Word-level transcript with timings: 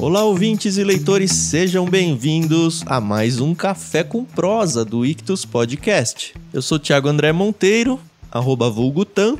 Olá, 0.00 0.22
ouvintes 0.22 0.76
e 0.76 0.84
leitores, 0.84 1.32
sejam 1.32 1.84
bem-vindos 1.84 2.84
a 2.86 3.00
mais 3.00 3.40
um 3.40 3.52
Café 3.52 4.04
com 4.04 4.24
Prosa 4.24 4.84
do 4.84 5.04
Ictus 5.04 5.44
Podcast. 5.44 6.34
Eu 6.52 6.62
sou 6.62 6.78
Thiago 6.78 7.08
André 7.08 7.32
Monteiro, 7.32 7.98
arroba 8.30 8.70
vulgutan, 8.70 9.34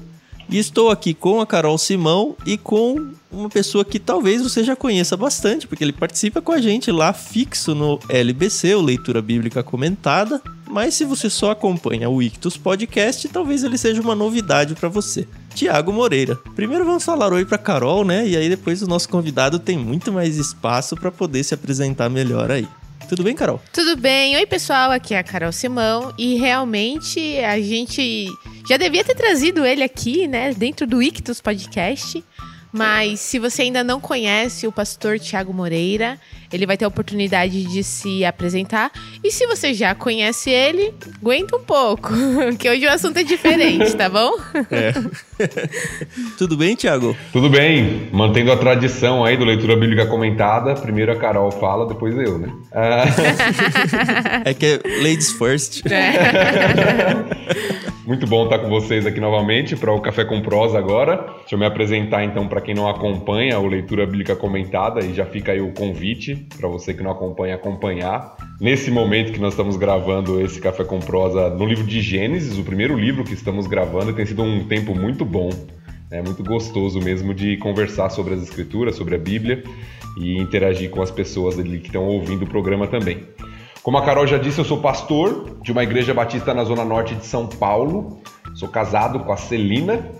e 0.50 0.58
estou 0.58 0.90
aqui 0.90 1.14
com 1.14 1.40
a 1.40 1.46
Carol 1.46 1.79
Simão 1.79 2.34
e 2.44 2.58
com 2.58 3.12
uma 3.30 3.48
pessoa 3.48 3.84
que 3.84 4.00
talvez 4.00 4.42
você 4.42 4.64
já 4.64 4.74
conheça 4.74 5.16
bastante, 5.16 5.64
porque 5.64 5.84
ele 5.84 5.93
participa 5.93 6.43
com 6.43 6.50
a 6.50 6.61
gente 6.61 6.90
lá 6.90 7.12
fixo 7.12 7.72
no 7.72 8.00
LBC, 8.09 8.75
o 8.75 8.82
Leitura 8.82 9.22
Bíblica 9.22 9.62
Comentada. 9.62 10.43
Mas 10.71 10.95
se 10.95 11.05
você 11.05 11.30
só 11.30 11.50
acompanha 11.50 12.09
o 12.09 12.23
Ictus 12.23 12.57
Podcast, 12.57 13.29
talvez 13.29 13.64
ele 13.64 13.79
seja 13.79 14.00
uma 14.00 14.14
novidade 14.14 14.75
para 14.75 14.89
você. 14.89 15.27
Tiago 15.55 15.93
Moreira. 15.93 16.37
Primeiro 16.55 16.85
vamos 16.85 17.05
falar 17.05 17.32
oi 17.32 17.45
para 17.45 17.59
Carol, 17.59 18.05
né? 18.05 18.29
E 18.29 18.37
aí 18.37 18.48
depois 18.48 18.82
o 18.82 18.86
nosso 18.86 19.09
convidado 19.09 19.59
tem 19.59 19.79
muito 19.79 20.12
mais 20.12 20.36
espaço 20.36 20.95
para 20.96 21.11
poder 21.11 21.43
se 21.43 21.54
apresentar 21.54 22.09
melhor 22.09 22.50
aí. 22.50 22.68
Tudo 23.09 23.23
bem, 23.23 23.35
Carol? 23.35 23.61
Tudo 23.73 23.96
bem. 23.96 24.36
Oi, 24.36 24.45
pessoal. 24.45 24.90
Aqui 24.90 25.14
é 25.14 25.18
a 25.18 25.25
Carol 25.25 25.50
Simão. 25.50 26.12
E 26.18 26.35
realmente 26.35 27.39
a 27.39 27.59
gente 27.59 28.29
já 28.68 28.76
devia 28.76 29.03
ter 29.03 29.14
trazido 29.14 29.64
ele 29.64 29.82
aqui, 29.82 30.29
né? 30.29 30.53
Dentro 30.53 30.87
do 30.87 31.03
Ictus 31.03 31.40
Podcast. 31.40 32.23
Mas 32.70 33.20
se 33.20 33.39
você 33.39 33.62
ainda 33.62 33.83
não 33.83 33.98
conhece 33.98 34.67
o 34.67 34.73
pastor 34.73 35.19
Tiago 35.19 35.55
Moreira, 35.55 36.20
ele 36.52 36.66
vai 36.66 36.77
ter 36.77 36.84
a 36.84 36.88
oportunidade 36.88 37.64
de 37.64 37.83
se 37.83 38.25
apresentar. 38.25 38.91
E 39.22 39.30
se 39.30 39.47
você 39.47 39.75
já 39.75 39.94
conhece 39.94 40.50
ele, 40.50 40.94
aguenta 41.20 41.56
um 41.56 41.62
pouco, 41.62 42.12
que 42.58 42.69
hoje 42.69 42.86
o 42.86 42.91
assunto 42.91 43.19
é 43.19 43.22
diferente, 43.22 43.97
tá 43.97 44.08
bom? 44.08 44.33
É. 44.70 44.92
Tudo 46.39 46.56
bem, 46.56 46.75
Tiago? 46.75 47.16
Tudo 47.33 47.48
bem. 47.48 48.08
Mantendo 48.12 48.53
a 48.53 48.56
tradição 48.56 49.25
aí 49.25 49.36
do 49.36 49.44
leitura 49.44 49.77
bíblica 49.77 50.06
comentada, 50.06 50.75
primeiro 50.75 51.12
a 51.12 51.16
Carol 51.16 51.50
fala, 51.50 51.86
depois 51.86 52.16
eu, 52.16 52.39
né? 52.39 52.53
é 54.45 54.55
que 54.55 54.67
é 54.67 54.80
ladies 55.03 55.33
first. 55.33 55.83
É. 55.98 57.25
Muito 58.06 58.27
bom 58.27 58.45
estar 58.45 58.61
com 58.61 58.70
vocês 58.70 59.05
aqui 59.05 59.20
novamente 59.20 59.77
para 59.77 59.92
o 59.92 60.01
Café 60.01 60.25
com 60.25 60.41
Prosa 60.41 60.78
agora. 60.78 61.17
Deixa 61.41 61.55
eu 61.55 61.58
me 61.58 61.67
apresentar 61.67 62.25
então 62.25 62.48
para 62.48 62.61
quem 62.61 62.75
não 62.75 62.89
acompanha 62.89 63.58
o 63.58 63.67
Leitura 63.67 64.06
Bíblica 64.06 64.34
Comentada 64.34 65.05
e 65.05 65.12
já 65.12 65.27
fica 65.27 65.53
aí 65.53 65.61
o 65.61 65.73
convite 65.73 66.38
para 66.39 66.69
você 66.69 66.94
que 66.94 67.03
não 67.03 67.11
acompanha 67.11 67.55
acompanhar. 67.55 68.36
Nesse 68.61 68.91
momento 68.91 69.33
que 69.33 69.41
nós 69.41 69.53
estamos 69.53 69.77
gravando 69.77 70.41
esse 70.41 70.61
Café 70.61 70.84
com 70.84 70.98
Prosa 71.00 71.50
no 71.50 71.67
livro 71.67 71.84
de 71.84 72.00
Gênesis, 72.00 72.58
o 72.58 72.62
primeiro 72.62 72.98
livro 72.98 73.25
que 73.25 73.34
estamos 73.34 73.67
gravando, 73.67 74.12
tem 74.12 74.27
sido 74.27 74.42
um 74.42 74.67
tempo 74.67 74.95
muito 74.95 75.25
bom. 75.25 75.50
É 76.11 76.22
muito 76.22 76.42
gostoso 76.42 77.00
mesmo 77.00 77.34
de 77.34 77.56
conversar 77.58 78.08
sobre 78.11 78.34
as 78.34 78.42
escrituras, 78.42 78.97
sobre 78.97 79.14
a 79.14 79.19
Bíblia 79.19 79.62
e 80.17 80.39
interagir 80.39 80.91
com 80.91 81.03
as 81.03 81.11
pessoas 81.11 81.58
ali 81.58 81.78
que 81.78 81.89
estão 81.89 82.05
ouvindo 82.05 82.45
o 82.45 82.48
programa 82.48 82.86
também. 82.86 83.25
Como 83.83 83.97
a 83.97 84.05
Carol 84.05 84.27
já 84.27 84.39
disse, 84.39 84.58
eu 84.58 84.64
sou 84.64 84.80
pastor 84.80 85.58
de 85.62 85.73
uma 85.73 85.83
igreja 85.83 86.12
batista 86.12 86.52
na 86.52 86.64
zona 86.64 86.84
norte 86.84 87.14
de 87.14 87.25
São 87.25 87.47
Paulo. 87.47 88.20
Sou 88.55 88.69
casado 88.69 89.20
com 89.20 89.33
a 89.33 89.36
Celina 89.36 90.11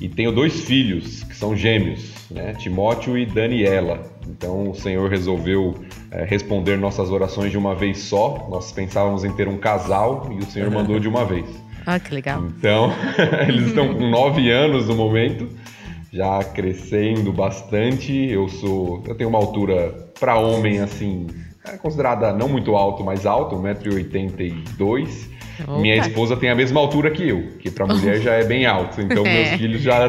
e 0.00 0.08
tenho 0.08 0.32
dois 0.32 0.60
filhos 0.60 1.24
que 1.24 1.34
são 1.34 1.56
gêmeos, 1.56 2.12
né? 2.30 2.54
Timóteo 2.54 3.18
e 3.18 3.26
Daniela. 3.26 4.17
Então 4.28 4.70
o 4.70 4.74
Senhor 4.74 5.08
resolveu 5.08 5.74
é, 6.10 6.24
responder 6.24 6.76
nossas 6.76 7.10
orações 7.10 7.50
de 7.50 7.58
uma 7.58 7.74
vez 7.74 7.98
só. 7.98 8.46
Nós 8.50 8.72
pensávamos 8.72 9.24
em 9.24 9.32
ter 9.32 9.48
um 9.48 9.58
casal 9.58 10.28
e 10.32 10.38
o 10.38 10.46
Senhor 10.46 10.70
mandou 10.70 10.98
de 11.00 11.08
uma 11.08 11.24
vez. 11.24 11.46
Ah, 11.86 11.98
que 11.98 12.14
legal. 12.14 12.44
Então, 12.44 12.92
eles 13.48 13.68
estão 13.68 13.94
com 13.94 14.10
nove 14.10 14.50
anos 14.50 14.88
no 14.88 14.94
momento, 14.94 15.48
já 16.12 16.44
crescendo 16.44 17.32
bastante. 17.32 18.12
Eu 18.12 18.48
sou, 18.48 19.02
eu 19.06 19.14
tenho 19.14 19.30
uma 19.30 19.38
altura 19.38 20.10
para 20.18 20.38
homem 20.38 20.80
assim 20.80 21.26
é 21.72 21.76
considerada 21.76 22.32
não 22.32 22.48
muito 22.48 22.74
alto, 22.74 23.04
mas 23.04 23.26
alto, 23.26 23.56
1,82m. 23.56 25.38
Minha 25.80 25.96
esposa 25.96 26.36
tem 26.36 26.50
a 26.50 26.54
mesma 26.54 26.78
altura 26.80 27.10
que 27.10 27.28
eu, 27.28 27.48
que 27.58 27.70
para 27.70 27.86
mulher 27.86 28.20
já 28.22 28.34
é 28.34 28.44
bem 28.44 28.64
alto. 28.64 29.00
Então 29.00 29.26
é. 29.26 29.32
meus 29.32 29.60
filhos 29.60 29.82
já 29.82 30.08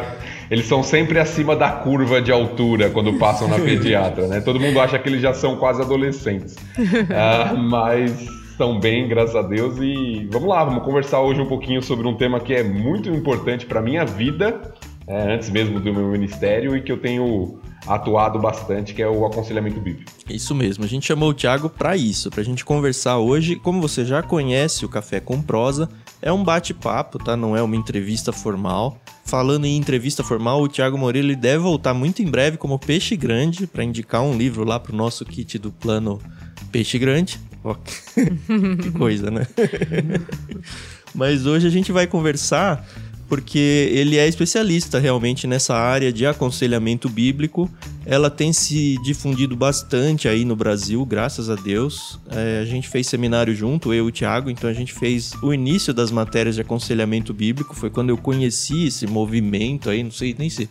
eles 0.50 0.66
são 0.66 0.82
sempre 0.82 1.20
acima 1.20 1.56
da 1.56 1.72
curva 1.72 2.22
de 2.22 2.32
altura 2.32 2.90
quando 2.90 3.14
passam 3.14 3.48
na 3.48 3.58
pediatra, 3.60 4.28
né? 4.28 4.42
Todo 4.42 4.60
mundo 4.60 4.80
acha 4.80 4.98
que 4.98 5.08
eles 5.08 5.22
já 5.22 5.34
são 5.34 5.56
quase 5.58 5.82
adolescentes, 5.82 6.56
uh, 6.56 7.58
mas 7.70 8.28
estão 8.60 8.80
bem, 8.80 9.08
graças 9.08 9.36
a 9.36 9.42
Deus. 9.42 9.78
E 9.80 10.28
vamos 10.32 10.50
lá, 10.50 10.64
vamos 10.64 10.84
conversar 10.84 11.22
hoje 11.22 11.40
um 11.40 11.46
pouquinho 11.46 11.82
sobre 11.82 12.08
um 12.08 12.16
tema 12.16 12.40
que 12.40 12.54
é 12.54 12.64
muito 12.64 13.10
importante 13.10 13.66
para 13.66 13.82
minha 13.82 14.04
vida, 14.06 14.74
é, 15.08 15.34
antes 15.34 15.50
mesmo 15.50 15.80
do 15.80 15.94
meu 15.94 16.08
ministério 16.08 16.76
e 16.76 16.82
que 16.82 16.92
eu 16.92 16.98
tenho 16.98 17.60
atuado 17.90 18.38
bastante, 18.38 18.94
que 18.94 19.02
é 19.02 19.08
o 19.08 19.26
aconselhamento 19.26 19.82
bíblico. 19.82 20.12
Isso 20.30 20.54
mesmo, 20.54 20.84
a 20.84 20.88
gente 20.88 21.08
chamou 21.08 21.30
o 21.30 21.34
Thiago 21.34 21.70
para 21.70 21.98
isso, 21.98 22.30
para 22.30 22.42
a 22.42 22.44
gente 22.44 22.64
conversar 22.64 23.18
hoje. 23.18 23.56
Como 23.56 23.82
você 23.82 24.06
já 24.06 24.22
conhece 24.22 24.86
o 24.86 24.90
Café 24.90 25.20
com 25.20 25.42
Prosa, 25.42 25.90
é 26.22 26.32
um 26.32 26.44
bate-papo, 26.44 27.18
tá? 27.18 27.36
Não 27.36 27.58
é 27.58 27.64
uma 27.64 27.76
entrevista 27.76 28.32
formal. 28.32 28.96
Falando 29.26 29.66
em 29.66 29.76
entrevista 29.76 30.24
formal, 30.24 30.62
o 30.62 30.68
Thiago 30.68 30.98
Moreira 30.98 31.28
ele 31.28 31.36
deve 31.36 31.58
voltar 31.60 31.94
muito 31.96 32.22
em 32.22 32.28
breve 32.28 32.58
como 32.58 32.78
Peixe 32.78 33.18
Grande 33.18 33.66
para 33.66 33.84
indicar 33.84 34.22
um 34.22 34.38
livro 34.38 34.64
lá 34.64 34.80
pro 34.80 34.96
nosso 34.96 35.26
kit 35.26 35.58
do 35.58 35.72
plano 35.72 36.22
Peixe 36.72 37.00
Grande. 37.00 37.40
Oh, 37.64 37.76
que 38.82 38.92
coisa, 38.92 39.32
né? 39.32 39.48
Mas 41.14 41.48
hoje 41.48 41.68
a 41.68 41.72
gente 41.72 41.92
vai 41.92 42.06
conversar 42.06 42.88
porque 43.30 43.92
ele 43.94 44.18
é 44.18 44.28
especialista 44.28 44.98
realmente 44.98 45.46
nessa 45.46 45.76
área 45.76 46.12
de 46.12 46.26
aconselhamento 46.26 47.08
bíblico. 47.08 47.70
Ela 48.04 48.30
tem 48.30 48.52
se 48.52 48.98
difundido 49.04 49.56
bastante 49.56 50.28
aí 50.28 50.44
no 50.44 50.56
Brasil, 50.56 51.06
graças 51.06 51.48
a 51.48 51.56
Deus. 51.56 52.20
É, 52.32 52.60
a 52.60 52.66
gente 52.66 52.90
fez 52.90 53.06
seminário 53.06 53.54
junto, 53.54 53.94
eu 53.94 54.06
e 54.06 54.10
o 54.10 54.12
Thiago, 54.12 54.50
então 54.50 54.68
a 54.68 54.74
gente 54.74 54.92
fez 54.92 55.32
o 55.44 55.54
início 55.54 55.94
das 55.94 56.10
matérias 56.10 56.56
de 56.56 56.62
aconselhamento 56.62 57.32
bíblico. 57.32 57.76
Foi 57.76 57.92
quando 57.92 58.10
eu 58.10 58.18
conheci 58.18 58.88
esse 58.88 59.06
movimento 59.06 59.92
aí, 59.92 60.02
não 60.02 60.12
sei 60.12 60.36
nem 60.38 60.50
se 60.50 60.68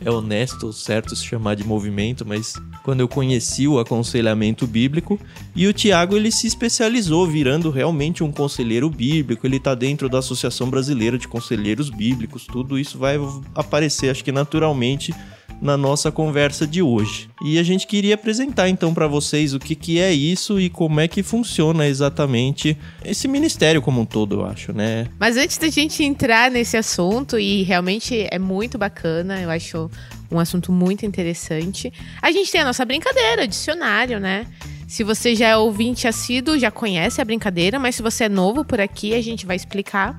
é 0.00 0.10
honesto, 0.10 0.72
certo 0.72 1.14
se 1.16 1.24
chamar 1.24 1.54
de 1.54 1.64
movimento, 1.64 2.24
mas 2.26 2.54
quando 2.82 3.00
eu 3.00 3.08
conheci 3.08 3.66
o 3.66 3.78
aconselhamento 3.78 4.66
bíblico 4.66 5.18
e 5.54 5.66
o 5.66 5.72
Tiago 5.72 6.16
ele 6.16 6.30
se 6.30 6.46
especializou 6.46 7.26
virando 7.26 7.70
realmente 7.70 8.22
um 8.22 8.30
conselheiro 8.30 8.88
bíblico, 8.88 9.46
ele 9.46 9.56
está 9.56 9.74
dentro 9.74 10.08
da 10.08 10.18
Associação 10.18 10.70
Brasileira 10.70 11.18
de 11.18 11.28
Conselheiros 11.28 11.90
Bíblicos, 11.90 12.46
tudo 12.46 12.78
isso 12.78 12.98
vai 12.98 13.16
aparecer 13.54 14.10
acho 14.10 14.24
que 14.24 14.32
naturalmente 14.32 15.12
na 15.60 15.76
nossa 15.76 16.10
conversa 16.10 16.66
de 16.66 16.80
hoje. 16.80 17.28
E 17.42 17.58
a 17.58 17.62
gente 17.62 17.86
queria 17.86 18.14
apresentar 18.14 18.68
então 18.68 18.94
para 18.94 19.06
vocês 19.06 19.54
o 19.54 19.58
que, 19.58 19.74
que 19.74 19.98
é 19.98 20.12
isso 20.12 20.60
e 20.60 20.68
como 20.70 21.00
é 21.00 21.08
que 21.08 21.22
funciona 21.22 21.86
exatamente 21.86 22.76
esse 23.04 23.26
ministério 23.28 23.82
como 23.82 24.00
um 24.00 24.04
todo, 24.04 24.36
eu 24.36 24.46
acho, 24.46 24.72
né? 24.72 25.06
Mas 25.18 25.36
antes 25.36 25.58
da 25.58 25.68
gente 25.68 26.02
entrar 26.02 26.50
nesse 26.50 26.76
assunto, 26.76 27.38
e 27.38 27.62
realmente 27.62 28.26
é 28.30 28.38
muito 28.38 28.78
bacana, 28.78 29.40
eu 29.40 29.50
acho 29.50 29.90
um 30.30 30.38
assunto 30.38 30.70
muito 30.70 31.06
interessante, 31.06 31.92
a 32.20 32.30
gente 32.30 32.50
tem 32.52 32.60
a 32.60 32.64
nossa 32.64 32.84
brincadeira, 32.84 33.44
o 33.44 33.46
dicionário, 33.46 34.20
né? 34.20 34.46
Se 34.86 35.04
você 35.04 35.34
já 35.34 35.48
é 35.48 35.56
ouvinte 35.56 36.08
assíduo, 36.08 36.58
já 36.58 36.70
conhece 36.70 37.20
a 37.20 37.24
brincadeira, 37.24 37.78
mas 37.78 37.94
se 37.96 38.02
você 38.02 38.24
é 38.24 38.28
novo 38.28 38.64
por 38.64 38.80
aqui, 38.80 39.14
a 39.14 39.22
gente 39.22 39.44
vai 39.44 39.54
explicar. 39.54 40.18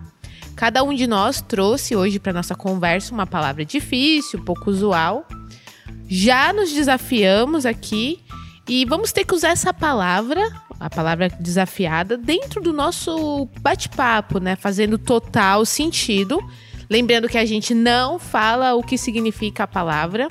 Cada 0.59 0.83
um 0.83 0.93
de 0.93 1.07
nós 1.07 1.39
trouxe 1.39 1.95
hoje 1.95 2.19
para 2.19 2.33
nossa 2.33 2.53
conversa 2.53 3.13
uma 3.13 3.25
palavra 3.25 3.63
difícil, 3.63 4.43
pouco 4.43 4.69
usual. 4.69 5.25
Já 6.05 6.51
nos 6.51 6.73
desafiamos 6.73 7.65
aqui 7.65 8.19
e 8.67 8.83
vamos 8.83 9.13
ter 9.13 9.23
que 9.23 9.33
usar 9.33 9.51
essa 9.51 9.73
palavra, 9.73 10.45
a 10.77 10.89
palavra 10.89 11.29
desafiada, 11.29 12.17
dentro 12.17 12.61
do 12.61 12.73
nosso 12.73 13.47
bate-papo, 13.61 14.41
né? 14.41 14.57
Fazendo 14.57 14.97
total 14.97 15.65
sentido. 15.65 16.37
Lembrando 16.89 17.29
que 17.29 17.37
a 17.37 17.45
gente 17.45 17.73
não 17.73 18.19
fala 18.19 18.75
o 18.75 18.83
que 18.83 18.97
significa 18.97 19.63
a 19.63 19.67
palavra. 19.67 20.27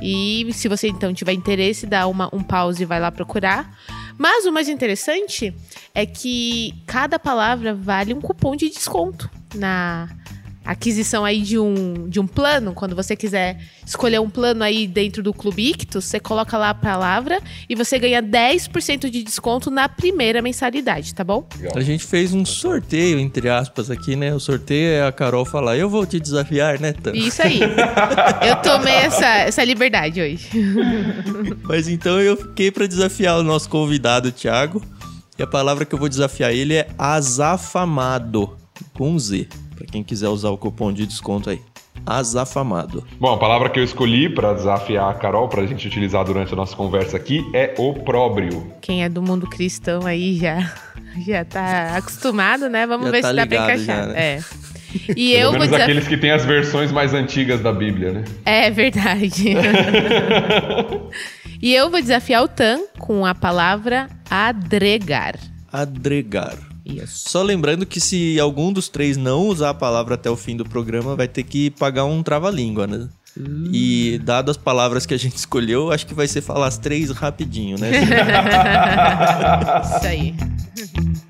E 0.00 0.48
se 0.54 0.66
você 0.66 0.88
então 0.88 1.12
tiver 1.12 1.34
interesse, 1.34 1.84
dá 1.84 2.06
uma, 2.06 2.34
um 2.34 2.42
pause 2.42 2.84
e 2.84 2.86
vai 2.86 2.98
lá 2.98 3.12
procurar. 3.12 3.78
Mas 4.16 4.46
o 4.46 4.50
mais 4.50 4.66
interessante 4.66 5.54
é 5.94 6.06
que 6.06 6.72
cada 6.86 7.18
palavra 7.18 7.74
vale 7.74 8.14
um 8.14 8.20
cupom 8.22 8.56
de 8.56 8.70
desconto 8.70 9.36
na 9.54 10.08
aquisição 10.68 11.24
aí 11.24 11.40
de 11.40 11.58
um, 11.58 12.06
de 12.10 12.20
um 12.20 12.26
plano, 12.26 12.74
quando 12.74 12.94
você 12.94 13.16
quiser 13.16 13.58
escolher 13.86 14.20
um 14.20 14.28
plano 14.28 14.62
aí 14.62 14.86
dentro 14.86 15.22
do 15.22 15.32
Clube 15.32 15.70
Ictus, 15.70 16.04
você 16.04 16.20
coloca 16.20 16.58
lá 16.58 16.68
a 16.70 16.74
palavra 16.74 17.40
e 17.66 17.74
você 17.74 17.98
ganha 17.98 18.22
10% 18.22 19.08
de 19.08 19.22
desconto 19.22 19.70
na 19.70 19.88
primeira 19.88 20.42
mensalidade, 20.42 21.14
tá 21.14 21.24
bom? 21.24 21.48
A 21.74 21.80
gente 21.80 22.04
fez 22.04 22.34
um 22.34 22.44
sorteio, 22.44 23.18
entre 23.18 23.48
aspas, 23.48 23.90
aqui, 23.90 24.14
né? 24.14 24.34
O 24.34 24.38
sorteio 24.38 24.90
é 24.90 25.06
a 25.06 25.10
Carol 25.10 25.46
falar, 25.46 25.78
eu 25.78 25.88
vou 25.88 26.04
te 26.04 26.20
desafiar, 26.20 26.78
né, 26.78 26.92
Tan? 26.92 27.12
Isso 27.14 27.40
aí. 27.40 27.60
eu 28.46 28.56
tomei 28.56 28.92
essa, 28.92 29.26
essa 29.38 29.64
liberdade 29.64 30.20
hoje. 30.20 30.50
Mas 31.64 31.88
então 31.88 32.20
eu 32.20 32.36
fiquei 32.36 32.70
para 32.70 32.86
desafiar 32.86 33.38
o 33.38 33.42
nosso 33.42 33.70
convidado, 33.70 34.30
Thiago. 34.30 34.84
E 35.38 35.42
a 35.42 35.46
palavra 35.46 35.86
que 35.86 35.94
eu 35.94 35.98
vou 35.98 36.10
desafiar 36.10 36.52
ele 36.52 36.74
é 36.74 36.88
azafamado 36.98 38.54
com 38.94 39.18
Z, 39.18 39.46
para 39.76 39.86
quem 39.86 40.02
quiser 40.02 40.28
usar 40.28 40.50
o 40.50 40.58
cupom 40.58 40.92
de 40.92 41.06
desconto 41.06 41.50
aí. 41.50 41.60
azafamado. 42.06 43.04
Bom, 43.18 43.32
a 43.32 43.38
palavra 43.38 43.68
que 43.70 43.78
eu 43.80 43.84
escolhi 43.84 44.28
para 44.28 44.52
desafiar 44.54 45.10
a 45.10 45.14
Carol, 45.14 45.48
para 45.48 45.62
a 45.62 45.66
gente 45.66 45.86
utilizar 45.86 46.24
durante 46.24 46.52
a 46.52 46.56
nossa 46.56 46.76
conversa 46.76 47.16
aqui, 47.16 47.44
é 47.54 47.74
opróbrio. 47.76 48.72
Quem 48.80 49.02
é 49.04 49.08
do 49.08 49.20
mundo 49.22 49.46
cristão 49.48 50.06
aí 50.06 50.36
já, 50.38 50.72
já 51.26 51.44
tá 51.44 51.96
acostumado, 51.96 52.68
né? 52.68 52.86
Vamos 52.86 53.06
Já 53.06 53.12
ver 53.12 53.22
tá 53.22 53.28
se 53.30 53.34
dá 53.34 53.46
pra 53.46 53.60
ligado 53.66 53.80
encaixar. 53.82 54.06
já, 54.06 54.12
né? 54.12 54.20
É. 54.20 54.40
E 55.14 55.32
Pelo 55.32 55.34
eu 55.34 55.52
menos 55.52 55.66
desaf... 55.68 55.82
aqueles 55.82 56.08
que 56.08 56.16
têm 56.16 56.30
as 56.30 56.46
versões 56.46 56.90
mais 56.90 57.12
antigas 57.12 57.60
da 57.60 57.72
Bíblia, 57.72 58.10
né? 58.12 58.24
É 58.46 58.70
verdade. 58.70 59.52
e 61.60 61.74
eu 61.74 61.90
vou 61.90 62.00
desafiar 62.00 62.42
o 62.42 62.48
Tan 62.48 62.80
com 62.98 63.26
a 63.26 63.34
palavra 63.34 64.08
adregar. 64.30 65.34
Adregar. 65.70 66.56
Isso. 66.88 67.28
Só 67.28 67.42
lembrando 67.42 67.84
que 67.84 68.00
se 68.00 68.40
algum 68.40 68.72
dos 68.72 68.88
três 68.88 69.16
não 69.16 69.46
usar 69.46 69.70
a 69.70 69.74
palavra 69.74 70.14
até 70.14 70.30
o 70.30 70.36
fim 70.36 70.56
do 70.56 70.64
programa, 70.64 71.14
vai 71.14 71.28
ter 71.28 71.42
que 71.42 71.70
pagar 71.70 72.04
um 72.04 72.22
trava-língua, 72.22 72.86
né? 72.86 73.08
E 73.72 74.20
dado 74.24 74.50
as 74.50 74.56
palavras 74.56 75.06
que 75.06 75.14
a 75.14 75.18
gente 75.18 75.36
escolheu, 75.38 75.92
acho 75.92 76.06
que 76.06 76.14
vai 76.14 76.26
ser 76.26 76.40
falar 76.40 76.66
as 76.66 76.78
três 76.78 77.10
rapidinho, 77.10 77.78
né? 77.78 77.90
Isso 79.84 80.06
aí. 80.06 80.34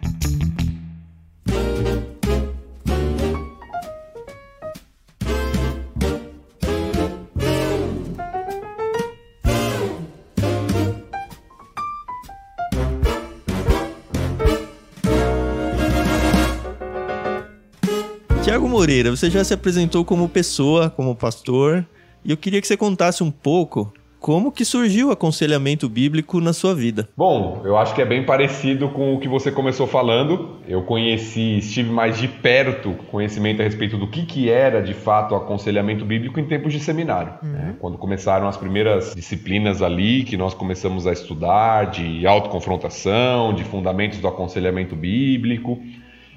Moreira, 18.79 19.11
você 19.11 19.29
já 19.29 19.43
se 19.43 19.53
apresentou 19.53 20.05
como 20.05 20.29
pessoa, 20.29 20.89
como 20.89 21.13
pastor, 21.13 21.85
e 22.25 22.31
eu 22.31 22.37
queria 22.37 22.61
que 22.61 22.67
você 22.69 22.77
contasse 22.77 23.25
um 23.25 23.31
pouco 23.31 23.93
como 24.21 24.53
que 24.53 24.65
surgiu 24.65 25.09
o 25.09 25.11
aconselhamento 25.11 25.89
bíblico 25.89 26.41
na 26.41 26.53
sua 26.53 26.77
vida. 26.77 27.09
Bom, 27.17 27.63
eu 27.65 27.77
acho 27.77 27.93
que 27.93 28.01
é 28.01 28.05
bem 28.05 28.25
parecido 28.25 28.89
com 28.91 29.15
o 29.15 29.19
que 29.19 29.27
você 29.27 29.51
começou 29.51 29.87
falando. 29.87 30.59
Eu 30.67 30.83
conheci, 30.83 31.59
estive 31.59 31.91
mais 31.91 32.19
de 32.19 32.29
perto 32.29 32.93
conhecimento 33.11 33.61
a 33.61 33.65
respeito 33.65 33.97
do 33.97 34.07
que, 34.09 34.25
que 34.25 34.49
era 34.49 34.81
de 34.81 34.95
fato 34.95 35.33
o 35.33 35.37
aconselhamento 35.37 36.05
bíblico 36.05 36.39
em 36.39 36.45
tempos 36.45 36.73
de 36.73 36.79
seminário. 36.79 37.33
né? 37.43 37.75
Quando 37.81 37.99
começaram 37.99 38.47
as 38.47 38.57
primeiras 38.57 39.13
disciplinas 39.13 39.83
ali 39.83 40.23
que 40.23 40.37
nós 40.37 40.55
começamos 40.55 41.05
a 41.05 41.13
estudar, 41.13 41.91
de 41.91 42.25
autoconfrontação, 42.27 43.53
de 43.55 43.65
fundamentos 43.65 44.21
do 44.21 44.29
aconselhamento 44.29 44.95
bíblico. 44.95 45.81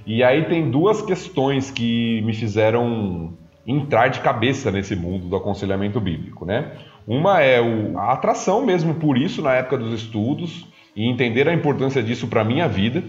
E 0.06 0.24
aí 0.24 0.46
tem 0.46 0.70
duas 0.70 1.02
questões 1.02 1.70
que 1.72 2.22
me 2.24 2.34
fizeram 2.34 3.34
entrar 3.66 4.08
de 4.08 4.20
cabeça 4.22 4.72
nesse 4.72 4.96
mundo 4.96 5.28
do 5.28 5.36
aconselhamento 5.36 6.00
bíblico, 6.00 6.46
né? 6.46 6.72
Uma 7.08 7.42
é 7.42 7.62
o- 7.62 7.98
a 7.98 8.12
atração 8.14 8.66
mesmo 8.66 8.96
por 8.96 9.18
isso 9.18 9.42
na 9.42 9.54
época 9.54 9.78
dos 9.78 9.94
estudos 9.94 10.68
e 10.96 11.08
entender 11.08 11.48
a 11.48 11.54
importância 11.54 12.02
disso 12.02 12.28
para 12.28 12.44
minha 12.44 12.68
vida. 12.68 13.04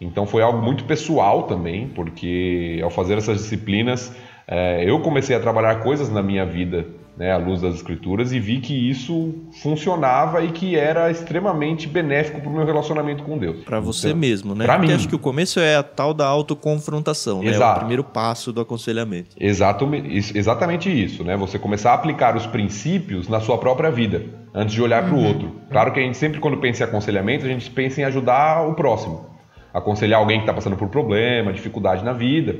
Então 0.00 0.26
foi 0.26 0.42
algo 0.42 0.60
muito 0.62 0.84
pessoal 0.84 1.44
também, 1.44 1.88
porque 1.88 2.80
ao 2.82 2.90
fazer 2.90 3.16
essas 3.16 3.38
disciplinas 3.38 4.14
eh, 4.48 4.84
eu 4.86 5.00
comecei 5.00 5.34
a 5.34 5.40
trabalhar 5.40 5.76
coisas 5.76 6.10
na 6.12 6.22
minha 6.22 6.44
vida, 6.44 6.86
né, 7.16 7.32
à 7.32 7.36
luz 7.38 7.62
das 7.62 7.74
escrituras, 7.76 8.32
e 8.32 8.38
vi 8.38 8.58
que 8.60 8.90
isso 8.90 9.34
funcionava 9.62 10.42
e 10.44 10.48
que 10.52 10.76
era 10.76 11.10
extremamente 11.10 11.88
benéfico 11.88 12.40
para 12.40 12.50
o 12.50 12.52
meu 12.52 12.64
relacionamento 12.66 13.24
com 13.24 13.38
Deus. 13.38 13.64
Pra 13.64 13.80
você 13.80 14.08
Então, 14.08 14.18
mesmo, 14.20 14.54
né? 14.54 14.64
pra 14.66 14.74
Porque 14.76 14.88
mim. 14.88 14.94
acho 14.94 15.08
que 15.08 15.14
o 15.14 15.18
começo 15.18 15.58
é 15.58 15.76
a 15.76 15.82
tal 15.82 16.12
da 16.12 16.26
autoconfrontação, 16.26 17.40
né? 17.42 17.46
É 17.46 17.50
o 17.50 17.54
Exato. 17.54 17.78
primeiro 17.80 18.04
passo 18.04 18.52
do 18.52 18.60
aconselhamento. 18.60 19.36
Exato, 19.40 19.88
exatamente 20.34 20.88
isso, 20.90 21.24
né? 21.24 21.36
Você 21.36 21.58
começar 21.58 21.92
a 21.92 21.94
aplicar 21.94 22.36
os 22.36 22.46
princípios 22.46 23.28
na 23.28 23.40
sua 23.40 23.58
própria 23.58 23.90
vida, 23.90 24.22
antes 24.54 24.74
de 24.74 24.82
olhar 24.82 25.02
para 25.04 25.14
o 25.14 25.24
outro. 25.24 25.52
Claro 25.70 25.92
que 25.92 26.00
a 26.00 26.02
gente 26.02 26.16
sempre, 26.16 26.38
quando 26.40 26.58
pensa 26.58 26.84
em 26.84 26.86
aconselhamento, 26.86 27.44
a 27.46 27.48
gente 27.48 27.70
pensa 27.70 28.00
em 28.00 28.04
ajudar 28.04 28.68
o 28.68 28.74
próximo. 28.74 29.26
Aconselhar 29.72 30.18
alguém 30.20 30.38
que 30.38 30.42
está 30.44 30.54
passando 30.54 30.76
por 30.76 30.88
problema, 30.88 31.52
dificuldade 31.52 32.04
na 32.04 32.12
vida. 32.12 32.56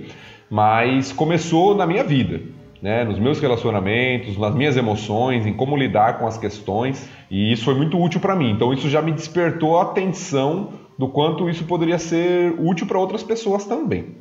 Mas 0.50 1.12
começou 1.12 1.74
na 1.74 1.86
minha 1.86 2.04
vida, 2.04 2.40
né? 2.82 3.04
Nos 3.04 3.18
meus 3.18 3.40
relacionamentos, 3.40 4.36
nas 4.38 4.54
minhas 4.54 4.76
emoções, 4.76 5.46
em 5.46 5.52
como 5.52 5.76
lidar 5.76 6.18
com 6.18 6.26
as 6.26 6.36
questões. 6.36 7.08
E 7.30 7.52
isso 7.52 7.64
foi 7.64 7.74
muito 7.74 8.00
útil 8.00 8.20
para 8.20 8.36
mim. 8.36 8.50
Então 8.50 8.72
isso 8.72 8.88
já 8.88 9.02
me 9.02 9.12
despertou 9.12 9.78
a 9.78 9.82
atenção 9.82 10.70
do 10.98 11.08
quanto 11.08 11.48
isso 11.50 11.64
poderia 11.64 11.98
ser 11.98 12.54
útil 12.58 12.86
para 12.86 12.98
outras 12.98 13.22
pessoas 13.22 13.64
também. 13.64 14.16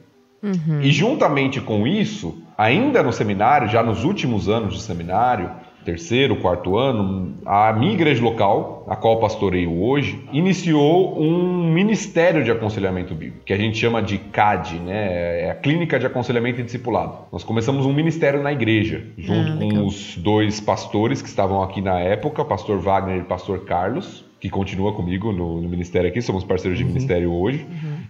E 0.81 0.91
juntamente 0.91 1.59
com 1.59 1.87
isso, 1.87 2.37
ainda 2.57 3.01
no 3.01 3.11
seminário, 3.11 3.67
já 3.67 3.81
nos 3.81 4.03
últimos 4.03 4.47
anos 4.47 4.75
de 4.75 4.81
seminário, 4.81 5.49
terceiro, 5.85 6.35
quarto 6.37 6.77
ano, 6.77 7.37
a 7.45 7.71
minha 7.71 7.93
igreja 7.93 8.21
local, 8.23 8.85
a 8.89 8.95
qual 8.95 9.19
pastoreio 9.19 9.81
hoje, 9.81 10.19
iniciou 10.33 11.21
um 11.21 11.71
ministério 11.71 12.43
de 12.43 12.51
aconselhamento 12.51 13.13
bíblico, 13.13 13.45
que 13.45 13.53
a 13.53 13.57
gente 13.57 13.77
chama 13.77 14.01
de 14.01 14.17
CAD, 14.17 14.79
né? 14.79 15.45
É 15.45 15.51
a 15.51 15.55
Clínica 15.55 15.99
de 15.99 16.05
Aconselhamento 16.05 16.59
e 16.59 16.63
Discipulado. 16.63 17.19
Nós 17.31 17.43
começamos 17.43 17.85
um 17.85 17.93
ministério 17.93 18.41
na 18.41 18.51
igreja, 18.51 19.05
junto 19.17 19.51
Ah, 19.51 19.57
com 19.59 19.85
os 19.85 20.17
dois 20.17 20.59
pastores 20.59 21.21
que 21.21 21.29
estavam 21.29 21.61
aqui 21.61 21.81
na 21.81 21.99
época, 21.99 22.43
pastor 22.43 22.79
Wagner 22.79 23.17
e 23.17 23.23
pastor 23.23 23.63
Carlos, 23.65 24.25
que 24.39 24.49
continua 24.49 24.93
comigo 24.93 25.31
no, 25.31 25.61
no 25.61 25.69
ministério 25.69 26.09
aqui, 26.09 26.21
somos 26.21 26.43
parceiros 26.43 26.77
de 26.77 26.83
ministério 26.83 27.31
hoje. 27.31 27.65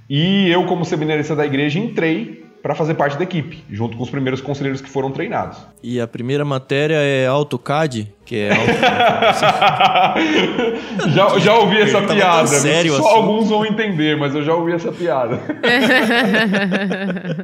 E 0.09 0.49
eu, 0.49 0.65
como 0.65 0.85
seminarista 0.85 1.35
da 1.35 1.45
igreja, 1.45 1.79
entrei 1.79 2.45
para 2.65 2.73
fazer 2.73 2.95
parte 2.95 3.15
da 3.15 3.23
equipe, 3.23 3.63
junto 3.69 3.95
com 3.95 4.01
os 4.01 4.09
primeiros 4.09 4.41
conselheiros 4.41 4.81
que 4.81 4.89
foram 4.89 5.11
treinados. 5.11 5.59
E 5.83 6.01
a 6.01 6.07
primeira 6.07 6.43
matéria 6.43 6.95
é 6.95 7.27
AutoCAD, 7.27 8.11
que 8.25 8.39
é 8.39 8.49
já, 11.13 11.39
já 11.39 11.53
ouvi 11.53 11.81
essa 11.81 12.01
piada. 12.01 12.47
sério 12.47 12.93
Só 12.93 12.99
assunto. 13.05 13.15
alguns 13.15 13.49
vão 13.49 13.65
entender, 13.65 14.17
mas 14.17 14.33
eu 14.33 14.43
já 14.43 14.53
ouvi 14.55 14.73
essa 14.73 14.91
piada. 14.91 15.39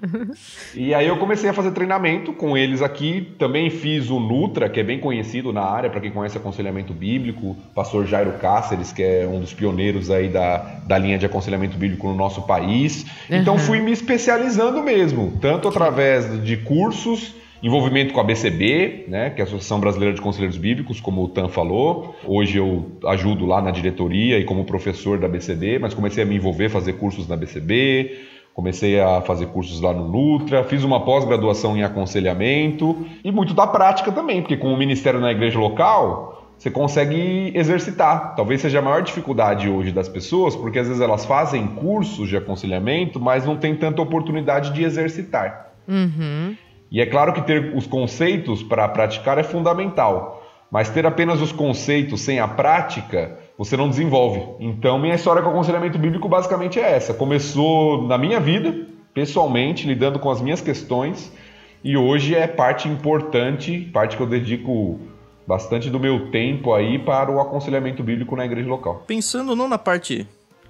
e 0.76 0.94
aí 0.94 1.08
eu 1.08 1.18
comecei 1.18 1.50
a 1.50 1.54
fazer 1.54 1.72
treinamento 1.72 2.34
com 2.34 2.58
eles 2.58 2.82
aqui. 2.82 3.34
Também 3.38 3.70
fiz 3.70 4.10
o 4.10 4.20
Nutra, 4.20 4.70
que 4.70 4.80
é 4.80 4.84
bem 4.84 5.00
conhecido 5.00 5.52
na 5.54 5.64
área, 5.64 5.90
para 5.90 6.02
quem 6.02 6.12
conhece 6.12 6.38
aconselhamento 6.38 6.94
bíblico. 6.94 7.56
Pastor 7.76 8.06
Jairo 8.06 8.34
Cáceres, 8.34 8.92
que 8.92 9.04
é 9.04 9.28
um 9.28 9.40
dos 9.40 9.54
pioneiros 9.54 10.10
aí 10.10 10.30
da, 10.30 10.58
da 10.86 10.98
linha 10.98 11.18
de 11.18 11.26
aconselhamento 11.26 11.78
bíblico 11.78 12.08
no 12.08 12.16
nosso 12.16 12.42
país. 12.44 13.06
Então 13.30 13.52
Uhum. 13.54 13.60
fui 13.60 13.80
me 13.82 13.92
especializando 13.92 14.82
mesmo, 14.82 15.38
tanto 15.42 15.68
através 15.68 16.42
de 16.44 16.56
cursos 16.58 17.36
envolvimento 17.62 18.14
com 18.14 18.20
a 18.20 18.24
BCB, 18.24 19.06
né, 19.08 19.30
que 19.30 19.42
é 19.42 19.44
a 19.44 19.48
Associação 19.48 19.80
Brasileira 19.80 20.16
de 20.16 20.22
Conselheiros 20.22 20.58
Bíblicos, 20.58 21.00
como 21.00 21.24
o 21.24 21.28
Tan 21.28 21.48
falou. 21.48 22.16
Hoje 22.26 22.58
eu 22.58 22.92
ajudo 23.06 23.46
lá 23.46 23.62
na 23.62 23.72
diretoria 23.72 24.40
e 24.40 24.44
como 24.44 24.66
professor 24.66 25.20
da 25.20 25.28
BCB, 25.28 25.80
mas 25.80 25.94
comecei 25.94 26.24
a 26.24 26.26
me 26.26 26.36
envolver, 26.36 26.70
fazer 26.70 26.94
cursos 26.94 27.28
na 27.28 27.36
BCB, 27.36 28.20
comecei 28.54 29.00
a 29.00 29.22
fazer 29.22 29.48
cursos 29.48 29.80
lá 29.80 29.94
no 29.94 30.08
Nutra, 30.08 30.64
fiz 30.64 30.84
uma 30.84 31.06
pós-graduação 31.06 31.78
em 31.78 31.84
aconselhamento 31.84 33.06
e 33.24 33.32
muito 33.32 33.54
da 33.54 33.68
prática 33.68 34.12
também, 34.12 34.42
porque 34.42 34.58
com 34.58 34.74
o 34.74 34.78
ministério 34.78 35.20
na 35.20 35.32
igreja 35.32 35.60
local, 35.60 36.54
você 36.58 36.70
consegue 36.70 37.52
exercitar. 37.56 38.36
Talvez 38.36 38.62
seja 38.62 38.80
a 38.80 38.82
maior 38.82 39.02
dificuldade 39.02 39.68
hoje 39.68 39.92
das 39.92 40.08
pessoas, 40.08 40.56
porque 40.56 40.78
às 40.78 40.88
vezes 40.88 41.02
elas 41.02 41.26
fazem 41.26 41.66
cursos 41.68 42.30
de 42.30 42.38
aconselhamento, 42.38 43.20
mas 43.20 43.46
não 43.46 43.56
tem 43.56 43.76
tanta 43.76 44.02
oportunidade 44.02 44.72
de 44.74 44.84
exercitar. 44.84 45.72
Uhum. 45.88 46.56
E 46.92 47.00
é 47.00 47.06
claro 47.06 47.32
que 47.34 47.42
ter 47.42 47.74
os 47.76 47.88
conceitos 47.88 48.62
para 48.62 48.88
praticar 48.90 49.38
é 49.38 49.44
fundamental, 49.44 50.44
mas 50.70 50.90
ter 50.90 51.06
apenas 51.06 51.42
os 51.42 51.52
conceitos 51.52 52.22
sem 52.22 52.40
a 52.40 52.48
prática, 52.48 53.40
você 53.58 53.78
não 53.78 53.90
desenvolve. 53.90 54.42
Então, 54.60 55.00
minha 55.00 55.16
história 55.16 55.42
com 55.42 55.48
o 55.48 55.52
aconselhamento 55.52 55.98
bíblico 55.98 56.28
basicamente 56.28 56.80
é 56.80 56.92
essa. 56.92 57.14
Começou 57.14 58.08
na 58.08 58.18
minha 58.18 58.40
vida, 58.40 58.88
pessoalmente, 59.14 59.88
lidando 59.88 60.20
com 60.20 60.30
as 60.30 60.42
minhas 60.42 60.60
questões, 60.62 61.32
e 61.84 61.96
hoje 61.98 62.36
é 62.36 62.46
parte 62.46 62.88
importante, 62.90 63.90
parte 63.94 64.16
que 64.18 64.22
eu 64.24 64.28
dedico 64.28 65.00
bastante 65.48 65.90
do 65.90 66.00
meu 66.00 66.30
tempo 66.30 66.74
aí 66.74 67.00
para 67.00 67.32
o 67.32 67.40
aconselhamento 67.40 68.04
bíblico 68.04 68.36
na 68.36 68.46
igreja 68.46 68.70
local. 68.70 69.04
Pensando 69.08 69.56
não 69.56 69.68
na 69.68 69.78
parte 69.78 70.28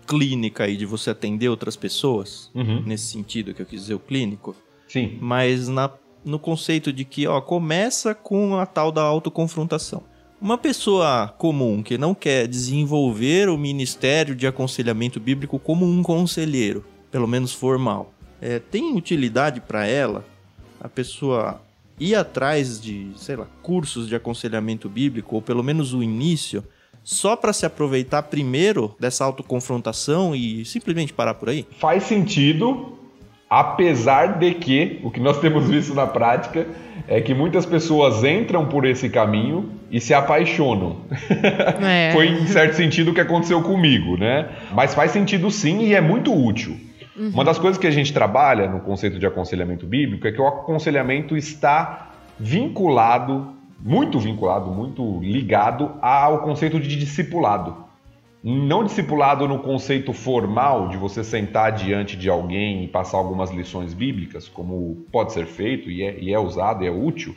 clínica 0.07 0.63
aí 0.65 0.75
de 0.77 0.85
você 0.85 1.09
atender 1.09 1.49
outras 1.49 1.75
pessoas, 1.75 2.49
Uhum. 2.55 2.83
nesse 2.85 3.05
sentido 3.07 3.53
que 3.53 3.61
eu 3.61 3.65
quis 3.65 3.81
dizer 3.81 3.93
o 3.93 3.99
clínico, 3.99 4.55
Sim. 4.87 5.17
mas 5.21 5.67
na, 5.67 5.89
no 6.23 6.39
conceito 6.39 6.91
de 6.93 7.03
que, 7.03 7.27
ó, 7.27 7.41
começa 7.41 8.13
com 8.13 8.55
a 8.57 8.65
tal 8.65 8.91
da 8.91 9.01
autoconfrontação. 9.01 10.03
Uma 10.39 10.57
pessoa 10.57 11.27
comum 11.37 11.83
que 11.83 11.97
não 11.97 12.15
quer 12.15 12.47
desenvolver 12.47 13.47
o 13.47 13.57
ministério 13.57 14.35
de 14.35 14.47
aconselhamento 14.47 15.19
bíblico 15.19 15.59
como 15.59 15.85
um 15.85 16.01
conselheiro, 16.01 16.83
pelo 17.11 17.27
menos 17.27 17.53
formal, 17.53 18.11
é, 18.41 18.57
tem 18.57 18.95
utilidade 18.95 19.61
para 19.61 19.85
ela 19.85 20.25
a 20.79 20.89
pessoa 20.89 21.61
ir 21.99 22.15
atrás 22.15 22.81
de, 22.81 23.11
sei 23.15 23.35
lá, 23.35 23.45
cursos 23.61 24.07
de 24.07 24.15
aconselhamento 24.15 24.89
bíblico, 24.89 25.35
ou 25.35 25.41
pelo 25.43 25.63
menos 25.63 25.93
o 25.93 26.01
início, 26.01 26.63
só 27.03 27.35
para 27.35 27.53
se 27.53 27.65
aproveitar 27.65 28.23
primeiro 28.23 28.95
dessa 28.99 29.23
autoconfrontação 29.23 30.35
e 30.35 30.65
simplesmente 30.65 31.13
parar 31.13 31.35
por 31.35 31.49
aí? 31.49 31.67
Faz 31.77 32.03
sentido 32.03 32.97
Apesar 33.51 34.39
de 34.39 34.53
que 34.53 35.01
o 35.03 35.11
que 35.11 35.19
nós 35.19 35.37
temos 35.41 35.67
visto 35.67 35.93
na 35.93 36.07
prática 36.07 36.65
é 37.05 37.19
que 37.19 37.33
muitas 37.33 37.65
pessoas 37.65 38.23
entram 38.23 38.65
por 38.65 38.85
esse 38.85 39.09
caminho 39.09 39.71
e 39.91 39.99
se 39.99 40.13
apaixonam. 40.13 41.01
É. 41.85 42.11
Foi 42.15 42.29
em 42.29 42.47
certo 42.47 42.75
sentido 42.75 43.11
o 43.11 43.13
que 43.13 43.19
aconteceu 43.19 43.61
comigo, 43.61 44.15
né? 44.15 44.47
Mas 44.73 44.95
faz 44.95 45.11
sentido 45.11 45.51
sim 45.51 45.81
e 45.81 45.93
é 45.93 45.99
muito 45.99 46.33
útil. 46.33 46.79
Uhum. 47.13 47.31
Uma 47.33 47.43
das 47.43 47.59
coisas 47.59 47.77
que 47.77 47.85
a 47.85 47.91
gente 47.91 48.13
trabalha 48.13 48.69
no 48.69 48.79
conceito 48.79 49.19
de 49.19 49.27
aconselhamento 49.27 49.85
bíblico 49.85 50.25
é 50.25 50.31
que 50.31 50.39
o 50.39 50.47
aconselhamento 50.47 51.35
está 51.35 52.11
vinculado, 52.39 53.53
muito 53.77 54.17
vinculado, 54.17 54.71
muito 54.71 55.19
ligado 55.19 55.91
ao 56.01 56.39
conceito 56.39 56.79
de 56.79 56.95
discipulado 56.95 57.90
não 58.43 58.83
discipulado 58.83 59.47
no 59.47 59.59
conceito 59.59 60.13
formal 60.13 60.89
de 60.89 60.97
você 60.97 61.23
sentar 61.23 61.71
diante 61.71 62.17
de 62.17 62.27
alguém 62.27 62.83
e 62.83 62.87
passar 62.87 63.17
algumas 63.17 63.51
lições 63.51 63.93
bíblicas, 63.93 64.47
como 64.47 65.05
pode 65.11 65.31
ser 65.31 65.45
feito 65.45 65.91
e 65.91 66.01
é, 66.01 66.19
e 66.19 66.33
é 66.33 66.39
usado 66.39 66.83
e 66.83 66.87
é 66.87 66.91
útil, 66.91 67.35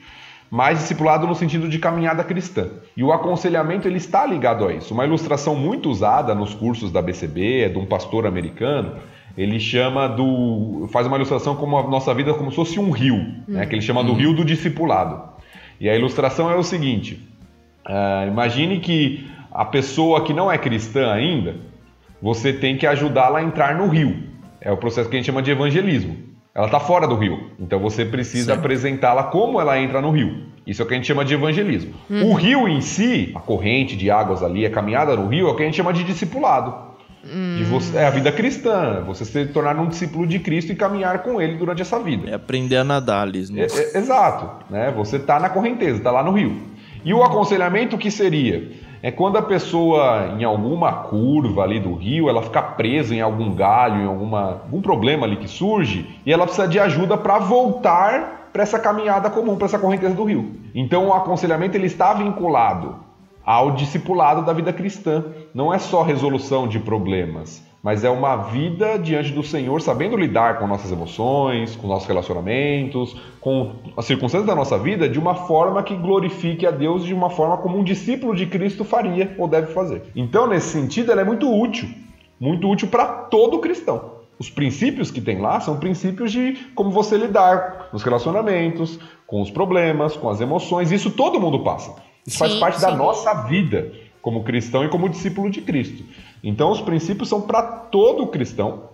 mas 0.50 0.78
discipulado 0.78 1.26
no 1.26 1.34
sentido 1.34 1.68
de 1.68 1.78
caminhada 1.78 2.24
cristã. 2.24 2.70
E 2.96 3.02
o 3.02 3.12
aconselhamento 3.12 3.86
ele 3.86 3.98
está 3.98 4.24
ligado 4.24 4.66
a 4.66 4.72
isso. 4.72 4.94
Uma 4.94 5.04
ilustração 5.04 5.54
muito 5.54 5.90
usada 5.90 6.34
nos 6.34 6.54
cursos 6.54 6.90
da 6.90 7.02
BCB 7.02 7.62
é 7.62 7.68
de 7.68 7.78
um 7.78 7.84
pastor 7.84 8.26
americano. 8.26 8.96
Ele 9.36 9.58
chama 9.58 10.08
do. 10.08 10.88
faz 10.92 11.06
uma 11.06 11.16
ilustração 11.16 11.56
como 11.56 11.76
a 11.76 11.82
nossa 11.82 12.14
vida 12.14 12.32
como 12.34 12.50
se 12.50 12.56
fosse 12.56 12.78
um 12.78 12.90
rio, 12.90 13.16
hum. 13.16 13.42
né, 13.48 13.66
que 13.66 13.74
ele 13.74 13.82
chama 13.82 14.02
do 14.02 14.14
rio 14.14 14.32
do 14.32 14.44
discipulado. 14.44 15.34
E 15.80 15.88
a 15.88 15.96
ilustração 15.96 16.48
é 16.48 16.54
o 16.54 16.62
seguinte: 16.62 17.20
uh, 17.84 18.28
imagine 18.28 18.78
que 18.78 19.28
a 19.54 19.64
pessoa 19.64 20.24
que 20.24 20.32
não 20.32 20.50
é 20.50 20.58
cristã 20.58 21.12
ainda, 21.12 21.54
você 22.20 22.52
tem 22.52 22.76
que 22.76 22.86
ajudá-la 22.88 23.38
a 23.38 23.42
entrar 23.42 23.76
no 23.76 23.86
rio. 23.86 24.24
É 24.60 24.72
o 24.72 24.76
processo 24.76 25.08
que 25.08 25.14
a 25.14 25.18
gente 25.18 25.26
chama 25.26 25.40
de 25.40 25.52
evangelismo. 25.52 26.16
Ela 26.52 26.66
está 26.66 26.80
fora 26.80 27.06
do 27.06 27.16
rio, 27.16 27.50
então 27.58 27.78
você 27.78 28.04
precisa 28.04 28.54
apresentá-la 28.54 29.24
como 29.24 29.60
ela 29.60 29.78
entra 29.78 30.00
no 30.00 30.10
rio. 30.10 30.46
Isso 30.66 30.82
é 30.82 30.84
o 30.84 30.88
que 30.88 30.94
a 30.94 30.96
gente 30.96 31.06
chama 31.06 31.24
de 31.24 31.34
evangelismo. 31.34 31.94
Uhum. 32.08 32.30
O 32.30 32.34
rio 32.34 32.68
em 32.68 32.80
si, 32.80 33.32
a 33.34 33.40
corrente 33.40 33.96
de 33.96 34.10
águas 34.10 34.42
ali, 34.42 34.64
a 34.64 34.70
caminhada 34.70 35.16
no 35.16 35.28
rio, 35.28 35.48
é 35.48 35.50
o 35.50 35.56
que 35.56 35.62
a 35.62 35.66
gente 35.66 35.76
chama 35.76 35.92
de 35.92 36.04
discipulado. 36.04 36.94
Hum. 37.24 37.56
De 37.58 37.64
você, 37.64 37.96
é 37.96 38.06
a 38.06 38.10
vida 38.10 38.30
cristã, 38.30 39.02
você 39.06 39.24
se 39.24 39.46
tornar 39.46 39.78
um 39.78 39.88
discípulo 39.88 40.26
de 40.26 40.38
Cristo 40.38 40.72
e 40.72 40.74
caminhar 40.76 41.22
com 41.22 41.40
Ele 41.40 41.56
durante 41.56 41.82
essa 41.82 41.98
vida. 41.98 42.30
É 42.30 42.34
aprender 42.34 42.76
a 42.76 42.84
nadar, 42.84 43.26
Liz. 43.26 43.50
É, 43.50 43.62
é, 43.62 43.98
exato, 43.98 44.64
né? 44.70 44.92
Você 44.96 45.16
está 45.16 45.40
na 45.40 45.48
correnteza, 45.48 45.98
está 45.98 46.10
lá 46.10 46.22
no 46.22 46.32
rio. 46.32 46.74
E 47.04 47.12
o 47.12 47.22
aconselhamento 47.22 47.98
que 47.98 48.10
seria? 48.10 48.70
É 49.04 49.10
quando 49.10 49.36
a 49.36 49.42
pessoa, 49.42 50.34
em 50.38 50.44
alguma 50.44 50.90
curva 50.90 51.62
ali 51.62 51.78
do 51.78 51.92
rio, 51.92 52.26
ela 52.26 52.40
fica 52.40 52.62
presa 52.62 53.14
em 53.14 53.20
algum 53.20 53.54
galho, 53.54 54.00
em 54.00 54.06
alguma, 54.06 54.62
algum 54.62 54.80
problema 54.80 55.26
ali 55.26 55.36
que 55.36 55.46
surge, 55.46 56.18
e 56.24 56.32
ela 56.32 56.46
precisa 56.46 56.66
de 56.66 56.80
ajuda 56.80 57.18
para 57.18 57.38
voltar 57.38 58.48
para 58.50 58.62
essa 58.62 58.78
caminhada 58.78 59.28
comum, 59.28 59.56
para 59.56 59.66
essa 59.66 59.78
correnteza 59.78 60.14
do 60.14 60.24
rio. 60.24 60.54
Então 60.74 61.08
o 61.08 61.12
aconselhamento 61.12 61.76
ele 61.76 61.86
está 61.86 62.14
vinculado 62.14 62.96
ao 63.44 63.72
discipulado 63.72 64.40
da 64.40 64.54
vida 64.54 64.72
cristã. 64.72 65.22
Não 65.52 65.70
é 65.70 65.78
só 65.78 66.02
resolução 66.02 66.66
de 66.66 66.78
problemas, 66.78 67.62
mas 67.84 68.02
é 68.02 68.08
uma 68.08 68.36
vida 68.36 68.98
diante 68.98 69.30
do 69.30 69.42
Senhor, 69.42 69.78
sabendo 69.82 70.16
lidar 70.16 70.58
com 70.58 70.66
nossas 70.66 70.90
emoções, 70.90 71.76
com 71.76 71.86
nossos 71.86 72.08
relacionamentos, 72.08 73.14
com 73.42 73.74
as 73.94 74.06
circunstâncias 74.06 74.46
da 74.46 74.54
nossa 74.54 74.78
vida 74.78 75.06
de 75.06 75.18
uma 75.18 75.34
forma 75.34 75.82
que 75.82 75.94
glorifique 75.94 76.66
a 76.66 76.70
Deus 76.70 77.04
de 77.04 77.12
uma 77.12 77.28
forma 77.28 77.58
como 77.58 77.76
um 77.76 77.84
discípulo 77.84 78.34
de 78.34 78.46
Cristo 78.46 78.86
faria 78.86 79.34
ou 79.36 79.46
deve 79.46 79.74
fazer. 79.74 80.04
Então, 80.16 80.46
nesse 80.46 80.68
sentido, 80.68 81.12
ela 81.12 81.20
é 81.20 81.24
muito 81.24 81.46
útil, 81.54 81.86
muito 82.40 82.66
útil 82.70 82.88
para 82.88 83.04
todo 83.04 83.58
cristão. 83.58 84.14
Os 84.38 84.48
princípios 84.48 85.10
que 85.10 85.20
tem 85.20 85.38
lá 85.38 85.60
são 85.60 85.76
princípios 85.76 86.32
de 86.32 86.54
como 86.74 86.90
você 86.90 87.18
lidar 87.18 87.90
nos 87.92 88.02
relacionamentos, 88.02 88.98
com 89.26 89.42
os 89.42 89.50
problemas, 89.50 90.16
com 90.16 90.30
as 90.30 90.40
emoções. 90.40 90.90
Isso 90.90 91.10
todo 91.10 91.38
mundo 91.38 91.60
passa. 91.60 91.94
Isso 92.26 92.38
sim, 92.38 92.44
faz 92.44 92.54
parte 92.54 92.80
sim. 92.80 92.86
da 92.86 92.96
nossa 92.96 93.42
vida 93.42 93.92
como 94.24 94.42
cristão 94.42 94.82
e 94.82 94.88
como 94.88 95.06
discípulo 95.06 95.50
de 95.50 95.60
Cristo. 95.60 96.02
Então, 96.44 96.70
os 96.70 96.82
princípios 96.82 97.30
são 97.30 97.40
para 97.40 97.62
todo 97.62 98.26
cristão, 98.26 98.90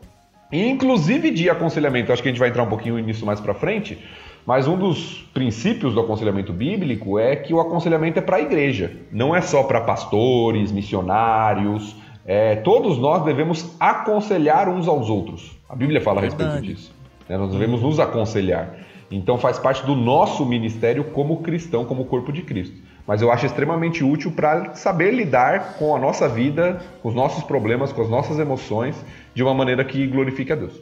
inclusive 0.52 1.32
de 1.32 1.50
aconselhamento. 1.50 2.12
Acho 2.12 2.22
que 2.22 2.28
a 2.28 2.30
gente 2.32 2.38
vai 2.38 2.48
entrar 2.48 2.62
um 2.62 2.68
pouquinho 2.68 2.96
nisso 3.00 3.26
mais 3.26 3.40
para 3.40 3.52
frente, 3.52 3.98
mas 4.46 4.68
um 4.68 4.78
dos 4.78 5.28
princípios 5.34 5.92
do 5.92 6.00
aconselhamento 6.00 6.52
bíblico 6.52 7.18
é 7.18 7.34
que 7.34 7.52
o 7.52 7.58
aconselhamento 7.58 8.20
é 8.20 8.22
para 8.22 8.36
a 8.36 8.40
igreja, 8.40 8.92
não 9.10 9.34
é 9.34 9.40
só 9.40 9.64
para 9.64 9.80
pastores, 9.80 10.70
missionários. 10.70 11.96
É, 12.24 12.54
todos 12.54 12.98
nós 12.98 13.24
devemos 13.24 13.74
aconselhar 13.80 14.68
uns 14.68 14.86
aos 14.86 15.10
outros. 15.10 15.58
A 15.68 15.74
Bíblia 15.74 16.00
fala 16.00 16.20
a 16.20 16.24
respeito 16.24 16.62
disso. 16.62 16.94
Né? 17.28 17.36
Nós 17.36 17.50
devemos 17.50 17.82
nos 17.82 17.98
aconselhar. 17.98 18.76
Então 19.10 19.36
faz 19.38 19.58
parte 19.58 19.84
do 19.84 19.96
nosso 19.96 20.46
ministério 20.46 21.02
como 21.02 21.38
cristão, 21.38 21.84
como 21.84 22.04
corpo 22.04 22.32
de 22.32 22.42
Cristo 22.42 22.89
mas 23.10 23.20
eu 23.20 23.32
acho 23.32 23.44
extremamente 23.44 24.04
útil 24.04 24.30
para 24.30 24.72
saber 24.76 25.10
lidar 25.10 25.74
com 25.74 25.96
a 25.96 25.98
nossa 25.98 26.28
vida, 26.28 26.80
com 27.02 27.08
os 27.08 27.14
nossos 27.14 27.42
problemas, 27.42 27.92
com 27.92 28.02
as 28.02 28.08
nossas 28.08 28.38
emoções, 28.38 28.94
de 29.34 29.42
uma 29.42 29.52
maneira 29.52 29.84
que 29.84 30.06
glorifique 30.06 30.52
a 30.52 30.54
Deus. 30.54 30.74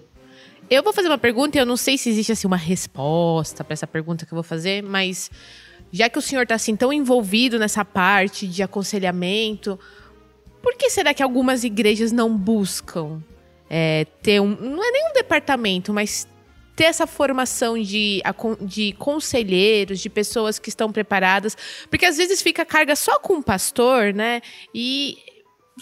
Eu 0.69 0.83
vou 0.83 0.93
fazer 0.93 1.09
uma 1.09 1.17
pergunta 1.17 1.57
e 1.57 1.61
eu 1.63 1.65
não 1.65 1.79
sei 1.79 1.97
se 1.97 2.11
existe 2.11 2.33
assim 2.33 2.47
uma 2.47 2.59
resposta 2.59 3.65
para 3.65 3.73
essa 3.73 3.87
pergunta 3.87 4.27
que 4.27 4.33
eu 4.35 4.37
vou 4.37 4.43
fazer, 4.43 4.83
mas 4.83 5.31
já 5.91 6.11
que 6.11 6.19
o 6.19 6.21
senhor 6.21 6.43
está 6.43 6.55
assim 6.55 6.77
tão 6.77 6.93
envolvido 6.93 7.59
nessa 7.59 7.83
parte 7.83 8.47
de 8.47 8.63
aconselhamento, 8.63 9.81
por 10.63 10.77
que 10.77 10.91
será 10.91 11.15
que 11.15 11.23
algumas 11.23 11.65
igrejas 11.65 12.13
não 12.13 12.37
buscam 12.37 13.23
é, 13.71 14.07
ter 14.21 14.39
um, 14.39 14.49
não 14.49 14.87
é 14.87 14.91
nem 14.91 15.09
um 15.09 15.15
departamento, 15.15 15.95
mas 15.95 16.29
ter 16.79 16.85
essa 16.85 17.09
formação 17.09 17.77
de, 17.77 18.23
de 18.61 18.93
conselheiros, 18.93 19.99
de 19.99 20.09
pessoas 20.09 20.61
que 20.61 20.69
estão 20.69 20.93
preparadas, 20.93 21.57
porque 21.91 22.07
às 22.07 22.17
vezes 22.17 22.41
fica 22.41 22.65
carga 22.65 22.95
só 22.95 23.19
com 23.19 23.39
o 23.39 23.43
pastor, 23.43 24.15
né? 24.15 24.41
E 24.73 25.19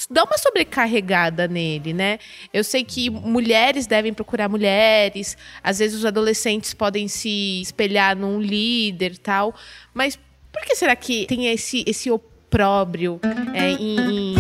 dá 0.09 0.25
uma 0.25 0.39
sobrecarregada 0.39 1.47
nele, 1.47 1.93
né? 1.93 2.19
Eu 2.51 2.65
sei 2.65 2.83
que 2.83 3.11
mulheres 3.11 3.87
devem 3.87 4.15
procurar 4.15 4.49
mulheres, 4.49 5.37
às 5.63 5.81
vezes 5.81 5.99
os 5.99 6.07
adolescentes 6.07 6.73
podem 6.73 7.09
se 7.09 7.61
espelhar 7.61 8.17
num 8.17 8.41
líder 8.41 9.19
tal, 9.19 9.55
mas 9.93 10.19
por 10.51 10.63
que 10.63 10.75
será 10.75 10.97
que 10.97 11.27
tem 11.27 11.49
esse, 11.49 11.85
esse 11.87 12.11
opróbrio 12.11 13.21
é, 13.53 13.73
em, 13.73 14.33
em 14.33 14.36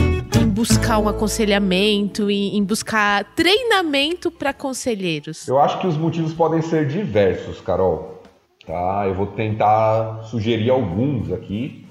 buscar 0.56 0.98
um 0.98 1.06
aconselhamento, 1.06 2.30
em, 2.30 2.56
em 2.56 2.64
buscar 2.64 3.22
treinamento 3.34 4.30
para 4.30 4.54
conselheiros? 4.54 5.46
Eu 5.46 5.60
acho 5.60 5.78
que 5.78 5.86
os 5.86 5.98
motivos 5.98 6.32
podem 6.32 6.62
ser 6.62 6.88
diversos, 6.88 7.60
Carol. 7.60 8.22
Tá? 8.66 9.04
Eu 9.06 9.14
vou 9.14 9.26
tentar 9.26 10.22
sugerir 10.25 10.70
alguns 10.70 11.30
aqui, 11.30 11.84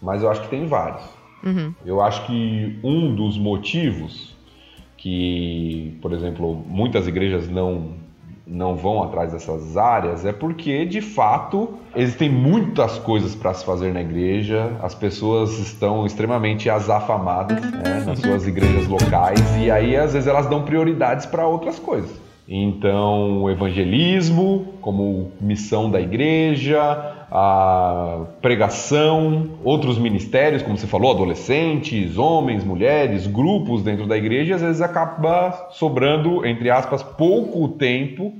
mas 0.00 0.22
eu 0.22 0.30
acho 0.30 0.40
que 0.42 0.48
tem 0.48 0.68
vários. 0.68 1.02
Uhum. 1.42 1.74
Eu 1.84 2.00
acho 2.00 2.24
que 2.24 2.78
um 2.84 3.12
dos 3.12 3.36
motivos 3.36 4.36
que, 4.96 5.98
por 6.00 6.12
exemplo, 6.12 6.64
muitas 6.68 7.08
igrejas 7.08 7.48
não 7.48 7.96
não 8.52 8.76
vão 8.76 9.02
atrás 9.02 9.32
dessas 9.32 9.76
áreas 9.76 10.26
é 10.26 10.32
porque, 10.32 10.84
de 10.84 11.00
fato, 11.00 11.70
existem 11.96 12.28
muitas 12.28 12.98
coisas 12.98 13.34
para 13.34 13.54
se 13.54 13.64
fazer 13.64 13.94
na 13.94 14.02
igreja, 14.02 14.76
as 14.82 14.94
pessoas 14.94 15.58
estão 15.58 16.04
extremamente 16.04 16.68
azafamadas 16.68 17.60
né, 17.62 18.04
nas 18.06 18.18
suas 18.18 18.46
igrejas 18.46 18.86
locais 18.86 19.40
e 19.58 19.70
aí, 19.70 19.96
às 19.96 20.12
vezes, 20.12 20.28
elas 20.28 20.46
dão 20.46 20.62
prioridades 20.62 21.24
para 21.24 21.46
outras 21.46 21.78
coisas. 21.78 22.10
Então, 22.46 23.42
o 23.42 23.50
evangelismo 23.50 24.74
como 24.80 25.30
missão 25.40 25.90
da 25.90 26.00
igreja, 26.00 27.11
a 27.34 28.26
pregação, 28.42 29.52
outros 29.64 29.96
ministérios, 29.96 30.62
como 30.62 30.76
você 30.76 30.86
falou, 30.86 31.12
adolescentes, 31.12 32.18
homens, 32.18 32.62
mulheres, 32.62 33.26
grupos 33.26 33.82
dentro 33.82 34.06
da 34.06 34.18
igreja, 34.18 34.50
e 34.50 34.54
às 34.54 34.60
vezes 34.60 34.82
acaba 34.82 35.70
sobrando, 35.70 36.44
entre 36.44 36.68
aspas, 36.68 37.02
pouco 37.02 37.68
tempo 37.68 38.34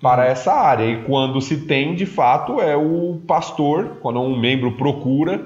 para 0.00 0.24
uhum. 0.24 0.30
essa 0.30 0.54
área. 0.54 0.86
E 0.86 1.02
quando 1.02 1.38
se 1.42 1.66
tem, 1.66 1.94
de 1.94 2.06
fato, 2.06 2.62
é 2.62 2.74
o 2.74 3.20
pastor, 3.26 3.98
quando 4.00 4.18
um 4.22 4.40
membro 4.40 4.72
procura, 4.72 5.44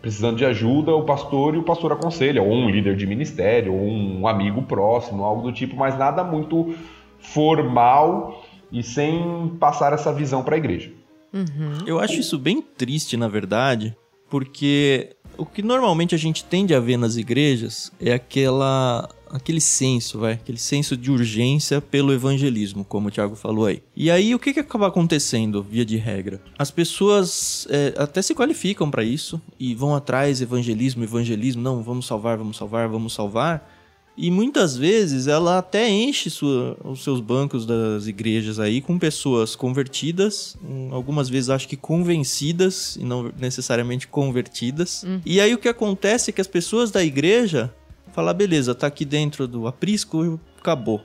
precisando 0.00 0.36
de 0.36 0.44
ajuda, 0.44 0.94
o 0.94 1.02
pastor 1.02 1.56
e 1.56 1.58
o 1.58 1.64
pastor 1.64 1.90
aconselha, 1.90 2.40
ou 2.40 2.52
um 2.52 2.70
líder 2.70 2.94
de 2.94 3.08
ministério, 3.08 3.74
ou 3.74 3.82
um 3.82 4.28
amigo 4.28 4.62
próximo, 4.62 5.24
algo 5.24 5.42
do 5.42 5.52
tipo, 5.52 5.74
mas 5.74 5.98
nada 5.98 6.22
muito 6.22 6.76
formal 7.18 8.40
e 8.70 8.84
sem 8.84 9.50
passar 9.58 9.92
essa 9.92 10.12
visão 10.12 10.44
para 10.44 10.54
a 10.54 10.58
igreja. 10.58 10.95
Uhum. 11.32 11.86
Eu 11.86 11.98
acho 11.98 12.20
isso 12.20 12.38
bem 12.38 12.62
triste, 12.62 13.16
na 13.16 13.28
verdade, 13.28 13.96
porque 14.28 15.10
o 15.36 15.44
que 15.44 15.62
normalmente 15.62 16.14
a 16.14 16.18
gente 16.18 16.44
tende 16.44 16.74
a 16.74 16.80
ver 16.80 16.96
nas 16.96 17.16
igrejas 17.16 17.92
é 18.00 18.12
aquela 18.12 19.08
aquele 19.28 19.60
senso, 19.60 20.20
vai, 20.20 20.34
aquele 20.34 20.58
senso 20.58 20.96
de 20.96 21.10
urgência 21.10 21.80
pelo 21.80 22.12
evangelismo, 22.12 22.84
como 22.84 23.08
o 23.08 23.10
Thiago 23.10 23.34
falou 23.34 23.66
aí. 23.66 23.82
E 23.94 24.10
aí 24.10 24.34
o 24.34 24.38
que 24.38 24.52
que 24.52 24.60
acaba 24.60 24.86
acontecendo, 24.86 25.62
via 25.62 25.84
de 25.84 25.96
regra? 25.96 26.40
As 26.58 26.70
pessoas 26.70 27.66
é, 27.68 27.94
até 27.98 28.22
se 28.22 28.34
qualificam 28.34 28.90
para 28.90 29.02
isso 29.02 29.40
e 29.58 29.74
vão 29.74 29.94
atrás 29.94 30.40
evangelismo, 30.40 31.02
evangelismo, 31.02 31.60
não, 31.60 31.82
vamos 31.82 32.06
salvar, 32.06 32.38
vamos 32.38 32.56
salvar, 32.56 32.88
vamos 32.88 33.12
salvar. 33.12 33.75
E 34.16 34.30
muitas 34.30 34.76
vezes 34.76 35.26
ela 35.26 35.58
até 35.58 35.90
enche 35.90 36.30
sua, 36.30 36.76
os 36.82 37.04
seus 37.04 37.20
bancos 37.20 37.66
das 37.66 38.06
igrejas 38.06 38.58
aí 38.58 38.80
com 38.80 38.98
pessoas 38.98 39.54
convertidas, 39.54 40.56
hum, 40.64 40.88
algumas 40.90 41.28
vezes 41.28 41.50
acho 41.50 41.68
que 41.68 41.76
convencidas 41.76 42.96
e 42.96 43.04
não 43.04 43.30
necessariamente 43.38 44.08
convertidas. 44.08 45.02
Uhum. 45.02 45.20
E 45.24 45.38
aí 45.38 45.52
o 45.52 45.58
que 45.58 45.68
acontece 45.68 46.30
é 46.30 46.32
que 46.32 46.40
as 46.40 46.46
pessoas 46.46 46.90
da 46.90 47.04
igreja 47.04 47.72
falam, 48.14 48.32
beleza, 48.32 48.74
tá 48.74 48.86
aqui 48.86 49.04
dentro 49.04 49.46
do 49.46 49.66
aprisco, 49.66 50.40
acabou. 50.58 51.04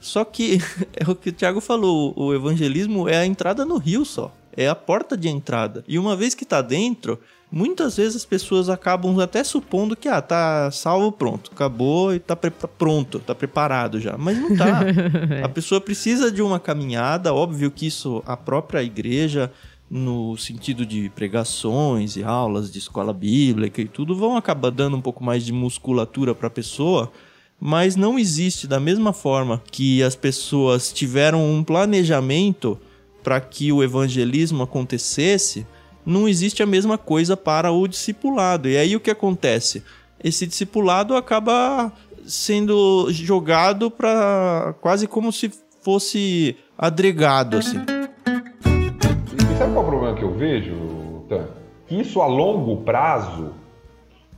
Só 0.00 0.24
que 0.24 0.58
é 0.94 1.10
o 1.10 1.16
que 1.16 1.30
o 1.30 1.32
Tiago 1.32 1.60
falou, 1.60 2.14
o 2.16 2.32
evangelismo 2.32 3.08
é 3.08 3.18
a 3.18 3.26
entrada 3.26 3.64
no 3.64 3.76
rio 3.76 4.04
só. 4.04 4.32
É 4.56 4.68
a 4.68 4.74
porta 4.74 5.16
de 5.16 5.28
entrada. 5.28 5.84
E 5.86 5.98
uma 5.98 6.16
vez 6.16 6.34
que 6.34 6.44
tá 6.44 6.60
dentro, 6.60 7.18
muitas 7.50 7.96
vezes 7.96 8.16
as 8.16 8.24
pessoas 8.24 8.68
acabam 8.68 9.18
até 9.20 9.42
supondo 9.42 9.96
que 9.96 10.08
ah, 10.08 10.20
tá 10.20 10.70
salvo, 10.70 11.10
pronto, 11.12 11.50
acabou 11.52 12.14
e 12.14 12.18
tá 12.18 12.36
pronto, 12.36 13.18
tá 13.18 13.34
preparado 13.34 14.00
já. 14.00 14.16
Mas 14.16 14.38
não 14.38 14.56
tá. 14.56 14.80
a 15.42 15.48
pessoa 15.48 15.80
precisa 15.80 16.30
de 16.30 16.42
uma 16.42 16.60
caminhada, 16.60 17.34
óbvio 17.34 17.70
que 17.70 17.86
isso 17.86 18.22
a 18.26 18.36
própria 18.36 18.82
igreja 18.82 19.52
no 19.90 20.36
sentido 20.36 20.86
de 20.86 21.10
pregações 21.10 22.14
e 22.14 22.22
aulas 22.22 22.70
de 22.70 22.78
escola 22.78 23.12
bíblica 23.12 23.82
e 23.82 23.88
tudo 23.88 24.14
vão 24.14 24.36
acabar 24.36 24.70
dando 24.70 24.96
um 24.96 25.00
pouco 25.00 25.24
mais 25.24 25.44
de 25.44 25.52
musculatura 25.52 26.32
para 26.32 26.46
a 26.46 26.50
pessoa, 26.50 27.10
mas 27.58 27.96
não 27.96 28.16
existe 28.16 28.68
da 28.68 28.78
mesma 28.78 29.12
forma 29.12 29.60
que 29.72 30.00
as 30.00 30.14
pessoas 30.14 30.92
tiveram 30.92 31.44
um 31.44 31.64
planejamento 31.64 32.78
para 33.22 33.40
que 33.40 33.72
o 33.72 33.82
evangelismo 33.82 34.62
acontecesse, 34.62 35.66
não 36.04 36.28
existe 36.28 36.62
a 36.62 36.66
mesma 36.66 36.96
coisa 36.96 37.36
para 37.36 37.70
o 37.70 37.86
discipulado. 37.86 38.68
E 38.68 38.76
aí 38.76 38.96
o 38.96 39.00
que 39.00 39.10
acontece? 39.10 39.82
Esse 40.22 40.46
discipulado 40.46 41.16
acaba 41.16 41.92
sendo 42.26 43.08
jogado 43.10 43.90
para 43.90 44.74
quase 44.80 45.06
como 45.06 45.32
se 45.32 45.50
fosse 45.82 46.56
adregado 46.76 47.58
assim. 47.58 47.78
E 47.78 49.58
sabe 49.58 49.72
qual 49.72 49.84
é 49.84 49.86
o 49.86 49.90
problema 49.90 50.16
que 50.16 50.22
eu 50.22 50.34
vejo, 50.34 51.24
Tan? 51.28 51.48
Que 51.86 52.00
isso 52.00 52.20
a 52.20 52.26
longo 52.26 52.82
prazo 52.82 53.52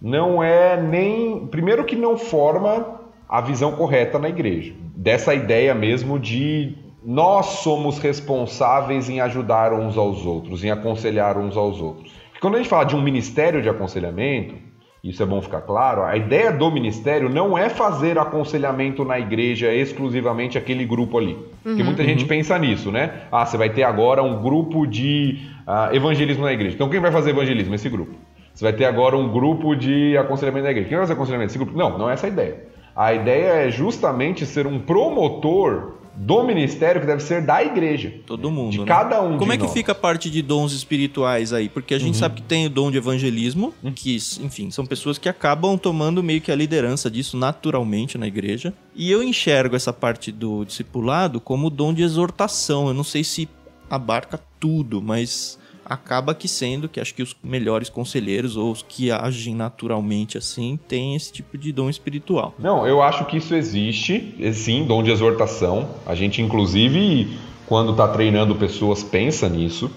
não 0.00 0.42
é 0.42 0.80
nem. 0.80 1.46
Primeiro, 1.46 1.84
que 1.84 1.96
não 1.96 2.16
forma 2.16 3.00
a 3.28 3.40
visão 3.40 3.72
correta 3.72 4.18
na 4.18 4.28
igreja. 4.28 4.74
Dessa 4.96 5.34
ideia 5.34 5.74
mesmo 5.74 6.18
de 6.18 6.76
nós 7.04 7.46
somos 7.62 7.98
responsáveis 7.98 9.10
em 9.10 9.20
ajudar 9.20 9.72
uns 9.72 9.96
aos 9.96 10.24
outros, 10.24 10.62
em 10.62 10.70
aconselhar 10.70 11.36
uns 11.36 11.56
aos 11.56 11.80
outros. 11.80 12.12
quando 12.40 12.54
a 12.54 12.58
gente 12.58 12.68
fala 12.68 12.84
de 12.84 12.96
um 12.96 13.02
ministério 13.02 13.62
de 13.62 13.68
aconselhamento, 13.68 14.54
isso 15.02 15.20
é 15.20 15.26
bom 15.26 15.42
ficar 15.42 15.62
claro, 15.62 16.04
a 16.04 16.16
ideia 16.16 16.52
do 16.52 16.70
ministério 16.70 17.28
não 17.28 17.58
é 17.58 17.68
fazer 17.68 18.18
aconselhamento 18.18 19.04
na 19.04 19.18
igreja 19.18 19.74
exclusivamente 19.74 20.56
aquele 20.56 20.84
grupo 20.84 21.18
ali. 21.18 21.32
Uhum, 21.32 21.48
Porque 21.64 21.82
muita 21.82 22.02
uhum. 22.02 22.08
gente 22.08 22.24
pensa 22.24 22.56
nisso, 22.56 22.92
né? 22.92 23.22
Ah, 23.32 23.44
você 23.44 23.56
vai 23.56 23.70
ter 23.70 23.82
agora 23.82 24.22
um 24.22 24.40
grupo 24.40 24.86
de 24.86 25.40
uh, 25.66 25.92
evangelismo 25.94 26.44
na 26.44 26.52
igreja. 26.52 26.76
Então 26.76 26.88
quem 26.88 27.00
vai 27.00 27.10
fazer 27.10 27.30
evangelismo? 27.30 27.74
Esse 27.74 27.88
grupo. 27.88 28.14
Você 28.54 28.64
vai 28.64 28.72
ter 28.72 28.84
agora 28.84 29.16
um 29.16 29.32
grupo 29.32 29.74
de 29.74 30.16
aconselhamento 30.16 30.64
na 30.64 30.70
igreja. 30.70 30.88
Quem 30.88 30.96
vai 30.96 31.06
fazer 31.06 31.14
aconselhamento? 31.14 31.50
Esse 31.50 31.58
grupo. 31.58 31.76
Não, 31.76 31.98
não 31.98 32.08
é 32.08 32.12
essa 32.12 32.26
a 32.26 32.30
ideia. 32.30 32.64
A 32.94 33.12
ideia 33.12 33.66
é 33.66 33.70
justamente 33.70 34.46
ser 34.46 34.68
um 34.68 34.78
promotor 34.78 35.94
do 36.14 36.42
ministério 36.44 37.00
que 37.00 37.06
deve 37.06 37.22
ser 37.22 37.44
da 37.44 37.62
igreja. 37.62 38.12
Todo 38.26 38.50
mundo. 38.50 38.72
De 38.72 38.78
né? 38.80 38.84
cada 38.84 39.20
um. 39.22 39.38
Como 39.38 39.52
é 39.52 39.56
que 39.56 39.64
nós. 39.64 39.72
fica 39.72 39.92
a 39.92 39.94
parte 39.94 40.30
de 40.30 40.42
dons 40.42 40.72
espirituais 40.72 41.52
aí? 41.52 41.68
Porque 41.68 41.94
a 41.94 41.98
gente 41.98 42.14
uhum. 42.14 42.20
sabe 42.20 42.36
que 42.36 42.42
tem 42.42 42.66
o 42.66 42.70
dom 42.70 42.90
de 42.90 42.98
evangelismo, 42.98 43.72
uhum. 43.82 43.92
que, 43.92 44.16
enfim, 44.40 44.70
são 44.70 44.84
pessoas 44.84 45.18
que 45.18 45.28
acabam 45.28 45.78
tomando 45.78 46.22
meio 46.22 46.40
que 46.40 46.52
a 46.52 46.56
liderança 46.56 47.10
disso 47.10 47.36
naturalmente 47.36 48.18
na 48.18 48.26
igreja. 48.26 48.72
E 48.94 49.10
eu 49.10 49.22
enxergo 49.22 49.74
essa 49.74 49.92
parte 49.92 50.30
do 50.30 50.64
discipulado 50.64 51.40
como 51.40 51.70
dom 51.70 51.94
de 51.94 52.02
exortação. 52.02 52.88
Eu 52.88 52.94
não 52.94 53.04
sei 53.04 53.24
se 53.24 53.48
abarca 53.88 54.40
tudo, 54.60 55.02
mas 55.02 55.58
acaba 55.92 56.34
que 56.34 56.48
sendo 56.48 56.88
que 56.88 57.00
acho 57.00 57.14
que 57.14 57.22
os 57.22 57.36
melhores 57.42 57.88
conselheiros 57.88 58.56
ou 58.56 58.72
os 58.72 58.82
que 58.82 59.10
agem 59.10 59.54
naturalmente 59.54 60.38
assim 60.38 60.78
têm 60.88 61.14
esse 61.14 61.32
tipo 61.32 61.58
de 61.58 61.72
dom 61.72 61.90
espiritual. 61.90 62.54
Não, 62.58 62.86
eu 62.86 63.02
acho 63.02 63.24
que 63.26 63.36
isso 63.36 63.54
existe, 63.54 64.34
sim, 64.52 64.84
dom 64.84 65.02
de 65.02 65.10
exortação. 65.10 65.88
A 66.06 66.14
gente 66.14 66.40
inclusive 66.40 67.36
quando 67.66 67.92
está 67.92 68.08
treinando 68.08 68.54
pessoas 68.54 69.02
pensa 69.02 69.48
nisso. 69.48 69.90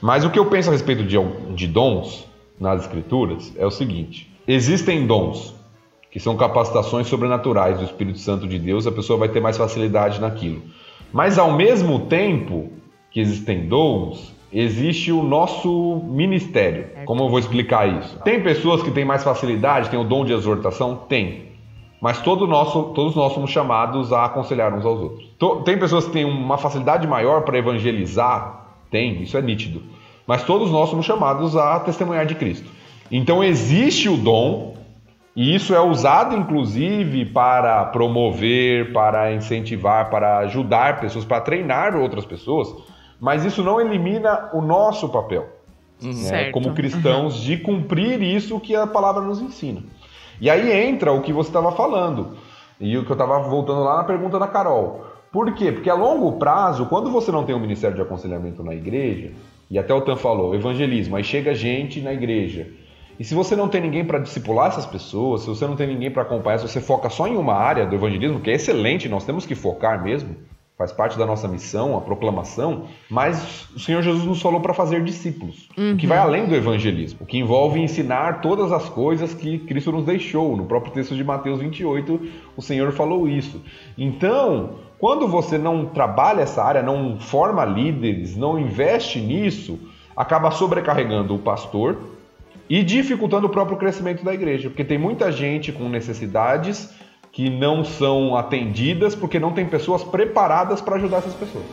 Mas 0.00 0.24
o 0.24 0.30
que 0.30 0.38
eu 0.38 0.46
penso 0.46 0.70
a 0.70 0.72
respeito 0.72 1.04
de, 1.04 1.16
de 1.54 1.66
dons 1.66 2.24
nas 2.58 2.82
escrituras 2.82 3.52
é 3.56 3.66
o 3.66 3.70
seguinte: 3.70 4.30
existem 4.46 5.06
dons 5.06 5.54
que 6.10 6.18
são 6.18 6.36
capacitações 6.36 7.06
sobrenaturais 7.06 7.78
do 7.78 7.84
Espírito 7.84 8.18
Santo 8.18 8.48
de 8.48 8.58
Deus, 8.58 8.86
a 8.86 8.92
pessoa 8.92 9.18
vai 9.18 9.28
ter 9.28 9.40
mais 9.40 9.56
facilidade 9.56 10.20
naquilo. 10.20 10.62
Mas 11.12 11.38
ao 11.38 11.52
mesmo 11.52 12.00
tempo 12.06 12.72
que 13.10 13.20
existem 13.20 13.68
dons, 13.68 14.32
existe 14.52 15.12
o 15.12 15.22
nosso 15.22 16.02
ministério. 16.08 16.88
Como 17.04 17.24
eu 17.24 17.28
vou 17.28 17.38
explicar 17.38 17.88
isso? 17.88 18.18
Tem 18.20 18.42
pessoas 18.42 18.82
que 18.82 18.90
têm 18.90 19.04
mais 19.04 19.22
facilidade, 19.22 19.90
têm 19.90 20.00
o 20.00 20.04
dom 20.04 20.24
de 20.24 20.32
exortação? 20.32 20.96
Tem. 21.08 21.50
Mas 22.00 22.20
todo 22.22 22.46
nosso, 22.46 22.94
todos 22.94 23.14
nós 23.14 23.32
somos 23.32 23.50
chamados 23.50 24.12
a 24.12 24.24
aconselhar 24.24 24.74
uns 24.74 24.84
aos 24.84 25.00
outros. 25.00 25.28
Tem 25.64 25.78
pessoas 25.78 26.06
que 26.06 26.12
têm 26.12 26.24
uma 26.24 26.56
facilidade 26.56 27.06
maior 27.06 27.42
para 27.42 27.58
evangelizar? 27.58 28.66
Tem, 28.90 29.22
isso 29.22 29.36
é 29.36 29.42
nítido. 29.42 29.82
Mas 30.26 30.42
todos 30.42 30.70
nós 30.70 30.88
somos 30.88 31.04
chamados 31.04 31.56
a 31.56 31.78
testemunhar 31.80 32.24
de 32.24 32.34
Cristo. 32.34 32.68
Então 33.10 33.44
existe 33.44 34.08
o 34.08 34.16
dom, 34.16 34.76
e 35.36 35.54
isso 35.54 35.74
é 35.74 35.80
usado 35.80 36.36
inclusive 36.36 37.26
para 37.26 37.84
promover, 37.86 38.92
para 38.92 39.32
incentivar, 39.32 40.08
para 40.10 40.38
ajudar 40.38 41.00
pessoas, 41.00 41.24
para 41.24 41.40
treinar 41.40 41.96
outras 41.96 42.24
pessoas 42.24 42.74
mas 43.20 43.44
isso 43.44 43.62
não 43.62 43.80
elimina 43.80 44.48
o 44.52 44.62
nosso 44.62 45.08
papel, 45.08 45.48
uhum. 46.02 46.12
né, 46.30 46.50
como 46.50 46.72
cristãos, 46.72 47.36
uhum. 47.36 47.44
de 47.44 47.56
cumprir 47.58 48.22
isso 48.22 48.58
que 48.58 48.74
a 48.74 48.86
palavra 48.86 49.22
nos 49.22 49.40
ensina. 49.40 49.82
E 50.40 50.48
aí 50.48 50.72
entra 50.88 51.12
o 51.12 51.20
que 51.20 51.32
você 51.32 51.50
estava 51.50 51.70
falando, 51.72 52.38
e 52.80 52.96
o 52.96 53.04
que 53.04 53.10
eu 53.10 53.14
estava 53.14 53.38
voltando 53.40 53.84
lá 53.84 53.98
na 53.98 54.04
pergunta 54.04 54.38
da 54.38 54.48
Carol. 54.48 55.04
Por 55.30 55.52
quê? 55.54 55.70
Porque 55.70 55.90
a 55.90 55.94
longo 55.94 56.32
prazo, 56.38 56.86
quando 56.86 57.10
você 57.10 57.30
não 57.30 57.44
tem 57.44 57.54
um 57.54 57.60
ministério 57.60 57.94
de 57.94 58.02
aconselhamento 58.02 58.64
na 58.64 58.74
igreja, 58.74 59.32
e 59.70 59.78
até 59.78 59.94
o 59.94 60.00
Tan 60.00 60.16
falou, 60.16 60.54
evangelismo, 60.54 61.14
aí 61.14 61.22
chega 61.22 61.54
gente 61.54 62.00
na 62.00 62.12
igreja. 62.12 62.66
E 63.20 63.24
se 63.24 63.34
você 63.34 63.54
não 63.54 63.68
tem 63.68 63.82
ninguém 63.82 64.04
para 64.04 64.18
discipular 64.18 64.68
essas 64.68 64.86
pessoas, 64.86 65.42
se 65.42 65.46
você 65.46 65.66
não 65.66 65.76
tem 65.76 65.86
ninguém 65.86 66.10
para 66.10 66.22
acompanhar, 66.22 66.58
se 66.58 66.66
você 66.66 66.80
foca 66.80 67.10
só 67.10 67.28
em 67.28 67.36
uma 67.36 67.54
área 67.54 67.86
do 67.86 67.94
evangelismo, 67.94 68.40
que 68.40 68.50
é 68.50 68.54
excelente, 68.54 69.08
nós 69.08 69.24
temos 69.24 69.44
que 69.44 69.54
focar 69.54 70.02
mesmo, 70.02 70.34
faz 70.80 70.92
parte 70.92 71.18
da 71.18 71.26
nossa 71.26 71.46
missão, 71.46 71.94
a 71.94 72.00
proclamação, 72.00 72.86
mas 73.10 73.68
o 73.76 73.78
Senhor 73.78 74.00
Jesus 74.00 74.24
nos 74.24 74.40
falou 74.40 74.62
para 74.62 74.72
fazer 74.72 75.04
discípulos, 75.04 75.68
uhum. 75.76 75.92
o 75.92 75.96
que 75.98 76.06
vai 76.06 76.16
uhum. 76.16 76.24
além 76.24 76.46
do 76.46 76.54
evangelismo, 76.54 77.18
o 77.20 77.26
que 77.26 77.36
envolve 77.36 77.78
ensinar 77.78 78.40
todas 78.40 78.72
as 78.72 78.88
coisas 78.88 79.34
que 79.34 79.58
Cristo 79.58 79.92
nos 79.92 80.06
deixou. 80.06 80.56
No 80.56 80.64
próprio 80.64 80.90
texto 80.94 81.14
de 81.14 81.22
Mateus 81.22 81.60
28, 81.60 82.20
o 82.56 82.62
Senhor 82.62 82.92
falou 82.92 83.28
isso. 83.28 83.62
Então, 83.98 84.76
quando 84.98 85.28
você 85.28 85.58
não 85.58 85.84
trabalha 85.84 86.40
essa 86.40 86.64
área, 86.64 86.82
não 86.82 87.20
forma 87.20 87.62
líderes, 87.62 88.34
não 88.34 88.58
investe 88.58 89.20
nisso, 89.20 89.78
acaba 90.16 90.50
sobrecarregando 90.50 91.34
o 91.34 91.38
pastor 91.38 91.98
e 92.70 92.82
dificultando 92.82 93.48
o 93.48 93.50
próprio 93.50 93.76
crescimento 93.76 94.24
da 94.24 94.32
igreja, 94.32 94.70
porque 94.70 94.84
tem 94.84 94.96
muita 94.96 95.30
gente 95.30 95.72
com 95.72 95.90
necessidades 95.90 96.88
que 97.32 97.48
não 97.48 97.84
são 97.84 98.36
atendidas 98.36 99.14
porque 99.14 99.38
não 99.38 99.52
tem 99.52 99.66
pessoas 99.66 100.02
preparadas 100.02 100.80
para 100.80 100.96
ajudar 100.96 101.18
essas 101.18 101.34
pessoas. 101.34 101.64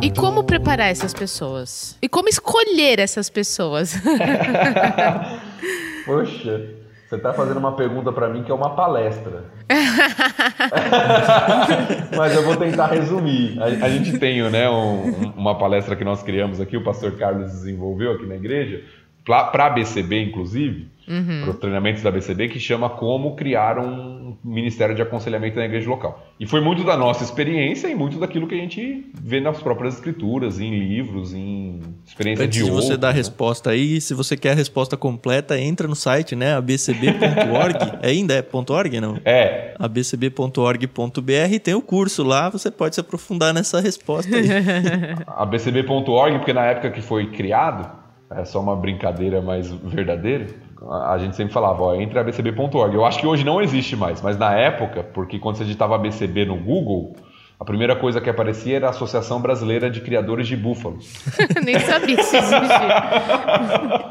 E 0.00 0.10
como 0.10 0.44
preparar 0.44 0.88
essas 0.88 1.12
pessoas? 1.12 1.98
E 2.00 2.08
como 2.08 2.28
escolher 2.28 2.98
essas 2.98 3.28
pessoas? 3.28 3.94
Poxa, 6.06 6.85
você 7.08 7.14
está 7.14 7.32
fazendo 7.32 7.58
uma 7.58 7.76
pergunta 7.76 8.12
para 8.12 8.28
mim 8.28 8.42
que 8.42 8.50
é 8.50 8.54
uma 8.54 8.74
palestra. 8.74 9.44
Mas 12.16 12.34
eu 12.34 12.42
vou 12.42 12.56
tentar 12.56 12.88
resumir. 12.88 13.62
A, 13.62 13.66
a 13.66 13.88
gente 13.88 14.18
tem 14.18 14.42
né, 14.50 14.68
um, 14.68 15.32
uma 15.36 15.56
palestra 15.56 15.94
que 15.94 16.02
nós 16.02 16.24
criamos 16.24 16.60
aqui, 16.60 16.76
o 16.76 16.82
pastor 16.82 17.12
Carlos 17.12 17.52
desenvolveu 17.52 18.10
aqui 18.12 18.26
na 18.26 18.34
igreja, 18.34 18.82
para 19.26 19.66
a 19.66 19.70
BCB, 19.70 20.22
inclusive, 20.22 20.86
uhum. 21.08 21.40
para 21.42 21.50
os 21.50 21.58
treinamentos 21.58 22.00
da 22.00 22.12
BCB, 22.12 22.48
que 22.48 22.60
chama 22.60 22.88
Como 22.88 23.34
Criar 23.34 23.76
um 23.76 24.36
Ministério 24.44 24.94
de 24.94 25.02
Aconselhamento 25.02 25.56
na 25.56 25.64
Igreja 25.64 25.90
Local. 25.90 26.24
E 26.38 26.46
foi 26.46 26.60
muito 26.60 26.84
da 26.84 26.96
nossa 26.96 27.24
experiência 27.24 27.88
e 27.88 27.94
muito 27.94 28.20
daquilo 28.20 28.46
que 28.46 28.54
a 28.54 28.58
gente 28.58 29.04
vê 29.12 29.40
nas 29.40 29.60
próprias 29.60 29.94
escrituras, 29.94 30.60
em 30.60 30.78
livros, 30.78 31.34
em 31.34 31.80
experiência 32.06 32.44
Antes 32.44 32.56
de, 32.56 32.64
de 32.64 32.70
outros. 32.70 32.88
você 32.88 32.96
dar 32.96 33.08
a 33.08 33.10
né? 33.10 33.16
resposta 33.16 33.70
aí, 33.70 34.00
se 34.00 34.14
você 34.14 34.36
quer 34.36 34.52
a 34.52 34.54
resposta 34.54 34.96
completa, 34.96 35.58
entra 35.58 35.88
no 35.88 35.96
site, 35.96 36.36
né? 36.36 36.54
abcb.org. 36.54 37.78
é 38.02 38.08
ainda 38.08 38.34
é 38.34 38.46
.org, 38.52 39.00
não? 39.00 39.18
É. 39.24 39.74
abcb.org.br 39.76 41.58
tem 41.64 41.74
o 41.74 41.82
curso 41.82 42.22
lá, 42.22 42.48
você 42.48 42.70
pode 42.70 42.94
se 42.94 43.00
aprofundar 43.00 43.52
nessa 43.52 43.80
resposta 43.80 44.36
aí. 44.36 44.46
abcb.org, 45.26 46.38
porque 46.38 46.52
na 46.52 46.64
época 46.66 46.92
que 46.92 47.02
foi 47.02 47.26
criado, 47.32 48.05
é 48.30 48.44
só 48.44 48.60
uma 48.60 48.76
brincadeira 48.76 49.40
mais 49.40 49.70
verdadeira. 49.70 50.46
A 51.08 51.16
gente 51.18 51.36
sempre 51.36 51.52
falava, 51.52 51.82
ó, 51.82 51.94
entre 51.94 52.18
abcb.org. 52.18 52.94
Eu 52.94 53.04
acho 53.04 53.18
que 53.18 53.26
hoje 53.26 53.44
não 53.44 53.62
existe 53.62 53.96
mais, 53.96 54.20
mas 54.20 54.36
na 54.36 54.54
época, 54.54 55.02
porque 55.02 55.38
quando 55.38 55.56
você 55.56 55.64
digitava 55.64 55.94
ABCB 55.94 56.44
no 56.44 56.56
Google, 56.56 57.16
a 57.58 57.64
primeira 57.64 57.96
coisa 57.96 58.20
que 58.20 58.28
aparecia 58.28 58.76
era 58.76 58.88
a 58.88 58.90
Associação 58.90 59.40
Brasileira 59.40 59.90
de 59.90 60.02
Criadores 60.02 60.46
de 60.46 60.56
Búfalos. 60.56 61.24
Nem 61.64 61.78
sabia 61.80 62.16
que 62.16 62.20
isso 62.20 62.36
existia. 62.36 64.10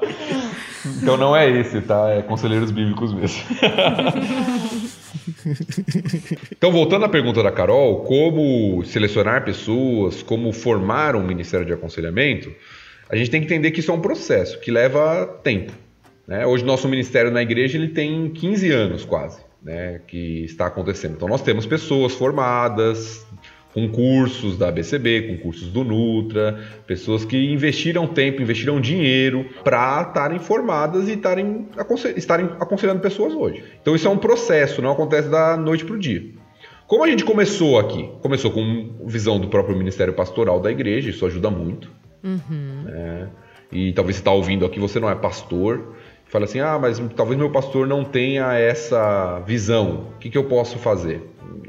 então 1.04 1.18
não 1.18 1.36
é 1.36 1.48
esse, 1.50 1.82
tá? 1.82 2.10
É 2.10 2.24
Conselheiros 2.24 2.72
Bíblicos 2.72 3.14
mesmo. 3.14 3.44
então, 6.52 6.72
voltando 6.72 7.06
à 7.06 7.10
pergunta 7.10 7.44
da 7.44 7.52
Carol, 7.52 8.02
como 8.02 8.84
selecionar 8.86 9.46
pessoas, 9.46 10.24
como 10.24 10.52
formar 10.52 11.16
um 11.16 11.24
ministério 11.24 11.66
de 11.66 11.74
aconselhamento, 11.74 12.52
a 13.10 13.16
gente 13.16 13.30
tem 13.30 13.42
que 13.42 13.46
entender 13.46 13.72
que 13.72 13.80
isso 13.80 13.92
é 13.92 13.94
um 13.94 14.02
processo 14.02 14.60
que 14.60 14.72
leva 14.72 15.26
tempo. 15.44 15.72
Né? 16.28 16.46
Hoje, 16.46 16.64
nosso 16.64 16.88
ministério 16.88 17.32
na 17.32 17.42
igreja 17.42 17.78
ele 17.78 17.90
tem 17.90 18.30
15 18.30 18.72
anos 18.72 19.06
quase 19.06 19.40
né, 19.62 20.02
que 20.08 20.44
está 20.44 20.68
acontecendo. 20.68 21.16
Então, 21.16 21.28
nós 21.28 21.42
temos 21.42 21.66
pessoas 21.66 22.14
formadas, 22.14 23.26
com 23.74 23.90
cursos 23.90 24.58
da 24.58 24.72
BCB, 24.72 25.24
com 25.24 25.38
cursos 25.44 25.68
do 25.68 25.84
Nutra, 25.84 26.64
pessoas 26.88 27.26
que 27.26 27.52
investiram 27.52 28.08
tempo, 28.08 28.42
investiram 28.42 28.80
dinheiro 28.80 29.46
para 29.66 30.02
estarem 30.08 30.40
formadas 30.40 31.10
e 31.10 31.14
estarem, 31.14 31.68
estarem 32.16 32.46
aconselhando 32.60 33.02
pessoas 33.02 33.34
hoje. 33.34 33.64
Então, 33.82 33.94
isso 33.94 34.08
é 34.08 34.10
um 34.10 34.18
processo, 34.18 34.82
não 34.82 34.92
acontece 34.92 35.30
da 35.30 35.58
noite 35.58 35.84
para 35.84 35.96
o 35.96 36.00
dia. 36.00 36.24
Como 36.88 37.04
a 37.04 37.10
gente 37.10 37.26
começou 37.26 37.78
aqui? 37.78 38.10
Começou 38.22 38.52
com 38.52 38.96
visão 39.06 39.40
do 39.40 39.50
próprio 39.50 39.76
Ministério 39.76 40.14
Pastoral 40.14 40.60
da 40.60 40.72
igreja, 40.72 41.10
isso 41.10 41.26
ajuda 41.26 41.50
muito. 41.50 41.92
Uhum. 42.26 42.86
É, 42.90 43.28
e 43.72 43.94
talvez 43.94 44.16
você 44.16 44.22
está 44.22 44.32
ouvindo 44.32 44.66
aqui, 44.66 44.80
você 44.80 45.00
não 45.00 45.10
é 45.10 45.16
pastor, 45.16 45.96
fala 46.26 46.46
assim, 46.46 46.60
ah, 46.60 46.80
mas 46.80 47.00
talvez 47.16 47.38
meu 47.38 47.52
pastor 47.52 47.88
não 47.88 48.04
tenha 48.04 48.54
essa 48.54 49.40
visão, 49.46 50.08
o 50.16 50.18
que, 50.20 50.30
que 50.30 50.38
eu 50.38 50.46
posso 50.46 50.80
fazer? 50.80 51.22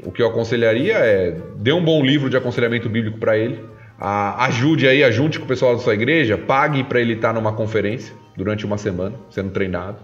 O 0.03 0.11
que 0.11 0.21
eu 0.21 0.27
aconselharia 0.27 0.95
é, 0.95 1.37
dê 1.57 1.71
um 1.71 1.83
bom 1.83 2.03
livro 2.03 2.29
de 2.29 2.35
aconselhamento 2.35 2.89
bíblico 2.89 3.19
para 3.19 3.37
ele, 3.37 3.63
ajude 3.99 4.87
aí, 4.87 5.03
ajunte 5.03 5.39
com 5.39 5.45
o 5.45 5.47
pessoal 5.47 5.75
da 5.75 5.81
sua 5.81 5.93
igreja, 5.93 6.37
pague 6.37 6.83
para 6.83 6.99
ele 6.99 7.13
estar 7.13 7.33
numa 7.33 7.53
conferência 7.53 8.15
durante 8.35 8.65
uma 8.65 8.77
semana, 8.77 9.15
sendo 9.29 9.51
treinado. 9.51 9.99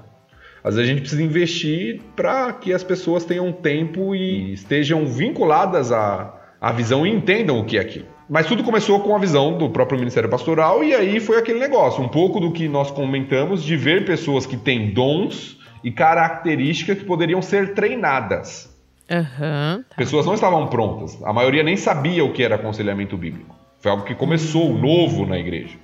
Às 0.64 0.76
vezes 0.76 0.90
a 0.90 0.94
gente 0.94 1.02
precisa 1.02 1.22
investir 1.22 2.02
para 2.16 2.54
que 2.54 2.72
as 2.72 2.84
pessoas 2.84 3.26
tenham 3.26 3.52
tempo 3.52 4.16
e 4.16 4.54
estejam 4.54 5.06
vinculadas 5.06 5.92
à, 5.92 6.34
à 6.60 6.72
visão 6.72 7.06
e 7.06 7.10
entendam 7.10 7.60
o 7.60 7.66
que 7.66 7.78
é 7.78 7.82
aquilo. 7.82 8.13
Mas 8.30 8.48
tudo 8.48 8.64
começou 8.64 9.00
com 9.02 9.16
a 9.16 9.20
visão 9.20 9.58
do 9.58 9.70
próprio 9.70 10.00
Ministério 10.00 10.30
Pastoral 10.30 10.84
e 10.84 10.94
aí 10.94 11.20
foi 11.20 11.38
aquele 11.38 11.60
negócio, 11.60 12.04
um 12.04 12.08
pouco 12.08 12.40
do 12.40 12.52
que 12.52 12.68
nós 12.68 12.90
comentamos 12.90 13.64
de 13.64 13.76
ver 13.76 14.06
pessoas 14.06 14.46
que 14.46 14.56
têm 14.56 14.94
dons 14.94 15.60
e 15.84 15.92
características 15.92 17.00
que 17.00 17.06
poderiam 17.06 17.42
ser 17.42 17.74
treinadas. 17.74 18.74
Uhum. 19.12 19.84
Pessoas 19.98 20.26
não 20.26 20.34
estavam 20.34 20.68
prontas. 20.68 21.22
A 21.24 21.34
maioria 21.34 21.62
nem 21.62 21.76
sabia 21.76 22.24
o 22.24 22.32
que 22.32 22.42
era 22.42 22.56
aconselhamento 22.56 23.18
bíblico. 23.18 23.56
Foi 23.80 23.92
algo 23.92 24.06
que 24.06 24.16
começou 24.16 24.74
novo 24.74 25.26
na 25.26 25.38
igreja. 25.38 25.78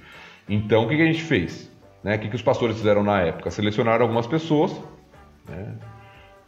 Então, 0.48 0.86
o 0.86 0.88
que 0.88 0.96
a 0.96 1.06
gente 1.06 1.22
fez? 1.22 1.70
Né? 2.02 2.16
O 2.16 2.20
que 2.20 2.36
os 2.36 2.42
pastores 2.42 2.78
fizeram 2.78 3.04
na 3.04 3.22
época? 3.22 3.52
Selecionaram 3.52 4.04
algumas 4.04 4.26
pessoas. 4.26 4.74
Né? 5.48 5.76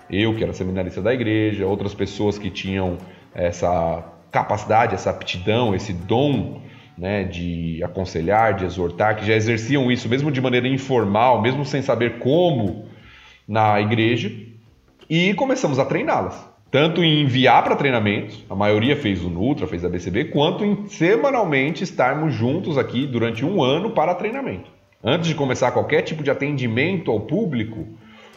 Eu, 0.09 0.33
que 0.33 0.43
era 0.43 0.53
seminarista 0.53 1.01
da 1.01 1.13
igreja, 1.13 1.67
outras 1.67 1.93
pessoas 1.93 2.37
que 2.37 2.49
tinham 2.49 2.97
essa 3.33 4.03
capacidade, 4.31 4.95
essa 4.95 5.09
aptidão, 5.09 5.75
esse 5.75 5.91
dom 5.93 6.61
né, 6.97 7.23
de 7.23 7.83
aconselhar, 7.83 8.53
de 8.53 8.65
exortar, 8.65 9.15
que 9.15 9.25
já 9.25 9.33
exerciam 9.33 9.91
isso 9.91 10.07
mesmo 10.07 10.31
de 10.31 10.39
maneira 10.39 10.67
informal, 10.67 11.41
mesmo 11.41 11.65
sem 11.65 11.81
saber 11.81 12.19
como 12.19 12.85
na 13.47 13.81
igreja, 13.81 14.31
e 15.09 15.33
começamos 15.33 15.79
a 15.79 15.85
treiná-las. 15.85 16.49
Tanto 16.69 17.03
em 17.03 17.23
enviar 17.23 17.63
para 17.63 17.75
treinamentos, 17.75 18.45
a 18.49 18.55
maioria 18.55 18.95
fez 18.95 19.21
o 19.25 19.29
Nutra, 19.29 19.67
fez 19.67 19.83
a 19.83 19.89
BCB, 19.89 20.25
quanto 20.25 20.63
em 20.63 20.87
semanalmente 20.87 21.83
estarmos 21.83 22.33
juntos 22.33 22.77
aqui 22.77 23.05
durante 23.05 23.43
um 23.43 23.61
ano 23.61 23.91
para 23.91 24.15
treinamento. 24.15 24.71
Antes 25.03 25.27
de 25.27 25.35
começar 25.35 25.71
qualquer 25.71 26.03
tipo 26.03 26.23
de 26.23 26.31
atendimento 26.31 27.11
ao 27.11 27.19
público, 27.19 27.85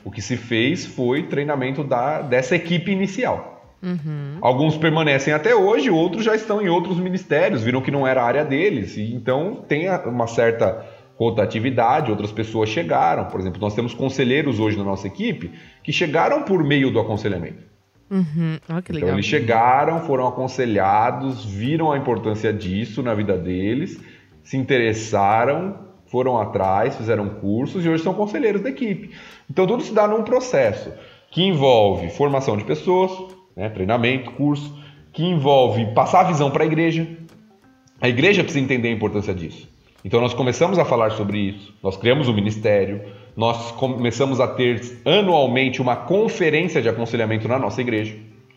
o 0.02 0.10
que 0.10 0.20
se 0.20 0.36
fez 0.36 0.84
foi 0.84 1.24
treinamento 1.24 1.84
da, 1.84 2.22
dessa 2.22 2.56
equipe 2.56 2.90
inicial. 2.90 3.53
Uhum. 3.84 4.38
Alguns 4.40 4.78
permanecem 4.78 5.34
até 5.34 5.54
hoje, 5.54 5.90
outros 5.90 6.24
já 6.24 6.34
estão 6.34 6.62
em 6.62 6.68
outros 6.68 6.98
ministérios, 6.98 7.62
viram 7.62 7.82
que 7.82 7.90
não 7.90 8.06
era 8.06 8.22
a 8.22 8.26
área 8.26 8.44
deles, 8.44 8.96
e 8.96 9.14
então 9.14 9.62
tem 9.68 9.88
uma 10.06 10.26
certa 10.26 10.86
rotatividade, 11.16 12.10
outras 12.10 12.32
pessoas 12.32 12.70
chegaram. 12.70 13.26
Por 13.26 13.40
exemplo, 13.40 13.60
nós 13.60 13.74
temos 13.74 13.92
conselheiros 13.92 14.58
hoje 14.58 14.78
na 14.78 14.84
nossa 14.84 15.06
equipe 15.06 15.52
que 15.82 15.92
chegaram 15.92 16.42
por 16.42 16.64
meio 16.64 16.90
do 16.90 16.98
aconselhamento. 16.98 17.62
Uhum. 18.10 18.58
Oh, 18.68 18.78
então 18.78 19.08
eles 19.10 19.26
chegaram, 19.26 20.00
foram 20.00 20.26
aconselhados, 20.26 21.44
viram 21.44 21.92
a 21.92 21.98
importância 21.98 22.52
disso 22.52 23.02
na 23.02 23.14
vida 23.14 23.36
deles, 23.36 24.00
se 24.42 24.56
interessaram, 24.56 25.78
foram 26.06 26.38
atrás, 26.38 26.96
fizeram 26.96 27.28
cursos 27.28 27.84
e 27.84 27.88
hoje 27.88 28.02
são 28.02 28.14
conselheiros 28.14 28.62
da 28.62 28.70
equipe. 28.70 29.10
Então 29.50 29.66
tudo 29.66 29.82
se 29.82 29.92
dá 29.92 30.06
num 30.06 30.22
processo 30.22 30.92
que 31.30 31.42
envolve 31.42 32.10
formação 32.10 32.56
de 32.56 32.64
pessoas, 32.64 33.10
né, 33.56 33.68
treinamento, 33.68 34.30
curso, 34.32 34.76
que 35.12 35.24
envolve 35.24 35.86
passar 35.94 36.20
a 36.20 36.24
visão 36.24 36.50
para 36.50 36.64
a 36.64 36.66
igreja. 36.66 37.06
A 38.00 38.08
igreja 38.08 38.42
precisa 38.42 38.64
entender 38.64 38.88
a 38.88 38.92
importância 38.92 39.34
disso. 39.34 39.68
Então 40.04 40.20
nós 40.20 40.34
começamos 40.34 40.78
a 40.78 40.84
falar 40.84 41.12
sobre 41.12 41.38
isso, 41.38 41.72
nós 41.82 41.96
criamos 41.96 42.28
o 42.28 42.32
um 42.32 42.34
ministério, 42.34 43.00
nós 43.34 43.72
começamos 43.72 44.38
a 44.38 44.46
ter 44.46 45.00
anualmente 45.04 45.80
uma 45.80 45.96
conferência 45.96 46.82
de 46.82 46.88
aconselhamento 46.88 47.48
na 47.48 47.58
nossa 47.58 47.80
igreja. 47.80 48.14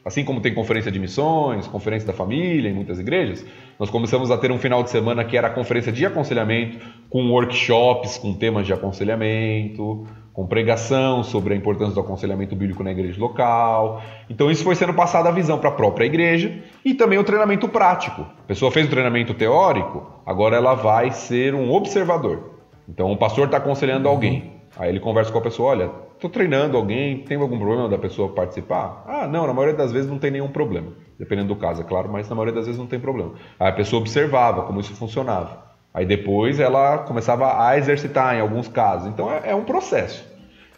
Assim 0.07 0.23
como 0.23 0.39
tem 0.39 0.53
conferência 0.53 0.89
de 0.89 0.97
missões, 0.99 1.67
conferência 1.67 2.07
da 2.07 2.13
família 2.13 2.69
em 2.69 2.73
muitas 2.73 2.97
igrejas, 2.97 3.45
nós 3.77 3.89
começamos 3.89 4.31
a 4.31 4.37
ter 4.37 4.49
um 4.53 4.57
final 4.57 4.81
de 4.81 4.89
semana 4.89 5.25
que 5.25 5.35
era 5.35 5.49
conferência 5.49 5.91
de 5.91 6.05
aconselhamento, 6.05 6.77
com 7.09 7.29
workshops 7.29 8.17
com 8.17 8.33
temas 8.33 8.65
de 8.65 8.71
aconselhamento, 8.71 10.07
com 10.31 10.47
pregação 10.47 11.23
sobre 11.23 11.53
a 11.53 11.57
importância 11.57 11.93
do 11.93 11.99
aconselhamento 11.99 12.55
bíblico 12.55 12.85
na 12.85 12.91
igreja 12.91 13.19
local. 13.19 14.01
Então 14.29 14.49
isso 14.49 14.63
foi 14.63 14.75
sendo 14.75 14.93
passado 14.93 15.27
a 15.27 15.31
visão 15.31 15.59
para 15.59 15.71
a 15.71 15.73
própria 15.73 16.05
igreja 16.05 16.57
e 16.85 16.93
também 16.93 17.19
o 17.19 17.23
treinamento 17.25 17.67
prático. 17.67 18.21
A 18.21 18.47
pessoa 18.47 18.71
fez 18.71 18.87
o 18.87 18.89
treinamento 18.89 19.33
teórico, 19.33 20.09
agora 20.25 20.55
ela 20.55 20.73
vai 20.73 21.11
ser 21.11 21.53
um 21.53 21.69
observador. 21.69 22.61
Então 22.87 23.11
o 23.11 23.17
pastor 23.17 23.47
está 23.47 23.57
aconselhando 23.57 24.07
alguém. 24.07 24.56
Aí 24.77 24.89
ele 24.89 24.99
conversa 24.99 25.31
com 25.31 25.39
a 25.39 25.41
pessoa, 25.41 25.71
olha, 25.71 25.91
estou 26.13 26.29
treinando 26.29 26.77
alguém, 26.77 27.23
tem 27.23 27.37
algum 27.37 27.57
problema 27.57 27.89
da 27.89 27.97
pessoa 27.97 28.29
participar? 28.29 29.03
Ah, 29.07 29.27
não, 29.27 29.47
na 29.47 29.53
maioria 29.53 29.75
das 29.75 29.91
vezes 29.91 30.09
não 30.09 30.19
tem 30.19 30.29
nenhum 30.29 30.49
problema. 30.49 30.91
Dependendo 31.17 31.47
do 31.47 31.55
caso, 31.55 31.81
é 31.81 31.83
claro, 31.83 32.09
mas 32.11 32.29
na 32.29 32.35
maioria 32.35 32.53
das 32.53 32.65
vezes 32.65 32.79
não 32.79 32.85
tem 32.85 32.99
problema. 32.99 33.33
Aí 33.59 33.69
a 33.69 33.71
pessoa 33.71 33.99
observava 33.99 34.63
como 34.63 34.79
isso 34.79 34.93
funcionava. 34.93 35.65
Aí 35.93 36.05
depois 36.05 36.59
ela 36.59 36.99
começava 36.99 37.65
a 37.65 37.75
exercitar 37.75 38.35
em 38.35 38.39
alguns 38.39 38.67
casos. 38.67 39.07
Então 39.07 39.31
é, 39.31 39.49
é 39.49 39.55
um 39.55 39.63
processo. 39.63 40.23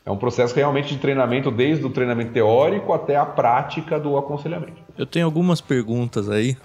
É 0.06 0.12
um 0.12 0.18
processo 0.18 0.56
realmente 0.56 0.94
de 0.94 0.98
treinamento, 1.00 1.52
desde 1.52 1.86
o 1.86 1.90
treinamento 1.90 2.32
teórico 2.32 2.94
até 2.94 3.18
a 3.18 3.26
prática 3.26 4.00
do 4.00 4.18
aconselhamento. 4.18 4.82
Eu 4.98 5.06
tenho 5.06 5.26
algumas 5.26 5.60
perguntas 5.60 6.30
aí. 6.30 6.56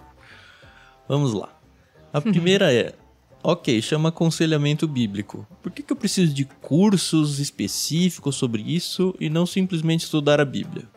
Vamos 1.08 1.34
lá. 1.34 1.48
A 2.12 2.20
primeira 2.20 2.72
é: 2.72 2.92
ok, 3.44 3.82
chama 3.82 4.08
aconselhamento 4.08 4.88
bíblico. 4.88 5.46
Por 5.62 5.70
que, 5.70 5.82
que 5.82 5.92
eu 5.92 5.96
preciso 5.96 6.32
de 6.32 6.46
cursos 6.62 7.38
específicos 7.38 8.36
sobre 8.36 8.62
isso 8.62 9.14
e 9.20 9.28
não 9.28 9.44
simplesmente 9.44 10.04
estudar 10.04 10.40
a 10.40 10.46
Bíblia? 10.46 10.88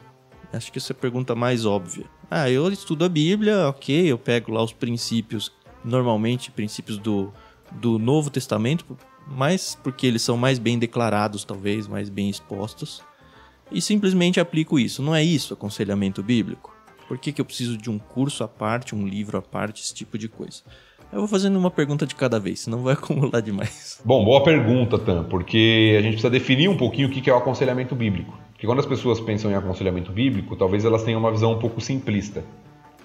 Acho 0.54 0.72
que 0.72 0.78
essa 0.78 0.94
é 0.94 0.96
a 0.96 0.98
pergunta 0.98 1.36
mais 1.36 1.66
óbvia. 1.66 2.06
Ah, 2.32 2.50
eu 2.50 2.72
estudo 2.72 3.04
a 3.04 3.10
Bíblia, 3.10 3.68
ok, 3.68 4.08
eu 4.08 4.18
pego 4.18 4.54
lá 4.54 4.64
os 4.64 4.72
princípios, 4.72 5.52
normalmente 5.84 6.50
princípios 6.50 6.98
do, 6.98 7.34
do 7.70 8.00
Novo 8.00 8.30
Testamento, 8.30 8.98
mas 9.28 9.78
porque 9.84 10.08
eles 10.08 10.22
são 10.22 10.38
mais 10.38 10.58
bem 10.58 10.80
declarados, 10.80 11.44
talvez, 11.44 11.86
mais 11.86 12.10
bem 12.10 12.30
expostos, 12.30 13.02
e 13.70 13.82
simplesmente 13.82 14.40
aplico 14.40 14.80
isso. 14.80 15.04
Não 15.04 15.14
é 15.14 15.22
isso 15.22 15.54
aconselhamento 15.54 16.24
bíblico? 16.24 16.74
Por 17.10 17.18
que, 17.18 17.34
que 17.34 17.42
eu 17.42 17.46
preciso 17.46 17.78
de 17.78 17.90
um 17.90 18.00
curso 18.00 18.42
à 18.42 18.48
parte, 18.48 18.96
um 18.96 19.06
livro 19.06 19.38
à 19.38 19.42
parte, 19.42 19.84
esse 19.84 19.94
tipo 19.94 20.18
de 20.18 20.30
coisa? 20.30 20.64
Eu 21.12 21.20
vou 21.20 21.28
fazendo 21.28 21.58
uma 21.58 21.72
pergunta 21.72 22.06
de 22.06 22.14
cada 22.16 22.40
vez, 22.40 22.62
senão 22.62 22.84
vai 22.84 22.94
acumular 22.96 23.42
demais. 23.42 24.02
Bom, 24.04 24.26
boa 24.26 24.44
pergunta, 24.44 25.00
Tan, 25.00 25.24
porque 25.24 25.96
a 25.98 26.02
gente 26.02 26.14
precisa 26.14 26.30
definir 26.30 26.70
um 26.70 26.76
pouquinho 26.76 27.08
o 27.08 27.12
que 27.12 27.30
é 27.30 27.34
o 27.34 27.38
aconselhamento 27.38 27.96
bíblico. 27.96 28.38
Porque 28.52 28.66
quando 28.66 28.80
as 28.80 28.86
pessoas 28.86 29.20
pensam 29.20 29.52
em 29.52 29.56
aconselhamento 29.56 30.12
bíblico, 30.12 30.56
talvez 30.56 30.84
elas 30.84 31.04
tenham 31.04 31.20
uma 31.20 31.32
visão 31.32 31.54
um 31.54 31.60
pouco 31.60 31.80
simplista. 31.80 32.44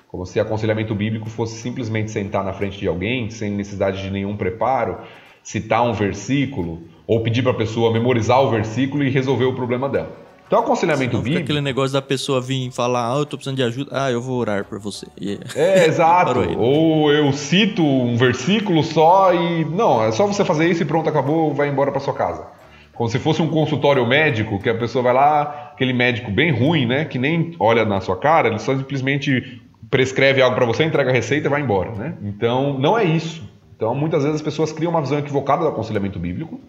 Como 0.09 0.27
se 0.27 0.41
aconselhamento 0.41 0.95
bíblico 0.95 1.31
fosse 1.31 1.57
simplesmente 1.61 2.11
sentar 2.11 2.45
na 2.45 2.53
frente 2.53 2.79
de 2.79 2.88
alguém, 2.88 3.31
sem 3.31 3.51
necessidade 3.51 4.03
de 4.03 4.11
nenhum 4.11 4.37
preparo, 4.37 4.99
citar 5.43 5.83
um 5.83 5.93
versículo, 5.93 6.83
ou 7.07 7.23
pedir 7.23 7.43
para 7.43 7.53
a 7.53 7.57
pessoa 7.57 7.93
memorizar 7.93 8.43
o 8.43 8.51
versículo 8.51 9.05
e 9.05 9.11
resolver 9.11 9.45
o 9.45 9.55
problema 9.55 9.88
dela. 9.88 10.32
Então, 10.46 10.61
aconselhamento 10.61 11.12
Senão 11.12 11.22
bíblico. 11.22 11.44
aquele 11.44 11.61
negócio 11.61 11.92
da 11.92 12.02
pessoa 12.02 12.40
vir 12.40 12.70
falar, 12.70 13.14
ah, 13.14 13.18
eu 13.18 13.24
tô 13.24 13.37
precisando 13.37 13.57
de 13.57 13.62
ajuda, 13.62 13.90
ah, 13.92 14.11
eu 14.11 14.20
vou 14.20 14.38
orar 14.38 14.64
por 14.64 14.78
você. 14.78 15.07
E... 15.18 15.38
É, 15.57 15.87
exato. 15.88 16.38
Ou 16.59 17.11
eu 17.11 17.33
cito 17.33 17.83
um 17.83 18.16
versículo 18.16 18.83
só 18.83 19.33
e. 19.33 19.64
Não, 19.64 20.05
é 20.05 20.12
só 20.12 20.26
você 20.26 20.44
fazer 20.44 20.70
isso 20.70 20.83
e 20.83 20.87
pronto, 20.87 21.09
acabou, 21.09 21.55
vai 21.55 21.68
embora 21.68 21.90
para 21.90 22.00
sua 22.00 22.14
casa. 22.14 22.46
Como 22.92 23.09
se 23.09 23.18
fosse 23.18 23.40
um 23.40 23.48
consultório 23.48 24.07
médico, 24.07 24.61
que 24.61 24.68
a 24.68 24.74
pessoa 24.74 25.02
vai 25.02 25.14
lá, 25.14 25.72
aquele 25.72 25.94
médico 25.94 26.31
bem 26.31 26.52
ruim, 26.52 26.85
né? 26.85 27.07
Que 27.07 27.18
nem 27.18 27.57
olha 27.59 27.85
na 27.85 28.00
sua 28.00 28.16
cara, 28.16 28.48
ele 28.48 28.59
só 28.59 28.76
simplesmente 28.76 29.62
prescreve 29.90 30.40
algo 30.40 30.55
para 30.57 30.66
você, 30.66 30.85
entrega 30.85 31.11
a 31.11 31.12
receita 31.12 31.48
e 31.48 31.50
vai 31.50 31.61
embora, 31.61 31.92
né? 31.92 32.14
Então, 32.22 32.78
não 32.78 32.98
é 32.98 33.05
isso. 33.05 33.50
Então, 33.76 33.94
muitas 33.94 34.22
vezes 34.22 34.37
as 34.37 34.42
pessoas 34.42 34.72
criam 34.72 34.90
uma 34.90 35.00
visão 35.00 35.18
equivocada 35.18 35.62
do 35.62 35.68
aconselhamento 35.68 36.18
bíblico, 36.18 36.61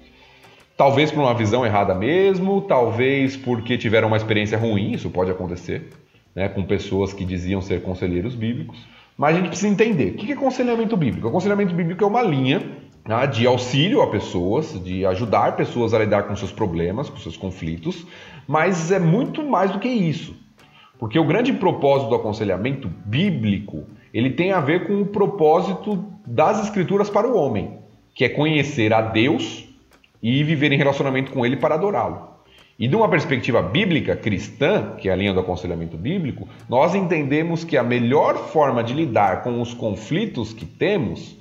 talvez 0.84 1.10
por 1.10 1.22
uma 1.22 1.34
visão 1.34 1.65
errada 1.65 1.96
mesmo, 1.96 2.60
talvez 2.60 3.38
porque 3.38 3.78
tiveram 3.78 4.10
uma 4.10 4.17
experiência 4.17 4.58
ruim, 4.58 4.91
isso 4.91 5.10
pode 5.10 5.32
acontecer, 5.32 5.88
né, 6.36 6.50
com 6.50 6.62
pessoas 6.63 7.13
que 7.13 7.24
diziam 7.24 7.62
ser 7.62 7.82
conselheiros 7.82 8.36
bíblicos. 8.36 8.86
Mas 9.17 9.34
a 9.34 9.39
gente 9.39 9.48
precisa 9.48 9.72
entender 9.72 10.12
o 10.12 10.15
que 10.15 10.30
é 10.30 10.36
aconselhamento 10.36 10.98
bíblico. 10.98 11.26
O 11.26 11.30
aconselhamento 11.30 11.74
bíblico 11.74 12.04
é 12.04 12.08
uma 12.08 12.22
linha 12.22 12.62
né, 13.08 13.26
de 13.28 13.48
auxílio 13.48 14.02
a 14.02 14.08
pessoas, 14.08 14.78
de 14.84 15.06
ajudar 15.06 15.56
pessoas 15.56 15.93
a 15.93 16.00
lidar 16.00 16.24
com 16.24 16.36
seus 16.36 16.52
problemas, 16.52 17.10
com 17.10 17.15
seus 17.15 17.38
conflitos, 17.38 18.06
mas 18.46 18.91
é 18.91 19.00
muito 19.00 19.41
mais 19.41 19.72
do 19.72 19.80
que 19.80 19.88
isso. 19.88 20.36
Porque 21.00 21.17
o 21.17 21.24
grande 21.24 21.54
propósito 21.54 22.10
do 22.10 22.15
aconselhamento 22.15 22.91
bíblico, 23.06 23.86
ele 24.13 24.32
tem 24.32 24.52
a 24.52 24.60
ver 24.60 24.86
com 24.86 25.02
o 25.02 25.06
propósito 25.06 26.04
das 26.28 26.62
escrituras 26.62 27.10
para 27.10 27.26
o 27.26 27.38
homem, 27.38 27.78
que 28.13 28.26
é 28.26 28.28
conhecer 28.28 28.93
a 28.93 29.00
Deus 29.00 29.72
e 30.23 30.41
viver 30.41 30.71
em 30.71 30.77
relacionamento 30.77 31.33
com 31.33 31.45
ele 31.45 31.57
para 31.57 31.75
adorá-lo. 31.75 32.31
E 32.79 32.88
de 32.88 32.95
uma 32.95 33.07
perspectiva 33.07 33.62
bíblica 33.62 34.15
cristã, 34.15 34.95
que 34.97 35.09
é 35.09 35.12
a 35.12 35.15
linha 35.15 35.33
do 35.33 35.39
aconselhamento 35.41 35.97
bíblico, 35.97 36.47
nós 36.67 36.95
entendemos 36.95 37.63
que 37.63 37.77
a 37.77 37.83
melhor 37.83 38.36
forma 38.47 38.83
de 38.83 38.93
lidar 38.93 39.43
com 39.43 39.62
os 39.62 39.73
conflitos 39.73 40.53
que 40.53 40.65
temos 40.65 41.38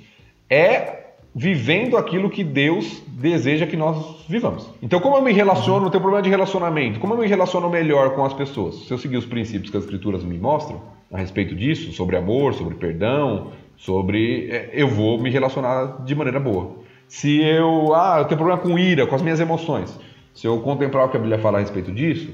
é 0.49 1.03
vivendo 1.35 1.97
aquilo 1.97 2.29
que 2.29 2.43
Deus 2.43 3.01
deseja 3.07 3.65
que 3.65 3.75
nós 3.75 4.23
vivamos. 4.29 4.69
Então, 4.81 4.99
como 4.99 5.15
eu 5.15 5.21
me 5.23 5.33
relaciono, 5.33 5.89
tem 5.89 5.99
problema 5.99 6.21
de 6.21 6.29
relacionamento, 6.29 6.99
como 6.99 7.15
eu 7.15 7.17
me 7.17 7.27
relaciono 7.27 7.69
melhor 7.69 8.13
com 8.13 8.23
as 8.23 8.33
pessoas? 8.33 8.85
Se 8.85 8.91
eu 8.91 8.99
seguir 8.99 9.17
os 9.17 9.25
princípios 9.25 9.71
que 9.71 9.77
as 9.77 9.83
escrituras 9.83 10.23
me 10.23 10.37
mostram 10.37 10.81
a 11.11 11.17
respeito 11.17 11.55
disso, 11.55 11.91
sobre 11.93 12.15
amor, 12.15 12.53
sobre 12.53 12.75
perdão, 12.75 13.51
sobre 13.75 14.49
é, 14.51 14.69
eu 14.73 14.87
vou 14.87 15.19
me 15.19 15.31
relacionar 15.31 16.03
de 16.03 16.13
maneira 16.13 16.39
boa. 16.39 16.82
Se 17.07 17.41
eu, 17.41 17.93
ah, 17.93 18.17
eu 18.19 18.25
tenho 18.25 18.37
problema 18.37 18.61
com 18.61 18.77
ira, 18.77 19.05
com 19.05 19.15
as 19.15 19.21
minhas 19.21 19.39
emoções. 19.39 19.99
Se 20.33 20.47
eu 20.47 20.59
contemplar 20.61 21.05
o 21.05 21.09
que 21.09 21.17
a 21.17 21.19
Bíblia 21.19 21.39
fala 21.39 21.59
a 21.59 21.61
respeito 21.61 21.91
disso, 21.91 22.33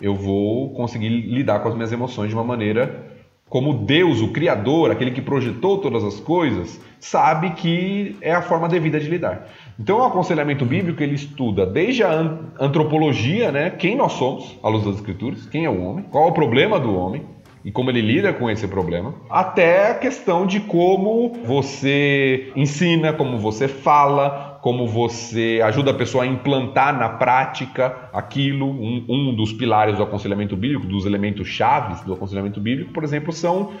eu 0.00 0.14
vou 0.14 0.70
conseguir 0.70 1.08
lidar 1.08 1.60
com 1.60 1.68
as 1.68 1.74
minhas 1.74 1.92
emoções 1.92 2.28
de 2.28 2.34
uma 2.34 2.44
maneira 2.44 3.08
como 3.48 3.72
Deus, 3.72 4.20
o 4.20 4.28
Criador, 4.28 4.90
aquele 4.90 5.10
que 5.10 5.22
projetou 5.22 5.78
todas 5.78 6.04
as 6.04 6.20
coisas, 6.20 6.80
sabe 7.00 7.50
que 7.52 8.16
é 8.20 8.32
a 8.32 8.42
forma 8.42 8.68
devida 8.68 9.00
de 9.00 9.08
lidar. 9.08 9.48
Então, 9.78 10.00
o 10.00 10.04
aconselhamento 10.04 10.66
bíblico 10.66 11.02
ele 11.02 11.14
estuda 11.14 11.64
desde 11.64 12.02
a 12.02 12.38
antropologia, 12.60 13.50
né, 13.50 13.70
quem 13.70 13.96
nós 13.96 14.12
somos, 14.12 14.58
à 14.62 14.68
luz 14.68 14.84
das 14.84 14.96
Escrituras, 14.96 15.46
quem 15.46 15.64
é 15.64 15.70
o 15.70 15.82
homem, 15.82 16.04
qual 16.10 16.26
é 16.26 16.28
o 16.28 16.32
problema 16.32 16.78
do 16.78 16.94
homem 16.94 17.22
e 17.64 17.72
como 17.72 17.90
ele 17.90 18.00
lida 18.00 18.32
com 18.32 18.48
esse 18.48 18.66
problema, 18.66 19.14
até 19.28 19.90
a 19.90 19.94
questão 19.94 20.46
de 20.46 20.60
como 20.60 21.34
você 21.44 22.52
ensina, 22.54 23.12
como 23.12 23.38
você 23.38 23.68
fala, 23.68 24.58
como 24.62 24.86
você 24.86 25.60
ajuda 25.64 25.90
a 25.90 25.94
pessoa 25.94 26.24
a 26.24 26.26
implantar 26.26 26.96
na 26.98 27.08
prática 27.08 28.08
aquilo. 28.12 28.66
Um, 28.66 29.04
um 29.08 29.34
dos 29.34 29.52
pilares 29.52 29.96
do 29.96 30.02
aconselhamento 30.02 30.56
bíblico, 30.56 30.86
dos 30.86 31.06
elementos 31.06 31.48
chaves 31.48 32.00
do 32.02 32.12
aconselhamento 32.12 32.60
bíblico, 32.60 32.92
por 32.92 33.04
exemplo, 33.04 33.32
são 33.32 33.72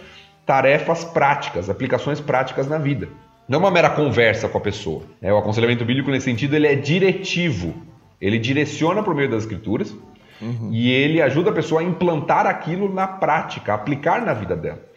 tarefas 0.44 1.04
práticas, 1.04 1.68
aplicações 1.68 2.20
práticas 2.20 2.68
na 2.68 2.78
vida. 2.78 3.08
Não 3.48 3.58
é 3.58 3.62
uma 3.62 3.70
mera 3.70 3.90
conversa 3.90 4.48
com 4.48 4.58
a 4.58 4.60
pessoa. 4.60 5.02
É, 5.22 5.32
o 5.32 5.38
aconselhamento 5.38 5.84
bíblico, 5.84 6.10
nesse 6.10 6.26
sentido, 6.26 6.54
ele 6.54 6.66
é 6.66 6.74
diretivo. 6.74 7.74
Ele 8.20 8.38
direciona 8.38 9.02
por 9.02 9.14
meio 9.14 9.30
das 9.30 9.44
escrituras 9.44 9.94
uhum. 10.40 10.70
e 10.72 10.90
ele 10.90 11.20
ajuda 11.22 11.50
a 11.50 11.52
pessoa 11.52 11.80
a 11.80 11.84
implantar 11.84 12.46
aquilo 12.46 12.92
na 12.92 13.06
prática, 13.06 13.74
aplicar 13.74 14.24
na 14.24 14.32
vida 14.32 14.56
dela. 14.56 14.88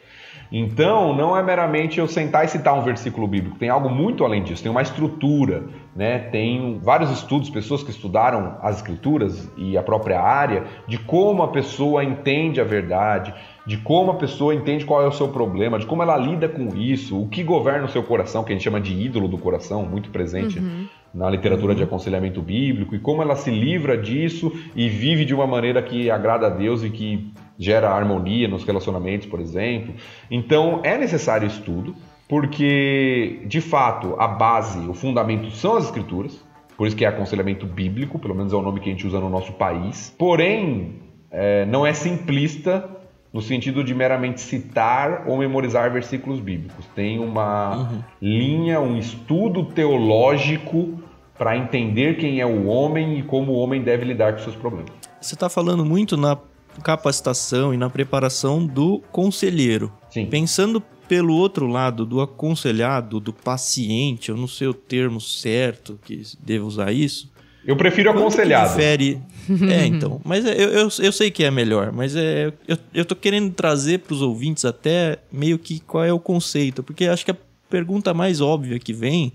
Então, 0.52 1.16
não 1.16 1.38
é 1.38 1.42
meramente 1.42 1.98
eu 1.98 2.08
sentar 2.10 2.44
e 2.44 2.50
citar 2.50 2.78
um 2.78 2.82
versículo 2.82 3.26
bíblico, 3.26 3.58
tem 3.58 3.70
algo 3.70 3.90
muito 3.90 4.26
além 4.26 4.44
disso, 4.44 4.62
tem 4.62 4.70
uma 4.70 4.82
estrutura, 4.82 5.64
né? 5.96 6.20
tem 6.20 6.78
vários 6.84 7.10
estudos, 7.10 7.50
pessoas 7.50 7.82
que 7.84 7.90
estudaram 7.90 8.58
as 8.62 8.76
escrituras 8.76 9.50
e 9.56 9.78
a 9.78 9.84
própria 9.84 10.20
área, 10.20 10.66
de 10.86 10.98
como 10.98 11.42
a 11.42 11.48
pessoa 11.48 12.04
entende 12.04 12.60
a 12.60 12.66
verdade, 12.66 13.34
de 13.66 13.78
como 13.78 14.12
a 14.12 14.16
pessoa 14.16 14.56
entende 14.56 14.86
qual 14.86 15.04
é 15.04 15.08
o 15.08 15.12
seu 15.12 15.28
problema, 15.28 15.78
de 15.78 15.86
como 15.86 16.02
ela 16.02 16.18
lida 16.18 16.50
com 16.50 16.76
isso, 16.76 17.22
o 17.22 17.28
que 17.28 17.44
governa 17.44 17.86
o 17.86 17.90
seu 17.90 18.04
coração, 18.04 18.44
que 18.44 18.52
a 18.52 18.56
gente 18.56 18.64
chama 18.64 18.82
de 18.82 18.94
ídolo 18.94 19.28
do 19.28 19.38
coração, 19.38 19.86
muito 19.86 20.10
presente 20.10 20.60
uhum. 20.60 20.88
na 21.14 21.30
literatura 21.30 21.76
de 21.76 21.84
aconselhamento 21.84 22.42
bíblico, 22.42 22.96
e 22.96 23.00
como 23.00 23.22
ela 23.22 23.36
se 23.36 23.52
livra 23.52 23.98
disso 23.98 24.52
e 24.76 24.90
vive 24.90 25.26
de 25.26 25.34
uma 25.34 25.46
maneira 25.46 25.82
que 25.82 26.10
agrada 26.10 26.48
a 26.48 26.50
Deus 26.50 26.84
e 26.84 26.90
que 26.90 27.32
gera 27.58 27.92
harmonia 27.92 28.48
nos 28.48 28.64
relacionamentos, 28.64 29.28
por 29.28 29.40
exemplo. 29.40 29.94
Então 30.30 30.80
é 30.84 30.98
necessário 30.98 31.48
estudo, 31.48 31.96
porque 32.28 33.44
de 33.46 33.62
fato 33.62 34.16
a 34.18 34.28
base, 34.28 34.80
o 34.88 34.94
fundamento 34.94 35.52
são 35.52 35.76
as 35.76 35.86
escrituras, 35.86 36.44
por 36.76 36.88
isso 36.88 36.96
que 36.96 37.06
é 37.06 37.08
aconselhamento 37.08 37.68
bíblico, 37.68 38.18
pelo 38.18 38.34
menos 38.34 38.54
é 38.54 38.56
o 38.56 38.62
nome 38.62 38.80
que 38.80 38.90
a 38.90 38.92
gente 38.92 39.06
usa 39.06 39.20
no 39.20 39.30
nosso 39.30 39.54
país. 39.54 40.16
Porém, 40.18 40.96
é, 41.30 41.64
não 41.66 41.86
é 41.86 41.94
simplista 41.94 43.01
no 43.34 43.42
sentido 43.42 43.84
de 43.84 43.94
meramente 43.94 44.42
citar 44.42 45.24
ou 45.28 45.38
memorizar 45.38 45.92
versículos 45.92 46.40
bíblicos. 46.40 46.86
Tem 46.94 47.20
uma 47.20 47.78
uhum. 47.78 48.04
linha, 48.22 48.80
um 48.80 48.98
estudo 48.98 49.66
teológico 49.66 51.02
para 51.38 51.58
entender 51.58 52.18
quem 52.18 52.40
é 52.40 52.46
o 52.46 52.68
homem 52.68 53.20
e 53.20 53.24
como 53.24 53.54
o 53.54 53.56
homem 53.56 53.82
deve 53.82 54.06
lidar 54.06 54.34
com 54.34 54.40
seus 54.40 54.56
problemas. 54.56 54.92
Você 55.20 55.34
está 55.34 55.50
falando 55.50 55.86
muito 55.86 56.18
na 56.18 56.38
capacitação 56.84 57.74
e 57.74 57.78
na 57.78 57.90
preparação 57.90 58.66
do 58.66 59.02
conselheiro. 59.12 59.92
Sim. 60.10 60.26
Pensando 60.26 60.82
pelo 61.08 61.34
outro 61.34 61.68
lado 61.68 62.06
do 62.06 62.22
aconselhado, 62.22 63.20
do 63.20 63.34
paciente, 63.34 64.30
eu 64.30 64.38
não 64.38 64.48
sei 64.48 64.68
o 64.68 64.74
termo 64.74 65.20
certo 65.20 66.00
que 66.06 66.22
devo 66.40 66.68
usar 66.68 66.92
isso. 66.92 67.30
Eu 67.66 67.76
prefiro 67.76 68.10
aconselhado. 68.10 68.70
Difere... 68.70 69.22
é, 69.70 69.86
então. 69.86 70.22
Mas 70.24 70.46
é, 70.46 70.54
eu, 70.56 70.70
eu, 70.70 70.90
eu, 71.00 71.12
sei 71.12 71.30
que 71.32 71.44
é 71.44 71.52
melhor, 71.52 71.92
mas 71.92 72.16
é, 72.16 72.52
eu, 72.68 72.78
eu 72.94 73.06
tô 73.06 73.16
querendo 73.16 73.52
trazer 73.54 74.00
para 74.00 74.14
os 74.14 74.22
ouvintes 74.22 74.66
até 74.66 75.20
meio 75.32 75.58
que 75.58 75.80
qual 75.80 76.04
é 76.04 76.14
o 76.14 76.20
conceito, 76.20 76.84
porque 76.84 77.06
acho 77.06 77.26
que 77.26 77.32
a 77.32 77.38
pergunta 77.70 78.14
mais 78.14 78.42
óbvia 78.42 78.80
que 78.80 78.94
vem 78.94 79.34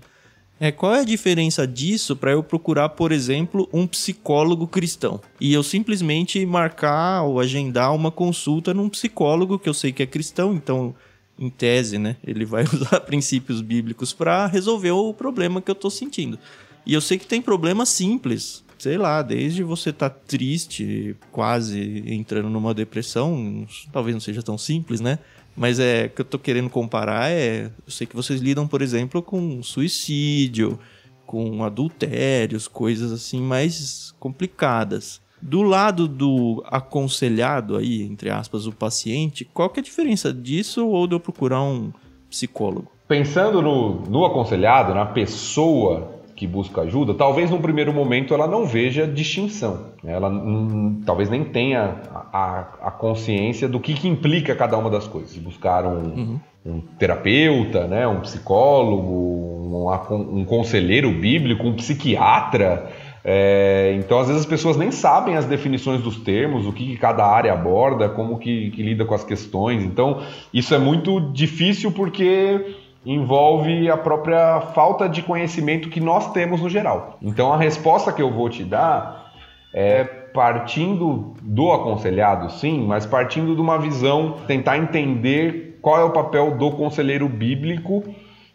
é, 0.59 0.71
qual 0.71 0.95
é 0.95 1.01
a 1.01 1.05
diferença 1.05 1.67
disso 1.67 2.15
para 2.15 2.31
eu 2.31 2.41
procurar, 2.41 2.89
por 2.89 3.11
exemplo, 3.11 3.69
um 3.71 3.85
psicólogo 3.85 4.67
cristão? 4.67 5.21
E 5.39 5.53
eu 5.53 5.61
simplesmente 5.61 6.43
marcar 6.45 7.23
ou 7.23 7.39
agendar 7.39 7.93
uma 7.93 8.09
consulta 8.09 8.73
num 8.73 8.89
psicólogo 8.89 9.59
que 9.59 9.69
eu 9.69 9.73
sei 9.73 9.91
que 9.91 10.01
é 10.01 10.07
cristão, 10.07 10.55
então, 10.55 10.95
em 11.37 11.47
tese, 11.49 11.99
né, 11.99 12.15
ele 12.25 12.43
vai 12.43 12.63
usar 12.73 12.99
princípios 13.01 13.61
bíblicos 13.61 14.13
para 14.13 14.47
resolver 14.47 14.91
o 14.91 15.13
problema 15.13 15.61
que 15.61 15.69
eu 15.69 15.73
estou 15.73 15.91
sentindo. 15.91 16.39
E 16.87 16.93
eu 16.93 17.01
sei 17.01 17.17
que 17.17 17.27
tem 17.27 17.41
problemas 17.41 17.89
simples, 17.89 18.63
sei 18.77 18.97
lá, 18.97 19.21
desde 19.21 19.61
você 19.61 19.89
estar 19.89 20.09
tá 20.09 20.19
triste, 20.25 21.17
quase 21.33 22.01
entrando 22.07 22.49
numa 22.49 22.73
depressão, 22.73 23.67
talvez 23.91 24.15
não 24.15 24.21
seja 24.21 24.41
tão 24.41 24.57
simples, 24.57 25.01
né? 25.01 25.19
Mas 25.53 25.79
é 25.81 26.05
o 26.05 26.09
que 26.11 26.21
eu 26.21 26.25
tô 26.25 26.39
querendo 26.39 26.69
comparar 26.69 27.29
é. 27.29 27.65
Eu 27.85 27.91
sei 27.91 28.07
que 28.07 28.15
vocês 28.15 28.39
lidam, 28.39 28.65
por 28.65 28.81
exemplo, 28.81 29.21
com 29.21 29.61
suicídio, 29.61 30.79
com 31.25 31.61
adultérios, 31.61 32.69
coisas 32.69 33.11
assim 33.11 33.41
mais 33.41 34.15
complicadas. 34.17 35.19
Do 35.41 35.63
lado 35.63 36.07
do 36.07 36.63
aconselhado 36.67 37.75
aí, 37.75 38.01
entre 38.01 38.29
aspas, 38.29 38.65
o 38.65 38.71
paciente, 38.71 39.43
qual 39.43 39.69
que 39.69 39.81
é 39.81 39.81
a 39.81 39.83
diferença 39.83 40.31
disso 40.31 40.87
ou 40.87 41.05
de 41.05 41.15
eu 41.15 41.19
procurar 41.19 41.61
um 41.61 41.91
psicólogo? 42.29 42.89
Pensando 43.09 43.61
no, 43.61 44.03
no 44.03 44.25
aconselhado, 44.25 44.93
na 44.93 45.05
pessoa 45.05 46.16
que 46.37 46.45
busca 46.45 46.81
ajuda, 46.81 47.15
talvez 47.15 47.49
no 47.49 47.59
primeiro 47.59 47.91
momento 47.91 48.31
ela 48.31 48.47
não 48.47 48.63
veja 48.63 49.07
distinção. 49.07 49.87
Né? 50.03 50.13
Ela 50.13 50.29
hum, 50.29 51.01
talvez 51.03 51.31
nem 51.31 51.43
tenha 51.43 51.95
a, 52.31 52.67
a, 52.79 52.91
consciência 52.91 53.67
do 53.67 53.79
que, 53.79 53.95
que, 53.95 54.07
implica 54.07 54.55
cada 54.55 54.77
uma 54.77 54.87
das 54.87 55.07
coisas. 55.07 55.35
Buscar 55.37 55.83
um, 55.83 55.97
uhum. 55.97 56.39
um 56.63 56.81
terapeuta, 56.99 57.87
né? 57.87 58.07
um 58.07 58.19
psicólogo, 58.19 59.11
um, 59.11 60.39
um 60.39 60.45
conselheiro 60.45 61.11
bíblico, 61.11 61.65
um 61.65 61.73
psiquiatra. 61.73 62.87
É, 63.25 63.95
então, 63.97 64.19
às 64.19 64.27
vezes, 64.27 64.43
as 64.43 64.47
pessoas 64.47 64.77
nem 64.77 64.91
sabem 64.91 65.35
as 65.35 65.45
definições 65.45 66.03
dos 66.03 66.17
termos, 66.17 66.67
o 66.67 66.71
que, 66.71 66.85
que 66.85 66.97
cada 66.97 67.25
área 67.25 67.51
aborda, 67.51 68.07
como 68.09 68.37
que, 68.37 68.69
que, 68.69 68.83
lida 68.83 69.05
com 69.05 69.15
as 69.15 69.23
questões. 69.23 69.83
Então, 69.83 70.21
isso 70.53 70.73
é 70.75 70.77
muito 70.77 71.19
difícil 71.33 71.91
porque 71.91 72.75
envolve 73.13 73.89
a 73.89 73.95
própria 73.95 74.59
falta 74.59 75.07
de 75.07 75.21
conhecimento 75.21 75.89
que 75.89 76.01
nós 76.01 76.33
temos 76.33 76.61
no 76.61 76.69
geral. 76.69 77.17
Então, 77.21 77.53
a 77.53 77.57
resposta 77.57 78.11
que 78.11 78.21
eu 78.21 78.29
vou 78.29 78.49
te 78.49 78.65
dar 78.65 79.31
é 79.73 80.03
partindo 80.03 81.33
do 81.41 81.71
aconselhado, 81.71 82.51
sim, 82.51 82.85
mas 82.85 83.05
partindo 83.05 83.55
de 83.55 83.61
uma 83.61 83.79
visão, 83.79 84.35
tentar 84.45 84.77
entender 84.77 85.79
qual 85.81 85.99
é 85.99 86.03
o 86.03 86.09
papel 86.09 86.57
do 86.57 86.71
conselheiro 86.71 87.29
bíblico 87.29 88.03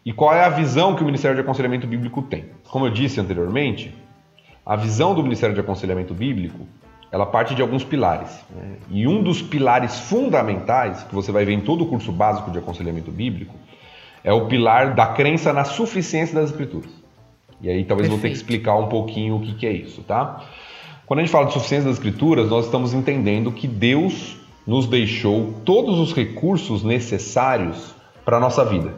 e 0.05 0.13
qual 0.13 0.35
é 0.35 0.45
a 0.45 0.49
visão 0.49 0.95
que 0.95 1.01
o 1.01 1.05
Ministério 1.05 1.35
de 1.35 1.41
Aconselhamento 1.41 1.87
Bíblico 1.87 2.21
tem. 2.21 2.45
Como 2.69 2.85
eu 2.85 2.91
disse 2.91 3.19
anteriormente, 3.19 3.91
a 4.63 4.75
visão 4.75 5.15
do 5.15 5.23
Ministério 5.23 5.55
de 5.55 5.61
Aconselhamento 5.61 6.13
Bíblico 6.13 6.67
ela 7.11 7.27
parte 7.27 7.53
de 7.53 7.61
alguns 7.61 7.83
pilares. 7.83 8.43
Né? 8.49 8.77
E 8.89 9.07
um 9.07 9.21
dos 9.21 9.39
pilares 9.39 9.99
fundamentais, 9.99 11.03
que 11.03 11.13
você 11.13 11.31
vai 11.31 11.45
ver 11.45 11.53
em 11.53 11.61
todo 11.61 11.83
o 11.83 11.87
curso 11.87 12.11
básico 12.11 12.49
de 12.49 12.57
aconselhamento 12.57 13.11
bíblico, 13.11 13.53
é 14.23 14.31
o 14.31 14.47
pilar 14.47 14.93
da 14.93 15.07
crença 15.07 15.51
na 15.51 15.63
suficiência 15.63 16.35
das 16.35 16.49
Escrituras. 16.49 16.89
E 17.61 17.69
aí 17.69 17.83
talvez 17.85 18.07
Perfeito. 18.07 18.11
vou 18.11 18.19
ter 18.19 18.29
que 18.29 18.35
explicar 18.35 18.75
um 18.75 18.87
pouquinho 18.87 19.35
o 19.35 19.39
que, 19.41 19.53
que 19.53 19.65
é 19.65 19.71
isso, 19.71 20.01
tá? 20.03 20.43
Quando 21.05 21.19
a 21.19 21.23
gente 21.23 21.31
fala 21.31 21.47
de 21.47 21.53
suficiência 21.53 21.87
das 21.87 21.97
Escrituras, 21.97 22.49
nós 22.49 22.65
estamos 22.65 22.93
entendendo 22.93 23.51
que 23.51 23.67
Deus 23.67 24.37
nos 24.65 24.87
deixou 24.87 25.53
todos 25.65 25.99
os 25.99 26.13
recursos 26.13 26.83
necessários 26.83 27.93
para 28.23 28.37
a 28.37 28.39
nossa 28.39 28.63
vida 28.63 28.93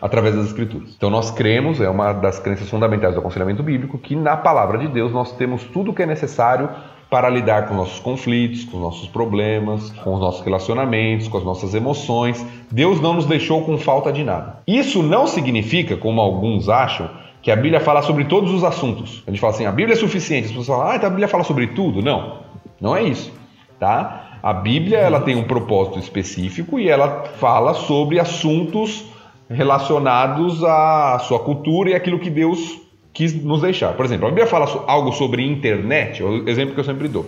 através 0.00 0.34
das 0.34 0.46
Escrituras. 0.46 0.94
Então 0.96 1.08
nós 1.08 1.30
cremos, 1.30 1.80
é 1.80 1.88
uma 1.88 2.12
das 2.12 2.38
crenças 2.38 2.68
fundamentais 2.68 3.14
do 3.14 3.20
aconselhamento 3.20 3.62
bíblico, 3.62 3.98
que 3.98 4.14
na 4.14 4.36
palavra 4.36 4.78
de 4.78 4.88
Deus 4.88 5.12
nós 5.12 5.32
temos 5.32 5.64
tudo 5.64 5.90
o 5.90 5.94
que 5.94 6.02
é 6.02 6.06
necessário 6.06 6.68
para 7.08 7.28
lidar 7.28 7.68
com 7.68 7.74
nossos 7.74 8.00
conflitos, 8.00 8.64
com 8.64 8.78
nossos 8.78 9.08
problemas, 9.08 9.90
com 10.02 10.14
os 10.14 10.20
nossos 10.20 10.44
relacionamentos, 10.44 11.28
com 11.28 11.38
as 11.38 11.44
nossas 11.44 11.74
emoções. 11.74 12.44
Deus 12.70 13.00
não 13.00 13.14
nos 13.14 13.26
deixou 13.26 13.62
com 13.62 13.78
falta 13.78 14.12
de 14.12 14.24
nada. 14.24 14.60
Isso 14.66 15.02
não 15.02 15.26
significa, 15.26 15.96
como 15.96 16.20
alguns 16.20 16.68
acham, 16.68 17.08
que 17.40 17.50
a 17.50 17.56
Bíblia 17.56 17.78
fala 17.78 18.02
sobre 18.02 18.24
todos 18.24 18.52
os 18.52 18.64
assuntos. 18.64 19.22
A 19.26 19.30
gente 19.30 19.40
fala 19.40 19.52
assim, 19.52 19.66
a 19.66 19.72
Bíblia 19.72 19.94
é 19.94 19.96
suficiente. 19.96 20.46
As 20.46 20.50
pessoas 20.50 20.66
falam, 20.66 20.88
ah, 20.88 20.96
então 20.96 21.06
a 21.06 21.10
Bíblia 21.10 21.28
fala 21.28 21.44
sobre 21.44 21.68
tudo. 21.68 22.02
Não, 22.02 22.38
não 22.80 22.96
é 22.96 23.04
isso, 23.04 23.32
tá? 23.78 24.38
A 24.42 24.52
Bíblia 24.52 24.98
ela 24.98 25.20
tem 25.20 25.36
um 25.36 25.44
propósito 25.44 25.98
específico 25.98 26.78
e 26.78 26.88
ela 26.88 27.24
fala 27.38 27.74
sobre 27.74 28.18
assuntos 28.18 29.04
relacionados 29.48 30.64
à 30.64 31.18
sua 31.20 31.38
cultura 31.38 31.90
e 31.90 31.94
aquilo 31.94 32.18
que 32.18 32.30
Deus 32.30 32.85
quis 33.16 33.34
nos 33.34 33.62
deixar. 33.62 33.94
Por 33.94 34.04
exemplo, 34.04 34.26
a 34.26 34.28
Bíblia 34.28 34.46
fala 34.46 34.84
algo 34.86 35.10
sobre 35.10 35.42
internet, 35.42 36.22
é 36.22 36.24
o 36.24 36.46
exemplo 36.46 36.74
que 36.74 36.80
eu 36.80 36.84
sempre 36.84 37.08
dou. 37.08 37.26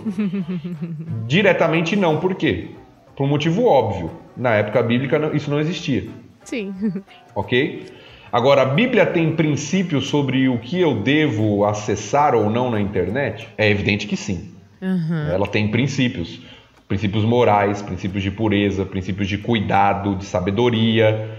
Diretamente 1.27 1.95
não, 1.95 2.19
por 2.19 2.35
quê? 2.35 2.67
Por 3.15 3.23
um 3.23 3.27
motivo 3.27 3.65
óbvio. 3.65 4.11
Na 4.37 4.53
época 4.53 4.83
bíblica 4.83 5.31
isso 5.33 5.49
não 5.49 5.59
existia. 5.59 6.07
Sim. 6.43 6.73
Ok? 7.35 7.85
Agora, 8.31 8.61
a 8.61 8.65
Bíblia 8.65 9.07
tem 9.07 9.35
princípios 9.35 10.07
sobre 10.07 10.47
o 10.47 10.59
que 10.59 10.79
eu 10.79 11.01
devo 11.01 11.65
acessar 11.65 12.35
ou 12.35 12.47
não 12.47 12.69
na 12.69 12.79
internet? 12.79 13.47
É 13.57 13.67
evidente 13.67 14.05
que 14.05 14.15
sim. 14.15 14.51
Uhum. 14.79 15.29
Ela 15.31 15.47
tem 15.47 15.67
princípios. 15.69 16.39
Princípios 16.87 17.25
morais, 17.25 17.81
princípios 17.81 18.21
de 18.21 18.29
pureza, 18.29 18.85
princípios 18.85 19.27
de 19.27 19.39
cuidado, 19.39 20.15
de 20.15 20.25
sabedoria 20.25 21.37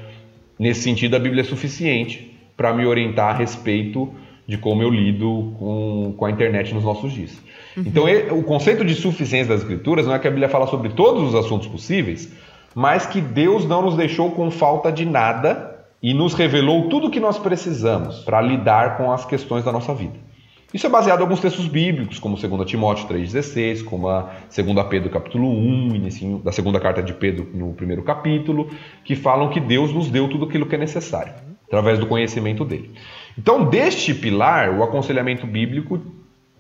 Nesse 0.60 0.82
sentido, 0.82 1.16
a 1.16 1.18
Bíblia 1.18 1.40
é 1.40 1.44
suficiente 1.44 2.38
para 2.54 2.70
me 2.74 2.84
orientar 2.84 3.34
a 3.34 3.38
respeito 3.38 4.12
de 4.46 4.58
como 4.58 4.82
eu 4.82 4.90
lido 4.90 5.54
com, 5.58 6.14
com 6.16 6.24
a 6.24 6.30
internet 6.30 6.74
nos 6.74 6.84
nossos 6.84 7.12
dias. 7.12 7.32
Uhum. 7.76 7.84
Então, 7.86 8.04
o 8.38 8.42
conceito 8.42 8.84
de 8.84 8.94
suficiência 8.94 9.54
das 9.54 9.62
Escrituras 9.62 10.06
não 10.06 10.14
é 10.14 10.18
que 10.18 10.26
a 10.26 10.30
Bíblia 10.30 10.48
fala 10.48 10.66
sobre 10.66 10.90
todos 10.90 11.22
os 11.22 11.34
assuntos 11.34 11.68
possíveis, 11.68 12.32
mas 12.74 13.06
que 13.06 13.20
Deus 13.20 13.64
não 13.66 13.82
nos 13.82 13.96
deixou 13.96 14.30
com 14.32 14.50
falta 14.50 14.90
de 14.90 15.04
nada 15.04 15.84
e 16.02 16.14
nos 16.14 16.34
revelou 16.34 16.88
tudo 16.88 17.08
o 17.08 17.10
que 17.10 17.20
nós 17.20 17.38
precisamos 17.38 18.20
para 18.20 18.40
lidar 18.40 18.96
com 18.96 19.12
as 19.12 19.24
questões 19.24 19.64
da 19.64 19.72
nossa 19.72 19.94
vida. 19.94 20.30
Isso 20.72 20.86
é 20.86 20.90
baseado 20.90 21.18
em 21.18 21.22
alguns 21.22 21.40
textos 21.40 21.66
bíblicos, 21.66 22.20
como 22.20 22.36
2 22.36 22.70
Timóteo 22.70 23.08
3,16, 23.08 23.84
como 23.84 24.08
a 24.08 24.30
2 24.54 24.86
Pedro 24.88 25.10
capítulo 25.10 25.48
1, 25.48 25.96
início 25.96 26.38
da 26.38 26.52
segunda 26.52 26.78
carta 26.78 27.02
de 27.02 27.12
Pedro 27.12 27.48
no 27.52 27.74
primeiro 27.74 28.04
capítulo, 28.04 28.70
que 29.04 29.16
falam 29.16 29.50
que 29.50 29.58
Deus 29.58 29.92
nos 29.92 30.08
deu 30.08 30.28
tudo 30.28 30.44
aquilo 30.44 30.66
que 30.66 30.76
é 30.76 30.78
necessário, 30.78 31.32
através 31.66 31.98
do 31.98 32.06
conhecimento 32.06 32.64
dele. 32.64 32.92
Então, 33.38 33.64
deste 33.64 34.14
pilar, 34.14 34.76
o 34.76 34.82
aconselhamento 34.82 35.46
bíblico 35.46 36.00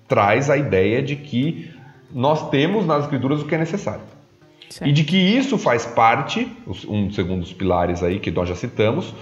traz 0.08 0.50
a 0.50 0.56
ideia 0.56 1.02
de 1.02 1.16
que 1.16 1.70
nós 2.12 2.50
temos 2.50 2.86
nas 2.86 3.04
escrituras 3.04 3.40
o 3.40 3.46
que 3.46 3.54
é 3.54 3.58
necessário. 3.58 4.02
E 4.84 4.92
de 4.92 5.02
que 5.04 5.16
isso 5.16 5.58
faz 5.58 5.84
parte, 5.84 6.46
um 6.88 7.10
segundo 7.10 7.42
os 7.42 7.52
pilares 7.52 8.02
aí 8.02 8.20
que 8.20 8.30
nós 8.30 8.48
já 8.48 8.54
citamos, 8.54 9.12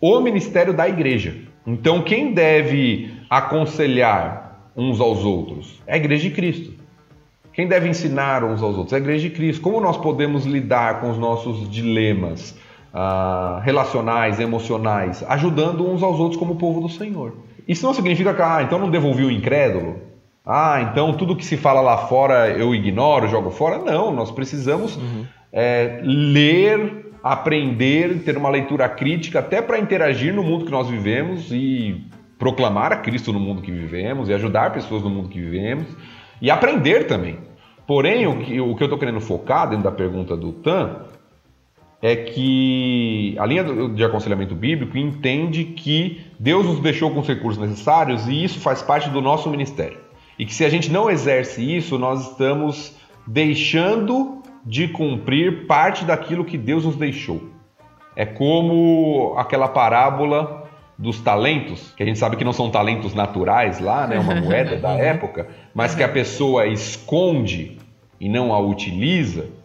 o 0.00 0.20
ministério 0.20 0.72
da 0.72 0.88
igreja. 0.88 1.36
Então, 1.66 2.02
quem 2.02 2.32
deve 2.32 3.12
aconselhar 3.30 4.70
uns 4.76 5.00
aos 5.00 5.24
outros? 5.24 5.80
É 5.86 5.94
a 5.94 5.96
igreja 5.96 6.28
de 6.28 6.34
Cristo. 6.34 6.72
Quem 7.52 7.66
deve 7.66 7.88
ensinar 7.88 8.44
uns 8.44 8.62
aos 8.62 8.76
outros? 8.76 8.92
É 8.92 8.96
a 8.96 8.98
igreja 8.98 9.28
de 9.28 9.34
Cristo. 9.34 9.62
Como 9.62 9.80
nós 9.80 9.96
podemos 9.96 10.44
lidar 10.44 11.00
com 11.00 11.10
os 11.10 11.18
nossos 11.18 11.70
dilemas 11.70 12.56
uh, 12.96 13.60
relacionais, 13.60 14.40
emocionais, 14.40 15.22
ajudando 15.28 15.86
uns 15.86 16.02
aos 16.02 16.18
outros 16.18 16.38
como 16.38 16.56
povo 16.56 16.80
do 16.80 16.88
Senhor? 16.88 17.34
Isso 17.68 17.84
não 17.84 17.92
significa 17.92 18.32
que, 18.32 18.40
ah, 18.40 18.62
então 18.62 18.78
não 18.78 18.90
devolvi 18.90 19.24
o 19.24 19.30
incrédulo? 19.30 19.96
Ah, 20.44 20.80
então 20.80 21.12
tudo 21.12 21.36
que 21.36 21.44
se 21.44 21.56
fala 21.56 21.80
lá 21.80 21.98
fora 22.06 22.48
eu 22.48 22.74
ignoro, 22.74 23.28
jogo 23.28 23.50
fora? 23.50 23.78
Não, 23.78 24.12
nós 24.12 24.30
precisamos 24.30 24.96
uhum. 24.96 25.26
é, 25.52 26.00
ler 26.02 27.04
aprender, 27.22 28.22
ter 28.22 28.36
uma 28.38 28.48
leitura 28.48 28.88
crítica, 28.88 29.40
até 29.40 29.60
para 29.60 29.80
interagir 29.80 30.32
no 30.32 30.44
mundo 30.44 30.64
que 30.64 30.70
nós 30.70 30.88
vivemos 30.88 31.50
e 31.50 32.06
proclamar 32.38 32.92
a 32.92 32.96
Cristo 32.98 33.32
no 33.32 33.40
mundo 33.40 33.62
que 33.62 33.72
vivemos 33.72 34.28
e 34.28 34.32
ajudar 34.32 34.72
pessoas 34.72 35.02
no 35.02 35.10
mundo 35.10 35.28
que 35.28 35.40
vivemos 35.40 35.88
e 36.40 36.52
aprender 36.52 37.08
também. 37.08 37.36
Porém, 37.84 38.28
o 38.28 38.38
que, 38.38 38.60
o 38.60 38.76
que 38.76 38.82
eu 38.82 38.86
estou 38.86 38.98
querendo 38.98 39.20
focar 39.20 39.68
dentro 39.68 39.82
da 39.82 39.90
pergunta 39.90 40.36
do 40.36 40.52
Tan 40.52 41.00
é 42.06 42.14
que 42.14 43.34
a 43.36 43.44
linha 43.44 43.64
de 43.88 44.04
aconselhamento 44.04 44.54
bíblico 44.54 44.96
entende 44.96 45.64
que 45.64 46.20
Deus 46.38 46.64
nos 46.64 46.78
deixou 46.78 47.10
com 47.10 47.18
os 47.18 47.26
recursos 47.26 47.60
necessários 47.60 48.28
e 48.28 48.44
isso 48.44 48.60
faz 48.60 48.80
parte 48.80 49.10
do 49.10 49.20
nosso 49.20 49.50
ministério. 49.50 49.98
E 50.38 50.46
que 50.46 50.54
se 50.54 50.64
a 50.64 50.68
gente 50.68 50.88
não 50.88 51.10
exerce 51.10 51.60
isso, 51.76 51.98
nós 51.98 52.30
estamos 52.30 52.94
deixando 53.26 54.40
de 54.64 54.86
cumprir 54.86 55.66
parte 55.66 56.04
daquilo 56.04 56.44
que 56.44 56.56
Deus 56.56 56.84
nos 56.84 56.94
deixou. 56.94 57.42
É 58.14 58.24
como 58.24 59.34
aquela 59.36 59.66
parábola 59.66 60.62
dos 60.96 61.20
talentos, 61.20 61.92
que 61.96 62.04
a 62.04 62.06
gente 62.06 62.20
sabe 62.20 62.36
que 62.36 62.44
não 62.44 62.52
são 62.52 62.70
talentos 62.70 63.14
naturais 63.14 63.80
lá, 63.80 64.06
né, 64.06 64.16
uma 64.16 64.36
moeda 64.36 64.76
da 64.76 64.92
época, 64.94 65.48
mas 65.74 65.96
que 65.96 66.04
a 66.04 66.08
pessoa 66.08 66.68
esconde 66.68 67.78
e 68.20 68.28
não 68.28 68.52
a 68.52 68.60
utiliza. 68.60 69.55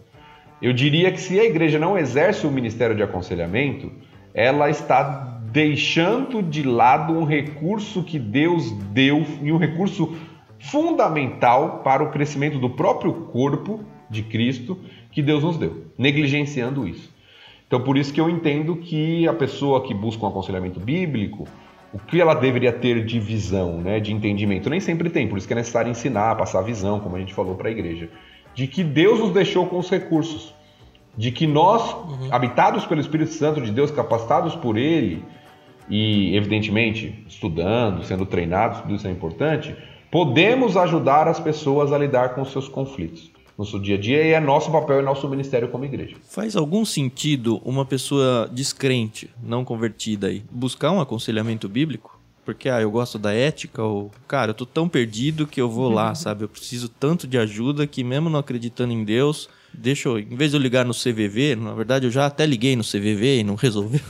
Eu 0.62 0.74
diria 0.74 1.12
que 1.12 1.20
se 1.20 1.40
a 1.40 1.44
igreja 1.44 1.80
não 1.80 1.98
exerce 1.98 2.46
o 2.46 2.52
ministério 2.52 2.96
de 2.96 3.02
aconselhamento, 3.02 3.92
ela 4.34 4.70
está 4.70 5.40
deixando 5.52 6.42
de 6.42 6.64
lado 6.64 7.14
um 7.14 7.26
recurso 7.26 8.04
que 8.04 8.20
Deus 8.20 8.72
deu 8.94 9.26
e 9.42 9.52
um 9.52 9.58
recurso 9.58 10.16
fundamental 10.60 11.82
para 11.84 12.04
o 12.04 12.12
crescimento 12.12 12.60
do 12.60 12.70
próprio 12.70 13.14
corpo 13.32 13.84
de 14.10 14.22
Cristo 14.22 14.78
que 15.12 15.22
Deus 15.22 15.44
nos 15.44 15.58
deu, 15.58 15.88
negligenciando 15.98 16.88
isso. 16.88 17.12
Então, 17.66 17.82
por 17.82 17.98
isso 17.98 18.14
que 18.14 18.22
eu 18.22 18.30
entendo 18.30 18.76
que 18.76 19.28
a 19.28 19.34
pessoa 19.34 19.82
que 19.82 19.94
busca 19.94 20.26
um 20.26 20.30
aconselhamento 20.30 20.80
bíblico, 20.80 21.48
o 21.94 21.98
que 21.98 22.22
ela 22.22 22.34
deveria 22.34 22.72
ter 22.72 23.04
de 23.04 23.20
visão, 23.20 23.80
né, 23.80 24.00
de 24.00 24.14
entendimento, 24.14 24.70
nem 24.70 24.80
sempre 24.80 25.10
tem, 25.10 25.28
por 25.28 25.38
isso 25.38 25.48
que 25.48 25.54
é 25.54 25.56
necessário 25.56 25.90
ensinar, 25.90 26.36
passar 26.36 26.62
visão, 26.62 27.00
como 27.00 27.16
a 27.16 27.20
gente 27.20 27.34
falou 27.34 27.56
para 27.56 27.70
a 27.70 27.72
igreja, 27.72 28.10
de 28.54 28.68
que 28.68 28.84
Deus 28.84 29.20
nos 29.20 29.32
deixou 29.32 29.66
com 29.68 29.80
os 29.80 29.90
recursos, 29.90 30.54
de 31.18 31.32
que 31.32 31.46
nós, 31.46 31.94
uhum. 31.94 32.30
habitados 32.32 32.86
pelo 32.86 33.02
Espírito 33.02 33.34
Santo 33.34 33.62
de 33.62 33.72
Deus, 33.72 33.92
capacitados 33.92 34.56
por 34.56 34.78
Ele, 34.78 35.24
e 35.90 36.36
evidentemente 36.36 37.26
estudando, 37.28 38.04
sendo 38.04 38.26
treinados, 38.26 38.82
tudo 38.82 38.96
isso 38.96 39.08
é 39.08 39.12
importante, 39.12 39.76
podemos 40.10 40.78
ajudar 40.78 41.28
as 41.28 41.40
pessoas 41.40 41.92
a 41.92 41.98
lidar 41.98 42.36
com 42.36 42.42
os 42.42 42.52
seus 42.52 42.68
conflitos 42.68 43.32
no 43.58 43.66
seu 43.66 43.80
dia 43.80 43.96
a 43.96 44.00
dia 44.00 44.24
e 44.24 44.32
é 44.32 44.40
nosso 44.40 44.72
papel 44.72 45.02
e 45.02 45.04
nosso 45.04 45.30
ministério 45.30 45.68
como 45.68 45.86
igreja. 45.86 46.16
Faz 46.24 46.56
algum 46.56 46.84
sentido 46.84 47.62
uma 47.64 47.86
pessoa 47.86 48.50
descrente, 48.52 49.30
não 49.44 49.64
convertida 49.64 50.28
aí, 50.28 50.44
buscar 50.50 50.92
um 50.92 51.00
aconselhamento 51.00 51.70
bíblico? 51.70 52.21
Porque 52.54 52.70
ah, 52.70 52.82
eu 52.82 52.92
gosto 52.92 53.18
da 53.18 53.34
ética, 53.34 53.84
ou 53.84 54.12
cara, 54.28 54.52
eu 54.52 54.56
tô 54.56 54.66
tão 54.66 54.88
perdido 54.88 55.48
que 55.48 55.60
eu 55.60 55.70
vou 55.70 55.90
lá, 55.90 56.14
sabe? 56.16 56.44
Eu 56.44 56.50
preciso 56.50 56.90
tanto 56.90 57.28
de 57.28 57.38
ajuda 57.38 57.88
que 57.88 58.04
mesmo 58.04 58.30
não 58.30 58.40
acreditando 58.40 58.94
em 58.94 59.04
Deus, 59.04 59.50
deixa 59.74 60.10
eu, 60.10 60.20
em 60.20 60.36
vez 60.36 60.52
de 60.52 60.58
eu 60.58 60.62
ligar 60.62 60.86
no 60.86 60.94
CVV, 60.94 61.56
na 61.56 61.74
verdade 61.74 62.06
eu 62.06 62.12
já 62.12 62.26
até 62.26 62.46
liguei 62.46 62.76
no 62.76 62.84
CVV 62.84 63.40
e 63.40 63.44
não 63.44 63.56
resolveu. 63.60 64.02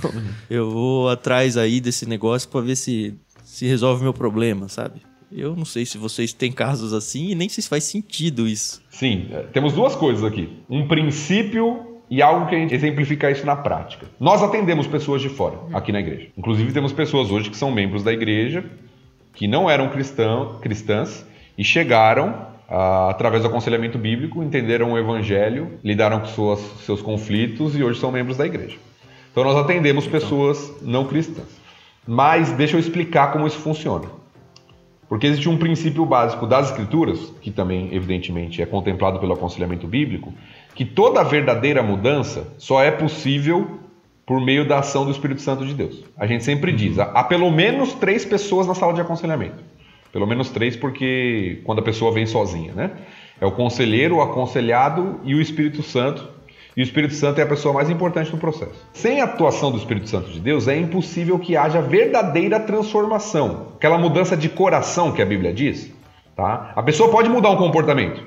Eu 0.49 0.69
vou 0.69 1.09
atrás 1.09 1.57
aí 1.57 1.79
desse 1.79 2.05
negócio 2.05 2.49
para 2.49 2.61
ver 2.61 2.75
se 2.75 3.15
se 3.43 3.65
resolve 3.65 4.01
meu 4.01 4.13
problema, 4.13 4.69
sabe? 4.69 5.01
Eu 5.31 5.55
não 5.55 5.65
sei 5.65 5.85
se 5.85 5.97
vocês 5.97 6.33
têm 6.33 6.51
casos 6.51 6.93
assim 6.93 7.29
e 7.29 7.35
nem 7.35 7.47
se 7.47 7.61
faz 7.61 7.83
sentido 7.83 8.47
isso. 8.47 8.81
Sim, 8.89 9.27
é, 9.31 9.43
temos 9.43 9.73
duas 9.73 9.95
coisas 9.95 10.23
aqui. 10.23 10.49
Um 10.69 10.87
princípio 10.87 11.90
e 12.11 12.21
algo 12.21 12.47
que 12.47 12.55
a 12.55 12.59
gente 12.59 12.75
exemplifica 12.75 13.31
isso 13.31 13.45
na 13.45 13.55
prática. 13.55 14.05
Nós 14.19 14.43
atendemos 14.43 14.85
pessoas 14.85 15.21
de 15.21 15.29
fora 15.29 15.57
aqui 15.73 15.93
na 15.93 16.01
igreja. 16.01 16.27
Inclusive 16.37 16.73
temos 16.73 16.91
pessoas 16.91 17.31
hoje 17.31 17.49
que 17.49 17.55
são 17.55 17.71
membros 17.71 18.03
da 18.03 18.11
igreja 18.11 18.65
que 19.33 19.47
não 19.47 19.69
eram 19.69 19.87
cristão, 19.87 20.59
cristãs 20.61 21.25
e 21.57 21.63
chegaram 21.63 22.47
ah, 22.67 23.09
através 23.09 23.43
do 23.43 23.47
aconselhamento 23.47 23.97
bíblico, 23.97 24.43
entenderam 24.43 24.91
o 24.91 24.97
evangelho, 24.97 25.79
lidaram 25.81 26.19
com 26.19 26.25
suas, 26.25 26.59
seus 26.85 27.01
conflitos 27.01 27.77
e 27.77 27.83
hoje 27.83 27.97
são 27.97 28.11
membros 28.11 28.35
da 28.35 28.45
igreja. 28.45 28.75
Então 29.31 29.45
nós 29.45 29.55
atendemos 29.55 30.05
pessoas 30.05 30.69
não 30.81 31.05
cristãs. 31.05 31.61
Mas 32.05 32.51
deixa 32.51 32.75
eu 32.75 32.79
explicar 32.81 33.31
como 33.31 33.47
isso 33.47 33.59
funciona. 33.59 34.09
Porque 35.11 35.27
existe 35.27 35.49
um 35.49 35.57
princípio 35.57 36.05
básico 36.05 36.47
das 36.47 36.69
Escrituras, 36.69 37.33
que 37.41 37.51
também, 37.51 37.93
evidentemente, 37.93 38.61
é 38.61 38.65
contemplado 38.65 39.19
pelo 39.19 39.33
aconselhamento 39.33 39.85
bíblico, 39.85 40.33
que 40.75 40.85
toda 40.85 41.23
verdadeira 41.23 41.83
mudança 41.83 42.53
só 42.57 42.83
é 42.83 42.91
possível 42.91 43.79
por 44.25 44.39
meio 44.39 44.67
da 44.67 44.79
ação 44.79 45.05
do 45.05 45.11
Espírito 45.11 45.41
Santo 45.41 45.65
de 45.65 45.73
Deus. 45.73 46.03
A 46.17 46.25
gente 46.25 46.43
sempre 46.43 46.71
diz, 46.71 46.97
há 46.99 47.23
pelo 47.23 47.51
menos 47.51 47.93
três 47.93 48.23
pessoas 48.23 48.67
na 48.67 48.73
sala 48.73 48.93
de 48.93 49.01
aconselhamento. 49.01 49.63
Pelo 50.11 50.27
menos 50.27 50.49
três, 50.49 50.75
porque 50.75 51.61
quando 51.63 51.79
a 51.79 51.81
pessoa 51.81 52.11
vem 52.11 52.25
sozinha, 52.25 52.73
né? 52.73 52.91
É 53.39 53.45
o 53.45 53.51
conselheiro, 53.51 54.17
o 54.17 54.21
aconselhado 54.21 55.19
e 55.23 55.33
o 55.33 55.41
Espírito 55.41 55.81
Santo 55.81 56.27
e 56.75 56.81
o 56.81 56.83
Espírito 56.83 57.13
Santo 57.13 57.39
é 57.39 57.43
a 57.43 57.47
pessoa 57.47 57.73
mais 57.73 57.89
importante 57.89 58.31
no 58.31 58.37
processo. 58.37 58.87
Sem 58.93 59.19
a 59.19 59.25
atuação 59.25 59.71
do 59.71 59.77
Espírito 59.77 60.07
Santo 60.07 60.29
de 60.29 60.39
Deus, 60.39 60.67
é 60.67 60.77
impossível 60.77 61.37
que 61.37 61.57
haja 61.57 61.81
verdadeira 61.81 62.59
transformação. 62.59 63.73
Aquela 63.75 63.97
mudança 63.97 64.37
de 64.37 64.47
coração 64.47 65.11
que 65.11 65.21
a 65.21 65.25
Bíblia 65.25 65.53
diz. 65.53 65.93
Tá? 66.35 66.71
A 66.75 66.81
pessoa 66.81 67.09
pode 67.09 67.29
mudar 67.29 67.49
um 67.49 67.57
comportamento, 67.57 68.25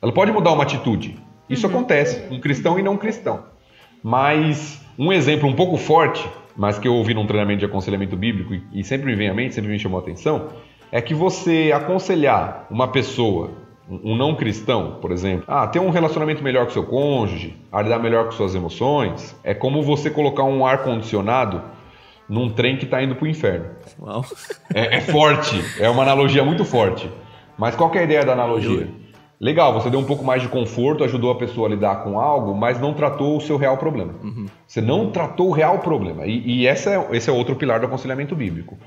ela 0.00 0.12
pode 0.12 0.30
mudar 0.30 0.52
uma 0.52 0.62
atitude. 0.62 1.18
Isso 1.52 1.66
uhum. 1.66 1.72
acontece 1.74 2.20
com 2.22 2.34
um 2.36 2.40
cristão 2.40 2.78
e 2.78 2.82
não 2.82 2.96
cristão. 2.96 3.44
Mas 4.02 4.80
um 4.98 5.12
exemplo 5.12 5.48
um 5.48 5.54
pouco 5.54 5.76
forte, 5.76 6.26
mas 6.56 6.78
que 6.78 6.88
eu 6.88 6.94
ouvi 6.94 7.14
num 7.14 7.26
treinamento 7.26 7.60
de 7.60 7.66
aconselhamento 7.66 8.16
bíblico 8.16 8.54
e 8.72 8.82
sempre 8.84 9.06
me 9.06 9.14
vem 9.14 9.28
à 9.28 9.34
mente, 9.34 9.54
sempre 9.54 9.70
me 9.70 9.78
chamou 9.78 9.98
a 9.98 10.02
atenção, 10.02 10.48
é 10.90 11.00
que 11.00 11.14
você 11.14 11.72
aconselhar 11.74 12.66
uma 12.70 12.88
pessoa 12.88 13.62
um 13.88 14.16
não 14.16 14.34
cristão, 14.34 14.98
por 15.02 15.10
exemplo, 15.10 15.44
ah, 15.48 15.66
ter 15.66 15.80
um 15.80 15.90
relacionamento 15.90 16.42
melhor 16.42 16.66
com 16.66 16.72
seu 16.72 16.84
cônjuge, 16.84 17.56
a 17.70 17.82
lidar 17.82 17.98
melhor 17.98 18.26
com 18.26 18.32
suas 18.32 18.54
emoções, 18.54 19.36
é 19.42 19.52
como 19.52 19.82
você 19.82 20.08
colocar 20.08 20.44
um 20.44 20.64
ar 20.64 20.82
condicionado 20.84 21.62
num 22.28 22.48
trem 22.48 22.76
que 22.76 22.84
está 22.84 23.02
indo 23.02 23.14
para 23.14 23.24
o 23.24 23.28
inferno. 23.28 23.66
Uau. 24.00 24.24
É, 24.72 24.96
é, 24.96 25.00
forte, 25.00 25.62
é 25.78 25.90
uma 25.90 26.02
analogia 26.02 26.44
muito 26.44 26.64
forte. 26.64 27.10
Mas 27.58 27.76
qual 27.76 27.92
é 27.94 27.98
a 27.98 28.02
ideia 28.04 28.24
da 28.24 28.32
analogia? 28.32 28.88
Legal, 29.42 29.74
você 29.74 29.90
deu 29.90 29.98
um 29.98 30.04
pouco 30.04 30.24
mais 30.24 30.40
de 30.40 30.46
conforto, 30.46 31.02
ajudou 31.02 31.32
a 31.32 31.34
pessoa 31.34 31.66
a 31.66 31.70
lidar 31.70 32.04
com 32.04 32.16
algo, 32.20 32.54
mas 32.54 32.78
não 32.78 32.94
tratou 32.94 33.36
o 33.36 33.40
seu 33.40 33.56
real 33.56 33.76
problema. 33.76 34.14
Uhum. 34.22 34.46
Você 34.64 34.80
não 34.80 35.10
tratou 35.10 35.48
o 35.48 35.50
real 35.50 35.80
problema. 35.80 36.24
E, 36.24 36.60
e 36.60 36.66
essa 36.68 36.90
é, 36.90 37.08
esse 37.16 37.28
é 37.28 37.32
outro 37.32 37.56
pilar 37.56 37.80
do 37.80 37.86
aconselhamento 37.86 38.36
bíblico. 38.36 38.78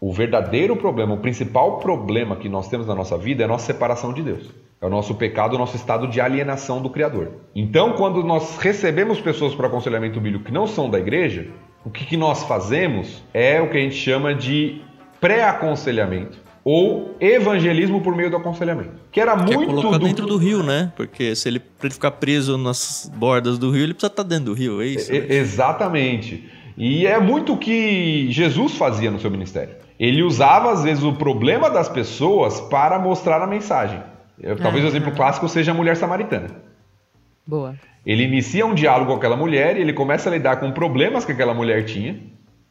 O 0.00 0.10
verdadeiro 0.10 0.74
problema, 0.76 1.12
o 1.12 1.18
principal 1.18 1.76
problema 1.76 2.36
que 2.36 2.48
nós 2.48 2.68
temos 2.68 2.86
na 2.86 2.94
nossa 2.94 3.18
vida 3.18 3.42
é 3.42 3.44
a 3.44 3.48
nossa 3.48 3.66
separação 3.66 4.14
de 4.14 4.22
Deus. 4.22 4.48
É 4.80 4.86
o 4.86 4.88
nosso 4.88 5.14
pecado, 5.14 5.56
o 5.56 5.58
nosso 5.58 5.76
estado 5.76 6.08
de 6.08 6.22
alienação 6.22 6.80
do 6.80 6.88
Criador. 6.88 7.32
Então, 7.54 7.92
quando 7.92 8.24
nós 8.24 8.56
recebemos 8.56 9.20
pessoas 9.20 9.54
para 9.54 9.66
aconselhamento 9.66 10.18
bíblico 10.18 10.46
que 10.46 10.52
não 10.52 10.66
são 10.66 10.88
da 10.88 10.98
igreja, 10.98 11.48
o 11.84 11.90
que, 11.90 12.06
que 12.06 12.16
nós 12.16 12.44
fazemos 12.44 13.22
é 13.34 13.60
o 13.60 13.68
que 13.68 13.76
a 13.76 13.80
gente 13.80 13.96
chama 13.96 14.34
de 14.34 14.80
pré-aconselhamento 15.20 16.47
ou 16.70 17.16
evangelismo 17.18 18.02
por 18.02 18.14
meio 18.14 18.28
do 18.30 18.36
aconselhamento. 18.36 18.90
Que 19.10 19.22
era 19.22 19.34
que 19.42 19.54
é 19.54 19.56
muito. 19.56 19.70
É 19.70 19.74
colocar 19.74 19.96
do... 19.96 20.04
dentro 20.04 20.26
do 20.26 20.36
rio, 20.36 20.62
né? 20.62 20.92
Porque 20.94 21.34
se 21.34 21.48
ele, 21.48 21.62
ele 21.82 21.94
ficar 21.94 22.10
preso 22.10 22.58
nas 22.58 23.10
bordas 23.16 23.56
do 23.56 23.70
rio, 23.70 23.84
ele 23.84 23.94
precisa 23.94 24.12
estar 24.12 24.22
dentro 24.22 24.44
do 24.44 24.52
rio, 24.52 24.82
é 24.82 24.86
isso? 24.86 25.10
É, 25.10 25.16
exatamente. 25.16 26.46
E 26.76 27.06
é 27.06 27.18
muito 27.18 27.54
o 27.54 27.56
que 27.56 28.30
Jesus 28.30 28.74
fazia 28.74 29.10
no 29.10 29.18
seu 29.18 29.30
ministério. 29.30 29.76
Ele 29.98 30.22
usava, 30.22 30.70
às 30.70 30.84
vezes, 30.84 31.02
o 31.02 31.14
problema 31.14 31.70
das 31.70 31.88
pessoas 31.88 32.60
para 32.60 32.98
mostrar 32.98 33.40
a 33.40 33.46
mensagem. 33.46 34.02
Talvez 34.62 34.84
o 34.84 34.88
exemplo 34.88 35.12
clássico 35.12 35.48
seja 35.48 35.70
a 35.70 35.74
mulher 35.74 35.96
samaritana. 35.96 36.50
Boa. 37.46 37.76
Ele 38.04 38.24
inicia 38.24 38.66
um 38.66 38.74
diálogo 38.74 39.12
com 39.12 39.16
aquela 39.16 39.38
mulher 39.38 39.78
e 39.78 39.80
ele 39.80 39.94
começa 39.94 40.28
a 40.28 40.32
lidar 40.32 40.56
com 40.56 40.70
problemas 40.70 41.24
que 41.24 41.32
aquela 41.32 41.54
mulher 41.54 41.86
tinha, 41.86 42.20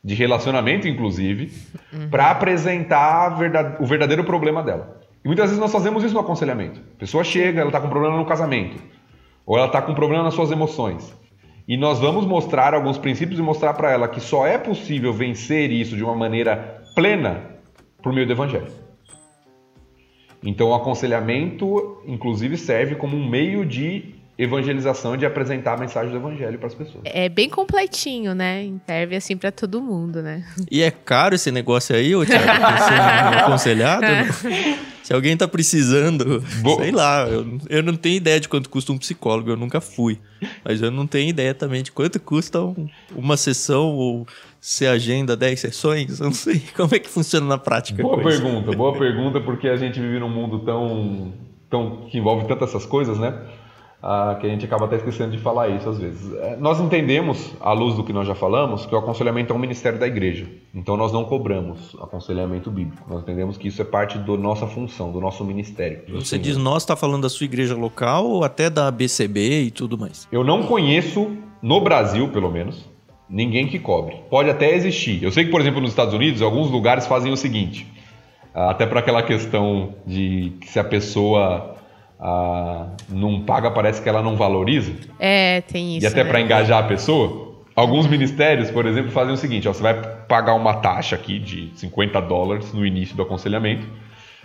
de 0.03 0.13
relacionamento 0.15 0.87
inclusive, 0.87 1.51
uhum. 1.93 2.09
para 2.09 2.31
apresentar 2.31 3.37
o 3.79 3.85
verdadeiro 3.85 4.23
problema 4.23 4.63
dela. 4.63 5.01
E 5.23 5.27
muitas 5.27 5.47
vezes 5.47 5.59
nós 5.59 5.71
fazemos 5.71 6.03
isso 6.03 6.13
no 6.13 6.19
aconselhamento. 6.19 6.79
A 6.95 6.99
pessoa 6.99 7.23
chega, 7.23 7.59
ela 7.59 7.69
está 7.69 7.81
com 7.81 7.89
problema 7.89 8.15
no 8.15 8.25
casamento, 8.25 8.81
ou 9.45 9.57
ela 9.57 9.67
está 9.67 9.81
com 9.81 9.93
problema 9.93 10.23
nas 10.23 10.33
suas 10.33 10.51
emoções. 10.51 11.13
E 11.67 11.75
nós 11.75 11.99
vamos 11.99 12.25
mostrar 12.25 12.73
alguns 12.73 12.97
princípios 12.97 13.37
e 13.37 13.43
mostrar 13.43 13.73
para 13.73 13.91
ela 13.91 14.07
que 14.07 14.21
só 14.21 14.47
é 14.47 14.57
possível 14.57 15.11
vencer 15.11 15.69
isso 15.69 15.97
de 15.97 16.03
uma 16.03 16.15
maneira 16.15 16.81
plena 16.95 17.43
por 18.01 18.13
meio 18.13 18.25
do 18.25 18.31
evangelho. 18.31 18.71
Então, 20.41 20.69
o 20.69 20.73
aconselhamento, 20.73 22.01
inclusive, 22.05 22.57
serve 22.57 22.95
como 22.95 23.17
um 23.17 23.27
meio 23.27 23.65
de 23.65 24.15
evangelização 24.37 25.17
de 25.17 25.25
apresentar 25.25 25.73
a 25.73 25.77
mensagem 25.77 26.11
do 26.11 26.17
evangelho 26.17 26.59
para 26.59 26.67
as 26.67 26.75
pessoas. 26.75 27.01
É 27.05 27.27
bem 27.27 27.49
completinho, 27.49 28.35
né? 28.35 28.71
Serve 28.85 29.15
assim 29.15 29.35
para 29.35 29.51
todo 29.51 29.81
mundo, 29.81 30.21
né? 30.21 30.45
E 30.69 30.83
é 30.83 30.91
caro 30.91 31.33
esse 31.33 31.51
negócio 31.51 31.95
aí, 31.95 32.15
ô 32.15 32.23
Thiago? 32.23 32.45
aconselhado? 33.45 34.05
Se 35.01 35.13
alguém 35.13 35.35
tá 35.35 35.47
precisando, 35.47 36.43
Bo... 36.61 36.75
sei 36.75 36.91
lá, 36.91 37.27
eu, 37.27 37.57
eu 37.69 37.81
não 37.81 37.95
tenho 37.95 38.17
ideia 38.17 38.39
de 38.39 38.47
quanto 38.47 38.69
custa 38.69 38.91
um 38.91 38.97
psicólogo, 38.97 39.49
eu 39.49 39.57
nunca 39.57 39.81
fui. 39.81 40.19
Mas 40.63 40.81
eu 40.81 40.91
não 40.91 41.07
tenho 41.07 41.29
ideia 41.29 41.53
também 41.53 41.81
de 41.81 41.91
quanto 41.91 42.19
custa 42.19 42.61
um, 42.61 42.87
uma 43.15 43.37
sessão 43.37 43.95
ou 43.95 44.27
se 44.59 44.85
agenda 44.85 45.35
10 45.35 45.59
sessões? 45.59 46.19
Eu 46.19 46.25
não 46.25 46.33
sei 46.33 46.61
como 46.75 46.93
é 46.93 46.99
que 46.99 47.09
funciona 47.09 47.47
na 47.47 47.57
prática. 47.57 48.03
Boa 48.03 48.21
pergunta, 48.21 48.71
boa 48.73 48.97
pergunta, 48.97 49.39
porque 49.39 49.67
a 49.67 49.77
gente 49.77 49.99
vive 49.99 50.19
num 50.19 50.29
mundo 50.29 50.59
tão, 50.59 51.33
tão 51.69 52.07
que 52.11 52.17
envolve 52.17 52.47
tantas 52.47 52.69
essas 52.69 52.85
coisas, 52.85 53.17
né? 53.17 53.33
Ah, 54.01 54.37
que 54.39 54.45
a 54.45 54.49
gente 54.49 54.63
acaba 54.63 54.85
até 54.85 54.97
esquecendo 54.97 55.31
de 55.31 55.39
falar 55.39 55.69
isso 55.69 55.89
às 55.89 55.97
vezes. 55.97 56.31
É, 56.35 56.55
nós 56.57 56.79
entendemos, 56.79 57.53
à 57.59 57.73
luz 57.73 57.95
do 57.95 58.03
que 58.03 58.13
nós 58.13 58.27
já 58.27 58.35
falamos, 58.35 58.85
que 58.85 58.93
o 58.93 58.97
aconselhamento 58.97 59.51
é 59.51 59.55
um 59.55 59.59
ministério 59.59 59.97
da 59.97 60.05
igreja. 60.05 60.47
Então 60.73 60.95
nós 60.95 61.11
não 61.11 61.25
cobramos 61.25 61.95
aconselhamento 61.99 62.69
bíblico. 62.69 63.03
Nós 63.09 63.23
entendemos 63.23 63.57
que 63.57 63.67
isso 63.67 63.81
é 63.81 63.85
parte 63.85 64.19
da 64.19 64.37
nossa 64.37 64.67
função, 64.67 65.11
do 65.11 65.19
nosso 65.19 65.43
ministério. 65.43 66.03
Você 66.09 66.37
diz 66.37 66.57
nós, 66.57 66.83
está 66.83 66.95
falando 66.95 67.23
da 67.23 67.29
sua 67.29 67.45
igreja 67.45 67.75
local 67.75 68.27
ou 68.27 68.43
até 68.43 68.69
da 68.69 68.91
BCB 68.91 69.63
e 69.63 69.71
tudo 69.71 69.97
mais? 69.97 70.27
Eu 70.31 70.43
não 70.43 70.63
conheço, 70.63 71.35
no 71.59 71.81
Brasil 71.81 72.29
pelo 72.29 72.51
menos, 72.51 72.85
ninguém 73.27 73.67
que 73.67 73.79
cobre. 73.79 74.21
Pode 74.29 74.47
até 74.47 74.75
existir. 74.75 75.23
Eu 75.23 75.31
sei 75.31 75.45
que, 75.45 75.51
por 75.51 75.59
exemplo, 75.59 75.81
nos 75.81 75.89
Estados 75.89 76.13
Unidos, 76.13 76.43
alguns 76.43 76.69
lugares 76.69 77.07
fazem 77.07 77.31
o 77.33 77.37
seguinte: 77.37 77.87
até 78.53 78.85
para 78.85 78.99
aquela 78.99 79.23
questão 79.23 79.95
de 80.05 80.53
que 80.61 80.67
se 80.69 80.79
a 80.79 80.83
pessoa 80.83 81.76
ah, 82.19 82.87
não 83.09 83.41
paga, 83.41 83.69
parece 83.71 84.01
que 84.01 84.09
ela 84.09 84.21
não 84.21 84.35
valoriza. 84.35 84.91
É, 85.19 85.61
tem 85.61 85.97
isso. 85.97 86.05
E 86.05 86.07
até 86.07 86.23
né? 86.23 86.29
para 86.29 86.41
engajar 86.41 86.83
a 86.83 86.87
pessoa. 86.87 87.47
Alguns 87.75 88.07
ministérios, 88.07 88.71
por 88.71 88.87
exemplo, 88.87 89.11
fazem 89.11 89.33
o 89.33 89.37
seguinte: 89.37 89.67
ó, 89.67 89.73
você 89.73 89.83
vai 89.83 89.93
pagar 90.27 90.55
uma 90.55 90.75
taxa 90.75 91.15
aqui 91.15 91.37
de 91.37 91.71
50 91.75 92.19
dólares 92.21 92.73
no 92.73 92.85
início 92.85 93.15
do 93.15 93.21
aconselhamento. 93.21 93.85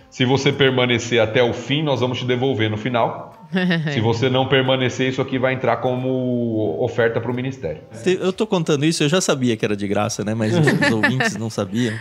Se 0.09 0.25
você 0.25 0.51
permanecer 0.51 1.19
até 1.19 1.41
o 1.41 1.51
fim, 1.51 1.81
nós 1.81 1.99
vamos 1.99 2.19
te 2.19 2.25
devolver 2.25 2.69
no 2.69 2.77
final. 2.77 3.33
Se 3.91 3.99
você 3.99 4.29
não 4.29 4.47
permanecer, 4.47 5.09
isso 5.09 5.21
aqui 5.21 5.39
vai 5.39 5.53
entrar 5.53 5.77
como 5.77 6.77
oferta 6.83 7.19
para 7.19 7.31
o 7.31 7.33
ministério. 7.33 7.81
Eu 8.05 8.29
estou 8.29 8.45
contando 8.45 8.85
isso, 8.85 9.03
eu 9.03 9.09
já 9.09 9.19
sabia 9.19 9.57
que 9.57 9.65
era 9.65 9.75
de 9.75 9.87
graça, 9.87 10.23
né? 10.23 10.35
Mas 10.35 10.53
os 10.53 10.91
ouvintes 10.91 11.35
não 11.35 11.49
sabiam. 11.49 11.95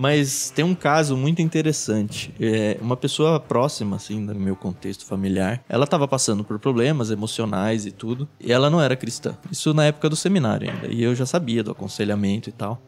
Mas 0.00 0.52
tem 0.54 0.64
um 0.64 0.76
caso 0.76 1.16
muito 1.16 1.42
interessante. 1.42 2.32
É, 2.38 2.78
uma 2.80 2.96
pessoa 2.96 3.40
próxima, 3.40 3.96
assim, 3.96 4.20
no 4.20 4.32
meu 4.32 4.54
contexto 4.54 5.04
familiar, 5.04 5.60
ela 5.68 5.82
estava 5.82 6.06
passando 6.06 6.44
por 6.44 6.56
problemas 6.60 7.10
emocionais 7.10 7.84
e 7.84 7.90
tudo, 7.90 8.28
e 8.38 8.52
ela 8.52 8.70
não 8.70 8.80
era 8.80 8.94
cristã. 8.94 9.36
Isso 9.50 9.74
na 9.74 9.86
época 9.86 10.08
do 10.08 10.14
seminário 10.14 10.70
ainda. 10.70 10.86
E 10.86 11.02
eu 11.02 11.16
já 11.16 11.26
sabia 11.26 11.64
do 11.64 11.72
aconselhamento 11.72 12.48
e 12.48 12.52
tal. 12.52 12.80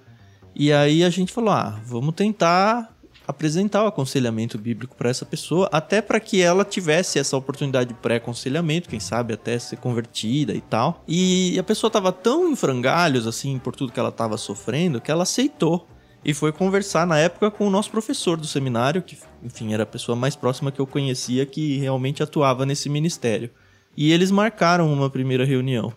E 0.54 0.72
aí 0.72 1.02
a 1.02 1.10
gente 1.10 1.32
falou: 1.32 1.50
ah, 1.50 1.80
vamos 1.84 2.14
tentar 2.14 2.94
apresentar 3.26 3.82
o 3.82 3.88
aconselhamento 3.88 4.56
bíblico 4.56 4.94
para 4.94 5.10
essa 5.10 5.26
pessoa, 5.26 5.68
até 5.72 6.00
para 6.00 6.20
que 6.20 6.40
ela 6.40 6.64
tivesse 6.64 7.18
essa 7.18 7.36
oportunidade 7.36 7.88
de 7.88 7.94
pré-aconselhamento, 7.94 8.88
quem 8.88 9.00
sabe 9.00 9.34
até 9.34 9.58
ser 9.58 9.78
convertida 9.78 10.54
e 10.54 10.60
tal. 10.60 11.02
E 11.08 11.58
a 11.58 11.62
pessoa 11.64 11.88
estava 11.88 12.12
tão 12.12 12.52
em 12.52 12.54
frangalhos 12.54 13.26
assim 13.26 13.58
por 13.58 13.74
tudo 13.74 13.92
que 13.92 13.98
ela 13.98 14.10
estava 14.10 14.36
sofrendo 14.36 15.00
que 15.00 15.10
ela 15.10 15.24
aceitou. 15.24 15.88
E 16.24 16.34
foi 16.34 16.52
conversar 16.52 17.06
na 17.06 17.18
época 17.18 17.50
com 17.50 17.66
o 17.66 17.70
nosso 17.70 17.90
professor 17.90 18.36
do 18.36 18.46
seminário, 18.46 19.02
que, 19.02 19.16
enfim, 19.42 19.72
era 19.72 19.84
a 19.84 19.86
pessoa 19.86 20.14
mais 20.14 20.36
próxima 20.36 20.70
que 20.70 20.80
eu 20.80 20.86
conhecia 20.86 21.46
que 21.46 21.78
realmente 21.78 22.22
atuava 22.22 22.66
nesse 22.66 22.88
ministério. 22.88 23.50
E 23.96 24.12
eles 24.12 24.30
marcaram 24.30 24.92
uma 24.92 25.08
primeira 25.08 25.44
reunião. 25.44 25.92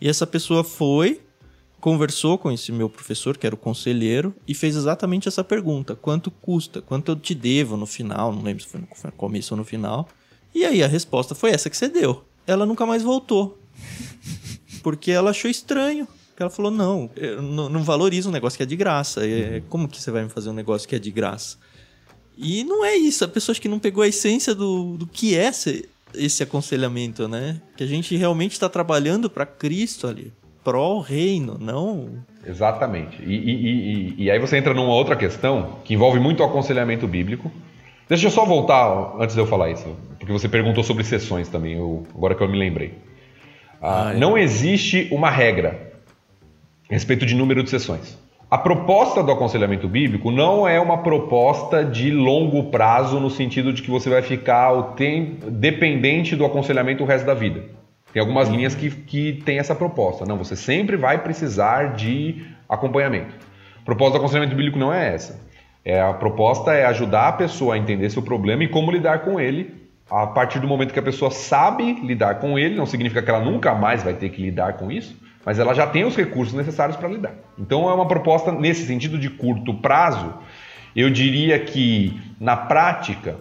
E 0.00 0.08
essa 0.08 0.26
pessoa 0.26 0.62
foi, 0.62 1.20
conversou 1.80 2.36
com 2.36 2.50
esse 2.50 2.70
meu 2.70 2.88
professor, 2.88 3.36
que 3.36 3.46
era 3.46 3.54
o 3.54 3.58
conselheiro, 3.58 4.34
e 4.46 4.54
fez 4.54 4.76
exatamente 4.76 5.26
essa 5.26 5.42
pergunta: 5.42 5.94
quanto 5.94 6.30
custa? 6.30 6.82
Quanto 6.82 7.12
eu 7.12 7.16
te 7.16 7.34
devo 7.34 7.76
no 7.76 7.86
final? 7.86 8.32
Não 8.32 8.42
lembro 8.42 8.62
se 8.62 8.68
foi 8.68 8.80
no 8.80 9.12
começo 9.12 9.54
ou 9.54 9.58
no 9.58 9.64
final. 9.64 10.08
E 10.54 10.66
aí 10.66 10.82
a 10.82 10.86
resposta 10.86 11.34
foi 11.34 11.50
essa 11.50 11.70
que 11.70 11.76
você 11.76 11.88
deu. 11.88 12.24
Ela 12.46 12.66
nunca 12.66 12.84
mais 12.84 13.02
voltou. 13.02 13.58
Porque 14.82 15.10
ela 15.10 15.30
achou 15.30 15.50
estranho. 15.50 16.06
Ela 16.42 16.50
falou: 16.50 16.70
não, 16.70 17.10
eu 17.16 17.40
não, 17.40 17.68
não 17.68 17.82
valorizo 17.82 18.28
um 18.28 18.32
negócio 18.32 18.56
que 18.56 18.62
é 18.62 18.66
de 18.66 18.76
graça. 18.76 19.26
É, 19.26 19.62
como 19.68 19.88
que 19.88 20.00
você 20.00 20.10
vai 20.10 20.22
me 20.22 20.28
fazer 20.28 20.50
um 20.50 20.54
negócio 20.54 20.88
que 20.88 20.94
é 20.94 20.98
de 20.98 21.10
graça? 21.10 21.56
E 22.36 22.64
não 22.64 22.84
é 22.84 22.96
isso. 22.96 23.24
A 23.24 23.28
pessoa 23.28 23.54
que 23.54 23.68
não 23.68 23.78
pegou 23.78 24.02
a 24.02 24.08
essência 24.08 24.54
do, 24.54 24.96
do 24.96 25.06
que 25.06 25.36
é 25.36 25.48
esse, 25.48 25.88
esse 26.14 26.42
aconselhamento, 26.42 27.28
né? 27.28 27.60
Que 27.76 27.84
a 27.84 27.86
gente 27.86 28.16
realmente 28.16 28.52
está 28.52 28.68
trabalhando 28.68 29.28
para 29.28 29.46
Cristo 29.46 30.06
ali, 30.06 30.32
pró 30.64 31.00
reino, 31.00 31.58
não. 31.60 32.10
Exatamente. 32.44 33.22
E, 33.22 33.34
e, 33.34 33.50
e, 33.50 34.14
e, 34.24 34.30
aí 34.30 34.38
você 34.38 34.56
entra 34.56 34.74
numa 34.74 34.92
outra 34.92 35.14
questão 35.14 35.76
que 35.84 35.94
envolve 35.94 36.18
muito 36.18 36.42
o 36.42 36.46
aconselhamento 36.46 37.06
bíblico. 37.06 37.50
Deixa 38.08 38.26
eu 38.26 38.30
só 38.30 38.44
voltar 38.44 39.14
antes 39.18 39.34
de 39.34 39.40
eu 39.40 39.46
falar 39.46 39.70
isso, 39.70 39.96
porque 40.18 40.32
você 40.32 40.48
perguntou 40.48 40.82
sobre 40.82 41.04
sessões 41.04 41.48
também, 41.48 41.74
eu, 41.74 42.06
agora 42.14 42.34
que 42.34 42.42
eu 42.42 42.48
me 42.48 42.58
lembrei. 42.58 42.94
Ah, 43.80 44.08
ah, 44.08 44.12
é. 44.12 44.16
Não 44.18 44.36
existe 44.36 45.08
uma 45.10 45.30
regra 45.30 45.91
respeito 46.92 47.24
de 47.24 47.34
número 47.34 47.62
de 47.62 47.70
sessões. 47.70 48.18
A 48.50 48.58
proposta 48.58 49.22
do 49.22 49.32
aconselhamento 49.32 49.88
bíblico 49.88 50.30
não 50.30 50.68
é 50.68 50.78
uma 50.78 50.98
proposta 50.98 51.82
de 51.82 52.10
longo 52.10 52.64
prazo, 52.64 53.18
no 53.18 53.30
sentido 53.30 53.72
de 53.72 53.80
que 53.80 53.90
você 53.90 54.10
vai 54.10 54.20
ficar 54.20 54.72
o 54.72 54.82
tempo 54.92 55.50
dependente 55.50 56.36
do 56.36 56.44
aconselhamento 56.44 57.02
o 57.02 57.06
resto 57.06 57.24
da 57.24 57.32
vida. 57.32 57.62
Tem 58.12 58.20
algumas 58.20 58.50
linhas 58.50 58.74
que, 58.74 58.90
que 58.90 59.42
essa 59.56 59.74
proposta. 59.74 60.26
Não, 60.26 60.36
você 60.36 60.54
sempre 60.54 60.98
vai 60.98 61.16
precisar 61.22 61.94
de 61.94 62.44
acompanhamento. 62.68 63.34
A 63.80 63.84
proposta 63.86 64.18
do 64.18 64.18
aconselhamento 64.18 64.54
bíblico 64.54 64.78
não 64.78 64.92
é 64.92 65.14
essa. 65.14 65.40
É, 65.82 66.02
a 66.02 66.12
proposta 66.12 66.74
é 66.74 66.84
ajudar 66.84 67.28
a 67.28 67.32
pessoa 67.32 67.74
a 67.74 67.78
entender 67.78 68.10
seu 68.10 68.22
problema 68.22 68.64
e 68.64 68.68
como 68.68 68.90
lidar 68.92 69.20
com 69.20 69.40
ele. 69.40 69.82
A 70.10 70.26
partir 70.26 70.58
do 70.58 70.68
momento 70.68 70.92
que 70.92 70.98
a 70.98 71.02
pessoa 71.02 71.30
sabe 71.30 71.94
lidar 72.02 72.34
com 72.34 72.58
ele, 72.58 72.74
não 72.74 72.84
significa 72.84 73.22
que 73.22 73.30
ela 73.30 73.40
nunca 73.40 73.74
mais 73.74 74.02
vai 74.02 74.12
ter 74.12 74.28
que 74.28 74.42
lidar 74.42 74.74
com 74.74 74.92
isso, 74.92 75.16
mas 75.44 75.58
ela 75.58 75.74
já 75.74 75.86
tem 75.86 76.04
os 76.04 76.16
recursos 76.16 76.54
necessários 76.54 76.96
para 76.96 77.08
lidar. 77.08 77.34
Então 77.58 77.88
é 77.88 77.94
uma 77.94 78.06
proposta 78.06 78.52
nesse 78.52 78.86
sentido 78.86 79.18
de 79.18 79.30
curto 79.30 79.74
prazo. 79.74 80.34
Eu 80.94 81.10
diria 81.10 81.58
que 81.58 82.20
na 82.40 82.56
prática 82.56 83.36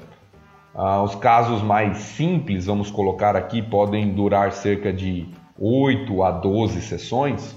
ah, 0.74 1.02
os 1.04 1.16
casos 1.16 1.62
mais 1.62 1.98
simples, 1.98 2.66
vamos 2.66 2.90
colocar 2.90 3.36
aqui, 3.36 3.62
podem 3.62 4.14
durar 4.14 4.52
cerca 4.52 4.92
de 4.92 5.28
8 5.60 6.24
a 6.24 6.32
12 6.32 6.82
sessões 6.82 7.56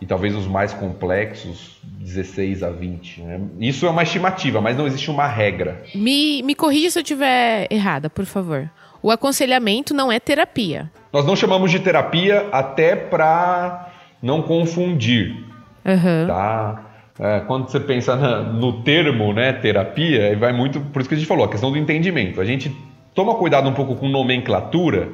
e 0.00 0.04
talvez 0.04 0.34
os 0.34 0.46
mais 0.46 0.74
complexos 0.74 1.80
16 1.82 2.62
a 2.62 2.70
20. 2.70 3.22
Né? 3.22 3.40
Isso 3.60 3.86
é 3.86 3.90
uma 3.90 4.02
estimativa, 4.02 4.60
mas 4.60 4.76
não 4.76 4.86
existe 4.86 5.10
uma 5.10 5.26
regra. 5.26 5.82
Me, 5.94 6.42
me 6.42 6.54
corrija 6.54 6.90
se 6.90 6.98
eu 6.98 7.02
estiver 7.02 7.66
errada, 7.70 8.10
por 8.10 8.26
favor. 8.26 8.70
O 9.06 9.10
aconselhamento 9.12 9.94
não 9.94 10.10
é 10.10 10.18
terapia. 10.18 10.90
Nós 11.12 11.24
não 11.24 11.36
chamamos 11.36 11.70
de 11.70 11.78
terapia 11.78 12.48
até 12.50 12.96
para 12.96 13.88
não 14.20 14.42
confundir. 14.42 15.44
Uhum. 15.84 16.26
Tá? 16.26 16.82
É, 17.16 17.38
quando 17.46 17.68
você 17.68 17.78
pensa 17.78 18.16
na, 18.16 18.42
no 18.42 18.82
termo 18.82 19.32
né, 19.32 19.52
terapia, 19.52 20.36
vai 20.36 20.52
muito. 20.52 20.80
Por 20.80 20.98
isso 20.98 21.08
que 21.08 21.14
a 21.14 21.18
gente 21.18 21.28
falou, 21.28 21.44
a 21.44 21.48
questão 21.48 21.70
do 21.70 21.78
entendimento. 21.78 22.40
A 22.40 22.44
gente 22.44 22.76
toma 23.14 23.36
cuidado 23.36 23.68
um 23.68 23.74
pouco 23.74 23.94
com 23.94 24.08
nomenclatura 24.08 25.08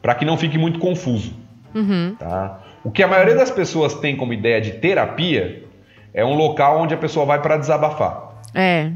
para 0.00 0.14
que 0.14 0.24
não 0.24 0.36
fique 0.36 0.56
muito 0.56 0.78
confuso. 0.78 1.34
Uhum. 1.74 2.14
Tá? 2.16 2.60
O 2.84 2.92
que 2.92 3.02
a 3.02 3.08
maioria 3.08 3.34
das 3.34 3.50
pessoas 3.50 3.92
tem 3.94 4.14
como 4.14 4.32
ideia 4.32 4.60
de 4.60 4.74
terapia 4.74 5.64
é 6.14 6.24
um 6.24 6.36
local 6.36 6.80
onde 6.80 6.94
a 6.94 6.96
pessoa 6.96 7.26
vai 7.26 7.42
para 7.42 7.56
desabafar. 7.56 8.34
É. 8.54 8.92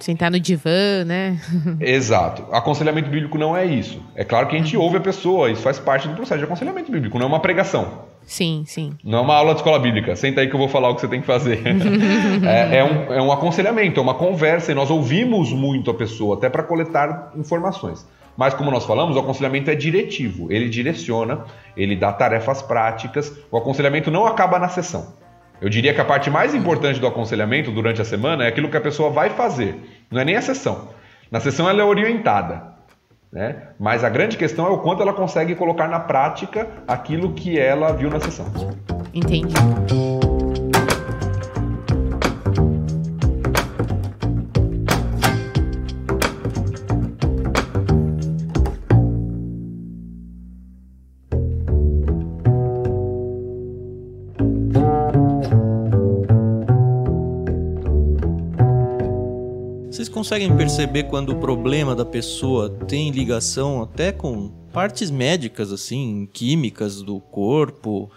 Sentar 0.00 0.30
no 0.30 0.40
divã, 0.40 1.04
né? 1.04 1.38
Exato. 1.80 2.46
Aconselhamento 2.52 3.10
bíblico 3.10 3.38
não 3.38 3.56
é 3.56 3.64
isso. 3.64 4.02
É 4.14 4.24
claro 4.24 4.48
que 4.48 4.56
a 4.56 4.58
gente 4.58 4.76
ouve 4.76 4.96
a 4.96 5.00
pessoa, 5.00 5.50
isso 5.50 5.62
faz 5.62 5.78
parte 5.78 6.08
do 6.08 6.14
processo 6.14 6.38
de 6.38 6.44
aconselhamento 6.44 6.90
bíblico, 6.90 7.18
não 7.18 7.26
é 7.26 7.28
uma 7.28 7.40
pregação. 7.40 8.08
Sim, 8.22 8.64
sim. 8.66 8.92
Não 9.02 9.18
é 9.18 9.20
uma 9.22 9.34
aula 9.34 9.54
de 9.54 9.60
escola 9.60 9.78
bíblica. 9.78 10.14
Senta 10.14 10.40
aí 10.40 10.48
que 10.48 10.54
eu 10.54 10.58
vou 10.58 10.68
falar 10.68 10.88
o 10.88 10.94
que 10.94 11.00
você 11.00 11.08
tem 11.08 11.20
que 11.20 11.26
fazer. 11.26 11.60
é, 12.46 12.78
é, 12.78 12.84
um, 12.84 13.12
é 13.12 13.20
um 13.20 13.32
aconselhamento, 13.32 13.98
é 13.98 14.02
uma 14.02 14.14
conversa, 14.14 14.72
e 14.72 14.74
nós 14.74 14.90
ouvimos 14.90 15.52
muito 15.52 15.90
a 15.90 15.94
pessoa, 15.94 16.36
até 16.36 16.48
para 16.48 16.62
coletar 16.62 17.32
informações. 17.36 18.06
Mas, 18.36 18.54
como 18.54 18.70
nós 18.70 18.86
falamos, 18.86 19.16
o 19.16 19.18
aconselhamento 19.18 19.70
é 19.70 19.74
diretivo, 19.74 20.50
ele 20.50 20.68
direciona, 20.68 21.44
ele 21.76 21.96
dá 21.96 22.12
tarefas 22.12 22.62
práticas. 22.62 23.36
O 23.50 23.56
aconselhamento 23.56 24.10
não 24.10 24.26
acaba 24.26 24.58
na 24.58 24.68
sessão. 24.68 25.12
Eu 25.60 25.68
diria 25.68 25.92
que 25.92 26.00
a 26.00 26.04
parte 26.04 26.30
mais 26.30 26.54
importante 26.54 26.98
do 26.98 27.06
aconselhamento 27.06 27.70
durante 27.70 28.00
a 28.00 28.04
semana 28.04 28.44
é 28.44 28.48
aquilo 28.48 28.70
que 28.70 28.76
a 28.76 28.80
pessoa 28.80 29.10
vai 29.10 29.30
fazer, 29.30 29.76
não 30.10 30.20
é 30.20 30.24
nem 30.24 30.36
a 30.36 30.42
sessão. 30.42 30.88
Na 31.30 31.38
sessão 31.38 31.68
ela 31.68 31.82
é 31.82 31.84
orientada, 31.84 32.62
né? 33.32 33.68
mas 33.78 34.02
a 34.02 34.08
grande 34.08 34.36
questão 34.36 34.66
é 34.66 34.70
o 34.70 34.78
quanto 34.78 35.02
ela 35.02 35.12
consegue 35.12 35.54
colocar 35.54 35.88
na 35.88 36.00
prática 36.00 36.68
aquilo 36.88 37.32
que 37.34 37.58
ela 37.58 37.92
viu 37.92 38.10
na 38.10 38.20
sessão. 38.20 38.46
Entendi. 39.12 39.54
Conseguem 60.30 60.56
perceber 60.56 61.02
quando 61.08 61.30
o 61.30 61.40
problema 61.40 61.92
da 61.92 62.04
pessoa 62.04 62.70
tem 62.86 63.10
ligação 63.10 63.82
até 63.82 64.12
com 64.12 64.48
partes 64.72 65.10
médicas, 65.10 65.72
assim, 65.72 66.28
químicas 66.32 67.02
do 67.02 67.18
corpo? 67.18 68.08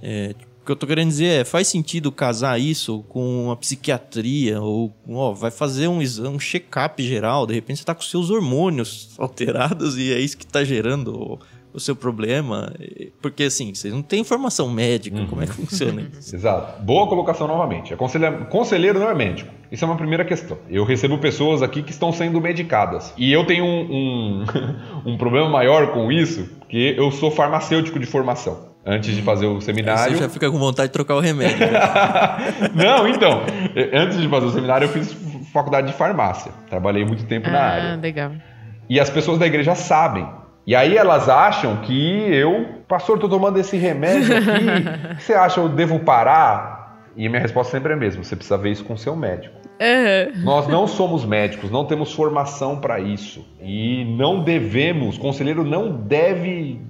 É, 0.00 0.32
o 0.62 0.64
que 0.64 0.70
eu 0.70 0.76
tô 0.76 0.86
querendo 0.86 1.08
dizer 1.08 1.40
é, 1.40 1.44
faz 1.44 1.66
sentido 1.66 2.12
casar 2.12 2.60
isso 2.60 3.04
com 3.08 3.50
a 3.50 3.56
psiquiatria? 3.56 4.62
Ou, 4.62 4.94
ó, 5.08 5.32
vai 5.32 5.50
fazer 5.50 5.88
um 5.88 6.00
exame, 6.00 6.36
um 6.36 6.38
check-up 6.38 7.02
geral, 7.02 7.48
de 7.48 7.54
repente 7.54 7.80
você 7.80 7.84
tá 7.84 7.96
com 7.96 8.02
seus 8.02 8.30
hormônios 8.30 9.10
alterados 9.18 9.98
e 9.98 10.12
é 10.12 10.20
isso 10.20 10.38
que 10.38 10.46
tá 10.46 10.62
gerando 10.62 11.36
o 11.76 11.80
seu 11.80 11.94
problema. 11.94 12.72
Porque 13.20 13.44
assim, 13.44 13.74
vocês 13.74 13.92
não 13.92 14.02
têm 14.02 14.20
informação 14.20 14.68
médica, 14.70 15.18
uhum. 15.18 15.26
como 15.26 15.42
é 15.42 15.46
que 15.46 15.52
funciona 15.52 16.00
isso? 16.18 16.34
Exato. 16.34 16.82
Boa 16.82 17.06
colocação 17.06 17.46
novamente. 17.46 17.94
Conselheiro 18.48 18.98
não 18.98 19.10
é 19.10 19.14
médico. 19.14 19.52
Isso 19.70 19.84
é 19.84 19.88
uma 19.88 19.96
primeira 19.96 20.24
questão. 20.24 20.56
Eu 20.70 20.84
recebo 20.84 21.18
pessoas 21.18 21.62
aqui 21.62 21.82
que 21.82 21.90
estão 21.90 22.12
sendo 22.12 22.40
medicadas. 22.40 23.12
E 23.16 23.30
eu 23.30 23.44
tenho 23.44 23.64
um, 23.64 23.90
um, 23.90 24.44
um 25.12 25.18
problema 25.18 25.48
maior 25.48 25.92
com 25.92 26.10
isso, 26.10 26.48
porque 26.60 26.94
eu 26.96 27.10
sou 27.10 27.30
farmacêutico 27.30 27.98
de 27.98 28.06
formação 28.06 28.74
antes 28.86 29.14
de 29.14 29.20
fazer 29.20 29.46
o 29.46 29.60
seminário. 29.60 30.04
Aí 30.04 30.14
você 30.14 30.22
já 30.22 30.28
fica 30.28 30.50
com 30.50 30.58
vontade 30.58 30.88
de 30.88 30.92
trocar 30.92 31.16
o 31.16 31.20
remédio. 31.20 31.58
Né? 31.58 31.80
não, 32.74 33.06
então, 33.06 33.42
antes 33.92 34.18
de 34.18 34.28
fazer 34.28 34.46
o 34.46 34.50
seminário, 34.50 34.86
eu 34.86 34.88
fiz 34.88 35.14
faculdade 35.52 35.88
de 35.88 35.92
farmácia. 35.92 36.52
Trabalhei 36.70 37.04
muito 37.04 37.24
tempo 37.26 37.48
ah, 37.48 37.52
na 37.52 37.60
área. 37.60 37.92
Ah, 37.94 37.96
legal. 37.96 38.32
E 38.88 39.00
as 39.00 39.10
pessoas 39.10 39.38
da 39.38 39.46
igreja 39.46 39.74
sabem 39.74 40.26
e 40.66 40.74
aí 40.74 40.96
elas 40.96 41.28
acham 41.28 41.76
que 41.76 42.34
eu, 42.34 42.66
pastor, 42.88 43.16
estou 43.16 43.30
tomando 43.30 43.58
esse 43.58 43.76
remédio 43.76 44.36
aqui, 44.36 45.12
o 45.12 45.16
que 45.16 45.22
você 45.22 45.34
acha? 45.34 45.60
Eu 45.60 45.68
devo 45.68 46.00
parar? 46.00 46.76
E 47.16 47.26
a 47.26 47.30
minha 47.30 47.40
resposta 47.40 47.72
sempre 47.72 47.92
é 47.92 47.96
a 47.96 47.98
mesma: 47.98 48.22
você 48.22 48.36
precisa 48.36 48.58
ver 48.58 48.72
isso 48.72 48.84
com 48.84 48.96
seu 48.96 49.14
médico. 49.16 49.54
Uhum. 49.80 50.42
Nós 50.42 50.66
não 50.68 50.86
somos 50.86 51.24
médicos, 51.24 51.70
não 51.70 51.84
temos 51.84 52.12
formação 52.12 52.80
para 52.80 52.98
isso. 52.98 53.46
E 53.60 54.04
não 54.16 54.42
devemos, 54.42 55.16
o 55.16 55.20
conselheiro 55.20 55.64
não 55.64 55.92
deve 55.92 56.80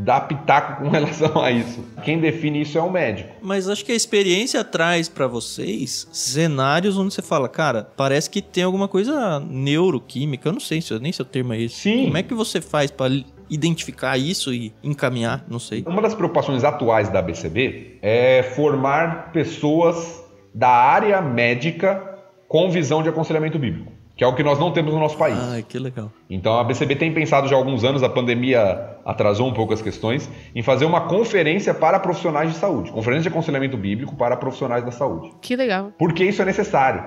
dar 0.00 0.22
pitaco 0.22 0.82
com 0.82 0.88
relação 0.90 1.40
a 1.42 1.50
isso. 1.50 1.84
Quem 2.02 2.18
define 2.18 2.62
isso 2.62 2.78
é 2.78 2.80
o 2.80 2.90
médico. 2.90 3.30
Mas 3.42 3.68
acho 3.68 3.84
que 3.84 3.92
a 3.92 3.94
experiência 3.94 4.64
traz 4.64 5.08
para 5.08 5.26
vocês 5.26 6.08
cenários 6.12 6.96
onde 6.96 7.12
você 7.12 7.22
fala, 7.22 7.48
cara, 7.48 7.88
parece 7.96 8.30
que 8.30 8.40
tem 8.40 8.64
alguma 8.64 8.88
coisa 8.88 9.40
neuroquímica, 9.40 10.48
eu 10.48 10.52
não 10.52 10.60
sei 10.60 10.80
se 10.80 10.98
nem 10.98 11.12
se 11.12 11.20
o 11.20 11.24
termo 11.24 11.52
é 11.52 11.60
esse. 11.60 11.76
Sim. 11.76 12.04
Como 12.06 12.16
é 12.16 12.22
que 12.22 12.34
você 12.34 12.60
faz 12.60 12.90
para 12.90 13.12
identificar 13.48 14.16
isso 14.16 14.54
e 14.54 14.72
encaminhar? 14.82 15.44
Não 15.48 15.58
sei. 15.58 15.84
Uma 15.86 16.00
das 16.00 16.14
preocupações 16.14 16.64
atuais 16.64 17.08
da 17.08 17.20
BCB 17.20 17.98
é 18.00 18.42
formar 18.54 19.32
pessoas 19.32 20.24
da 20.54 20.68
área 20.68 21.20
médica 21.20 22.18
com 22.48 22.70
visão 22.70 23.02
de 23.02 23.08
aconselhamento 23.08 23.58
bíblico. 23.58 23.99
Que 24.20 24.24
é 24.24 24.26
o 24.26 24.34
que 24.34 24.42
nós 24.42 24.58
não 24.58 24.70
temos 24.70 24.92
no 24.92 25.00
nosso 25.00 25.16
país. 25.16 25.38
Ah, 25.38 25.62
que 25.66 25.78
legal. 25.78 26.12
Então 26.28 26.58
a 26.58 26.62
BCB 26.62 26.94
tem 26.94 27.10
pensado 27.10 27.48
já 27.48 27.56
há 27.56 27.58
alguns 27.58 27.84
anos, 27.84 28.02
a 28.02 28.08
pandemia 28.10 28.98
atrasou 29.02 29.48
um 29.48 29.54
pouco 29.54 29.72
as 29.72 29.80
questões, 29.80 30.30
em 30.54 30.60
fazer 30.60 30.84
uma 30.84 31.00
conferência 31.00 31.72
para 31.72 31.98
profissionais 31.98 32.52
de 32.52 32.58
saúde, 32.58 32.92
conferência 32.92 33.22
de 33.22 33.28
aconselhamento 33.28 33.78
bíblico 33.78 34.14
para 34.14 34.36
profissionais 34.36 34.84
da 34.84 34.90
saúde. 34.90 35.32
Que 35.40 35.56
legal. 35.56 35.92
Porque 35.98 36.22
isso 36.22 36.42
é 36.42 36.44
necessário. 36.44 37.02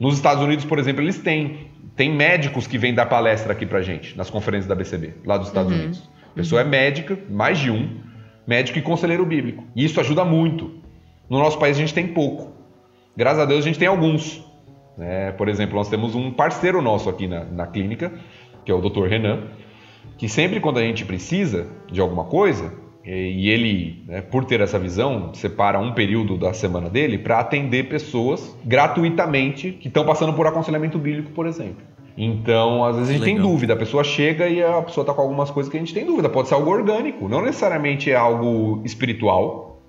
Nos 0.00 0.16
Estados 0.16 0.42
Unidos, 0.42 0.64
por 0.64 0.80
exemplo, 0.80 1.04
eles 1.04 1.20
têm. 1.20 1.70
Tem 1.94 2.12
médicos 2.12 2.66
que 2.66 2.76
vêm 2.76 2.92
dar 2.92 3.06
palestra 3.06 3.52
aqui 3.52 3.64
pra 3.64 3.80
gente, 3.80 4.18
nas 4.18 4.28
conferências 4.28 4.66
da 4.66 4.74
BCB, 4.74 5.18
lá 5.24 5.38
dos 5.38 5.46
Estados 5.46 5.70
Unidos. 5.70 6.10
A 6.32 6.34
pessoa 6.34 6.62
é 6.62 6.64
médica, 6.64 7.16
mais 7.30 7.60
de 7.60 7.70
um, 7.70 8.00
médico 8.44 8.76
e 8.76 8.82
conselheiro 8.82 9.24
bíblico. 9.24 9.62
E 9.76 9.84
isso 9.84 10.00
ajuda 10.00 10.24
muito. 10.24 10.82
No 11.30 11.38
nosso 11.38 11.60
país 11.60 11.76
a 11.76 11.80
gente 11.80 11.94
tem 11.94 12.08
pouco. 12.08 12.56
Graças 13.16 13.38
a 13.38 13.44
Deus 13.44 13.60
a 13.60 13.68
gente 13.68 13.78
tem 13.78 13.86
alguns. 13.86 14.44
Né? 14.96 15.32
por 15.32 15.48
exemplo, 15.48 15.76
nós 15.76 15.88
temos 15.88 16.14
um 16.14 16.30
parceiro 16.30 16.80
nosso 16.80 17.08
aqui 17.08 17.26
na, 17.26 17.44
na 17.44 17.66
clínica, 17.66 18.12
que 18.64 18.70
é 18.70 18.74
o 18.74 18.80
Dr. 18.80 19.06
Renan, 19.06 19.44
que 20.16 20.28
sempre 20.28 20.60
quando 20.60 20.78
a 20.78 20.82
gente 20.82 21.04
precisa 21.04 21.68
de 21.90 22.00
alguma 22.00 22.24
coisa, 22.24 22.72
e 23.04 23.48
ele, 23.50 24.02
né, 24.08 24.20
por 24.20 24.44
ter 24.44 24.60
essa 24.60 24.80
visão, 24.80 25.32
separa 25.32 25.78
um 25.78 25.92
período 25.92 26.36
da 26.36 26.52
semana 26.52 26.90
dele 26.90 27.16
para 27.16 27.38
atender 27.38 27.88
pessoas 27.88 28.58
gratuitamente 28.64 29.70
que 29.70 29.86
estão 29.86 30.04
passando 30.04 30.32
por 30.32 30.44
aconselhamento 30.44 30.98
bíblico, 30.98 31.30
por 31.30 31.46
exemplo. 31.46 31.84
Então, 32.18 32.84
às 32.84 32.96
vezes 32.96 33.10
a 33.10 33.12
gente 33.12 33.24
tem 33.24 33.34
Legal. 33.36 33.50
dúvida, 33.50 33.74
a 33.74 33.76
pessoa 33.76 34.02
chega 34.02 34.48
e 34.48 34.60
a 34.60 34.82
pessoa 34.82 35.02
está 35.02 35.14
com 35.14 35.20
algumas 35.20 35.50
coisas 35.50 35.70
que 35.70 35.76
a 35.76 35.80
gente 35.80 35.94
tem 35.94 36.04
dúvida. 36.04 36.28
Pode 36.28 36.48
ser 36.48 36.54
algo 36.54 36.70
orgânico, 36.70 37.28
não 37.28 37.42
necessariamente 37.44 38.10
é 38.10 38.16
algo 38.16 38.82
espiritual, 38.84 39.82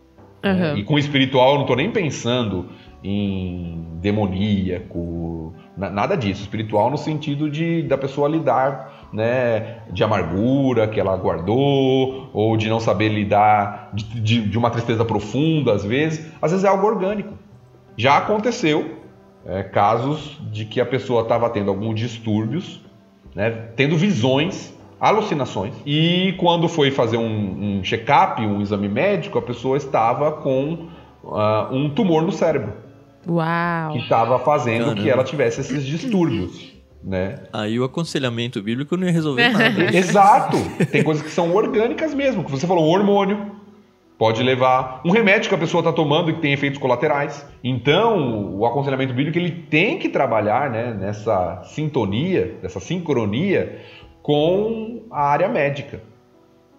Aham. 0.43 0.78
e 0.78 0.84
com 0.84 0.99
espiritual 0.99 1.51
eu 1.51 1.55
não 1.55 1.62
estou 1.62 1.76
nem 1.76 1.89
pensando 1.89 2.68
em 3.04 3.86
demoníaco, 4.02 5.54
na- 5.78 5.89
nada 5.89 6.16
disso. 6.18 6.41
Espiritual 6.41 6.89
no 6.89 6.98
sentido 6.98 7.50
de 7.50 7.84
da 7.84 7.98
pessoa 7.98 8.28
lidar, 8.28 9.08
né, 9.14 9.78
de 9.91 10.04
amargura 10.04 10.88
que 10.88 11.00
ela 11.00 11.16
guardou, 11.16 12.30
ou 12.34 12.58
de 12.58 12.70
não 12.70 12.80
saber 12.80 13.10
lidar 13.10 13.91
de, 13.93 14.04
de- 14.22 14.41
de 14.50 14.58
uma 14.58 14.70
tristeza 14.70 15.06
profunda, 15.06 15.74
às 15.74 15.84
vezes. 15.86 16.32
Às 16.41 16.52
vezes 16.52 16.66
é 16.66 16.68
algo 16.68 16.86
orgânico. 16.86 17.34
Já 17.95 18.18
aconteceu 18.18 18.98
é, 19.45 19.64
casos 19.64 20.38
de 20.52 20.66
que 20.66 20.82
a 20.82 20.86
pessoa 20.86 21.22
estava 21.22 21.50
tendo 21.50 21.70
alguns 21.70 21.98
distúrbios, 21.98 22.82
né, 23.34 23.50
tendo 23.78 23.95
visões, 23.95 24.74
alucinações, 25.00 25.74
e 25.86 26.34
quando 26.38 26.68
foi 26.68 26.91
fazer 26.91 27.16
um, 27.18 27.78
um 27.78 27.84
check-up, 27.84 28.41
um 28.41 28.60
exame 28.62 28.89
médico, 28.89 29.38
a 29.38 29.41
pessoa 29.41 29.78
estava 29.78 30.32
com 30.34 30.88
ah, 31.32 31.70
um 31.72 31.88
tumor 31.89 32.24
no 32.24 32.32
cérebro, 32.32 32.74
Uau. 33.30 33.94
que 33.94 34.00
estava 34.00 34.40
fazendo 34.40 34.86
Caramba. 34.86 35.02
que 35.02 35.10
ela 35.10 35.24
tivesse 35.24 35.62
esses 35.62 35.86
distúrbios. 35.86 36.76
Né? 37.04 37.36
Aí 37.54 37.80
o 37.80 37.84
aconselhamento 37.84 38.62
bíblico 38.62 38.98
não 38.98 39.06
ia 39.08 39.14
resolver 39.14 39.50
nada. 39.50 39.84
Exato! 39.96 40.58
Tem 40.92 41.04
coisas 41.04 41.24
que 41.24 41.30
são 41.30 41.56
orgânicas 41.56 42.14
mesmo, 42.14 42.44
que 42.44 42.52
você 42.52 42.68
falou, 42.68 42.86
um 42.86 42.90
hormônio 42.90 43.58
pode 44.18 44.42
levar, 44.42 45.02
um 45.06 45.12
remédio 45.12 45.48
que 45.48 45.56
a 45.56 45.58
pessoa 45.58 45.82
está 45.82 45.94
tomando 45.94 46.32
e 46.32 46.34
que 46.34 46.42
tem 46.42 46.52
efeitos 46.52 46.80
colaterais. 46.80 47.48
Então, 47.64 48.56
o 48.56 48.66
aconselhamento 48.66 49.14
bíblico 49.14 49.38
ele 49.38 49.52
tem 49.52 50.00
que 50.00 50.10
trabalhar 50.10 50.70
né, 50.72 50.94
nessa 50.94 51.62
sintonia, 51.66 52.58
nessa 52.62 52.80
sincronia 52.80 53.80
com 54.24 55.04
a 55.12 55.30
área 55.30 55.48
médica. 55.48 56.02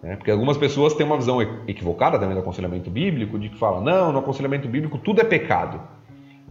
né? 0.03 0.17
Porque 0.17 0.29
algumas 0.29 0.57
pessoas 0.57 0.93
têm 0.93 1.05
uma 1.05 1.17
visão 1.17 1.41
equivocada 1.67 2.19
também 2.19 2.35
do 2.35 2.41
aconselhamento 2.41 2.89
bíblico, 2.89 3.39
de 3.39 3.49
que 3.49 3.57
fala, 3.57 3.79
não, 3.79 4.11
no 4.11 4.19
aconselhamento 4.19 4.67
bíblico 4.67 4.97
tudo 4.97 5.21
é 5.21 5.23
pecado. 5.23 5.81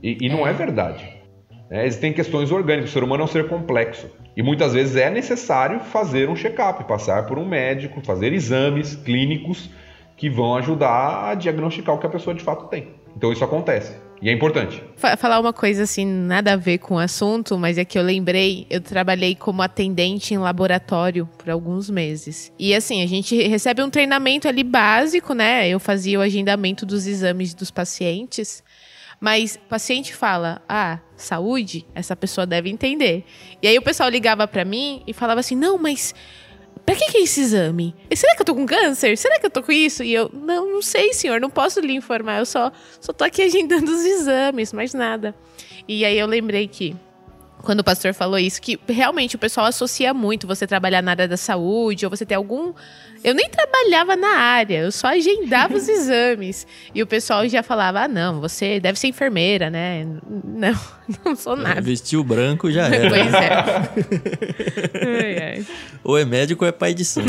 E, 0.03 0.19
e 0.21 0.29
não 0.29 0.47
é 0.47 0.53
verdade. 0.53 1.07
É, 1.71 1.87
existem 1.87 2.13
questões 2.13 2.51
orgânicas, 2.51 2.91
o 2.91 2.93
ser 2.93 3.03
humano 3.03 3.23
é 3.23 3.25
um 3.25 3.29
ser 3.29 3.47
complexo. 3.49 4.07
E 4.37 4.43
muitas 4.43 4.73
vezes 4.73 4.97
é 4.97 5.11
necessário 5.11 5.81
fazer 5.81 6.29
um 6.29 6.37
check-up, 6.37 6.85
passar 6.85 7.27
por 7.27 7.39
um 7.39 7.47
médico, 7.47 8.01
fazer 8.03 8.33
exames 8.33 8.95
clínicos 8.97 9.69
que 10.17 10.31
vão 10.31 10.57
ajudar 10.57 11.29
a 11.31 11.35
diagnosticar 11.35 11.95
o 11.95 11.99
que 11.99 12.07
a 12.07 12.11
pessoa 12.11 12.35
de 12.35 12.43
fato 12.43 12.67
tem. 12.69 12.89
Então 13.17 13.33
isso 13.33 13.45
acontece. 13.45 13.97
E 14.21 14.29
é 14.29 14.33
importante. 14.33 14.83
Fa- 14.97 15.17
Falar 15.17 15.39
uma 15.39 15.53
coisa 15.53 15.85
assim, 15.85 16.05
nada 16.05 16.55
a 16.55 16.57
ver 16.57 16.79
com 16.79 16.95
o 16.95 16.99
assunto, 16.99 17.57
mas 17.57 17.79
é 17.79 17.85
que 17.85 17.97
eu 17.99 18.03
lembrei, 18.03 18.67
eu 18.69 18.81
trabalhei 18.81 19.35
como 19.37 19.63
atendente 19.63 20.35
em 20.35 20.39
laboratório 20.39 21.29
por 21.39 21.49
alguns 21.51 21.89
meses. 21.89 22.53
E 22.59 22.75
assim, 22.75 23.03
a 23.03 23.07
gente 23.07 23.41
recebe 23.47 23.81
um 23.83 23.91
treinamento 23.91 24.49
ali 24.49 24.65
básico, 24.65 25.35
né? 25.35 25.69
Eu 25.69 25.79
fazia 25.79 26.19
o 26.19 26.23
agendamento 26.23 26.85
dos 26.85 27.07
exames 27.07 27.55
dos 27.55 27.71
pacientes. 27.71 28.65
Mas 29.21 29.57
o 29.57 29.69
paciente 29.69 30.15
fala, 30.15 30.63
ah, 30.69 31.01
saúde, 31.17 31.85
essa 31.95 32.15
pessoa 32.15 32.47
deve 32.47 32.71
entender. 32.71 33.25
E 33.61 33.67
aí 33.67 33.77
o 33.77 33.83
pessoal 33.83 34.09
ligava 34.09 34.47
pra 34.47 34.65
mim 34.65 35.03
e 35.07 35.13
falava 35.13 35.41
assim, 35.41 35.57
não, 35.57 35.77
mas 35.77 36.15
Pra 36.89 36.97
que, 36.97 37.05
que 37.11 37.19
é 37.19 37.23
esse 37.23 37.43
exame? 37.43 37.95
Será 38.17 38.35
que 38.35 38.41
eu 38.41 38.47
tô 38.47 38.55
com 38.55 38.65
câncer? 38.65 39.15
Será 39.19 39.39
que 39.39 39.45
eu 39.45 39.51
tô 39.51 39.63
com 39.63 39.71
isso? 39.71 40.03
E 40.03 40.15
eu, 40.15 40.31
não, 40.33 40.73
não 40.73 40.81
sei, 40.81 41.13
senhor, 41.13 41.39
não 41.39 41.51
posso 41.51 41.81
lhe 41.81 41.93
informar. 41.93 42.39
Eu 42.39 42.47
só, 42.47 42.73
só 42.99 43.13
tô 43.13 43.25
aqui 43.25 43.43
agendando 43.43 43.93
os 43.93 44.03
exames, 44.03 44.73
mais 44.73 44.95
nada. 44.95 45.35
E 45.87 46.03
aí 46.03 46.19
eu 46.19 46.27
lembrei 46.27 46.67
que, 46.67 46.97
quando 47.63 47.81
o 47.81 47.85
pastor 47.85 48.15
falou 48.15 48.39
isso, 48.39 48.61
que 48.61 48.79
realmente 48.89 49.37
o 49.37 49.39
pessoal 49.39 49.67
associa 49.67 50.15
muito 50.15 50.47
você 50.47 50.67
trabalhar 50.67 51.03
na 51.03 51.11
área 51.11 51.29
da 51.29 51.37
saúde, 51.37 52.07
ou 52.07 52.11
você 52.11 52.25
ter 52.25 52.35
algum. 52.35 52.73
Eu 53.23 53.35
nem 53.35 53.49
trabalhava 53.51 54.17
na 54.17 54.39
área, 54.39 54.79
eu 54.81 54.93
só 54.93 55.09
agendava 55.09 55.75
os 55.75 55.89
exames. 55.89 56.67
E 56.95 57.03
o 57.03 57.07
pessoal 57.07 57.49
já 57.49 57.63
falava: 57.63 58.03
ah, 58.03 58.09
não, 58.09 58.41
você 58.41 58.79
deve 58.81 58.99
ser 58.99 59.09
enfermeira, 59.09 59.69
né? 59.71 60.07
Não, 60.45 60.79
não 61.25 61.35
sou 61.37 61.57
nada. 61.57 61.81
Vestiu 61.81 62.23
branco 62.23 62.71
já 62.71 62.87
era. 62.95 63.09
Pois 63.09 63.35
é. 63.35 63.49
Ai, 65.05 65.43
ai. 65.43 65.67
ou 66.05 66.17
é 66.17 66.25
médico 66.25 66.65
ou 66.65 66.69
é 66.69 66.73
pai 66.73 66.95
de 66.95 67.05
santo. 67.05 67.29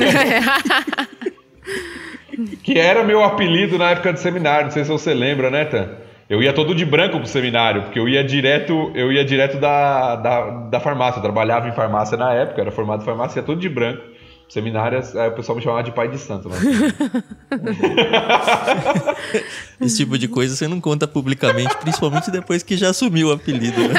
Que 2.63 2.77
era 2.77 3.03
meu 3.03 3.23
apelido 3.23 3.77
na 3.77 3.91
época 3.91 4.13
de 4.13 4.19
seminário, 4.19 4.65
não 4.65 4.71
sei 4.71 4.83
se 4.83 4.89
você 4.89 5.13
lembra, 5.13 5.49
né, 5.49 5.65
Tan? 5.65 5.89
Eu 6.29 6.43
ia 6.43 6.53
todo 6.53 6.75
de 6.75 6.85
branco 6.85 7.17
pro 7.17 7.27
seminário, 7.27 7.83
porque 7.83 7.97
eu 7.97 8.07
ia 8.07 8.23
direto, 8.23 8.91
eu 8.93 9.11
ia 9.11 9.25
direto 9.25 9.59
da, 9.59 10.15
da, 10.15 10.49
da 10.69 10.79
farmácia. 10.79 11.17
Eu 11.17 11.23
trabalhava 11.23 11.67
em 11.67 11.71
farmácia 11.71 12.15
na 12.15 12.31
época, 12.31 12.61
era 12.61 12.71
formado 12.71 13.01
em 13.01 13.05
farmácia, 13.05 13.39
ia 13.39 13.43
todo 13.43 13.59
de 13.59 13.67
branco. 13.67 14.03
Seminário, 14.47 15.01
aí 15.15 15.29
o 15.29 15.33
pessoal 15.33 15.55
me 15.55 15.63
chamava 15.63 15.83
de 15.83 15.91
pai 15.91 16.07
de 16.07 16.19
santo. 16.19 16.49
Né? 16.49 16.57
Esse 19.81 19.97
tipo 19.97 20.17
de 20.17 20.27
coisa 20.27 20.55
você 20.55 20.67
não 20.67 20.79
conta 20.79 21.07
publicamente, 21.07 21.75
principalmente 21.77 22.31
depois 22.31 22.63
que 22.63 22.77
já 22.77 22.89
assumiu 22.89 23.29
o 23.29 23.31
apelido. 23.31 23.79
Né? 23.87 23.95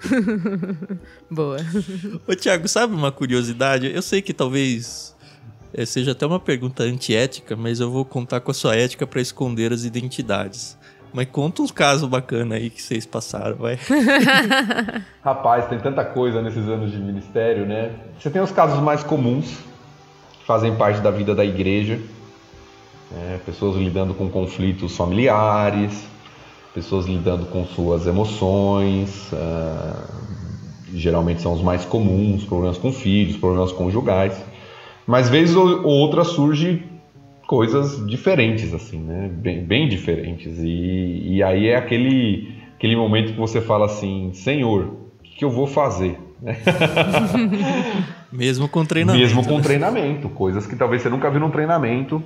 Boa. 1.30 1.58
Ô, 2.26 2.34
Thiago, 2.34 2.68
sabe 2.68 2.94
uma 2.94 3.12
curiosidade? 3.12 3.90
Eu 3.94 4.02
sei 4.02 4.22
que 4.22 4.32
talvez 4.32 5.14
seja 5.84 6.12
até 6.12 6.24
uma 6.24 6.40
pergunta 6.40 6.84
antiética, 6.84 7.54
mas 7.54 7.80
eu 7.80 7.90
vou 7.90 8.04
contar 8.04 8.40
com 8.40 8.50
a 8.50 8.54
sua 8.54 8.74
ética 8.74 9.06
para 9.06 9.20
esconder 9.20 9.72
as 9.72 9.84
identidades. 9.84 10.78
Mas 11.12 11.28
conta 11.30 11.62
uns 11.62 11.70
casos 11.70 12.08
bacanas 12.08 12.58
aí 12.58 12.70
que 12.70 12.82
vocês 12.82 13.06
passaram, 13.06 13.56
vai. 13.56 13.78
Rapaz, 15.22 15.66
tem 15.66 15.78
tanta 15.78 16.04
coisa 16.04 16.42
nesses 16.42 16.68
anos 16.68 16.90
de 16.90 16.98
ministério, 16.98 17.66
né? 17.66 17.92
Você 18.18 18.30
tem 18.30 18.40
os 18.40 18.50
casos 18.50 18.80
mais 18.82 19.02
comuns, 19.02 19.46
que 20.38 20.46
fazem 20.46 20.74
parte 20.76 21.00
da 21.00 21.10
vida 21.10 21.34
da 21.34 21.44
igreja, 21.44 22.00
né? 23.10 23.40
pessoas 23.44 23.76
lidando 23.76 24.14
com 24.14 24.28
conflitos 24.28 24.96
familiares, 24.96 26.06
pessoas 26.74 27.06
lidando 27.06 27.46
com 27.46 27.64
suas 27.64 28.06
emoções, 28.06 29.30
ah, 29.32 30.04
geralmente 30.92 31.40
são 31.40 31.54
os 31.54 31.62
mais 31.62 31.84
comuns, 31.84 32.44
problemas 32.44 32.78
com 32.78 32.92
filhos, 32.92 33.36
problemas 33.36 33.72
conjugais. 33.72 34.36
Mas 35.06 35.28
vez 35.28 35.54
ou 35.54 35.82
ou 35.82 35.92
outra 35.92 36.24
surge 36.24 36.84
coisas 37.46 38.04
diferentes, 38.06 38.74
assim, 38.74 38.98
né? 38.98 39.30
Bem, 39.32 39.62
bem 39.62 39.88
diferentes. 39.88 40.58
E, 40.58 41.36
e 41.36 41.42
aí 41.42 41.68
é 41.68 41.76
aquele, 41.76 42.54
aquele 42.76 42.96
momento 42.96 43.32
que 43.32 43.38
você 43.38 43.60
fala 43.60 43.86
assim, 43.86 44.32
Senhor, 44.34 44.82
o 44.82 45.22
que, 45.22 45.36
que 45.38 45.44
eu 45.44 45.50
vou 45.50 45.66
fazer? 45.66 46.18
Mesmo 48.32 48.68
com 48.68 48.84
treinamento. 48.84 49.22
Mesmo 49.24 49.44
com 49.44 49.56
né? 49.56 49.62
treinamento, 49.62 50.28
coisas 50.28 50.66
que 50.66 50.76
talvez 50.76 51.02
você 51.02 51.08
nunca 51.08 51.30
viu 51.30 51.40
num 51.40 51.50
treinamento. 51.50 52.22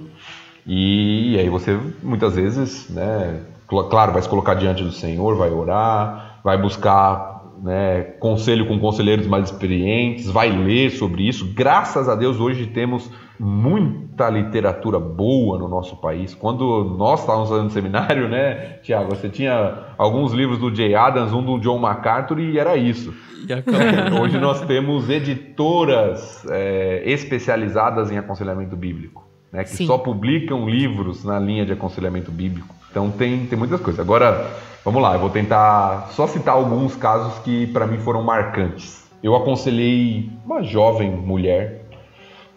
E, 0.66 1.38
aí 1.38 1.48
você 1.48 1.78
muitas 2.02 2.34
vezes, 2.34 2.88
né, 2.90 3.40
cl- 3.68 3.88
claro, 3.88 4.12
vai 4.12 4.22
se 4.22 4.28
colocar 4.28 4.54
diante 4.54 4.82
do 4.82 4.92
Senhor, 4.92 5.36
vai 5.36 5.50
orar, 5.50 6.40
vai 6.42 6.56
buscar 6.58 7.29
né, 7.62 8.02
conselho 8.18 8.66
com 8.66 8.78
conselheiros 8.78 9.26
mais 9.26 9.50
experientes, 9.50 10.26
vai 10.30 10.50
ler 10.50 10.90
sobre 10.90 11.28
isso. 11.28 11.52
Graças 11.54 12.08
a 12.08 12.14
Deus 12.14 12.40
hoje 12.40 12.66
temos 12.66 13.10
muita 13.38 14.28
literatura 14.28 14.98
boa 14.98 15.58
no 15.58 15.66
nosso 15.66 15.96
país. 15.96 16.34
Quando 16.34 16.84
nós 16.98 17.20
estávamos 17.20 17.48
fazendo 17.48 17.70
seminário, 17.72 18.28
né, 18.28 18.78
Tiago, 18.82 19.14
você 19.14 19.28
tinha 19.28 19.78
alguns 19.96 20.32
livros 20.32 20.58
do 20.58 20.74
Jay 20.74 20.94
Adams, 20.94 21.32
um 21.32 21.42
do 21.42 21.58
John 21.58 21.78
MacArthur 21.78 22.38
e 22.38 22.58
era 22.58 22.76
isso. 22.76 23.14
E. 23.46 23.50
Hoje 24.20 24.38
nós 24.38 24.60
temos 24.62 25.08
editoras 25.08 26.44
é, 26.50 27.02
especializadas 27.06 28.10
em 28.10 28.18
aconselhamento 28.18 28.76
bíblico, 28.76 29.26
né, 29.50 29.64
que 29.64 29.70
Sim. 29.70 29.86
só 29.86 29.96
publicam 29.96 30.68
livros 30.68 31.24
na 31.24 31.38
linha 31.38 31.64
de 31.64 31.72
aconselhamento 31.72 32.30
bíblico. 32.30 32.74
Então 32.90 33.10
tem, 33.10 33.46
tem 33.46 33.58
muitas 33.58 33.80
coisas. 33.80 34.00
Agora, 34.00 34.50
Vamos 34.82 35.02
lá, 35.02 35.12
eu 35.12 35.20
vou 35.20 35.28
tentar 35.28 36.08
só 36.12 36.26
citar 36.26 36.54
alguns 36.54 36.96
casos 36.96 37.38
que 37.40 37.66
para 37.66 37.86
mim 37.86 37.98
foram 37.98 38.22
marcantes. 38.22 39.06
Eu 39.22 39.36
aconselhei 39.36 40.30
uma 40.42 40.62
jovem 40.62 41.10
mulher 41.10 41.82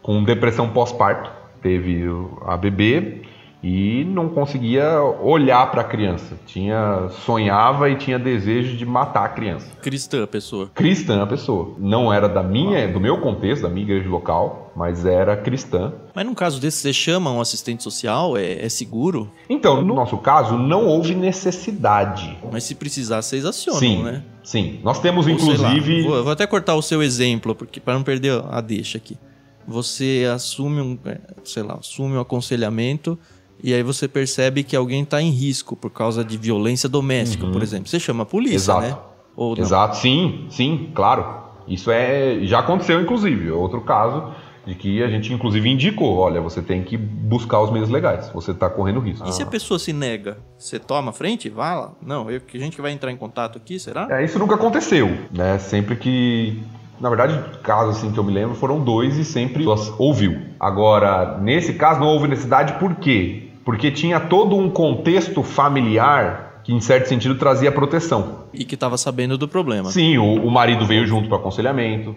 com 0.01 0.23
depressão 0.23 0.69
pós-parto, 0.69 1.29
teve 1.61 2.05
a 2.45 2.55
bebê 2.55 3.22
e 3.63 4.03
não 4.03 4.27
conseguia 4.27 5.01
olhar 5.01 5.71
para 5.71 5.81
a 5.81 5.83
criança. 5.85 6.37
Tinha 6.45 7.07
sonhava 7.25 7.89
e 7.89 7.95
tinha 7.95 8.19
desejo 8.19 8.75
de 8.75 8.85
matar 8.85 9.23
a 9.23 9.29
criança. 9.29 9.71
Cristã 9.81 10.25
a 10.25 10.27
pessoa. 10.27 10.69
Cristã 10.75 11.23
a 11.23 11.27
pessoa. 11.27 11.73
Não 11.79 12.11
era 12.11 12.27
da 12.27 12.43
minha, 12.43 12.85
do 12.91 12.99
meu 12.99 13.21
contexto, 13.21 13.63
da 13.63 13.69
minha 13.69 13.83
igreja 13.83 14.09
local, 14.09 14.73
mas 14.75 15.05
era 15.05 15.37
cristã. 15.37 15.93
Mas 16.13 16.25
num 16.25 16.33
caso 16.35 16.59
desse, 16.59 16.79
você 16.79 16.91
chama 16.91 17.31
um 17.31 17.39
assistente 17.39 17.81
social? 17.81 18.35
É, 18.35 18.65
é 18.65 18.69
seguro? 18.69 19.31
Então, 19.49 19.81
no 19.81 19.95
nosso 19.95 20.17
caso, 20.17 20.57
não 20.57 20.85
houve 20.85 21.15
necessidade. 21.15 22.37
Mas 22.51 22.65
se 22.65 22.75
precisar, 22.75 23.21
vocês 23.21 23.45
acionam, 23.45 23.79
sim, 23.79 24.03
né? 24.03 24.23
Sim. 24.43 24.81
Nós 24.83 24.99
temos, 24.99 25.25
Ou, 25.25 25.31
inclusive. 25.31 26.01
Lá, 26.01 26.09
vou, 26.09 26.23
vou 26.25 26.33
até 26.33 26.45
cortar 26.45 26.75
o 26.75 26.81
seu 26.81 27.01
exemplo, 27.01 27.55
porque 27.55 27.79
para 27.79 27.93
não 27.93 28.03
perder 28.03 28.43
a 28.49 28.59
deixa 28.59 28.97
aqui. 28.97 29.17
Você 29.65 30.29
assume 30.33 30.81
um, 30.81 30.99
é, 31.05 31.17
sei 31.45 31.63
lá, 31.63 31.75
assume 31.75 32.17
um 32.17 32.19
aconselhamento 32.19 33.17
e 33.63 33.73
aí 33.73 33.81
você 33.81 34.07
percebe 34.07 34.63
que 34.63 34.75
alguém 34.75 35.03
está 35.03 35.21
em 35.21 35.29
risco 35.29 35.75
por 35.75 35.89
causa 35.89 36.23
de 36.23 36.37
violência 36.37 36.89
doméstica, 36.89 37.45
Uhum. 37.45 37.51
por 37.51 37.63
exemplo. 37.63 37.87
Você 37.87 37.99
chama 37.99 38.23
a 38.23 38.25
polícia, 38.25 38.55
Exato. 38.57 38.81
né? 38.81 38.97
Ou 39.35 39.55
não? 39.55 39.63
Exato, 39.63 39.97
sim, 39.97 40.45
sim, 40.49 40.89
claro. 40.93 41.25
Isso 41.67 41.89
é 41.89 42.39
já 42.43 42.59
aconteceu, 42.59 42.99
inclusive. 43.01 43.49
Outro 43.49 43.81
caso 43.81 44.31
de 44.65 44.75
que 44.75 45.01
a 45.01 45.07
gente, 45.07 45.33
inclusive, 45.33 45.67
indicou: 45.69 46.17
olha, 46.17 46.39
você 46.41 46.61
tem 46.61 46.83
que 46.83 46.95
buscar 46.97 47.61
os 47.61 47.71
meios 47.71 47.89
legais, 47.89 48.29
você 48.33 48.51
está 48.51 48.69
correndo 48.69 48.99
risco. 48.99 49.27
E 49.27 49.31
se 49.31 49.41
a 49.41 49.45
pessoa 49.45 49.79
se 49.79 49.91
nega? 49.93 50.37
Você 50.57 50.77
toma 50.77 51.09
a 51.09 51.13
frente? 51.13 51.49
Vai 51.49 51.75
lá. 51.75 51.93
Não, 52.05 52.29
eu, 52.29 52.41
que 52.41 52.57
a 52.57 52.59
gente 52.59 52.79
vai 52.81 52.91
entrar 52.91 53.11
em 53.11 53.17
contato 53.17 53.57
aqui, 53.57 53.79
será? 53.79 54.07
É, 54.11 54.23
isso 54.23 54.37
nunca 54.37 54.55
aconteceu, 54.55 55.07
né? 55.31 55.57
Sempre 55.57 55.95
que. 55.95 56.61
Na 56.99 57.09
verdade, 57.09 57.37
casos 57.63 57.97
assim 57.97 58.11
que 58.11 58.17
eu 58.19 58.23
me 58.23 58.31
lembro 58.31 58.55
foram 58.55 58.79
dois 58.79 59.17
e 59.17 59.25
sempre 59.25 59.65
ouviu. 59.97 60.37
Agora, 60.59 61.37
nesse 61.41 61.73
caso 61.73 61.99
não 61.99 62.07
houve 62.07 62.27
necessidade, 62.27 62.73
por 62.79 62.95
quê? 62.95 63.49
Porque 63.63 63.91
tinha 63.91 64.19
todo 64.19 64.55
um 64.55 64.69
contexto 64.69 65.41
familiar 65.41 66.61
que, 66.63 66.73
em 66.73 66.79
certo 66.79 67.07
sentido, 67.07 67.35
trazia 67.35 67.71
proteção. 67.71 68.43
E 68.53 68.63
que 68.65 68.75
tava 68.77 68.97
sabendo 68.97 69.37
do 69.37 69.47
problema. 69.47 69.89
Sim, 69.89 70.17
o, 70.17 70.45
o 70.45 70.51
marido 70.51 70.85
veio 70.85 71.05
junto 71.05 71.27
para 71.27 71.37
aconselhamento, 71.37 72.15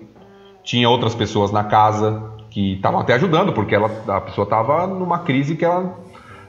tinha 0.62 0.88
outras 0.88 1.14
pessoas 1.14 1.52
na 1.52 1.64
casa 1.64 2.22
que 2.50 2.74
estavam 2.74 3.00
até 3.00 3.14
ajudando, 3.14 3.52
porque 3.52 3.74
ela, 3.74 3.90
a 4.08 4.20
pessoa 4.20 4.44
estava 4.44 4.86
numa 4.86 5.20
crise 5.20 5.56
que 5.56 5.64
ela 5.64 5.98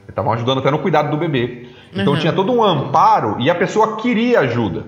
estavam 0.08 0.32
ajudando 0.32 0.58
até 0.58 0.70
no 0.70 0.78
cuidado 0.78 1.10
do 1.10 1.16
bebê. 1.16 1.68
Então 1.92 2.14
Uhum. 2.14 2.18
tinha 2.18 2.32
todo 2.32 2.52
um 2.52 2.62
amparo 2.62 3.36
e 3.38 3.50
a 3.50 3.54
pessoa 3.54 3.96
queria 3.96 4.40
ajuda. 4.40 4.86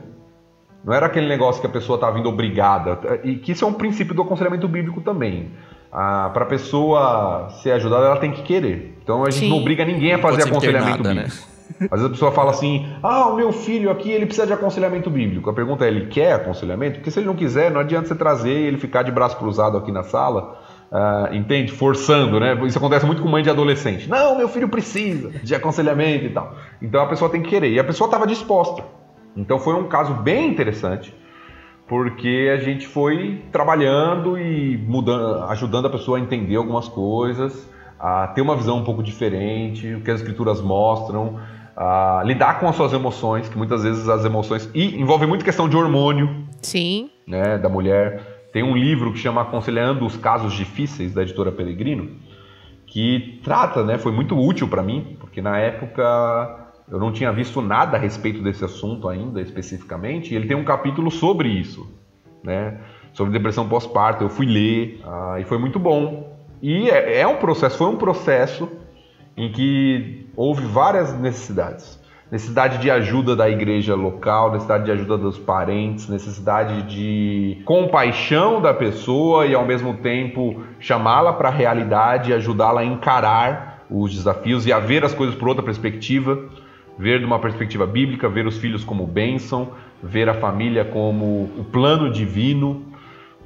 Não 0.85 0.95
era 0.95 1.07
aquele 1.07 1.29
negócio 1.29 1.61
que 1.61 1.67
a 1.67 1.71
pessoa 1.71 1.97
estava 1.97 2.17
vindo 2.17 2.29
obrigada. 2.29 3.21
E 3.23 3.35
que 3.37 3.53
isso 3.53 3.65
é 3.65 3.69
um 3.69 3.73
princípio 3.75 4.15
do 4.15 4.23
aconselhamento 4.23 4.67
bíblico 4.67 5.01
também. 5.03 5.51
Para 5.91 6.45
a 6.45 6.47
pessoa 6.47 7.49
ser 7.63 7.73
ajudada, 7.73 8.07
ela 8.07 8.17
tem 8.17 8.31
que 8.31 8.43
querer. 8.43 8.97
Então 9.03 9.25
a 9.25 9.31
gente 9.31 9.45
Sim. 9.45 9.51
não 9.51 9.59
obriga 9.59 9.85
ninguém 9.85 10.15
a 10.15 10.19
fazer 10.19 10.45
aconselhamento 10.45 11.03
né? 11.03 11.15
bíblico. 11.15 11.51
Às 11.91 12.01
vezes 12.01 12.07
a 12.07 12.11
pessoa 12.11 12.33
fala 12.33 12.51
assim: 12.51 12.87
ah, 13.03 13.29
o 13.29 13.37
meu 13.37 13.53
filho 13.53 13.91
aqui 13.91 14.11
ele 14.11 14.27
precisa 14.27 14.47
de 14.47 14.53
aconselhamento 14.53 15.11
bíblico. 15.11 15.49
A 15.51 15.53
pergunta 15.53 15.85
é: 15.85 15.89
ele 15.89 16.07
quer 16.07 16.35
aconselhamento? 16.35 16.97
Porque 16.97 17.11
se 17.11 17.19
ele 17.19 17.27
não 17.27 17.35
quiser, 17.35 17.71
não 17.71 17.81
adianta 17.81 18.09
você 18.09 18.15
trazer 18.15 18.53
e 18.53 18.67
ele 18.67 18.79
ficar 18.79 19.03
de 19.03 19.11
braço 19.11 19.37
cruzado 19.37 19.77
aqui 19.77 19.91
na 19.91 20.03
sala. 20.03 20.61
ah, 20.93 21.31
entende? 21.33 21.73
Forçando, 21.73 22.39
né? 22.39 22.55
Isso 22.67 22.79
acontece 22.79 23.07
muito 23.07 23.23
com 23.23 23.29
mãe 23.29 23.43
de 23.43 23.51
adolescente. 23.51 24.09
Não, 24.09 24.37
meu 24.37 24.49
filho 24.49 24.69
precisa 24.69 25.31
de 25.31 25.55
aconselhamento 25.55 26.27
e 26.27 26.31
tal. 26.31 26.55
Então 26.83 27.01
a 27.03 27.07
pessoa 27.07 27.31
tem 27.31 27.43
que 27.43 27.49
querer. 27.49 27.73
E 27.73 27.79
a 27.79 27.85
pessoa 27.85 28.07
estava 28.07 28.27
disposta. 28.27 28.85
Então 29.37 29.59
foi 29.59 29.75
um 29.75 29.89
caso 29.89 30.13
bem 30.15 30.49
interessante, 30.49 31.15
porque 31.91 32.49
a 32.57 32.63
gente 32.63 32.87
foi 32.87 33.43
trabalhando 33.51 34.39
e 34.39 34.77
mudando, 34.77 35.43
ajudando 35.47 35.87
a 35.87 35.91
pessoa 35.91 36.19
a 36.19 36.21
entender 36.21 36.55
algumas 36.55 36.87
coisas, 36.87 37.69
a 37.99 38.29
ter 38.29 38.43
uma 38.43 38.55
visão 38.55 38.79
um 38.79 38.85
pouco 38.85 39.03
diferente, 39.03 39.95
o 39.95 40.01
que 40.01 40.09
as 40.09 40.21
escrituras 40.21 40.61
mostram, 40.61 41.41
a 41.77 42.23
lidar 42.25 42.61
com 42.61 42.69
as 42.69 42.77
suas 42.77 42.93
emoções, 42.93 43.49
que 43.49 43.59
muitas 43.59 43.83
vezes 43.83 44.09
as 44.09 44.25
emoções 44.25 44.71
e 44.73 45.01
envolve 45.01 45.27
muito 45.27 45.45
questão 45.45 45.69
de 45.69 45.77
hormônio, 45.77 46.47
Sim. 46.63 47.11
né, 47.27 47.59
da 47.59 47.69
mulher. 47.69 48.47
Tem 48.53 48.63
um 48.63 48.77
livro 48.77 49.13
que 49.13 49.19
chama 49.19 49.43
Aconselhando 49.43 50.07
os 50.07 50.17
Casos 50.17 50.53
Difíceis 50.53 51.13
da 51.13 51.23
editora 51.23 51.51
Peregrino, 51.51 52.09
que 52.87 53.41
trata, 53.43 53.83
né, 53.83 53.99
foi 53.99 54.13
muito 54.13 54.39
útil 54.39 54.69
para 54.69 54.81
mim, 54.81 55.17
porque 55.19 55.43
na 55.43 55.59
época 55.59 56.60
eu 56.91 56.99
não 56.99 57.13
tinha 57.13 57.33
visto 57.33 57.63
nada 57.63 57.97
a 57.97 58.01
respeito 58.01 58.43
desse 58.43 58.65
assunto 58.65 59.09
ainda 59.09 59.41
especificamente, 59.41 60.33
e 60.33 60.37
ele 60.37 60.49
tem 60.49 60.57
um 60.57 60.65
capítulo 60.65 61.11
sobre 61.11 61.49
isso, 61.49 61.89
né, 62.43 62.79
sobre 63.13 63.33
depressão 63.33 63.69
pós-parto. 63.69 64.25
Eu 64.25 64.29
fui 64.29 64.47
ler 64.47 65.01
ah, 65.05 65.37
e 65.41 65.45
foi 65.45 65.59
muito 65.59 65.79
bom. 65.79 66.37
E 66.61 66.91
é, 66.91 67.21
é 67.21 67.27
um 67.27 67.37
processo, 67.37 67.79
foi 67.79 67.87
um 67.87 67.97
processo 67.97 68.69
em 69.37 69.51
que 69.53 70.27
houve 70.37 70.65
várias 70.67 71.17
necessidades. 71.19 72.01
Necessidade 72.31 72.79
de 72.79 72.91
ajuda 72.91 73.35
da 73.35 73.51
igreja 73.51 73.95
local, 73.97 74.53
necessidade 74.53 74.85
de 74.85 74.93
ajuda 74.93 75.19
dos 75.19 75.37
parentes, 75.37 76.09
necessidade 76.09 76.83
de 76.83 77.61
compaixão 77.65 78.61
da 78.61 78.73
pessoa 78.73 79.47
e 79.47 79.55
ao 79.55 79.65
mesmo 79.65 79.95
tempo 79.95 80.63
chamá-la 80.79 81.33
para 81.33 81.49
a 81.49 81.53
realidade 81.53 82.31
e 82.31 82.35
ajudá-la 82.35 82.83
a 82.83 82.85
encarar 82.85 83.85
os 83.91 84.15
desafios 84.15 84.65
e 84.65 84.73
a 84.73 84.79
ver 84.79 85.05
as 85.05 85.13
coisas 85.13 85.35
por 85.35 85.49
outra 85.49 85.65
perspectiva, 85.65 86.39
ver 87.01 87.19
de 87.19 87.25
uma 87.25 87.39
perspectiva 87.39 87.87
bíblica, 87.87 88.29
ver 88.29 88.47
os 88.47 88.59
filhos 88.59 88.85
como 88.85 89.07
bênção, 89.07 89.71
ver 90.03 90.29
a 90.29 90.35
família 90.35 90.85
como 90.85 91.51
o 91.59 91.65
plano 91.73 92.11
divino, 92.13 92.85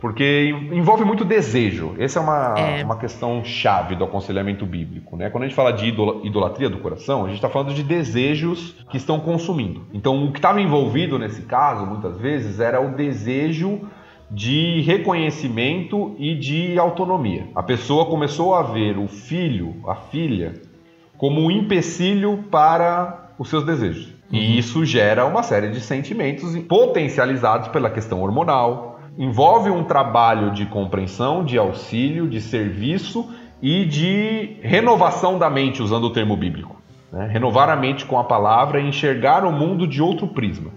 porque 0.00 0.54
envolve 0.72 1.04
muito 1.04 1.24
desejo. 1.24 1.94
Essa 1.98 2.18
é 2.18 2.22
uma, 2.22 2.54
É. 2.58 2.84
uma 2.84 2.98
questão 2.98 3.42
chave 3.44 3.94
do 3.94 4.04
aconselhamento 4.04 4.66
bíblico. 4.66 5.16
Né? 5.16 5.30
Quando 5.30 5.44
a 5.44 5.46
gente 5.46 5.56
fala 5.56 5.72
de 5.72 5.86
idola- 5.86 6.20
idolatria 6.24 6.68
do 6.68 6.78
coração, 6.78 7.22
a 7.22 7.26
gente 7.28 7.36
está 7.36 7.48
falando 7.48 7.72
de 7.72 7.82
desejos 7.82 8.76
que 8.90 8.96
estão 8.98 9.18
consumindo. 9.20 9.86
Então, 9.94 10.24
o 10.26 10.32
que 10.32 10.38
estava 10.38 10.60
envolvido 10.60 11.18
nesse 11.18 11.42
caso, 11.42 11.86
muitas 11.86 12.18
vezes, 12.18 12.60
era 12.60 12.80
o 12.80 12.94
desejo 12.94 13.80
de 14.30 14.80
reconhecimento 14.82 16.14
e 16.18 16.34
de 16.34 16.78
autonomia. 16.78 17.46
A 17.54 17.62
pessoa 17.62 18.06
começou 18.06 18.54
a 18.54 18.62
ver 18.62 18.98
o 18.98 19.06
filho, 19.08 19.76
a 19.86 19.94
filha, 19.94 20.54
como 21.16 21.40
um 21.40 21.50
empecilho 21.50 22.44
para 22.50 23.23
os 23.38 23.48
seus 23.48 23.64
desejos. 23.64 24.12
E 24.30 24.58
isso 24.58 24.84
gera 24.84 25.24
uma 25.26 25.42
série 25.42 25.70
de 25.70 25.80
sentimentos 25.80 26.56
potencializados 26.62 27.68
pela 27.68 27.90
questão 27.90 28.22
hormonal. 28.22 29.00
Envolve 29.16 29.70
um 29.70 29.84
trabalho 29.84 30.52
de 30.52 30.66
compreensão, 30.66 31.44
de 31.44 31.56
auxílio, 31.56 32.28
de 32.28 32.40
serviço 32.40 33.28
e 33.62 33.84
de 33.84 34.56
renovação 34.62 35.38
da 35.38 35.48
mente, 35.48 35.82
usando 35.82 36.04
o 36.04 36.10
termo 36.10 36.36
bíblico. 36.36 36.82
né? 37.12 37.28
Renovar 37.28 37.68
a 37.70 37.76
mente 37.76 38.04
com 38.04 38.18
a 38.18 38.24
palavra 38.24 38.80
e 38.80 38.88
enxergar 38.88 39.44
o 39.44 39.52
mundo 39.52 39.86
de 39.86 40.02
outro 40.02 40.26
prisma. 40.26 40.70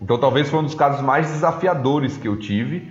Então, 0.00 0.18
talvez 0.18 0.50
foi 0.50 0.60
um 0.60 0.64
dos 0.64 0.74
casos 0.74 1.00
mais 1.00 1.30
desafiadores 1.30 2.18
que 2.18 2.28
eu 2.28 2.38
tive, 2.38 2.90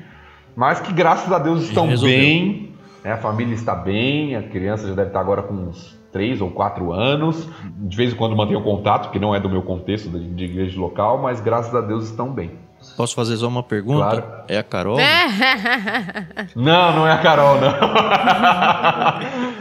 mas 0.56 0.80
que 0.80 0.92
graças 0.92 1.32
a 1.32 1.38
Deus 1.38 1.64
estão 1.64 1.88
bem, 2.00 2.72
né? 3.04 3.12
a 3.12 3.18
família 3.18 3.54
está 3.54 3.76
bem, 3.76 4.36
a 4.36 4.42
criança 4.42 4.88
já 4.88 4.96
deve 4.96 5.10
estar 5.10 5.20
agora 5.20 5.44
com 5.44 5.54
uns 5.54 5.96
3 6.16 6.40
ou 6.40 6.50
4 6.50 6.94
anos. 6.94 7.46
De 7.78 7.98
vez 7.98 8.14
em 8.14 8.16
quando 8.16 8.38
mantenho 8.38 8.62
contato, 8.64 9.04
porque 9.04 9.20
não 9.20 9.36
é 9.36 9.40
do 9.40 9.50
meu 9.50 9.62
contexto 9.62 10.10
de, 10.10 10.30
de 10.30 10.46
igreja 10.46 10.80
local, 10.80 11.22
mas 11.22 11.42
graças 11.42 11.76
a 11.76 11.82
Deus 11.82 12.06
estão 12.06 12.32
bem. 12.32 12.52
Posso 12.96 13.14
fazer 13.14 13.36
só 13.36 13.50
uma 13.50 13.62
pergunta? 13.64 14.22
Claro. 14.22 14.24
É 14.48 14.58
a 14.58 14.64
Carol? 14.64 14.96
Não, 16.56 16.96
não 16.96 17.06
é 17.08 17.12
a 17.12 17.18
Carol, 17.18 17.58
não. 17.60 17.72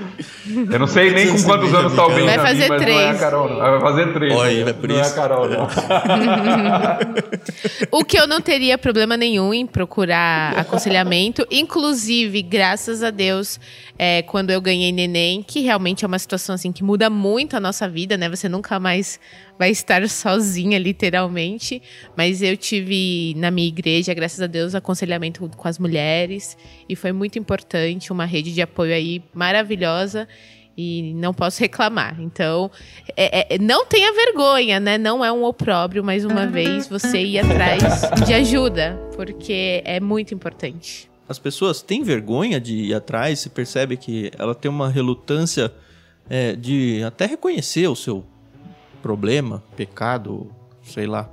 Eu 0.71 0.79
não 0.79 0.87
sei 0.87 1.13
nem 1.13 1.29
com 1.29 1.43
quantos 1.43 1.73
anos 1.75 1.93
está 1.93 2.07
o 2.07 2.11
Vai 2.11 2.39
fazer 2.39 2.69
mas 2.69 2.69
não 2.69 2.75
é 2.75 2.77
a 2.77 2.81
três. 2.81 3.21
Carol, 3.21 3.49
não. 3.49 3.59
Vai 3.59 3.81
fazer 3.81 4.13
três. 4.13 4.35
Olha, 4.35 4.65
né? 4.65 4.71
é 4.71 4.75
por 4.75 4.89
não 4.89 4.97
é 4.97 4.99
a 4.99 5.03
isso. 5.03 5.15
Carol, 5.15 5.49
não. 5.49 5.69
O 7.91 8.05
que 8.05 8.19
eu 8.19 8.27
não 8.27 8.41
teria 8.41 8.77
problema 8.79 9.17
nenhum 9.17 9.53
em 9.55 9.67
procurar 9.67 10.59
aconselhamento. 10.59 11.47
Inclusive, 11.51 12.43
graças 12.43 13.03
a 13.03 13.11
Deus, 13.11 13.61
é, 13.99 14.23
quando 14.23 14.51
eu 14.51 14.61
ganhei 14.61 14.93
neném, 14.93 15.43
que 15.43 15.61
realmente 15.61 16.05
é 16.05 16.09
uma 16.09 16.19
situação 16.19 16.55
assim 16.55 16.73
que 16.73 16.83
muda 16.83 17.09
muito 17.09 17.57
a 17.57 17.61
nossa 17.61 17.89
vida, 17.89 18.17
né? 18.17 18.29
Você 18.29 18.49
nunca 18.49 18.81
mais 18.81 19.21
vai 19.59 19.71
estar 19.71 20.07
sozinha, 20.09 20.79
literalmente. 20.79 21.81
Mas 22.17 22.43
eu 22.43 22.57
tive 22.57 23.35
na 23.37 23.51
minha 23.51 23.69
igreja, 23.69 24.13
graças 24.15 24.41
a 24.41 24.47
Deus, 24.47 24.75
aconselhamento 24.75 25.49
com 25.57 25.69
as 25.69 25.79
mulheres. 25.79 26.57
E 26.89 26.97
foi 26.97 27.13
muito 27.13 27.39
importante, 27.39 28.13
uma 28.13 28.25
rede 28.25 28.53
de 28.53 28.63
apoio 28.63 28.95
aí 28.95 29.23
maravilhosa. 29.33 30.27
E 30.77 31.15
não 31.15 31.33
posso 31.33 31.61
reclamar. 31.61 32.21
Então, 32.21 32.69
é- 33.17 33.55
é- 33.55 33.59
não 33.59 33.87
tenha 33.87 34.13
vergonha, 34.13 34.81
né? 34.81 34.99
Não 34.99 35.25
é 35.25 35.31
um 35.31 35.45
opróbrio, 35.45 36.03
mais 36.03 36.25
uma 36.25 36.49
vez, 36.49 36.89
você 36.89 37.23
ir 37.23 37.39
atrás 37.39 37.83
de 38.27 38.35
ajuda, 38.35 39.01
porque 39.15 39.83
é 39.85 40.01
muito 40.01 40.35
importante. 40.35 41.09
As 41.29 41.39
pessoas 41.39 41.81
têm 41.81 42.03
vergonha 42.03 42.61
de 42.61 42.75
ir 42.75 42.95
atrás, 42.95 43.39
se 43.39 43.51
percebe 43.51 43.97
que 43.97 44.33
ela 44.37 44.53
tem 44.53 44.69
uma 44.69 44.91
relutância 44.91 45.73
é, 46.29 46.57
de 46.57 47.03
até 47.05 47.27
reconhecer 47.27 47.87
o 47.87 47.95
seu 47.95 48.25
problema, 49.05 49.63
pecado, 49.77 50.51
sei 50.83 51.07
lá. 51.07 51.29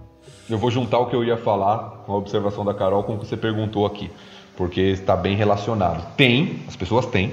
Eu 0.50 0.58
vou 0.58 0.70
juntar 0.70 1.00
o 1.00 1.06
que 1.06 1.16
eu 1.16 1.24
ia 1.24 1.38
falar 1.38 2.04
com 2.06 2.12
a 2.12 2.18
observação 2.18 2.66
da 2.66 2.74
Carol 2.74 3.02
com 3.02 3.14
o 3.14 3.18
que 3.18 3.26
você 3.26 3.38
perguntou 3.38 3.86
aqui, 3.86 4.12
porque 4.58 4.82
está 4.82 5.16
bem 5.16 5.38
relacionado. 5.38 6.06
Tem, 6.18 6.60
as 6.68 6.76
pessoas 6.76 7.06
têm, 7.06 7.32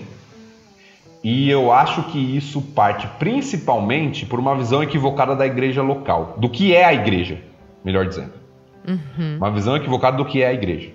e 1.25 1.51
eu 1.51 1.73
acho 1.73 2.05
que 2.05 2.37
isso 2.37 2.63
parte 2.63 3.09
principalmente 3.19 4.25
por 4.25 4.39
uma 4.39 4.55
visão 4.55 4.81
equivocada 4.81 5.35
da 5.35 5.45
igreja 5.45 5.83
local, 5.83 6.37
do 6.39 6.49
que 6.49 6.73
é 6.73 6.85
a 6.85 6.95
igreja, 6.95 7.43
melhor 7.85 8.07
dizendo. 8.07 8.33
Uhum. 8.87 9.39
Uma 9.39 9.51
visão 9.51 9.77
equivocada 9.77 10.19
do 10.19 10.25
que 10.25 10.41
é 10.41 10.47
a 10.47 10.53
igreja. 10.53 10.93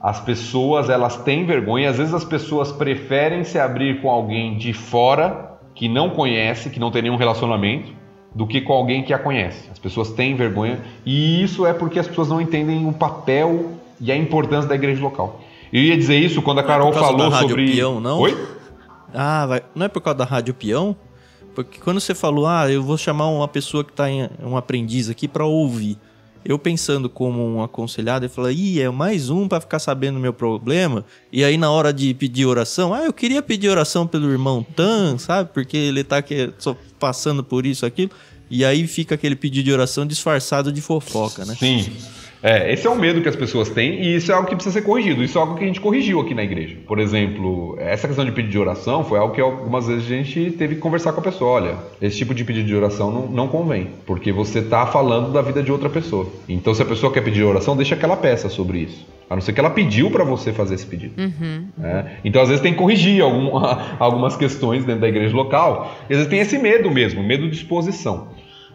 As 0.00 0.18
pessoas 0.18 0.88
elas 0.88 1.18
têm 1.18 1.44
vergonha, 1.44 1.90
às 1.90 1.98
vezes 1.98 2.14
as 2.14 2.24
pessoas 2.24 2.72
preferem 2.72 3.44
se 3.44 3.58
abrir 3.58 4.00
com 4.00 4.08
alguém 4.08 4.56
de 4.56 4.72
fora 4.72 5.58
que 5.74 5.90
não 5.90 6.08
conhece, 6.08 6.70
que 6.70 6.80
não 6.80 6.90
tem 6.90 7.02
nenhum 7.02 7.16
relacionamento, 7.16 7.99
do 8.34 8.46
que 8.46 8.60
com 8.60 8.72
alguém 8.72 9.02
que 9.02 9.12
a 9.12 9.18
conhece. 9.18 9.68
As 9.70 9.78
pessoas 9.78 10.10
têm 10.10 10.34
vergonha 10.34 10.80
e 11.04 11.42
isso 11.42 11.66
é 11.66 11.72
porque 11.72 11.98
as 11.98 12.06
pessoas 12.06 12.28
não 12.28 12.40
entendem 12.40 12.86
o 12.86 12.92
papel 12.92 13.72
e 14.00 14.10
a 14.10 14.16
importância 14.16 14.68
da 14.68 14.74
igreja 14.74 15.02
local. 15.02 15.40
Eu 15.72 15.82
ia 15.82 15.96
dizer 15.96 16.18
isso 16.18 16.42
quando 16.42 16.58
a 16.58 16.62
Carol 16.62 16.90
não 16.92 16.98
é 16.98 17.00
falou 17.00 17.32
sobre. 17.32 17.72
Peão, 17.72 18.00
não? 18.00 18.18
Oi? 18.20 18.36
Ah, 19.14 19.46
vai... 19.46 19.62
não 19.74 19.86
é 19.86 19.88
por 19.88 20.00
causa 20.00 20.18
da 20.18 20.24
Rádio 20.24 20.54
Peão? 20.54 20.96
Porque 21.54 21.80
quando 21.80 22.00
você 22.00 22.14
falou, 22.14 22.46
ah, 22.46 22.70
eu 22.70 22.82
vou 22.82 22.96
chamar 22.96 23.28
uma 23.28 23.48
pessoa 23.48 23.84
que 23.84 23.90
está 23.90 24.08
em 24.08 24.28
um 24.42 24.56
aprendiz 24.56 25.10
aqui 25.10 25.26
para 25.26 25.44
ouvir. 25.44 25.98
Eu 26.44 26.58
pensando 26.58 27.08
como 27.08 27.46
um 27.46 27.62
aconselhado, 27.62 28.24
eu 28.24 28.30
falei, 28.30 28.56
ih, 28.56 28.80
é 28.80 28.88
mais 28.90 29.28
um 29.28 29.46
para 29.46 29.60
ficar 29.60 29.78
sabendo 29.78 30.16
o 30.16 30.20
meu 30.20 30.32
problema. 30.32 31.04
E 31.32 31.44
aí 31.44 31.58
na 31.58 31.70
hora 31.70 31.92
de 31.92 32.14
pedir 32.14 32.46
oração, 32.46 32.94
ah, 32.94 33.04
eu 33.04 33.12
queria 33.12 33.42
pedir 33.42 33.68
oração 33.68 34.06
pelo 34.06 34.30
irmão 34.30 34.64
Tan, 34.74 35.18
sabe? 35.18 35.50
Porque 35.52 35.76
ele 35.76 36.02
tá 36.02 36.18
aqui, 36.18 36.52
só 36.58 36.76
passando 36.98 37.44
por 37.44 37.66
isso, 37.66 37.84
aquilo. 37.84 38.10
E 38.50 38.64
aí 38.64 38.86
fica 38.86 39.14
aquele 39.14 39.36
pedido 39.36 39.66
de 39.66 39.72
oração 39.72 40.06
disfarçado 40.06 40.72
de 40.72 40.80
fofoca, 40.80 41.44
né? 41.44 41.54
Sim. 41.58 41.92
É, 42.42 42.72
esse 42.72 42.86
é 42.86 42.90
o 42.90 42.98
medo 42.98 43.20
que 43.20 43.28
as 43.28 43.36
pessoas 43.36 43.68
têm 43.68 44.02
e 44.02 44.16
isso 44.16 44.32
é 44.32 44.34
algo 44.34 44.48
que 44.48 44.54
precisa 44.54 44.80
ser 44.80 44.86
corrigido. 44.86 45.22
Isso 45.22 45.36
é 45.36 45.40
algo 45.40 45.56
que 45.56 45.64
a 45.64 45.66
gente 45.66 45.80
corrigiu 45.80 46.20
aqui 46.20 46.34
na 46.34 46.42
igreja. 46.42 46.76
Por 46.86 46.98
exemplo, 46.98 47.76
essa 47.78 48.06
questão 48.06 48.24
de 48.24 48.32
pedido 48.32 48.52
de 48.52 48.58
oração 48.58 49.04
foi 49.04 49.18
algo 49.18 49.34
que 49.34 49.40
algumas 49.40 49.86
vezes 49.86 50.04
a 50.04 50.08
gente 50.08 50.50
teve 50.52 50.76
que 50.76 50.80
conversar 50.80 51.12
com 51.12 51.20
a 51.20 51.22
pessoa. 51.22 51.50
Olha, 51.50 51.74
esse 52.00 52.16
tipo 52.16 52.34
de 52.34 52.44
pedido 52.44 52.66
de 52.66 52.74
oração 52.74 53.10
não, 53.10 53.26
não 53.26 53.48
convém, 53.48 53.88
porque 54.06 54.32
você 54.32 54.60
está 54.60 54.86
falando 54.86 55.32
da 55.32 55.42
vida 55.42 55.62
de 55.62 55.70
outra 55.70 55.90
pessoa. 55.90 56.26
Então, 56.48 56.74
se 56.74 56.82
a 56.82 56.86
pessoa 56.86 57.12
quer 57.12 57.22
pedir 57.22 57.42
oração, 57.42 57.76
deixa 57.76 57.94
que 57.94 58.04
ela 58.04 58.16
peça 58.16 58.48
sobre 58.48 58.78
isso. 58.78 59.06
A 59.28 59.36
não 59.36 59.42
ser 59.42 59.52
que 59.52 59.60
ela 59.60 59.70
pediu 59.70 60.10
para 60.10 60.24
você 60.24 60.52
fazer 60.52 60.74
esse 60.74 60.86
pedido. 60.86 61.20
Uhum, 61.20 61.68
uhum. 61.78 61.86
É? 61.86 62.16
Então, 62.24 62.42
às 62.42 62.48
vezes, 62.48 62.62
tem 62.62 62.72
que 62.72 62.78
corrigir 62.78 63.22
algum, 63.22 63.50
algumas 64.00 64.36
questões 64.36 64.84
dentro 64.84 65.02
da 65.02 65.08
igreja 65.08 65.36
local. 65.36 65.94
E 66.08 66.14
às 66.14 66.18
vezes 66.18 66.26
tem 66.26 66.40
esse 66.40 66.58
medo 66.58 66.90
mesmo, 66.90 67.22
medo 67.22 67.48
de 67.48 67.54
exposição. 67.54 68.28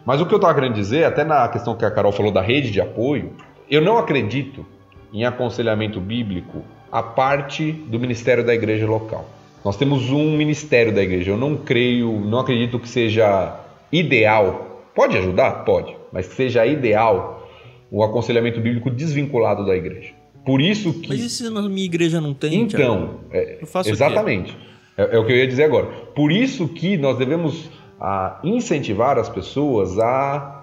Mas 0.06 0.20
o 0.20 0.24
que 0.24 0.32
eu 0.32 0.36
estava 0.36 0.54
querendo 0.54 0.74
dizer, 0.74 1.04
até 1.04 1.24
na 1.24 1.48
questão 1.48 1.74
que 1.74 1.84
a 1.84 1.90
Carol 1.90 2.12
falou 2.12 2.30
da 2.30 2.40
rede 2.40 2.70
de 2.70 2.80
apoio, 2.80 3.32
eu 3.70 3.80
não 3.80 3.98
acredito 3.98 4.64
em 5.12 5.24
aconselhamento 5.24 6.00
bíblico 6.00 6.62
a 6.90 7.02
parte 7.02 7.72
do 7.72 7.98
ministério 7.98 8.44
da 8.44 8.54
igreja 8.54 8.86
local. 8.86 9.28
Nós 9.64 9.76
temos 9.76 10.10
um 10.10 10.36
ministério 10.36 10.94
da 10.94 11.02
igreja. 11.02 11.32
Eu 11.32 11.36
não 11.36 11.56
creio, 11.56 12.20
não 12.20 12.38
acredito 12.38 12.78
que 12.78 12.88
seja 12.88 13.58
ideal. 13.90 14.84
Pode 14.94 15.16
ajudar? 15.18 15.64
Pode, 15.64 15.94
mas 16.12 16.28
que 16.28 16.34
seja 16.34 16.64
ideal 16.64 17.48
o 17.90 18.02
aconselhamento 18.02 18.60
bíblico 18.60 18.90
desvinculado 18.90 19.66
da 19.66 19.76
igreja. 19.76 20.12
Por 20.44 20.60
isso 20.60 20.92
que. 21.00 21.08
Mas 21.08 21.20
e 21.20 21.28
se 21.28 21.50
na 21.50 21.62
minha 21.62 21.84
igreja 21.84 22.20
não 22.20 22.32
tem? 22.32 22.54
Então, 22.54 23.20
é, 23.32 23.58
exatamente. 23.84 24.56
É, 24.96 25.16
é, 25.16 25.18
o 25.18 25.26
que 25.26 25.32
eu 25.32 25.36
ia 25.36 25.46
dizer 25.46 25.64
agora. 25.64 25.86
Por 26.14 26.30
isso 26.30 26.68
que 26.68 26.96
nós 26.96 27.18
devemos 27.18 27.68
a, 28.00 28.40
incentivar 28.44 29.18
as 29.18 29.28
pessoas 29.28 29.98
a 29.98 30.55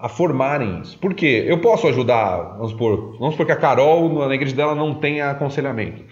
a 0.00 0.08
formarem 0.08 0.80
isso. 0.80 0.98
Por 0.98 1.14
quê? 1.14 1.44
Eu 1.46 1.58
posso 1.58 1.86
ajudar, 1.88 2.56
vamos 2.56 2.70
supor, 2.70 3.16
vamos 3.18 3.34
supor 3.34 3.46
que 3.46 3.52
a 3.52 3.56
Carol, 3.56 4.26
na 4.26 4.34
igreja 4.34 4.54
dela, 4.54 4.74
não 4.74 4.94
tenha 4.94 5.30
aconselhamento. 5.30 6.02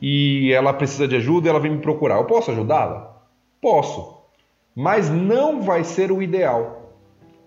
E 0.00 0.52
ela 0.52 0.72
precisa 0.72 1.06
de 1.06 1.16
ajuda 1.16 1.46
e 1.46 1.50
ela 1.50 1.60
vem 1.60 1.72
me 1.72 1.78
procurar. 1.78 2.16
Eu 2.16 2.24
posso 2.24 2.50
ajudá-la? 2.50 3.22
Posso. 3.60 4.18
Mas 4.74 5.08
não 5.08 5.62
vai 5.62 5.84
ser 5.84 6.10
o 6.10 6.22
ideal. 6.22 6.92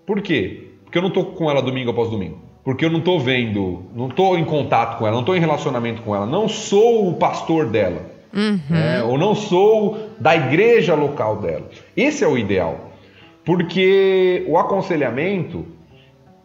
Por 0.05 0.21
quê? 0.21 0.69
Porque 0.83 0.97
eu 0.97 1.01
não 1.01 1.09
estou 1.09 1.25
com 1.25 1.49
ela 1.49 1.61
domingo 1.61 1.91
após 1.91 2.09
domingo. 2.09 2.39
Porque 2.63 2.85
eu 2.85 2.89
não 2.89 2.99
estou 2.99 3.19
vendo, 3.19 3.83
não 3.93 4.07
estou 4.07 4.37
em 4.37 4.45
contato 4.45 4.97
com 4.97 5.05
ela, 5.05 5.13
não 5.13 5.21
estou 5.21 5.35
em 5.35 5.39
relacionamento 5.39 6.01
com 6.01 6.15
ela, 6.15 6.25
não 6.25 6.47
sou 6.47 7.09
o 7.09 7.13
pastor 7.13 7.67
dela. 7.67 8.01
Uhum. 8.33 8.75
É, 8.75 9.03
ou 9.03 9.17
não 9.17 9.35
sou 9.35 10.09
da 10.19 10.35
igreja 10.35 10.95
local 10.95 11.37
dela. 11.37 11.69
Esse 11.95 12.23
é 12.23 12.27
o 12.27 12.37
ideal. 12.37 12.91
Porque 13.45 14.43
o 14.47 14.57
aconselhamento 14.57 15.65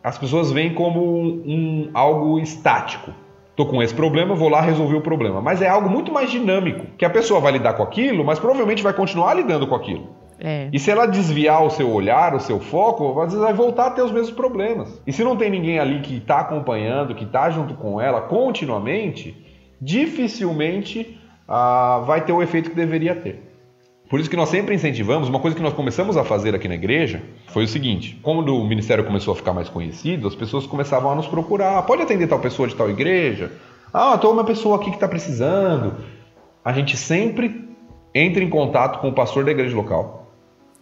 as 0.03 0.18
pessoas 0.18 0.51
veem 0.51 0.74
como 0.74 1.01
um, 1.01 1.42
um, 1.46 1.90
algo 1.92 2.38
estático. 2.38 3.12
Estou 3.51 3.66
com 3.66 3.82
esse 3.82 3.94
problema, 3.94 4.34
vou 4.34 4.48
lá 4.48 4.61
resolver 4.61 4.96
o 4.96 5.01
problema. 5.03 5.40
Mas 5.40 5.61
é 5.61 5.68
algo 5.68 5.90
muito 5.90 6.11
mais 6.11 6.30
dinâmico, 6.30 6.86
que 6.96 7.05
a 7.05 7.11
pessoa 7.11 7.40
vai 7.40 7.53
lidar 7.53 7.74
com 7.74 7.82
aquilo, 7.82 8.24
mas 8.24 8.38
provavelmente 8.38 8.82
vai 8.82 8.92
continuar 8.92 9.34
lidando 9.34 9.66
com 9.66 9.74
aquilo. 9.74 10.09
É. 10.38 10.70
E 10.72 10.78
se 10.78 10.90
ela 10.90 11.05
desviar 11.05 11.62
o 11.62 11.68
seu 11.68 11.90
olhar, 11.92 12.34
o 12.34 12.40
seu 12.40 12.59
foco, 12.59 13.20
às 13.20 13.32
vezes 13.32 13.40
vai 13.40 13.53
voltar 13.53 13.88
a 13.88 13.90
ter 13.90 14.03
os 14.03 14.11
mesmos 14.11 14.30
problemas. 14.30 15.03
E 15.07 15.12
se 15.12 15.22
não 15.22 15.36
tem 15.36 15.51
ninguém 15.51 15.78
ali 15.78 16.01
que 16.01 16.16
está 16.16 16.38
acompanhando, 16.38 17.14
que 17.14 17.24
está 17.24 17.51
junto 17.51 17.74
com 17.74 18.01
ela 18.01 18.22
continuamente, 18.22 19.36
dificilmente 19.78 21.18
ah, 21.46 22.03
vai 22.07 22.24
ter 22.24 22.32
o 22.32 22.42
efeito 22.42 22.70
que 22.70 22.76
deveria 22.76 23.14
ter. 23.14 23.49
Por 24.11 24.18
isso 24.18 24.28
que 24.28 24.36
nós 24.36 24.48
sempre 24.48 24.74
incentivamos, 24.74 25.28
uma 25.28 25.38
coisa 25.38 25.56
que 25.56 25.62
nós 25.62 25.72
começamos 25.72 26.16
a 26.16 26.24
fazer 26.24 26.52
aqui 26.52 26.66
na 26.66 26.74
igreja 26.74 27.22
foi 27.46 27.62
o 27.62 27.68
seguinte: 27.68 28.18
quando 28.20 28.56
o 28.56 28.66
ministério 28.66 29.04
começou 29.04 29.32
a 29.32 29.36
ficar 29.36 29.54
mais 29.54 29.68
conhecido, 29.68 30.26
as 30.26 30.34
pessoas 30.34 30.66
começavam 30.66 31.12
a 31.12 31.14
nos 31.14 31.28
procurar. 31.28 31.80
Pode 31.82 32.02
atender 32.02 32.26
tal 32.26 32.40
pessoa 32.40 32.66
de 32.66 32.74
tal 32.74 32.90
igreja? 32.90 33.52
Ah, 33.94 34.16
estou 34.16 34.32
uma 34.32 34.42
pessoa 34.42 34.76
aqui 34.76 34.90
que 34.90 34.96
está 34.96 35.06
precisando. 35.06 35.94
A 36.64 36.72
gente 36.72 36.96
sempre 36.96 37.68
entra 38.12 38.42
em 38.42 38.50
contato 38.50 38.98
com 38.98 39.08
o 39.08 39.12
pastor 39.12 39.44
da 39.44 39.52
igreja 39.52 39.76
local. 39.76 40.32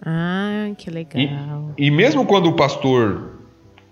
Ah, 0.02 0.70
que 0.78 0.90
legal. 0.90 1.74
E, 1.76 1.86
e 1.86 1.90
mesmo 1.90 2.24
quando 2.24 2.46
o 2.46 2.54
pastor 2.54 3.38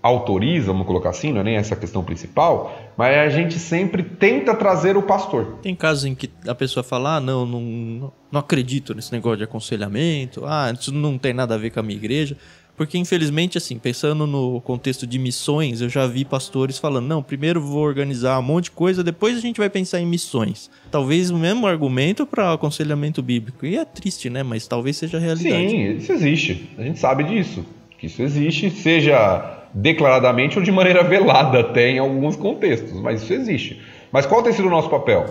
autoriza, 0.07 0.67
vamos 0.67 0.87
colocar 0.87 1.09
assim, 1.09 1.31
não 1.31 1.41
é 1.41 1.43
nem 1.43 1.55
essa 1.55 1.73
a 1.73 1.77
questão 1.77 2.03
principal, 2.03 2.75
mas 2.97 3.17
a 3.17 3.29
gente 3.29 3.59
sempre 3.59 4.03
tenta 4.03 4.55
trazer 4.55 4.97
o 4.97 5.03
pastor. 5.03 5.57
Tem 5.61 5.75
casos 5.75 6.05
em 6.05 6.15
que 6.15 6.29
a 6.47 6.55
pessoa 6.55 6.83
fala, 6.83 7.17
ah, 7.17 7.21
não, 7.21 7.45
não, 7.45 8.11
não 8.31 8.39
acredito 8.39 8.93
nesse 8.93 9.11
negócio 9.11 9.37
de 9.37 9.43
aconselhamento, 9.43 10.43
ah, 10.45 10.71
isso 10.77 10.91
não 10.91 11.17
tem 11.17 11.33
nada 11.33 11.55
a 11.55 11.57
ver 11.57 11.71
com 11.71 11.79
a 11.79 11.83
minha 11.83 11.97
igreja. 11.97 12.37
Porque, 12.77 12.95
infelizmente, 12.95 13.57
assim, 13.57 13.79
pensando 13.79 14.27
no 14.27 14.61
contexto 14.61 15.07
de 15.07 15.17
missões, 15.17 15.81
eu 15.81 15.89
já 15.89 16.05
vi 16.05 16.23
pastores 16.23 16.77
falando: 16.77 17.07
não, 17.07 17.23
primeiro 17.23 17.59
vou 17.59 17.83
organizar 17.83 18.37
um 18.37 18.43
monte 18.43 18.65
de 18.65 18.71
coisa, 18.71 19.03
depois 19.03 19.35
a 19.35 19.41
gente 19.41 19.57
vai 19.57 19.67
pensar 19.67 19.99
em 19.99 20.05
missões. 20.05 20.69
Talvez 20.91 21.31
o 21.31 21.37
mesmo 21.37 21.65
argumento 21.65 22.23
para 22.23 22.53
aconselhamento 22.53 23.23
bíblico. 23.23 23.65
E 23.65 23.75
é 23.75 23.83
triste, 23.83 24.29
né? 24.29 24.43
Mas 24.43 24.67
talvez 24.67 24.95
seja 24.95 25.17
a 25.17 25.19
realidade. 25.19 25.69
Sim, 25.69 25.97
isso 25.97 26.11
existe. 26.11 26.69
A 26.77 26.83
gente 26.83 26.99
sabe 26.99 27.23
disso. 27.23 27.65
Que 27.97 28.05
isso 28.05 28.21
existe, 28.21 28.69
seja 28.69 29.66
declaradamente 29.81 30.57
ou 30.57 30.63
de 30.63 30.71
maneira 30.71 31.03
velada 31.03 31.59
até 31.59 31.91
em 31.91 31.99
alguns 31.99 32.35
contextos, 32.35 32.99
mas 32.99 33.21
isso 33.21 33.33
existe. 33.33 33.81
Mas 34.11 34.25
qual 34.25 34.41
tem 34.41 34.51
sido 34.51 34.67
o 34.67 34.71
nosso 34.71 34.89
papel? 34.89 35.25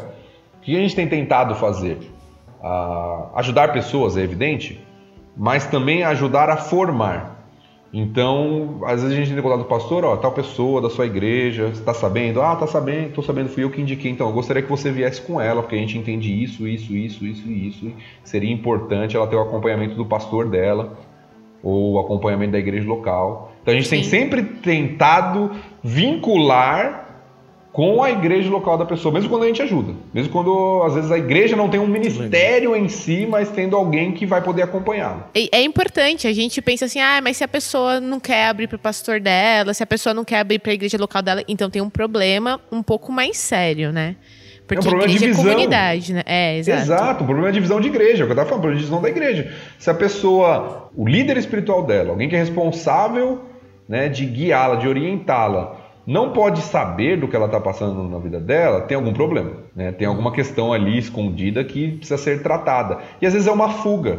O 0.59 0.61
que 0.61 0.76
a 0.76 0.80
gente 0.80 0.94
tem 0.94 1.09
tentado 1.09 1.55
fazer? 1.55 1.99
Ah, 2.62 3.30
ajudar 3.36 3.72
pessoas, 3.72 4.16
é 4.16 4.22
evidente, 4.22 4.80
mas 5.36 5.66
também 5.66 6.05
ajudar 6.05 6.49
a 6.49 6.57
formar. 6.57 7.34
Então, 7.92 8.80
às 8.84 9.03
vezes 9.03 9.16
a 9.16 9.20
gente 9.20 9.32
tem 9.32 9.42
contato 9.42 9.61
com 9.61 9.64
o 9.64 9.68
pastor, 9.78 10.05
ó, 10.05 10.16
tal 10.16 10.32
pessoa 10.32 10.80
da 10.80 10.90
sua 10.90 11.07
igreja, 11.07 11.68
está 11.68 11.94
sabendo? 11.94 12.42
Ah, 12.42 12.55
tá 12.55 12.66
sabendo, 12.66 13.14
tô 13.14 13.22
sabendo, 13.22 13.49
fui 13.49 13.64
eu 13.64 13.70
que 13.70 13.80
indiquei. 13.80 14.11
Então, 14.11 14.28
eu 14.28 14.34
gostaria 14.34 14.62
que 14.62 14.68
você 14.68 14.90
viesse 14.90 15.22
com 15.22 15.40
ela, 15.40 15.62
porque 15.62 15.76
a 15.76 15.78
gente 15.78 15.97
entende 15.97 16.30
isso, 16.42 16.68
isso, 16.68 16.94
isso, 16.94 17.24
isso 17.24 17.49
e 17.49 17.68
isso. 17.68 17.92
Seria 18.22 18.53
importante 18.53 19.16
ela 19.16 19.26
ter 19.26 19.36
o 19.36 19.40
acompanhamento 19.40 19.94
do 19.94 20.05
pastor 20.05 20.49
dela 20.49 20.99
ou 21.62 21.94
o 21.94 21.99
acompanhamento 22.01 22.53
da 22.53 22.59
igreja 22.59 22.86
local. 22.86 23.55
Então 23.67 23.75
a 23.75 23.77
gente 23.77 23.89
Sim. 23.89 23.97
tem 23.97 24.05
sempre 24.05 24.45
tentado 24.45 25.51
vincular 25.83 27.05
com 27.73 28.01
a 28.01 28.12
igreja 28.12 28.49
local 28.49 28.79
da 28.79 28.87
pessoa, 28.87 29.12
mesmo 29.12 29.29
quando 29.29 29.43
a 29.43 29.49
gente 29.49 29.61
ajuda. 29.61 29.93
Mesmo 30.14 30.31
quando, 30.31 30.85
às 30.87 30.95
vezes, 30.95 31.11
a 31.11 31.19
igreja 31.19 31.57
não 31.57 31.69
tem 31.69 31.81
um 31.81 31.87
ministério 31.89 32.77
em 32.77 32.89
si, 32.89 33.27
mas 33.29 33.51
tendo 33.51 33.75
alguém 33.75 34.12
que 34.12 34.25
vai 34.25 34.41
poder 34.41 34.62
acompanhá-la. 34.62 35.29
É, 35.35 35.59
é, 35.59 35.62
importante, 35.62 36.29
a 36.29 36.33
gente 36.33 36.62
pensa 36.62 36.85
assim, 36.85 37.01
ah, 37.01 37.21
mas 37.21 37.39
se 37.39 37.45
a 37.45 37.49
pessoa 37.49 37.99
não 37.99 38.21
quer 38.21 38.47
abrir 38.47 38.69
para 38.69 38.77
o 38.77 38.79
pastor 38.79 39.19
dela, 39.19 39.75
se 39.75 39.83
a 39.83 39.87
pessoa 39.87 40.14
não 40.14 40.25
quer 40.25 40.39
abrir 40.39 40.61
para 40.61 40.71
a 40.71 40.75
igreja 40.75 40.97
local 40.97 41.21
dela, 41.21 41.43
então 41.49 41.69
tem 41.69 41.83
um 41.83 41.91
problema 41.91 42.61
um 42.71 42.85
pouco 42.85 43.11
mais 43.11 43.37
sério, 43.37 43.93
né? 43.93 44.14
Porque 44.64 44.77
é 44.77 44.81
um 44.81 44.91
problema 44.91 45.12
de 45.12 45.19
visão. 45.19 45.45
é 45.45 45.49
comunidade, 45.49 46.14
né? 46.14 46.23
É, 46.25 46.59
exato. 46.59 46.83
Exato, 46.83 47.25
o 47.25 47.27
problema 47.27 47.49
é 47.49 47.53
de 47.53 47.61
visão 47.61 47.81
de 47.81 47.89
igreja, 47.89 48.23
é 48.23 48.25
o 48.25 48.27
que 48.27 48.33
eu 48.33 48.43
estava 48.43 48.49
falando, 48.49 48.61
o 48.61 48.62
problema 48.62 48.81
de 48.81 48.85
visão 48.85 49.03
da 49.03 49.11
igreja. 49.11 49.53
Se 49.77 49.91
a 49.91 49.95
pessoa, 49.95 50.89
o 50.97 51.07
líder 51.07 51.37
espiritual 51.37 51.83
dela, 51.83 52.11
alguém 52.11 52.29
que 52.29 52.37
é 52.37 52.39
responsável 52.39 53.43
né, 53.89 54.09
de 54.09 54.26
guiá-la, 54.26 54.76
de 54.76 54.89
orientá-la, 54.89 55.76
não 56.07 56.30
pode 56.30 56.61
saber 56.61 57.18
do 57.18 57.26
que 57.26 57.34
ela 57.34 57.47
está 57.47 57.61
passando 57.61 58.05
na 58.05 58.18
vida 58.18 58.39
dela, 58.39 58.82
tem 58.82 58.97
algum 58.97 59.12
problema. 59.12 59.51
Né? 59.74 59.91
Tem 59.91 60.07
alguma 60.07 60.30
questão 60.30 60.72
ali 60.72 60.97
escondida 60.97 61.64
que 61.64 61.93
precisa 61.93 62.16
ser 62.16 62.43
tratada. 62.43 62.99
E 63.20 63.26
às 63.26 63.32
vezes 63.32 63.49
é 63.49 63.53
uma 63.53 63.70
fuga. 63.70 64.18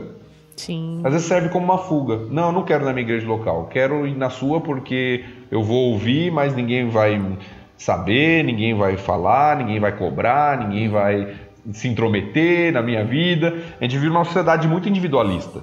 Sim. 0.57 1.01
Às 1.03 1.13
vezes 1.13 1.27
serve 1.27 1.49
como 1.49 1.63
uma 1.63 1.77
fuga. 1.77 2.17
Não, 2.29 2.47
eu 2.47 2.51
não 2.51 2.63
quero 2.63 2.83
na 2.83 2.91
minha 2.91 3.05
igreja 3.05 3.25
local. 3.25 3.67
Quero 3.71 4.05
ir 4.05 4.17
na 4.17 4.29
sua 4.29 4.59
porque 4.59 5.23
eu 5.49 5.63
vou 5.63 5.91
ouvir, 5.91 6.29
mas 6.31 6.53
ninguém 6.53 6.89
vai 6.89 7.21
saber, 7.77 8.43
ninguém 8.43 8.73
vai 8.73 8.97
falar, 8.97 9.55
ninguém 9.57 9.79
vai 9.79 9.95
cobrar, 9.95 10.57
ninguém 10.57 10.89
vai 10.89 11.35
se 11.71 11.87
intrometer 11.87 12.73
na 12.73 12.81
minha 12.81 13.05
vida. 13.05 13.53
A 13.79 13.83
gente 13.83 13.97
vive 13.97 14.09
uma 14.09 14.25
sociedade 14.25 14.67
muito 14.67 14.89
individualista. 14.89 15.61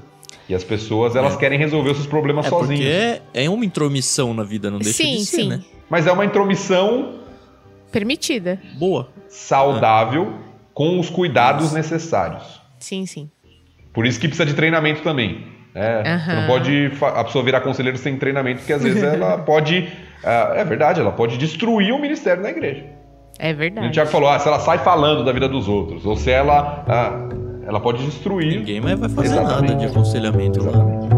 E 0.49 0.55
as 0.55 0.63
pessoas, 0.65 1.17
elas 1.17 1.35
É. 1.35 1.39
querem 1.39 1.59
resolver 1.59 1.91
os 1.91 1.97
seus 1.97 2.07
problemas 2.09 2.47
É 2.47 2.49
sozinhas. 2.51 2.81
porque 2.81 3.39
é, 3.39 3.45
é 3.45 3.51
uma 3.51 3.65
intromissão 3.65 4.35
na 4.35 4.43
vida, 4.43 4.71
não 4.71 4.79
deixa 4.79 5.03
sim, 5.03 5.17
de 5.17 5.25
ser, 5.25 5.37
sim. 5.43 5.49
né? 5.49 5.61
Mas 5.89 6.07
é 6.07 6.13
uma 6.13 6.25
intromissão 6.25 7.21
Permitida. 7.91 8.61
Boa. 8.79 9.09
saudável 9.29 10.35
com 10.73 10.99
os 10.99 11.09
cuidados 11.09 11.73
necessários. 11.73 12.61
Sim, 12.79 13.07
sim. 13.07 13.31
Por 13.93 14.07
isso 14.07 14.19
que 14.21 14.27
precisa 14.27 14.45
de 14.47 14.55
treinamento 14.55 15.03
também. 15.03 15.47
né? 15.75 16.21
Você 16.25 16.33
não 16.35 16.47
pode 16.47 16.93
a 17.01 17.25
pessoa 17.25 17.45
virar 17.45 17.61
conselheiro 17.61 17.97
sem 17.97 18.17
treinamento, 18.17 18.59
porque 18.61 18.73
às 18.73 18.83
vezes 18.83 19.03
ela 19.03 19.39
pode. 19.47 19.89
ah, 20.25 20.53
é 20.57 20.65
verdade, 20.65 21.01
ela 21.01 21.13
pode 21.13 21.39
destruir 21.39 21.93
o 21.93 21.99
ministério 22.01 22.43
da 22.43 22.51
igreja. 22.51 22.85
É 23.39 23.53
O 23.53 23.57
verdade. 23.57 23.91
Tiago 23.93 24.11
falou: 24.11 24.29
ah, 24.29 24.39
se 24.39 24.47
ela 24.49 24.59
sai 24.61 24.79
falando 24.79 25.25
da 25.25 25.33
vida 25.33 25.49
dos 25.49 25.69
outros, 25.69 26.05
ou 26.05 26.17
se 26.17 26.31
ela. 26.31 26.85
ah, 26.89 27.29
ela 27.67 27.81
pode 27.81 28.05
destruir. 28.05 28.59
Ninguém 28.59 28.81
mais 28.81 28.99
vai 28.99 29.09
fazer 29.09 29.29
Exatamente. 29.29 29.71
nada 29.73 29.75
de 29.77 29.87
aconselhamento 29.87 30.63
lá. 30.63 30.71
Exatamente. 30.71 31.15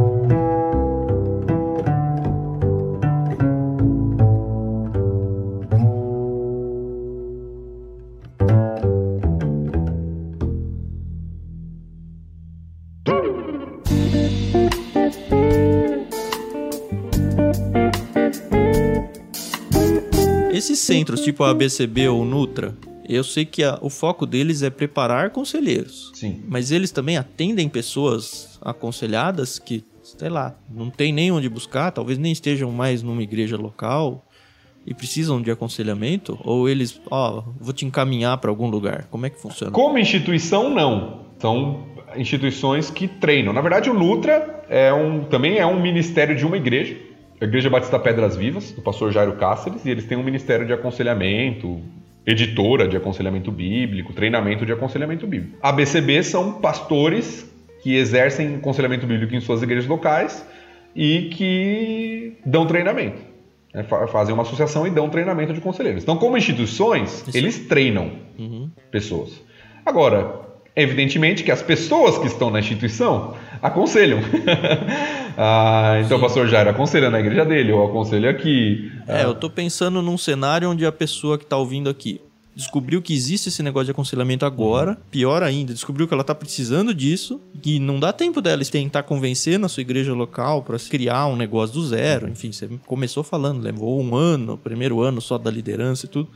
Esses 20.53 20.79
centros, 20.79 21.21
tipo 21.21 21.45
a 21.45 21.51
ABCB 21.51 22.09
ou 22.09 22.25
Nutra, 22.25 22.75
eu 23.09 23.23
sei 23.25 23.45
que 23.45 23.63
a- 23.63 23.79
o 23.81 23.89
foco 23.91 24.27
deles 24.27 24.63
é 24.63 24.71
preparar 24.71 25.31
conselheiros. 25.31 26.11
Sim. 26.15 26.43
Mas 26.49 26.71
eles 26.71 26.91
também 26.91 27.17
atendem 27.17 27.69
pessoas 27.69 28.59
aconselhadas 28.63 29.59
que, 29.59 29.85
sei 30.03 30.29
lá, 30.29 30.55
não 30.71 30.91
tem 30.91 31.13
nem 31.13 31.31
onde 31.31 31.49
buscar, 31.49 31.91
talvez 31.91 32.19
nem 32.19 32.33
estejam 32.33 32.71
mais 32.71 33.03
numa 33.03 33.23
igreja 33.23 33.57
local 33.57 34.25
e 34.87 34.95
precisam 34.95 35.43
de 35.43 35.51
aconselhamento? 35.51 36.39
Ou 36.45 36.69
eles, 36.69 37.01
ó, 37.11 37.43
vou 37.61 37.73
te 37.73 37.85
encaminhar 37.85 38.39
para 38.39 38.51
algum 38.51 38.69
lugar? 38.69 39.07
Como 39.11 39.27
é 39.27 39.31
que 39.31 39.41
funciona? 39.41 39.73
Como 39.73 39.99
instituição, 39.99 40.71
não. 40.73 41.27
São 41.39 41.85
instituições 42.17 42.89
que 42.91 43.07
treinam. 43.09 43.53
Na 43.53 43.61
verdade, 43.61 43.91
o 43.91 43.95
Nutra 43.95 44.65
é 44.69 44.93
um, 44.93 45.25
também 45.25 45.59
é 45.59 45.67
um 45.67 45.81
ministério 45.81 46.37
de 46.37 46.47
uma 46.47 46.57
igreja, 46.57 46.97
a 47.41 47.45
Igreja 47.45 47.69
Batista 47.69 47.99
Pedras 47.99 48.35
Vivas, 48.37 48.71
do 48.73 48.81
pastor 48.81 49.13
Jairo 49.13 49.35
Cáceres, 49.37 49.85
e 49.85 49.91
eles 49.91 50.07
têm 50.07 50.17
um 50.17 50.23
ministério 50.23 50.67
de 50.67 50.73
aconselhamento, 50.73 51.81
editora 52.27 52.89
de 52.89 52.97
aconselhamento 52.97 53.53
bíblico, 53.53 54.13
treinamento 54.13 54.67
de 54.67 54.73
aconselhamento 54.73 55.27
bíblico. 55.27 55.57
A 55.63 55.71
BCB 55.73 56.23
são 56.23 56.55
pastores 56.55 57.49
que 57.83 57.95
exercem 57.95 58.57
aconselhamento 58.57 59.07
bíblico 59.07 59.35
em 59.35 59.41
suas 59.41 59.63
igrejas 59.63 59.87
locais 59.87 60.45
e 60.95 61.31
que 61.33 62.33
dão 62.45 62.67
treinamento. 62.67 63.19
né? 63.73 63.83
Fa- 63.85 64.07
Fazem 64.09 64.35
uma 64.35 64.43
associação 64.43 64.87
e 64.87 64.91
dão 64.91 65.09
treinamento 65.09 65.53
de 65.53 65.61
conselheiros. 65.61 66.03
Então, 66.03 66.17
como 66.17 66.37
instituições, 66.37 67.23
Isso. 67.29 67.37
eles 67.37 67.59
treinam 67.69 68.11
Uhum. 68.39 68.71
pessoas. 68.91 69.41
Agora, 69.85 70.41
evidentemente 70.75 71.45
que 71.45 71.53
as 71.53 71.63
pessoas 71.63 72.19
que 72.19 72.27
estão 72.27 72.51
na 72.51 72.59
instituição 72.59 73.35
aconselham. 73.63 74.19
Ah, 75.37 76.01
então 76.05 76.19
o 76.19 76.21
pastor 76.21 76.49
Jairo 76.49 76.71
aconselha 76.71 77.11
na 77.11 77.21
igreja 77.21 77.45
dele, 77.45 77.73
eu 77.73 77.85
aconselho 77.85 78.29
aqui. 78.29 78.91
É, 79.07 79.25
eu 79.25 79.35
tô 79.35 79.51
pensando 79.51 80.01
num 80.01 80.17
cenário 80.17 80.71
onde 80.71 80.87
a 80.87 80.93
pessoa 80.93 81.39
que 81.39 81.45
tá 81.45 81.57
ouvindo 81.57 81.91
aqui 81.91 82.21
descobriu 82.57 83.03
que 83.03 83.13
existe 83.13 83.51
esse 83.51 83.63
negócio 83.63 83.85
de 83.85 83.91
aconselhamento 83.91 84.47
agora, 84.47 84.97
pior 85.11 85.43
ainda, 85.43 85.75
descobriu 85.75 86.09
que 86.09 86.15
ela 86.15 86.25
tá 86.25 86.35
precisando 86.35 86.95
disso 86.95 87.39
e 87.63 87.79
não 87.79 88.01
dá 88.01 88.15
tempo 88.15 88.41
dela 88.41 88.65
tentar 88.65 89.03
convencer 89.03 89.59
na 89.59 89.69
sua 89.69 89.83
igreja 89.83 90.15
local 90.15 90.63
para 90.63 90.79
criar 90.79 91.27
um 91.27 91.37
negócio 91.37 91.75
do 91.75 91.87
zero. 91.87 92.31
Enfim, 92.31 92.51
você 92.51 92.67
começou 92.87 93.23
falando, 93.23 93.63
levou 93.63 94.01
um 94.01 94.17
ano, 94.17 94.57
primeiro 94.57 95.03
ano 95.03 95.21
só 95.21 95.37
da 95.37 95.51
liderança 95.51 96.07
e 96.07 96.09
tudo. 96.09 96.31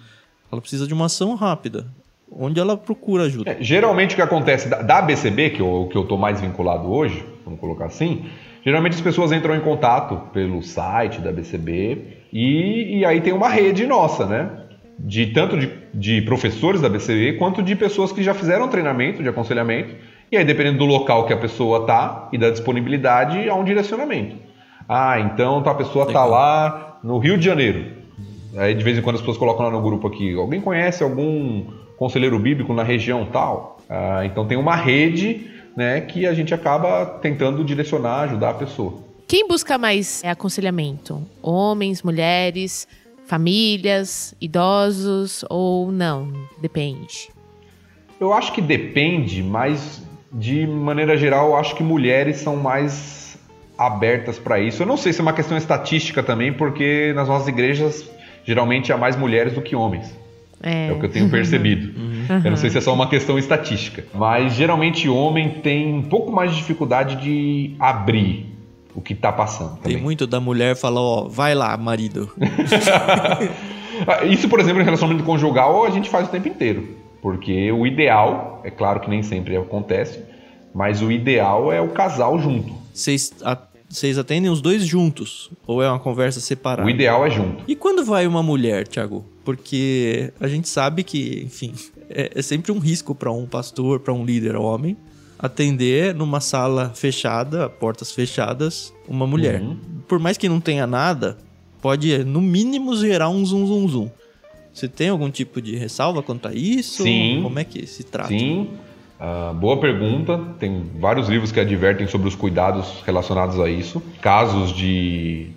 Ela 0.53 0.61
precisa 0.61 0.87
de 0.87 0.93
uma 0.93 1.07
ação 1.07 1.35
rápida, 1.37 1.87
onde 2.31 2.61
ela 2.61 2.77
procura 2.77 3.25
ajuda. 3.25 3.51
É, 3.51 3.57
geralmente 3.63 4.13
o 4.13 4.17
que 4.17 4.23
acontece 4.23 4.69
da, 4.69 4.83
da 4.83 4.99
ABCB, 4.99 5.51
que 5.51 5.61
eu, 5.61 5.89
que 5.91 5.97
eu 5.97 6.05
tô 6.05 6.19
mais 6.19 6.39
vinculado 6.39 6.93
hoje, 6.93 7.25
vamos 7.47 7.59
colocar 7.59 7.87
assim, 7.87 8.27
geralmente 8.65 8.95
as 8.95 9.01
pessoas 9.01 9.33
entram 9.33 9.55
em 9.55 9.61
contato 9.61 10.17
pelo 10.33 10.63
site 10.63 11.21
da 11.21 11.31
ABCB 11.31 12.21
e, 12.33 12.99
e 12.99 13.05
aí 13.05 13.21
tem 13.21 13.33
uma 13.33 13.49
rede 13.49 13.87
nossa, 13.87 14.27
né? 14.27 14.51
De 14.99 15.29
tanto 15.29 15.59
de, 15.59 15.71
de 15.95 16.23
professores 16.23 16.81
da 16.81 16.89
ABCB 16.89 17.35
quanto 17.39 17.63
de 17.63 17.75
pessoas 17.75 18.13
que 18.13 18.23
já 18.23 18.35
fizeram 18.35 18.69
treinamento 18.69 19.23
de 19.23 19.29
aconselhamento. 19.29 19.95
E 20.31 20.37
aí, 20.37 20.45
dependendo 20.45 20.79
do 20.79 20.85
local 20.85 21.27
que 21.27 21.33
a 21.33 21.37
pessoa 21.37 21.87
tá 21.87 22.29
e 22.33 22.39
da 22.39 22.51
disponibilidade, 22.51 23.49
há 23.49 23.55
um 23.55 23.65
direcionamento. 23.65 24.37
Ah, 24.89 25.19
então 25.21 25.63
tá, 25.63 25.73
a 25.73 25.75
pessoa 25.75 26.07
tá 26.07 26.25
lá 26.25 26.99
no 27.03 27.19
Rio 27.19 27.37
de 27.37 27.45
Janeiro. 27.45 28.01
Aí 28.57 28.75
de 28.75 28.83
vez 28.83 28.99
em 28.99 29.03
quando 29.03 29.17
as 29.17 29.23
pessoas 29.23 29.39
colocam 29.39 29.65
lá 29.65 29.71
no 29.71 29.81
grupo 29.81 30.07
aqui, 30.07 30.35
alguém 30.35 30.61
conhece 30.61 31.03
algum 31.03 31.65
conselheiro 31.97 32.39
bíblico 32.39 32.73
na 32.73 32.83
região 32.83 33.25
tal? 33.27 33.79
Ah, 33.89 34.25
então 34.25 34.47
tem 34.47 34.57
uma 34.57 34.75
rede 34.77 35.49
né, 35.81 36.03
que 36.03 36.27
a 36.27 36.35
gente 36.35 36.53
acaba 36.53 37.07
tentando 37.23 37.65
direcionar, 37.65 38.25
ajudar 38.25 38.51
a 38.51 38.55
pessoa. 38.55 38.99
Quem 39.27 39.49
busca 39.49 39.79
mais 39.79 40.23
é 40.23 40.29
aconselhamento? 40.29 41.27
Homens, 41.41 42.03
mulheres, 42.03 42.87
famílias, 43.25 44.35
idosos 44.39 45.43
ou 45.49 45.91
não? 45.91 46.35
Depende. 46.61 47.31
Eu 48.21 48.35
acho 48.35 48.53
que 48.53 48.61
depende, 48.61 49.43
mas 49.43 50.03
de 50.31 50.67
maneira 50.67 51.17
geral, 51.17 51.49
eu 51.49 51.57
acho 51.57 51.75
que 51.75 51.83
mulheres 51.83 52.37
são 52.37 52.57
mais 52.57 53.39
abertas 53.79 54.39
para 54.39 54.61
isso. 54.61 54.83
Eu 54.83 54.87
não 54.87 54.99
sei 54.99 55.15
se 55.15 55.21
é 55.21 55.23
uma 55.23 55.33
questão 55.33 55.57
estatística 55.57 56.23
também, 56.23 56.53
porque 56.53 57.15
nas 57.15 57.27
nossas 57.27 57.49
igrejas 57.49 58.07
geralmente 58.45 58.93
há 58.93 58.99
mais 58.99 59.17
mulheres 59.17 59.55
do 59.55 59.63
que 59.63 59.75
homens. 59.75 60.15
É. 60.63 60.89
É 60.89 60.93
o 60.93 60.99
que 60.99 61.07
eu 61.07 61.11
tenho 61.11 61.29
percebido. 61.31 61.93
Eu 62.45 62.51
não 62.51 62.57
sei 62.57 62.71
se 62.71 62.79
é 62.79 62.81
só 62.81 62.93
uma 62.93 63.09
questão 63.09 63.39
estatística. 63.39 64.05
Mas 64.15 64.55
geralmente 64.55 65.09
homem 65.09 65.61
tem 65.63 65.95
um 65.95 66.03
pouco 66.03 66.31
mais 66.31 66.53
de 66.53 66.59
dificuldade 66.59 67.17
de 67.17 67.75
abrir 67.79 68.47
o 68.95 69.01
que 69.01 69.15
tá 69.15 69.33
passando. 69.33 69.75
Tem 69.75 69.93
Também. 69.93 70.03
muito 70.03 70.27
da 70.27 70.41
mulher 70.41 70.77
falar, 70.77 71.01
ó, 71.01 71.29
vai 71.29 71.55
lá, 71.55 71.77
marido. 71.77 72.31
Isso, 74.29 74.49
por 74.49 74.61
exemplo, 74.61 74.81
em 74.81 74.85
relacionamento 74.85 75.25
conjugal, 75.25 75.85
a 75.85 75.91
gente 75.91 76.09
faz 76.09 76.29
o 76.29 76.31
tempo 76.31 76.49
inteiro. 76.49 76.89
Porque 77.21 77.71
o 77.71 77.87
ideal, 77.87 78.61
é 78.65 78.71
claro 78.71 79.01
que 79.01 79.11
nem 79.11 79.23
sempre 79.23 79.57
acontece, 79.57 80.21
mas 80.75 81.03
o 81.03 81.11
ideal 81.11 81.73
é 81.73 81.81
o 81.81 81.89
casal 81.89 82.39
junto. 82.39 82.73
Vocês 82.93 83.33
vocês 83.91 84.17
atendem 84.19 84.49
os 84.49 84.63
dois 84.63 84.87
juntos? 84.87 85.51
Ou 85.67 85.83
é 85.83 85.89
uma 85.89 85.99
conversa 85.99 86.39
separada? 86.39 86.87
O 86.87 86.91
ideal 86.91 87.27
é 87.27 87.31
junto. 87.31 87.65
E 87.67 87.75
quando 87.75 88.05
vai 88.05 88.25
uma 88.25 88.41
mulher, 88.41 88.87
Thiago? 88.87 89.25
Porque 89.51 90.33
a 90.39 90.47
gente 90.47 90.69
sabe 90.69 91.03
que, 91.03 91.43
enfim, 91.45 91.75
é, 92.09 92.31
é 92.37 92.41
sempre 92.41 92.71
um 92.71 92.79
risco 92.79 93.17
para 93.17 93.33
um 93.33 93.47
pastor, 93.47 93.99
para 93.99 94.15
um 94.15 94.25
líder 94.25 94.55
homem, 94.55 94.97
atender 95.37 96.15
numa 96.15 96.41
sala 96.41 96.93
fechada, 96.95 97.69
portas 97.69 98.13
fechadas, 98.13 98.95
uma 99.09 99.27
mulher. 99.27 99.61
Uhum. 99.61 99.77
Por 100.07 100.21
mais 100.21 100.39
que 100.39 100.49
não 100.49 100.61
tenha 100.61 100.87
nada, 100.87 101.37
pode 101.83 102.23
no 102.23 102.41
mínimo 102.41 102.97
gerar 102.97 103.29
um 103.29 103.45
zum 103.45 103.67
zum 103.67 103.89
zum. 103.89 104.11
Você 104.73 104.87
tem 104.87 105.09
algum 105.09 105.29
tipo 105.29 105.61
de 105.61 105.75
ressalva 105.75 106.23
quanto 106.23 106.47
a 106.47 106.55
isso? 106.55 107.03
Sim. 107.03 107.41
Como 107.43 107.59
é 107.59 107.65
que 107.65 107.89
se 107.89 108.05
trata? 108.05 108.29
Sim, 108.29 108.69
ah, 109.19 109.53
boa 109.53 109.81
pergunta. 109.81 110.41
Tem 110.61 110.87
vários 111.01 111.29
livros 111.29 111.51
que 111.51 111.59
advertem 111.59 112.07
sobre 112.07 112.29
os 112.29 112.37
cuidados 112.37 113.03
relacionados 113.05 113.59
a 113.59 113.69
isso. 113.69 114.01
Casos 114.23 114.73
de 114.73 115.49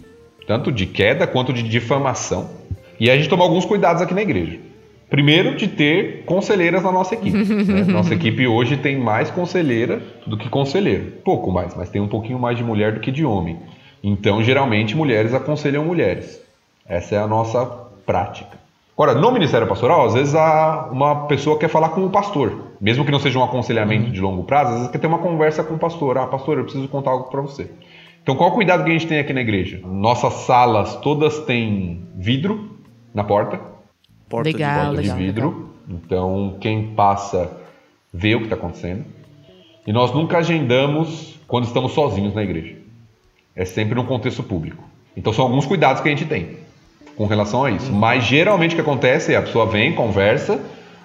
tanto 0.47 0.71
de 0.71 0.87
queda 0.87 1.27
quanto 1.27 1.53
de 1.53 1.61
difamação. 1.61 2.62
E 2.99 3.09
a 3.09 3.15
gente 3.17 3.29
toma 3.29 3.43
alguns 3.43 3.65
cuidados 3.65 4.01
aqui 4.01 4.13
na 4.13 4.21
igreja. 4.21 4.59
Primeiro, 5.09 5.55
de 5.55 5.67
ter 5.67 6.23
conselheiras 6.25 6.81
na 6.83 6.91
nossa 6.91 7.13
equipe. 7.13 7.37
né? 7.37 7.83
Nossa 7.91 8.15
equipe 8.15 8.47
hoje 8.47 8.77
tem 8.77 8.97
mais 8.97 9.29
conselheira 9.29 10.01
do 10.25 10.35
que 10.37 10.49
conselheiro. 10.49 11.11
Pouco 11.23 11.51
mais, 11.51 11.75
mas 11.75 11.89
tem 11.89 12.01
um 12.01 12.07
pouquinho 12.07 12.39
mais 12.39 12.57
de 12.57 12.63
mulher 12.63 12.93
do 12.93 12.99
que 12.99 13.11
de 13.11 13.23
homem. 13.23 13.59
Então, 14.03 14.41
geralmente, 14.41 14.97
mulheres 14.97 15.33
aconselham 15.33 15.85
mulheres. 15.85 16.41
Essa 16.87 17.15
é 17.15 17.17
a 17.19 17.27
nossa 17.27 17.63
prática. 18.07 18.57
Agora, 18.97 19.13
no 19.13 19.31
Ministério 19.31 19.67
Pastoral, 19.67 20.05
às 20.05 20.13
vezes 20.15 20.33
a- 20.35 20.89
uma 20.91 21.27
pessoa 21.27 21.57
quer 21.59 21.67
falar 21.67 21.89
com 21.89 22.05
o 22.05 22.09
pastor. 22.09 22.69
Mesmo 22.81 23.05
que 23.05 23.11
não 23.11 23.19
seja 23.19 23.37
um 23.39 23.43
aconselhamento 23.43 24.09
de 24.11 24.19
longo 24.19 24.43
prazo, 24.43 24.69
às 24.71 24.75
vezes 24.77 24.91
quer 24.91 24.97
ter 24.99 25.07
uma 25.07 25.19
conversa 25.19 25.63
com 25.63 25.75
o 25.75 25.79
pastor. 25.79 26.17
Ah, 26.17 26.25
pastor, 26.27 26.57
eu 26.57 26.63
preciso 26.63 26.87
contar 26.87 27.11
algo 27.11 27.25
para 27.29 27.41
você. 27.41 27.69
Então, 28.23 28.35
qual 28.35 28.49
o 28.49 28.53
cuidado 28.53 28.83
que 28.83 28.89
a 28.89 28.93
gente 28.93 29.07
tem 29.07 29.19
aqui 29.19 29.33
na 29.33 29.41
igreja? 29.41 29.79
Nossas 29.85 30.33
salas 30.45 30.95
todas 30.97 31.39
têm 31.39 32.01
vidro 32.15 32.72
na 33.13 33.23
porta, 33.23 33.59
Porta 34.29 34.49
Legal, 34.49 34.95
de 34.95 34.95
de 34.95 35.01
legal. 35.03 35.17
vidro. 35.17 35.69
Então, 35.87 36.57
quem 36.59 36.87
passa 36.95 37.51
vê 38.11 38.35
o 38.35 38.39
que 38.39 38.45
está 38.45 38.55
acontecendo. 38.55 39.05
E 39.85 39.93
nós 39.93 40.11
nunca 40.13 40.37
agendamos 40.37 41.39
quando 41.47 41.65
estamos 41.65 41.91
sozinhos 41.91 42.33
na 42.33 42.41
igreja. 42.41 42.75
É 43.55 43.65
sempre 43.65 43.93
no 43.95 44.05
contexto 44.05 44.41
público. 44.41 44.83
Então 45.15 45.31
são 45.31 45.45
alguns 45.45 45.65
cuidados 45.65 46.01
que 46.01 46.07
a 46.07 46.11
gente 46.11 46.25
tem 46.25 46.57
com 47.15 47.27
relação 47.27 47.63
a 47.63 47.69
isso. 47.69 47.91
Uhum. 47.91 47.99
Mas 47.99 48.23
geralmente 48.23 48.71
o 48.71 48.75
que 48.75 48.81
acontece 48.81 49.33
é 49.33 49.37
a 49.37 49.41
pessoa 49.41 49.65
vem, 49.67 49.93
conversa, 49.93 50.59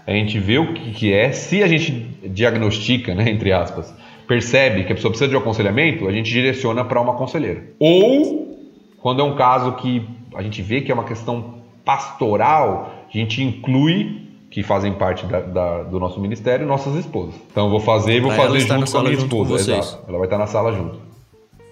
a 0.07 0.13
gente 0.13 0.39
vê 0.39 0.59
o 0.59 0.73
que, 0.73 0.93
que 0.93 1.13
é, 1.13 1.33
se 1.33 1.63
a 1.63 1.69
gente 1.69 1.91
diagnostica, 2.31 3.15
né, 3.15 3.29
entre 3.29 3.53
aspas, 3.53 3.93
percebe 4.27 4.85
que 4.85 4.93
a 4.93 4.95
pessoa 4.95 5.11
precisa 5.11 5.29
de 5.29 5.37
um 5.37 5.41
aconselhamento, 5.41 6.09
a 6.09 6.13
gente 6.13 6.31
direciona 6.31 6.83
para 6.85 7.01
uma 7.01 7.15
conselheira. 7.15 7.65
Ou 7.79 8.57
quando 9.03 9.21
é 9.21 9.25
um 9.25 9.37
caso 9.37 9.73
que 9.73 10.09
a 10.35 10.43
gente 10.43 10.63
vê 10.63 10.81
que 10.81 10.91
é 10.91 10.95
uma 10.95 11.05
questão 11.05 11.58
pastoral, 11.89 12.93
a 13.09 13.11
gente 13.17 13.43
inclui 13.43 14.29
que 14.51 14.63
fazem 14.63 14.93
parte 14.93 15.25
da, 15.25 15.41
da, 15.41 15.83
do 15.85 15.99
nosso 15.99 16.21
ministério 16.21 16.67
nossas 16.67 16.95
esposas. 16.97 17.35
Então 17.51 17.65
eu 17.65 17.71
vou 17.71 17.81
fazer, 17.81 18.21
vou 18.21 18.31
fazer 18.31 18.61
junto 18.61 18.93
com 18.93 18.99
a 18.99 19.03
minha 19.05 19.15
esposa. 19.15 19.55
Exato. 19.55 20.05
Ela 20.07 20.19
vai 20.19 20.27
estar 20.27 20.37
na 20.37 20.47
sala 20.47 20.71
junto. 20.71 21.01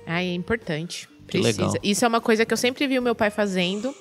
Ah, 0.07 0.23
é 0.23 0.33
importante. 0.33 1.07
Precisa. 1.27 1.79
Isso 1.83 2.03
é 2.03 2.09
uma 2.09 2.21
coisa 2.23 2.47
que 2.47 2.53
eu 2.53 2.57
sempre 2.57 2.87
vi 2.87 2.99
o 2.99 3.03
meu 3.03 3.15
pai 3.15 3.29
fazendo 3.29 3.95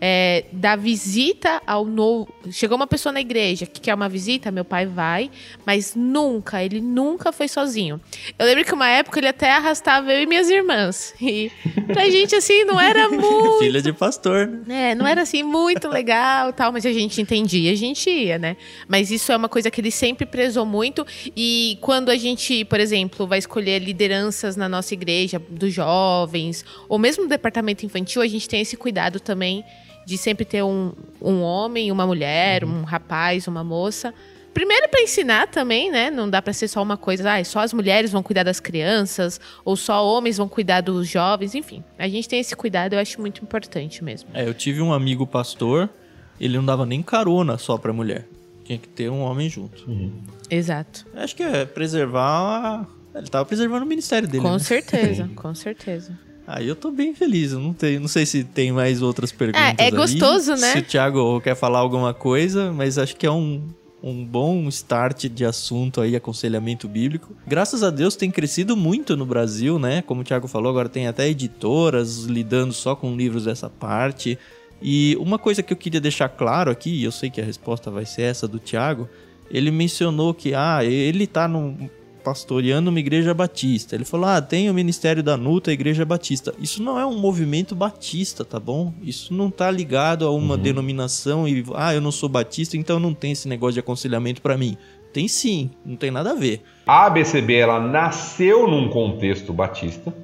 é, 0.00 0.44
da 0.50 0.74
visita 0.76 1.62
ao 1.66 1.84
novo. 1.84 2.32
Chegou 2.50 2.76
uma 2.76 2.86
pessoa 2.86 3.12
na 3.12 3.20
igreja 3.20 3.66
que 3.66 3.80
quer 3.80 3.94
uma 3.94 4.08
visita, 4.08 4.50
meu 4.50 4.64
pai 4.64 4.86
vai, 4.86 5.30
mas 5.66 5.94
nunca, 5.94 6.64
ele 6.64 6.80
nunca 6.80 7.30
foi 7.32 7.48
sozinho. 7.48 8.00
Eu 8.38 8.46
lembro 8.46 8.64
que 8.64 8.72
uma 8.72 8.88
época 8.88 9.18
ele 9.18 9.28
até 9.28 9.50
arrastava 9.50 10.12
eu 10.12 10.22
e 10.22 10.26
minhas 10.26 10.48
irmãs. 10.48 11.14
E 11.20 11.52
pra 11.86 12.08
gente, 12.08 12.34
assim, 12.34 12.64
não 12.64 12.80
era 12.80 13.08
muito. 13.08 13.58
Filha 13.60 13.82
de 13.82 13.92
pastor, 13.92 14.46
né? 14.46 14.92
É, 14.92 14.94
não 14.94 15.06
era 15.06 15.22
assim 15.22 15.42
muito 15.42 15.88
legal 15.88 16.52
tal, 16.52 16.72
mas 16.72 16.86
a 16.86 16.92
gente 16.92 17.20
entendia, 17.20 17.72
a 17.72 17.76
gente 17.76 18.08
ia, 18.08 18.38
né? 18.38 18.56
Mas 18.88 19.10
isso 19.10 19.30
é 19.30 19.36
uma 19.36 19.48
coisa 19.48 19.70
que 19.70 19.80
ele 19.80 19.90
sempre 19.90 20.24
prezou 20.24 20.64
muito. 20.64 21.06
E 21.36 21.76
quando 21.80 22.08
a 22.08 22.16
gente, 22.16 22.64
por 22.64 22.80
exemplo, 22.80 23.26
vai 23.26 23.38
escolher 23.38 23.78
lideranças 23.80 24.56
na 24.56 24.68
nossa 24.68 24.94
igreja, 24.94 25.40
dos 25.50 25.72
jovens, 25.72 26.64
ou 26.88 26.98
mesmo 26.98 27.24
no 27.24 27.28
departamento 27.28 27.84
infantil, 27.84 28.22
a 28.22 28.26
gente 28.26 28.48
tem 28.48 28.62
esse 28.62 28.76
cuidado 28.76 29.20
também 29.20 29.64
de 30.10 30.18
sempre 30.18 30.44
ter 30.44 30.64
um, 30.64 30.90
um 31.22 31.40
homem, 31.40 31.92
uma 31.92 32.04
mulher, 32.04 32.64
uhum. 32.64 32.80
um 32.80 32.82
rapaz, 32.82 33.46
uma 33.46 33.62
moça. 33.62 34.12
Primeiro 34.52 34.88
para 34.88 35.00
ensinar 35.00 35.46
também, 35.46 35.88
né? 35.88 36.10
Não 36.10 36.28
dá 36.28 36.42
para 36.42 36.52
ser 36.52 36.66
só 36.66 36.82
uma 36.82 36.96
coisa, 36.96 37.32
ah, 37.32 37.44
só 37.44 37.60
as 37.60 37.72
mulheres 37.72 38.10
vão 38.10 38.20
cuidar 38.20 38.42
das 38.42 38.58
crianças 38.58 39.40
ou 39.64 39.76
só 39.76 40.04
homens 40.04 40.36
vão 40.36 40.48
cuidar 40.48 40.80
dos 40.80 41.08
jovens, 41.08 41.54
enfim. 41.54 41.84
A 41.96 42.08
gente 42.08 42.28
tem 42.28 42.40
esse 42.40 42.56
cuidado, 42.56 42.94
eu 42.94 42.98
acho 42.98 43.20
muito 43.20 43.40
importante 43.44 44.02
mesmo. 44.02 44.30
É, 44.34 44.48
eu 44.48 44.52
tive 44.52 44.82
um 44.82 44.92
amigo 44.92 45.24
pastor, 45.28 45.88
ele 46.40 46.56
não 46.56 46.64
dava 46.64 46.84
nem 46.84 47.00
carona 47.02 47.56
só 47.56 47.78
para 47.78 47.92
mulher. 47.92 48.26
Tinha 48.64 48.78
que 48.78 48.88
ter 48.88 49.08
um 49.08 49.20
homem 49.20 49.48
junto. 49.48 49.88
Uhum. 49.88 50.12
Exato. 50.50 51.06
Acho 51.14 51.36
que 51.36 51.44
é 51.44 51.64
preservar, 51.64 52.84
ele 53.14 53.28
tava 53.28 53.44
preservando 53.44 53.84
o 53.84 53.88
ministério 53.88 54.26
dele. 54.26 54.42
Com 54.42 54.54
né? 54.54 54.58
certeza, 54.58 55.30
com 55.36 55.54
certeza. 55.54 56.18
Aí 56.52 56.66
eu 56.66 56.74
tô 56.74 56.90
bem 56.90 57.14
feliz. 57.14 57.52
Eu 57.52 57.60
não, 57.60 57.72
tenho, 57.72 58.00
não 58.00 58.08
sei 58.08 58.26
se 58.26 58.42
tem 58.42 58.72
mais 58.72 59.00
outras 59.00 59.30
perguntas. 59.30 59.74
É, 59.78 59.86
é 59.86 59.90
gostoso, 59.90 60.52
ali. 60.52 60.60
né? 60.60 60.72
Se 60.72 60.78
o 60.78 60.82
Thiago 60.82 61.40
quer 61.40 61.54
falar 61.54 61.78
alguma 61.78 62.12
coisa, 62.12 62.72
mas 62.72 62.98
acho 62.98 63.14
que 63.14 63.24
é 63.24 63.30
um, 63.30 63.62
um 64.02 64.24
bom 64.24 64.68
start 64.68 65.26
de 65.26 65.44
assunto 65.44 66.00
aí, 66.00 66.16
aconselhamento 66.16 66.88
bíblico. 66.88 67.32
Graças 67.46 67.84
a 67.84 67.90
Deus 67.90 68.16
tem 68.16 68.32
crescido 68.32 68.76
muito 68.76 69.16
no 69.16 69.24
Brasil, 69.24 69.78
né? 69.78 70.02
Como 70.02 70.22
o 70.22 70.24
Thiago 70.24 70.48
falou, 70.48 70.70
agora 70.70 70.88
tem 70.88 71.06
até 71.06 71.28
editoras 71.28 72.24
lidando 72.24 72.72
só 72.72 72.96
com 72.96 73.16
livros 73.16 73.44
dessa 73.44 73.70
parte. 73.70 74.36
E 74.82 75.16
uma 75.20 75.38
coisa 75.38 75.62
que 75.62 75.72
eu 75.72 75.76
queria 75.76 76.00
deixar 76.00 76.28
claro 76.28 76.70
aqui, 76.70 76.90
e 76.90 77.04
eu 77.04 77.12
sei 77.12 77.30
que 77.30 77.40
a 77.40 77.44
resposta 77.44 77.92
vai 77.92 78.04
ser 78.04 78.22
essa 78.22 78.48
do 78.48 78.58
Thiago, 78.58 79.08
ele 79.50 79.70
mencionou 79.70 80.34
que 80.34 80.52
ah, 80.54 80.84
ele 80.84 81.26
tá 81.26 81.46
num 81.46 81.88
pastoreando 82.30 82.90
uma 82.90 83.00
igreja 83.00 83.34
batista. 83.34 83.96
Ele 83.96 84.04
falou: 84.04 84.28
ah, 84.28 84.40
tem 84.40 84.70
o 84.70 84.74
ministério 84.74 85.20
da 85.20 85.36
Nuta, 85.36 85.72
a 85.72 85.74
igreja 85.74 86.04
batista. 86.04 86.54
Isso 86.60 86.80
não 86.80 86.96
é 86.96 87.04
um 87.04 87.18
movimento 87.18 87.74
batista, 87.74 88.44
tá 88.44 88.60
bom? 88.60 88.94
Isso 89.02 89.34
não 89.34 89.50
tá 89.50 89.68
ligado 89.68 90.24
a 90.24 90.30
uma 90.30 90.54
uhum. 90.54 90.60
denominação 90.60 91.48
e, 91.48 91.64
ah, 91.74 91.92
eu 91.92 92.00
não 92.00 92.12
sou 92.12 92.28
batista, 92.28 92.76
então 92.76 93.00
não 93.00 93.12
tem 93.12 93.32
esse 93.32 93.48
negócio 93.48 93.74
de 93.74 93.80
aconselhamento 93.80 94.40
para 94.40 94.56
mim. 94.56 94.76
Tem 95.12 95.26
sim, 95.26 95.72
não 95.84 95.96
tem 95.96 96.12
nada 96.12 96.30
a 96.30 96.34
ver. 96.34 96.62
A 96.86 97.06
ABCB, 97.06 97.56
ela 97.56 97.80
nasceu 97.80 98.68
num 98.68 98.88
contexto 98.88 99.52
batista. 99.52 100.14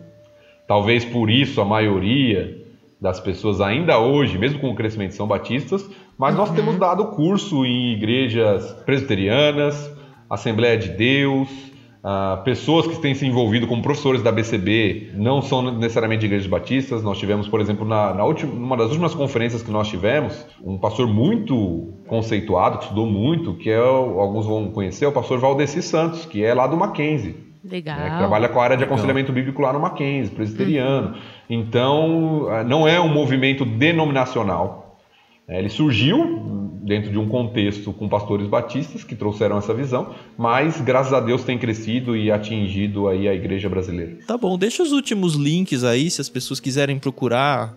Talvez 0.68 1.04
por 1.04 1.28
isso 1.28 1.61
a 1.61 1.64
maioria 1.64 2.64
das 3.00 3.18
pessoas 3.18 3.61
ainda 3.61 3.98
hoje, 3.98 4.38
mesmo 4.38 4.61
com 4.61 4.70
o 4.70 4.76
crescimento, 4.76 5.14
são 5.14 5.26
batistas. 5.26 5.84
Mas 6.16 6.34
uhum. 6.34 6.40
nós 6.40 6.50
temos 6.52 6.78
dado 6.78 7.07
curso 7.07 7.66
em 7.66 7.94
igrejas 7.94 8.72
presbiterianas, 8.84 9.90
Assembleia 10.30 10.78
de 10.78 10.90
Deus, 10.90 11.66
Uh, 12.07 12.40
pessoas 12.44 12.86
que 12.86 13.00
têm 13.00 13.16
se 13.16 13.26
envolvido 13.26 13.66
como 13.66 13.82
professores 13.82 14.22
da 14.22 14.30
BCB 14.30 15.11
não 15.14 15.42
são 15.42 15.72
necessariamente 15.72 16.20
de 16.20 16.26
igrejas 16.26 16.46
batistas. 16.46 17.02
Nós 17.02 17.18
tivemos, 17.18 17.48
por 17.48 17.61
exemplo, 17.61 17.84
na, 17.84 18.14
na 18.14 18.24
última, 18.24 18.54
numa 18.54 18.76
das 18.76 18.90
últimas 18.90 19.12
conferências 19.12 19.61
que 19.61 19.72
nós 19.72 19.88
tivemos, 19.88 20.46
um 20.62 20.78
pastor 20.78 21.09
muito 21.09 21.94
conceituado, 22.07 22.78
que 22.78 22.84
estudou 22.84 23.09
muito, 23.09 23.54
que 23.54 23.68
é, 23.68 23.76
alguns 23.76 24.46
vão 24.46 24.70
conhecer, 24.70 25.04
é 25.04 25.09
o 25.09 25.12
pastor 25.12 25.40
Valdeci 25.40 25.82
Santos, 25.82 26.24
que 26.24 26.44
é 26.44 26.54
lá 26.54 26.68
do 26.68 26.76
Mackenzie. 26.76 27.44
Legal. 27.64 27.98
Né, 27.98 28.11
que 28.11 28.18
trabalha 28.18 28.48
com 28.50 28.61
a 28.61 28.62
área 28.62 28.76
de 28.76 28.84
aconselhamento 28.84 29.32
Legal. 29.32 29.42
bíblico 29.42 29.61
lá 29.61 29.72
no 29.72 29.80
Mackenzie, 29.80 30.32
presbiteriano. 30.32 31.09
Uhum. 31.09 31.14
Então, 31.50 32.46
ah, 32.50 32.62
não 32.62 32.86
é 32.86 33.00
um 33.00 33.12
movimento 33.12 33.64
denominacional, 33.64 35.00
é, 35.48 35.59
ele 35.59 35.68
surgiu 35.68 36.66
dentro 36.87 37.11
de 37.11 37.18
um 37.18 37.28
contexto 37.28 37.93
com 37.93 38.09
pastores 38.09 38.47
batistas 38.47 39.03
que 39.03 39.16
trouxeram 39.16 39.59
essa 39.59 39.74
visão, 39.74 40.14
mas 40.39 40.80
graças 40.80 41.12
a 41.12 41.20
Deus 41.20 41.43
tem 41.43 41.59
crescido 41.59 42.16
e 42.16 42.30
atingido 42.30 43.09
aí 43.09 43.28
a 43.28 43.34
igreja 43.34 43.68
brasileira. 43.68 44.18
Tá 44.26 44.39
bom, 44.39 44.57
deixa 44.57 44.84
os 44.84 44.93
últimos 44.93 45.34
links 45.34 45.82
aí 45.82 46.09
se 46.09 46.20
as 46.20 46.28
pessoas 46.28 46.61
quiserem 46.61 46.97
procurar 46.99 47.76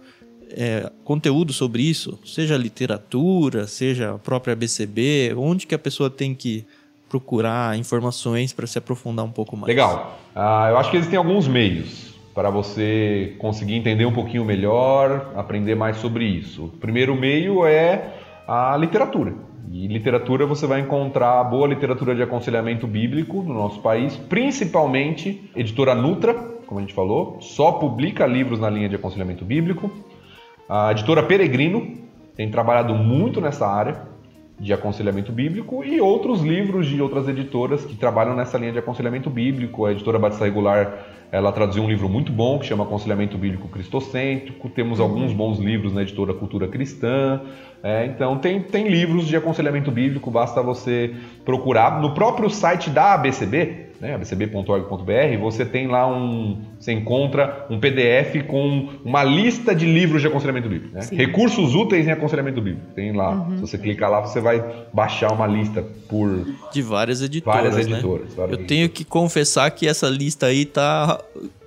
é, 0.51 0.91
conteúdo 1.03 1.51
sobre 1.51 1.81
isso, 1.81 2.19
seja 2.23 2.55
literatura, 2.55 3.65
seja 3.65 4.13
a 4.13 4.17
própria 4.19 4.55
BCB, 4.55 5.33
onde 5.35 5.65
que 5.65 5.73
a 5.73 5.79
pessoa 5.79 6.09
tem 6.09 6.35
que 6.35 6.63
procurar 7.09 7.75
informações 7.77 8.53
para 8.53 8.67
se 8.67 8.77
aprofundar 8.77 9.25
um 9.25 9.31
pouco 9.31 9.57
mais. 9.57 9.67
Legal. 9.67 10.19
Uh, 10.35 10.69
eu 10.69 10.77
acho 10.77 10.91
que 10.91 10.97
existem 10.97 11.17
alguns 11.17 11.47
meios 11.47 12.13
para 12.35 12.51
você 12.51 13.35
conseguir 13.39 13.73
entender 13.73 14.05
um 14.05 14.13
pouquinho 14.13 14.45
melhor, 14.45 15.33
aprender 15.35 15.73
mais 15.73 15.97
sobre 15.97 16.25
isso. 16.25 16.65
O 16.65 16.69
primeiro 16.69 17.15
meio 17.15 17.65
é 17.65 18.18
a 18.49 18.75
literatura. 18.75 19.35
E 19.71 19.85
literatura 19.85 20.43
você 20.43 20.65
vai 20.65 20.79
encontrar 20.79 21.43
boa 21.43 21.67
literatura 21.67 22.15
de 22.15 22.23
aconselhamento 22.23 22.87
bíblico 22.87 23.43
no 23.43 23.53
nosso 23.53 23.79
país, 23.79 24.15
principalmente 24.17 25.51
editora 25.55 25.93
Nutra, 25.93 26.33
como 26.65 26.79
a 26.79 26.81
gente 26.81 26.95
falou, 26.95 27.39
só 27.41 27.73
publica 27.73 28.25
livros 28.25 28.59
na 28.59 28.67
linha 28.67 28.89
de 28.89 28.95
aconselhamento 28.95 29.45
bíblico. 29.45 29.91
A 30.67 30.91
editora 30.91 31.21
Peregrino 31.21 31.93
tem 32.35 32.49
trabalhado 32.49 32.95
muito 32.95 33.39
nessa 33.39 33.67
área 33.67 34.07
de 34.59 34.73
aconselhamento 34.73 35.31
bíblico 35.31 35.83
e 35.83 36.01
outros 36.01 36.41
livros 36.41 36.87
de 36.87 37.01
outras 37.01 37.27
editoras 37.27 37.85
que 37.85 37.95
trabalham 37.95 38.35
nessa 38.35 38.57
linha 38.57 38.71
de 38.71 38.79
aconselhamento 38.79 39.29
bíblico. 39.29 39.85
A 39.85 39.91
editora 39.91 40.19
Batista 40.19 40.45
Regular 40.45 41.05
ela 41.31 41.51
traduziu 41.51 41.83
um 41.83 41.87
livro 41.87 42.09
muito 42.09 42.31
bom 42.31 42.57
que 42.57 42.65
chama 42.65 42.83
Aconselhamento 42.83 43.37
Bíblico 43.37 43.67
Cristocêntrico. 43.67 44.67
Temos 44.67 44.99
alguns 44.99 45.31
bons 45.31 45.59
livros 45.59 45.93
na 45.93 46.01
editora 46.01 46.33
Cultura 46.33 46.67
Cristã. 46.67 47.41
É, 47.83 48.05
então, 48.05 48.37
tem, 48.39 48.61
tem 48.61 48.87
livros 48.87 49.27
de 49.27 49.35
aconselhamento 49.35 49.91
bíblico, 49.91 50.31
basta 50.31 50.61
você 50.63 51.15
procurar. 51.45 52.01
No 52.01 52.15
próprio 52.15 52.49
site 52.49 52.89
da 52.89 53.13
ABCB, 53.13 53.88
né, 53.99 54.15
abcb.org.br, 54.15 55.37
você 55.41 55.65
tem 55.65 55.87
lá 55.87 56.07
um. 56.07 56.61
Você 56.79 56.93
encontra 56.93 57.65
um 57.69 57.79
PDF 57.79 58.45
com 58.47 58.89
uma 59.03 59.23
lista 59.23 59.75
de 59.75 59.85
livros 59.85 60.21
de 60.21 60.27
aconselhamento 60.27 60.69
bíblico. 60.69 60.95
Né? 60.95 61.01
Recursos 61.11 61.75
úteis 61.75 62.07
em 62.07 62.11
aconselhamento 62.11 62.61
bíblico. 62.61 62.87
Tem 62.95 63.11
lá. 63.11 63.31
Uhum. 63.31 63.55
Se 63.55 63.61
você 63.61 63.77
clicar 63.77 64.09
lá, 64.09 64.21
você 64.21 64.39
vai 64.39 64.63
baixar 64.93 65.33
uma 65.33 65.45
lista 65.45 65.83
por. 66.07 66.45
De 66.71 66.81
várias 66.81 67.21
editoras. 67.21 67.61
Várias 67.61 67.87
editoras. 67.87 68.29
Né? 68.29 68.33
Várias 68.37 68.59
Eu 68.59 68.65
tenho 68.65 68.89
que 68.89 69.03
confessar 69.03 69.69
que 69.71 69.87
essa 69.87 70.07
lista 70.07 70.45
aí 70.45 70.65
tá 70.65 71.21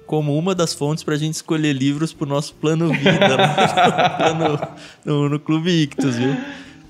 como 0.06 0.36
uma 0.36 0.54
das 0.54 0.74
fontes 0.74 1.02
para 1.02 1.14
a 1.14 1.18
gente 1.18 1.34
escolher 1.34 1.72
livros 1.72 2.12
para 2.12 2.26
o 2.26 2.28
nosso 2.28 2.54
plano 2.54 2.92
vida 2.92 3.36
né? 3.36 3.54
no, 5.06 5.12
no, 5.22 5.28
no 5.30 5.40
Clube 5.40 5.70
Ictus, 5.70 6.16
viu? 6.16 6.36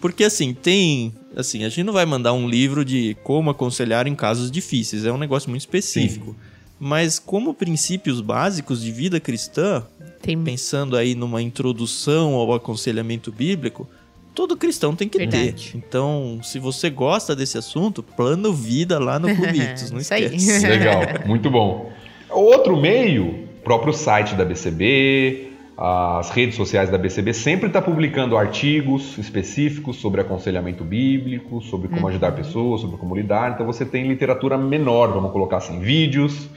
Porque 0.00 0.24
assim, 0.24 0.52
tem. 0.52 1.12
Assim, 1.36 1.64
a 1.64 1.68
gente 1.68 1.84
não 1.84 1.92
vai 1.92 2.04
mandar 2.04 2.32
um 2.32 2.48
livro 2.48 2.84
de 2.84 3.16
como 3.22 3.50
aconselhar 3.50 4.06
em 4.06 4.14
casos 4.14 4.50
difíceis, 4.50 5.04
é 5.04 5.12
um 5.12 5.18
negócio 5.18 5.48
muito 5.48 5.62
específico. 5.62 6.32
Sim. 6.32 6.36
Mas 6.78 7.18
como 7.18 7.54
princípios 7.54 8.20
básicos 8.20 8.82
de 8.82 8.90
vida 8.90 9.20
cristã, 9.20 9.84
tem... 10.20 10.36
pensando 10.42 10.96
aí 10.96 11.14
numa 11.14 11.40
introdução 11.40 12.34
ao 12.34 12.52
aconselhamento 12.52 13.30
bíblico, 13.30 13.88
todo 14.34 14.56
cristão 14.56 14.96
tem 14.96 15.08
que 15.08 15.18
Verdade. 15.18 15.72
ter. 15.72 15.78
Então, 15.78 16.40
se 16.42 16.58
você 16.58 16.90
gosta 16.90 17.36
desse 17.36 17.56
assunto, 17.56 18.02
plano 18.02 18.52
vida 18.52 18.98
lá 18.98 19.18
no 19.18 19.34
Clube 19.34 19.60
Ictus, 19.60 19.90
não 19.92 20.00
esquece. 20.00 20.66
Legal, 20.66 21.02
muito 21.24 21.48
bom. 21.50 21.92
Outro 22.28 22.76
meio, 22.76 23.46
próprio 23.62 23.92
site 23.92 24.34
da 24.34 24.44
BCB, 24.44 25.51
as 25.76 26.30
redes 26.30 26.54
sociais 26.54 26.90
da 26.90 26.98
BCB 26.98 27.32
sempre 27.32 27.66
está 27.66 27.80
publicando 27.80 28.36
artigos 28.36 29.16
específicos 29.18 29.96
sobre 29.96 30.20
aconselhamento 30.20 30.84
bíblico, 30.84 31.60
sobre 31.62 31.88
como 31.88 32.06
ajudar 32.08 32.32
pessoas, 32.32 32.82
sobre 32.82 32.96
como 32.96 33.14
lidar. 33.14 33.52
Então 33.52 33.66
você 33.66 33.84
tem 33.84 34.06
literatura 34.06 34.58
menor, 34.58 35.12
vamos 35.12 35.32
colocar 35.32 35.58
assim, 35.58 35.80
vídeos 35.80 36.48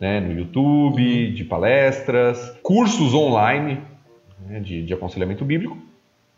né, 0.00 0.20
no 0.20 0.32
YouTube, 0.32 1.32
de 1.32 1.44
palestras, 1.44 2.56
cursos 2.62 3.14
online 3.14 3.80
né, 4.46 4.60
de, 4.60 4.82
de 4.82 4.94
aconselhamento 4.94 5.44
bíblico 5.44 5.76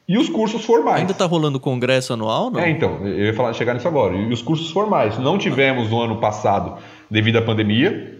e 0.09 0.17
os 0.19 0.29
cursos 0.29 0.65
formais. 0.65 1.01
Ainda 1.01 1.13
está 1.13 1.27
rolando 1.27 1.59
congresso 1.59 2.13
anual, 2.13 2.51
não? 2.51 2.61
É, 2.61 2.71
então, 2.71 3.05
eu 3.05 3.27
ia 3.27 3.35
falar, 3.35 3.53
chegar 3.53 3.75
nisso 3.75 3.89
agora. 3.89 4.15
E 4.15 4.33
os 4.33 4.41
cursos 4.41 4.71
formais. 4.71 5.19
Não 5.19 5.37
tivemos 5.37 5.91
no 5.91 6.01
ano 6.01 6.19
passado 6.19 6.77
devido 7.11 7.37
à 7.37 7.43
pandemia, 7.43 8.16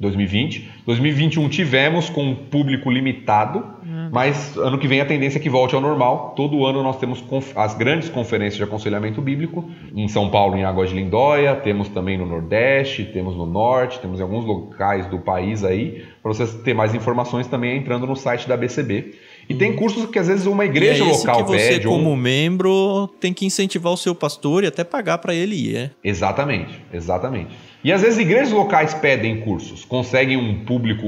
2020. 0.00 0.70
2021 0.86 1.48
tivemos 1.50 2.08
com 2.08 2.24
um 2.24 2.34
público 2.34 2.90
limitado, 2.90 3.58
uhum. 3.58 4.08
mas 4.10 4.56
ano 4.56 4.78
que 4.78 4.88
vem 4.88 5.00
a 5.00 5.04
tendência 5.04 5.38
é 5.38 5.42
que 5.42 5.50
volte 5.50 5.74
ao 5.74 5.80
normal. 5.80 6.32
Todo 6.34 6.64
ano 6.64 6.82
nós 6.82 6.98
temos 6.98 7.22
as 7.54 7.74
grandes 7.74 8.08
conferências 8.08 8.56
de 8.56 8.62
aconselhamento 8.62 9.20
bíblico, 9.20 9.70
em 9.94 10.08
São 10.08 10.30
Paulo, 10.30 10.56
em 10.56 10.64
Águas 10.64 10.88
de 10.88 10.96
Lindóia, 10.96 11.54
temos 11.54 11.88
também 11.90 12.16
no 12.16 12.24
Nordeste, 12.24 13.04
temos 13.04 13.36
no 13.36 13.44
Norte, 13.44 14.00
temos 14.00 14.18
em 14.18 14.22
alguns 14.22 14.44
locais 14.46 15.06
do 15.06 15.18
país 15.18 15.62
aí. 15.62 16.02
Para 16.22 16.32
vocês 16.32 16.54
ter 16.64 16.72
mais 16.72 16.94
informações 16.94 17.46
também 17.46 17.76
entrando 17.76 18.06
no 18.06 18.16
site 18.16 18.48
da 18.48 18.56
BCB. 18.56 19.14
E 19.50 19.54
tem 19.54 19.74
cursos 19.74 20.06
que 20.06 20.18
às 20.18 20.28
vezes 20.28 20.46
uma 20.46 20.64
igreja 20.64 21.04
e 21.04 21.08
é 21.08 21.12
local 21.12 21.44
que 21.44 21.50
você, 21.50 21.68
pede. 21.70 21.86
como 21.86 22.12
um... 22.12 22.16
membro, 22.16 23.08
tem 23.18 23.34
que 23.34 23.44
incentivar 23.44 23.92
o 23.92 23.96
seu 23.96 24.14
pastor 24.14 24.62
e 24.62 24.68
até 24.68 24.84
pagar 24.84 25.18
para 25.18 25.34
ele 25.34 25.56
ir, 25.56 25.76
é? 25.76 25.90
Exatamente, 26.04 26.80
exatamente. 26.92 27.50
E 27.82 27.92
às 27.92 28.02
vezes 28.02 28.18
igrejas 28.18 28.52
locais 28.52 28.92
pedem 28.92 29.40
cursos, 29.40 29.84
conseguem 29.84 30.36
um 30.36 30.64
público 30.64 31.06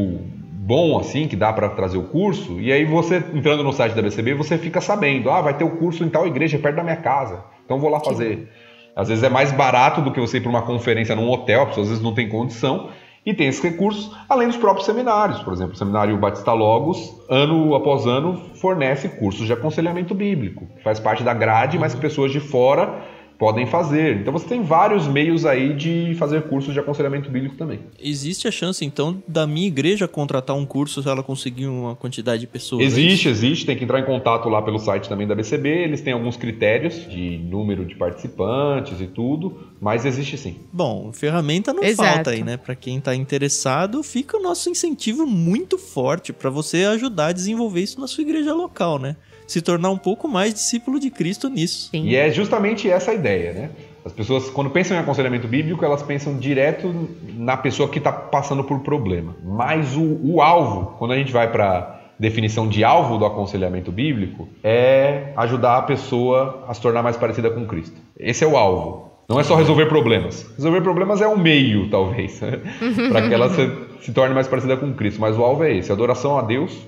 bom 0.62 0.98
assim, 0.98 1.28
que 1.28 1.36
dá 1.36 1.52
para 1.52 1.68
trazer 1.68 1.98
o 1.98 2.04
curso, 2.04 2.58
e 2.60 2.72
aí 2.72 2.84
você, 2.84 3.16
entrando 3.34 3.62
no 3.62 3.72
site 3.72 3.94
da 3.94 4.00
BCB, 4.00 4.34
você 4.34 4.56
fica 4.56 4.80
sabendo, 4.80 5.30
ah, 5.30 5.42
vai 5.42 5.54
ter 5.54 5.64
o 5.64 5.76
curso 5.76 6.02
em 6.02 6.08
tal 6.08 6.26
igreja 6.26 6.58
perto 6.58 6.76
da 6.76 6.82
minha 6.82 6.96
casa, 6.96 7.44
então 7.64 7.78
vou 7.78 7.90
lá 7.90 8.00
fazer. 8.00 8.48
Às 8.96 9.08
vezes 9.08 9.24
é 9.24 9.28
mais 9.28 9.52
barato 9.52 10.00
do 10.00 10.12
que 10.12 10.20
você 10.20 10.38
ir 10.38 10.40
para 10.40 10.50
uma 10.50 10.62
conferência 10.62 11.14
num 11.16 11.28
hotel, 11.28 11.62
a 11.62 11.66
pessoa 11.66 11.82
às 11.82 11.88
vezes 11.90 12.02
não 12.02 12.14
tem 12.14 12.28
condição, 12.28 12.88
e 13.24 13.34
tem 13.34 13.48
esses 13.48 13.62
recursos, 13.62 14.10
além 14.28 14.48
dos 14.48 14.56
próprios 14.56 14.86
seminários. 14.86 15.40
Por 15.42 15.52
exemplo, 15.52 15.74
o 15.74 15.76
Seminário 15.76 16.16
Batista 16.16 16.52
Logos, 16.52 17.22
ano 17.28 17.74
após 17.74 18.04
ano, 18.04 18.50
fornece 18.56 19.08
cursos 19.10 19.46
de 19.46 19.52
aconselhamento 19.52 20.14
bíblico, 20.14 20.66
que 20.76 20.82
faz 20.82 20.98
parte 20.98 21.22
da 21.22 21.32
grade, 21.32 21.78
mas 21.78 21.94
que 21.94 22.00
pessoas 22.00 22.32
de 22.32 22.40
fora 22.40 23.00
podem 23.42 23.66
fazer. 23.66 24.18
Então 24.18 24.32
você 24.32 24.46
tem 24.46 24.62
vários 24.62 25.08
meios 25.08 25.44
aí 25.44 25.74
de 25.74 26.14
fazer 26.14 26.42
cursos 26.42 26.72
de 26.72 26.78
aconselhamento 26.78 27.28
bíblico 27.28 27.56
também. 27.56 27.80
Existe 28.00 28.46
a 28.46 28.52
chance, 28.52 28.84
então, 28.84 29.20
da 29.26 29.48
minha 29.48 29.66
igreja 29.66 30.06
contratar 30.06 30.54
um 30.54 30.64
curso 30.64 31.02
se 31.02 31.08
ela 31.08 31.24
conseguir 31.24 31.66
uma 31.66 31.96
quantidade 31.96 32.42
de 32.42 32.46
pessoas? 32.46 32.82
É 32.82 32.84
existe, 32.84 33.28
existe. 33.28 33.66
Tem 33.66 33.76
que 33.76 33.82
entrar 33.82 33.98
em 33.98 34.04
contato 34.04 34.48
lá 34.48 34.62
pelo 34.62 34.78
site 34.78 35.08
também 35.08 35.26
da 35.26 35.34
BCB. 35.34 35.68
Eles 35.68 36.00
têm 36.00 36.12
alguns 36.12 36.36
critérios 36.36 36.94
de 37.10 37.36
número 37.38 37.84
de 37.84 37.96
participantes 37.96 39.00
e 39.00 39.08
tudo, 39.08 39.58
mas 39.80 40.04
existe 40.04 40.38
sim. 40.38 40.60
Bom, 40.72 41.12
ferramenta 41.12 41.72
não 41.72 41.82
Exato. 41.82 42.14
falta 42.14 42.30
aí, 42.30 42.44
né? 42.44 42.56
Para 42.56 42.76
quem 42.76 42.98
está 42.98 43.12
interessado, 43.12 44.04
fica 44.04 44.36
o 44.36 44.40
nosso 44.40 44.70
incentivo 44.70 45.26
muito 45.26 45.78
forte 45.78 46.32
para 46.32 46.48
você 46.48 46.84
ajudar 46.84 47.26
a 47.26 47.32
desenvolver 47.32 47.80
isso 47.80 48.00
na 48.00 48.06
sua 48.06 48.22
igreja 48.22 48.54
local, 48.54 49.00
né? 49.00 49.16
Se 49.52 49.60
tornar 49.60 49.90
um 49.90 49.98
pouco 49.98 50.26
mais 50.26 50.54
discípulo 50.54 50.98
de 50.98 51.10
Cristo 51.10 51.48
nisso. 51.48 51.90
Sim. 51.90 52.04
E 52.04 52.16
é 52.16 52.30
justamente 52.30 52.88
essa 52.88 53.10
a 53.10 53.14
ideia, 53.14 53.52
né? 53.52 53.70
As 54.04 54.12
pessoas, 54.12 54.50
quando 54.50 54.70
pensam 54.70 54.96
em 54.96 55.00
aconselhamento 55.00 55.46
bíblico, 55.46 55.84
elas 55.84 56.02
pensam 56.02 56.36
direto 56.36 56.92
na 57.34 57.56
pessoa 57.56 57.88
que 57.88 57.98
está 57.98 58.10
passando 58.10 58.64
por 58.64 58.80
problema. 58.80 59.36
Mas 59.44 59.94
o, 59.94 60.18
o 60.24 60.42
alvo, 60.42 60.96
quando 60.98 61.12
a 61.12 61.16
gente 61.16 61.32
vai 61.32 61.52
para 61.52 62.00
definição 62.18 62.66
de 62.66 62.82
alvo 62.82 63.18
do 63.18 63.26
aconselhamento 63.26 63.92
bíblico, 63.92 64.48
é 64.64 65.32
ajudar 65.36 65.76
a 65.76 65.82
pessoa 65.82 66.64
a 66.66 66.74
se 66.74 66.80
tornar 66.80 67.02
mais 67.02 67.16
parecida 67.16 67.50
com 67.50 67.66
Cristo. 67.66 68.00
Esse 68.18 68.42
é 68.42 68.46
o 68.46 68.56
alvo. 68.56 69.12
Não 69.28 69.38
é 69.38 69.44
só 69.44 69.54
resolver 69.54 69.86
problemas. 69.86 70.50
Resolver 70.56 70.80
problemas 70.80 71.20
é 71.20 71.28
um 71.28 71.38
meio, 71.38 71.88
talvez, 71.88 72.40
para 73.10 73.28
que 73.28 73.34
ela 73.34 73.50
se, 73.50 73.70
se 74.00 74.12
torne 74.12 74.34
mais 74.34 74.48
parecida 74.48 74.76
com 74.76 74.92
Cristo. 74.94 75.20
Mas 75.20 75.38
o 75.38 75.44
alvo 75.44 75.62
é 75.62 75.76
esse: 75.76 75.92
adoração 75.92 76.38
a 76.38 76.42
Deus 76.42 76.86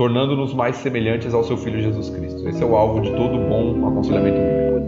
tornando-nos 0.00 0.54
mais 0.54 0.76
semelhantes 0.76 1.34
ao 1.34 1.44
seu 1.44 1.58
Filho 1.58 1.78
Jesus 1.78 2.08
Cristo. 2.08 2.48
Esse 2.48 2.62
é 2.62 2.64
o 2.64 2.74
alvo 2.74 3.02
de 3.02 3.10
todo 3.10 3.36
bom 3.36 3.86
aconselhamento 3.86 4.38
bíblico. 4.38 4.80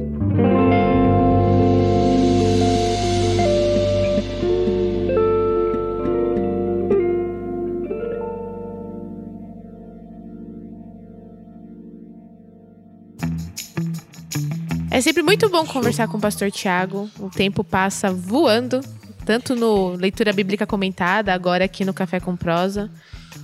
É 14.91 14.99
sempre 15.03 15.23
muito 15.23 15.51
bom 15.51 15.67
conversar 15.67 16.09
com 16.09 16.17
o 16.17 16.21
pastor 16.23 16.51
Tiago. 16.51 17.11
O 17.21 17.29
tempo 17.29 17.63
passa 17.63 18.11
voando, 18.11 18.81
tanto 19.27 19.55
no 19.55 19.91
Leitura 19.91 20.33
Bíblica 20.33 20.67
Comentada, 20.67 21.35
agora 21.35 21.67
aqui 21.67 21.85
no 21.85 21.93
Café 21.93 22.19
com 22.19 22.35
Prosa. 22.35 22.91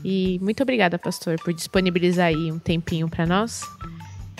E 0.04 0.38
muito 0.42 0.62
obrigada, 0.62 0.98
pastor, 0.98 1.36
por 1.42 1.52
disponibilizar 1.52 2.26
aí 2.26 2.52
um 2.52 2.58
tempinho 2.58 3.08
para 3.08 3.26
nós. 3.26 3.62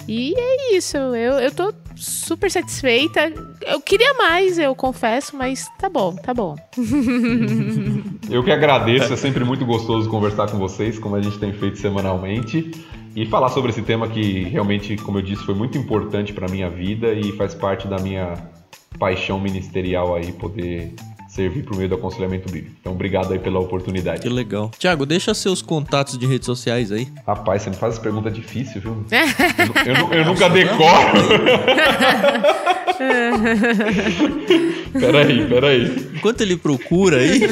E 0.06 0.35
é 0.35 0.76
isso, 0.76 0.97
eu, 0.97 1.35
eu 1.35 1.51
tô 1.51 1.72
super 1.94 2.51
satisfeita. 2.51 3.32
Eu 3.66 3.80
queria 3.80 4.14
mais, 4.14 4.59
eu 4.59 4.74
confesso, 4.74 5.36
mas 5.36 5.66
tá 5.78 5.90
bom, 5.90 6.14
tá 6.16 6.32
bom. 6.32 6.56
eu 8.30 8.43
que 8.43 8.51
agradeço, 8.51 9.12
é 9.12 9.16
sempre 9.16 9.44
muito 9.44 9.66
gostoso 9.66 10.09
conversar 10.09 10.51
com 10.51 10.59
vocês, 10.59 10.98
como 10.98 11.16
a 11.16 11.20
gente 11.20 11.39
tem 11.39 11.52
feito 11.52 11.78
semanalmente, 11.78 12.70
e 13.14 13.26
falar 13.26 13.51
sobre 13.51 13.70
esse 13.70 13.82
tema 13.82 14.09
que 14.09 14.44
realmente, 14.44 14.97
como 14.97 15.18
eu 15.18 15.22
disse, 15.22 15.44
foi 15.44 15.55
muito 15.55 15.76
importante 15.76 16.32
para 16.32 16.48
minha 16.48 16.70
vida 16.70 17.12
e 17.12 17.32
faz 17.32 17.55
parte 17.55 17.86
da 17.86 17.98
minha 17.98 18.35
paixão 18.98 19.39
ministerial 19.39 20.14
aí, 20.14 20.32
poder 20.32 20.94
servir 21.29 21.63
por 21.63 21.77
meio 21.77 21.89
do 21.89 21.95
aconselhamento 21.95 22.51
bíblico. 22.51 22.75
Então, 22.81 22.93
obrigado 22.93 23.33
aí 23.33 23.39
pela 23.39 23.61
oportunidade. 23.61 24.23
Que 24.23 24.29
legal. 24.29 24.71
Tiago, 24.79 25.05
deixa 25.05 25.35
seus 25.35 25.61
contatos 25.61 26.19
de 26.19 26.27
redes 26.27 26.47
sociais 26.47 26.91
aí. 26.91 27.07
Rapaz, 27.27 27.63
você 27.63 27.71
me 27.71 27.77
faz 27.77 27.99
pergunta 27.99 28.31
difícil, 28.31 28.81
viu? 28.81 29.05
eu, 29.13 29.95
eu, 29.95 30.13
eu 30.15 30.25
nunca 30.25 30.49
decoro. 30.49 30.89
peraí, 34.93 35.47
peraí. 35.47 36.09
Enquanto 36.15 36.41
ele 36.41 36.57
procura 36.57 37.19
aí, 37.19 37.43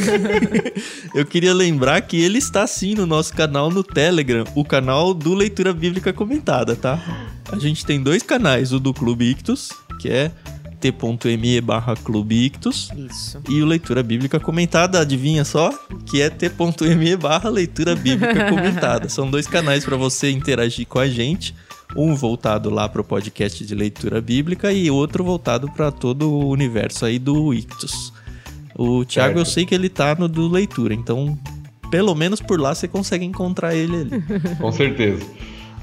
eu 1.14 1.24
queria 1.24 1.54
lembrar 1.54 2.00
que 2.00 2.20
ele 2.20 2.38
está 2.38 2.66
sim 2.66 2.94
no 2.94 3.06
nosso 3.06 3.34
canal 3.34 3.70
no 3.70 3.84
Telegram, 3.84 4.44
o 4.54 4.64
canal 4.64 5.12
do 5.12 5.34
Leitura 5.34 5.72
Bíblica 5.72 6.12
Comentada, 6.12 6.74
tá? 6.74 6.98
A 7.52 7.58
gente 7.58 7.84
tem 7.84 8.02
dois 8.02 8.22
canais, 8.22 8.72
o 8.72 8.80
do 8.80 8.92
Clube 8.92 9.30
Ictus, 9.30 9.70
que 10.00 10.08
é 10.08 10.32
t.me 10.80 11.60
barra 11.60 11.96
Clube 11.96 12.44
Ictus. 12.44 12.90
Isso. 12.96 13.40
E 13.48 13.62
o 13.62 13.66
Leitura 13.66 14.02
Bíblica 14.02 14.38
Comentada, 14.38 15.00
adivinha 15.00 15.44
só? 15.44 15.70
Que 16.04 16.22
é 16.22 16.30
t.me 16.30 17.16
barra 17.16 17.48
Leitura 17.48 17.94
Bíblica 17.96 18.48
Comentada. 18.50 19.08
São 19.08 19.30
dois 19.30 19.46
canais 19.46 19.84
para 19.84 19.96
você 19.96 20.30
interagir 20.30 20.86
com 20.86 20.98
a 20.98 21.08
gente. 21.08 21.54
Um 21.96 22.14
voltado 22.14 22.68
lá 22.68 22.88
para 22.88 23.00
o 23.00 23.04
podcast 23.04 23.64
de 23.64 23.74
leitura 23.74 24.20
bíblica 24.20 24.72
e 24.72 24.90
outro 24.90 25.22
voltado 25.22 25.70
para 25.70 25.90
todo 25.90 26.30
o 26.30 26.48
universo 26.48 27.04
aí 27.04 27.18
do 27.18 27.54
Ictus. 27.54 28.12
O 28.74 29.04
Thiago, 29.04 29.34
certo. 29.34 29.38
eu 29.38 29.44
sei 29.46 29.64
que 29.64 29.74
ele 29.74 29.88
tá 29.88 30.14
no 30.14 30.28
do 30.28 30.48
leitura, 30.48 30.92
então 30.92 31.38
pelo 31.90 32.14
menos 32.14 32.40
por 32.40 32.60
lá 32.60 32.74
você 32.74 32.88
consegue 32.88 33.24
encontrar 33.24 33.74
ele 33.74 33.96
ali. 33.96 34.22
Com 34.58 34.72
certeza. 34.72 35.24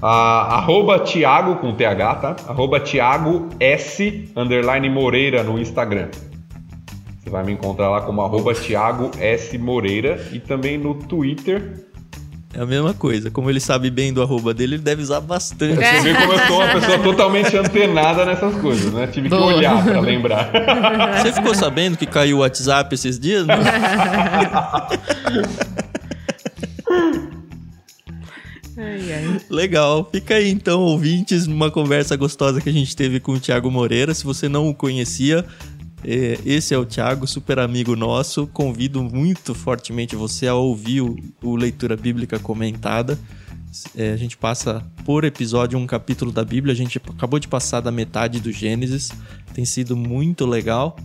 Uh, 0.04 0.06
arroba 0.06 1.00
Thiago 1.00 1.56
com 1.56 1.74
TH, 1.74 2.16
tá? 2.16 2.36
Arroba 2.50 2.78
Thiago 2.78 3.48
S 3.58 4.30
underline 4.36 4.90
Moreira 4.90 5.44
no 5.44 5.58
Instagram. 5.58 6.10
Você 7.24 7.30
vai 7.30 7.42
me 7.46 7.54
encontrar 7.54 7.90
lá 7.90 8.02
como 8.02 8.22
arroba 8.22 8.54
Thiago 8.54 9.12
S 9.18 9.58
Moreira 9.58 10.22
e 10.34 10.42
também 10.42 10.78
no 10.78 10.94
Twitter. 10.94 11.86
É 12.54 12.60
a 12.60 12.66
mesma 12.66 12.94
coisa. 12.94 13.32
Como 13.32 13.50
ele 13.50 13.62
sabe 13.62 13.90
bem 13.90 14.12
do 14.12 14.22
arroba 14.22 14.54
dele, 14.54 14.76
ele 14.76 14.84
deve 14.84 15.02
usar 15.02 15.22
bastante. 15.22 15.76
Você 15.76 16.02
vê 16.02 16.14
como 16.14 16.34
eu 16.34 16.40
sou 16.48 16.58
uma 16.58 16.74
pessoa 16.74 17.00
totalmente 17.00 17.56
antenada 17.56 18.26
nessas 18.26 18.54
coisas, 18.56 18.92
né? 18.92 19.08
Tive 19.08 19.30
Boa. 19.30 19.48
que 19.48 19.54
olhar 19.54 19.86
pra 19.86 20.02
lembrar. 20.02 20.52
Você 21.24 21.32
ficou 21.32 21.56
sabendo 21.56 21.96
que 21.96 22.06
caiu 22.06 22.40
o 22.40 22.42
WhatsApp 22.42 22.94
esses 22.94 23.18
dias? 23.18 23.48
Né? 23.48 23.56
Legal. 29.50 30.10
Fica 30.12 30.36
aí 30.36 30.50
então, 30.50 30.82
ouvintes, 30.82 31.48
numa 31.48 31.70
conversa 31.70 32.16
gostosa 32.16 32.60
que 32.60 32.70
a 32.70 32.74
gente 32.74 32.96
teve 32.96 33.20
com 33.20 33.34
o 33.34 33.40
Thiago 33.40 33.70
Moreira. 33.70 34.14
Se 34.14 34.24
você 34.24 34.50
não 34.50 34.70
o 34.70 34.74
conhecia, 34.74 35.46
é, 36.04 36.38
esse 36.46 36.74
é 36.74 36.78
o 36.78 36.86
Thiago, 36.86 37.26
super 37.26 37.60
amigo 37.60 37.96
nosso. 37.96 38.48
Convido 38.48 39.04
muito 39.04 39.56
fortemente 39.56 40.16
você 40.16 40.48
a 40.48 40.56
ouvir 40.56 41.02
o, 41.02 41.16
o 41.42 41.56
Leitura 41.56 41.96
Bíblica 41.96 42.40
Comentada. 42.40 43.18
É, 43.96 44.12
a 44.12 44.18
gente 44.18 44.38
passa 44.38 44.84
por 45.06 45.24
episódio 45.24 45.80
um 45.80 45.88
capítulo 45.88 46.32
da 46.32 46.44
Bíblia. 46.44 46.74
A 46.74 46.76
gente 46.78 46.98
acabou 46.98 47.40
de 47.40 47.48
passar 47.48 47.80
da 47.80 47.92
metade 47.92 48.40
do 48.40 48.52
Gênesis. 48.52 49.12
Tem 49.54 49.66
sido 49.66 49.96
muito 49.96 50.46
legal. 50.46 50.98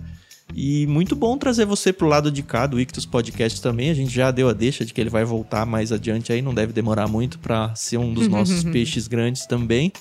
E 0.55 0.87
muito 0.87 1.15
bom 1.15 1.37
trazer 1.37 1.65
você 1.65 1.93
pro 1.93 2.09
lado 2.09 2.31
de 2.31 2.43
cá 2.43 2.67
do 2.67 2.81
Ictus 2.81 3.07
Podcast 3.07 3.61
também. 3.61 3.91
A 3.91 3.95
gente 3.95 4.13
já 4.13 4.31
deu 4.31 4.49
a 4.49 4.53
deixa 4.53 4.85
de 4.85 4.93
que 4.93 5.01
ele 5.01 5.11
vai 5.11 5.25
voltar 5.25 5.67
mais 5.67 5.93
adiante 5.93 6.33
aí, 6.33 6.43
não 6.43 6.55
deve 6.55 6.73
demorar 6.73 7.07
muito 7.07 7.39
para 7.39 7.75
ser 7.75 7.99
um 7.99 8.13
dos 8.13 8.27
nossos 8.29 8.65
peixes 8.65 9.07
grandes 9.07 9.47
também. 9.47 9.93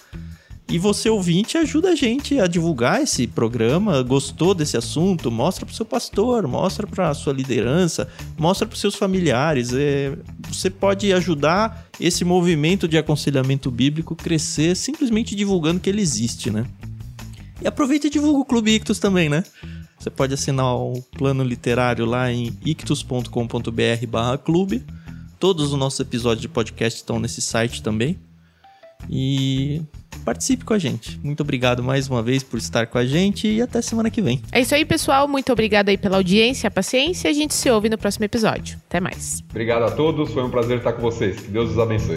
E 0.70 0.78
você 0.78 1.10
ouvinte 1.10 1.58
ajuda 1.58 1.92
a 1.92 1.96
gente 1.96 2.42
a 2.42 2.46
divulgar 2.46 3.02
esse 3.02 3.26
programa, 3.26 4.04
gostou 4.04 4.54
desse 4.54 4.76
assunto, 4.76 5.32
mostra 5.32 5.66
pro 5.66 5.74
seu 5.74 5.86
pastor, 5.86 6.46
mostra 6.46 6.86
pra 6.86 7.14
sua 7.14 7.32
liderança, 7.32 8.10
mostra 8.38 8.68
pros 8.68 8.82
seus 8.82 8.94
familiares. 8.94 9.72
É, 9.74 10.18
você 10.50 10.70
pode 10.70 11.14
ajudar 11.14 11.88
esse 12.02 12.26
movimento 12.26 12.86
de 12.86 12.98
aconselhamento 12.98 13.72
bíblico 13.72 14.14
crescer 14.14 14.76
simplesmente 14.76 15.36
divulgando 15.36 15.80
que 15.80 15.90
ele 15.90 16.02
existe, 16.02 16.52
né? 16.52 16.66
E 17.62 17.68
aproveita 17.68 18.08
e 18.08 18.10
divulga 18.10 18.40
o 18.40 18.46
Clube 18.46 18.72
Ictus 18.72 19.00
também, 19.00 19.30
né? 19.30 19.46
Você 20.08 20.12
pode 20.12 20.34
assinar 20.34 20.74
o 20.74 21.02
plano 21.18 21.44
literário 21.44 22.06
lá 22.06 22.32
em 22.32 22.58
ictus.com.br 22.64 24.08
barra 24.08 24.38
clube. 24.38 24.86
Todos 25.38 25.74
os 25.74 25.78
nossos 25.78 26.00
episódios 26.00 26.42
de 26.42 26.48
podcast 26.48 26.98
estão 26.98 27.20
nesse 27.20 27.42
site 27.42 27.84
também. 27.84 28.18
E 29.10 29.82
participe 30.24 30.64
com 30.64 30.74
a 30.74 30.80
gente. 30.80 31.20
Muito 31.22 31.42
obrigado 31.42 31.84
mais 31.84 32.08
uma 32.10 32.24
vez 32.24 32.42
por 32.42 32.58
estar 32.58 32.88
com 32.88 32.98
a 32.98 33.06
gente 33.06 33.50
e 33.50 33.62
até 33.62 33.82
semana 33.82 34.10
que 34.10 34.22
vem. 34.22 34.42
É 34.50 34.62
isso 34.62 34.74
aí, 34.74 34.86
pessoal. 34.86 35.28
Muito 35.28 35.52
obrigado 35.52 35.90
aí 35.90 35.98
pela 35.98 36.16
audiência, 36.16 36.70
a 36.70 36.72
paciência. 36.72 37.30
A 37.30 37.34
gente 37.34 37.54
se 37.54 37.70
ouve 37.70 37.90
no 37.90 37.98
próximo 37.98 38.24
episódio. 38.24 38.80
Até 38.88 39.02
mais. 39.02 39.44
Obrigado 39.50 39.84
a 39.84 39.92
todos. 39.92 40.32
Foi 40.32 40.42
um 40.42 40.50
prazer 40.50 40.78
estar 40.78 40.94
com 40.94 41.02
vocês. 41.02 41.38
Que 41.38 41.52
Deus 41.52 41.72
os 41.72 41.80
abençoe. 41.80 42.16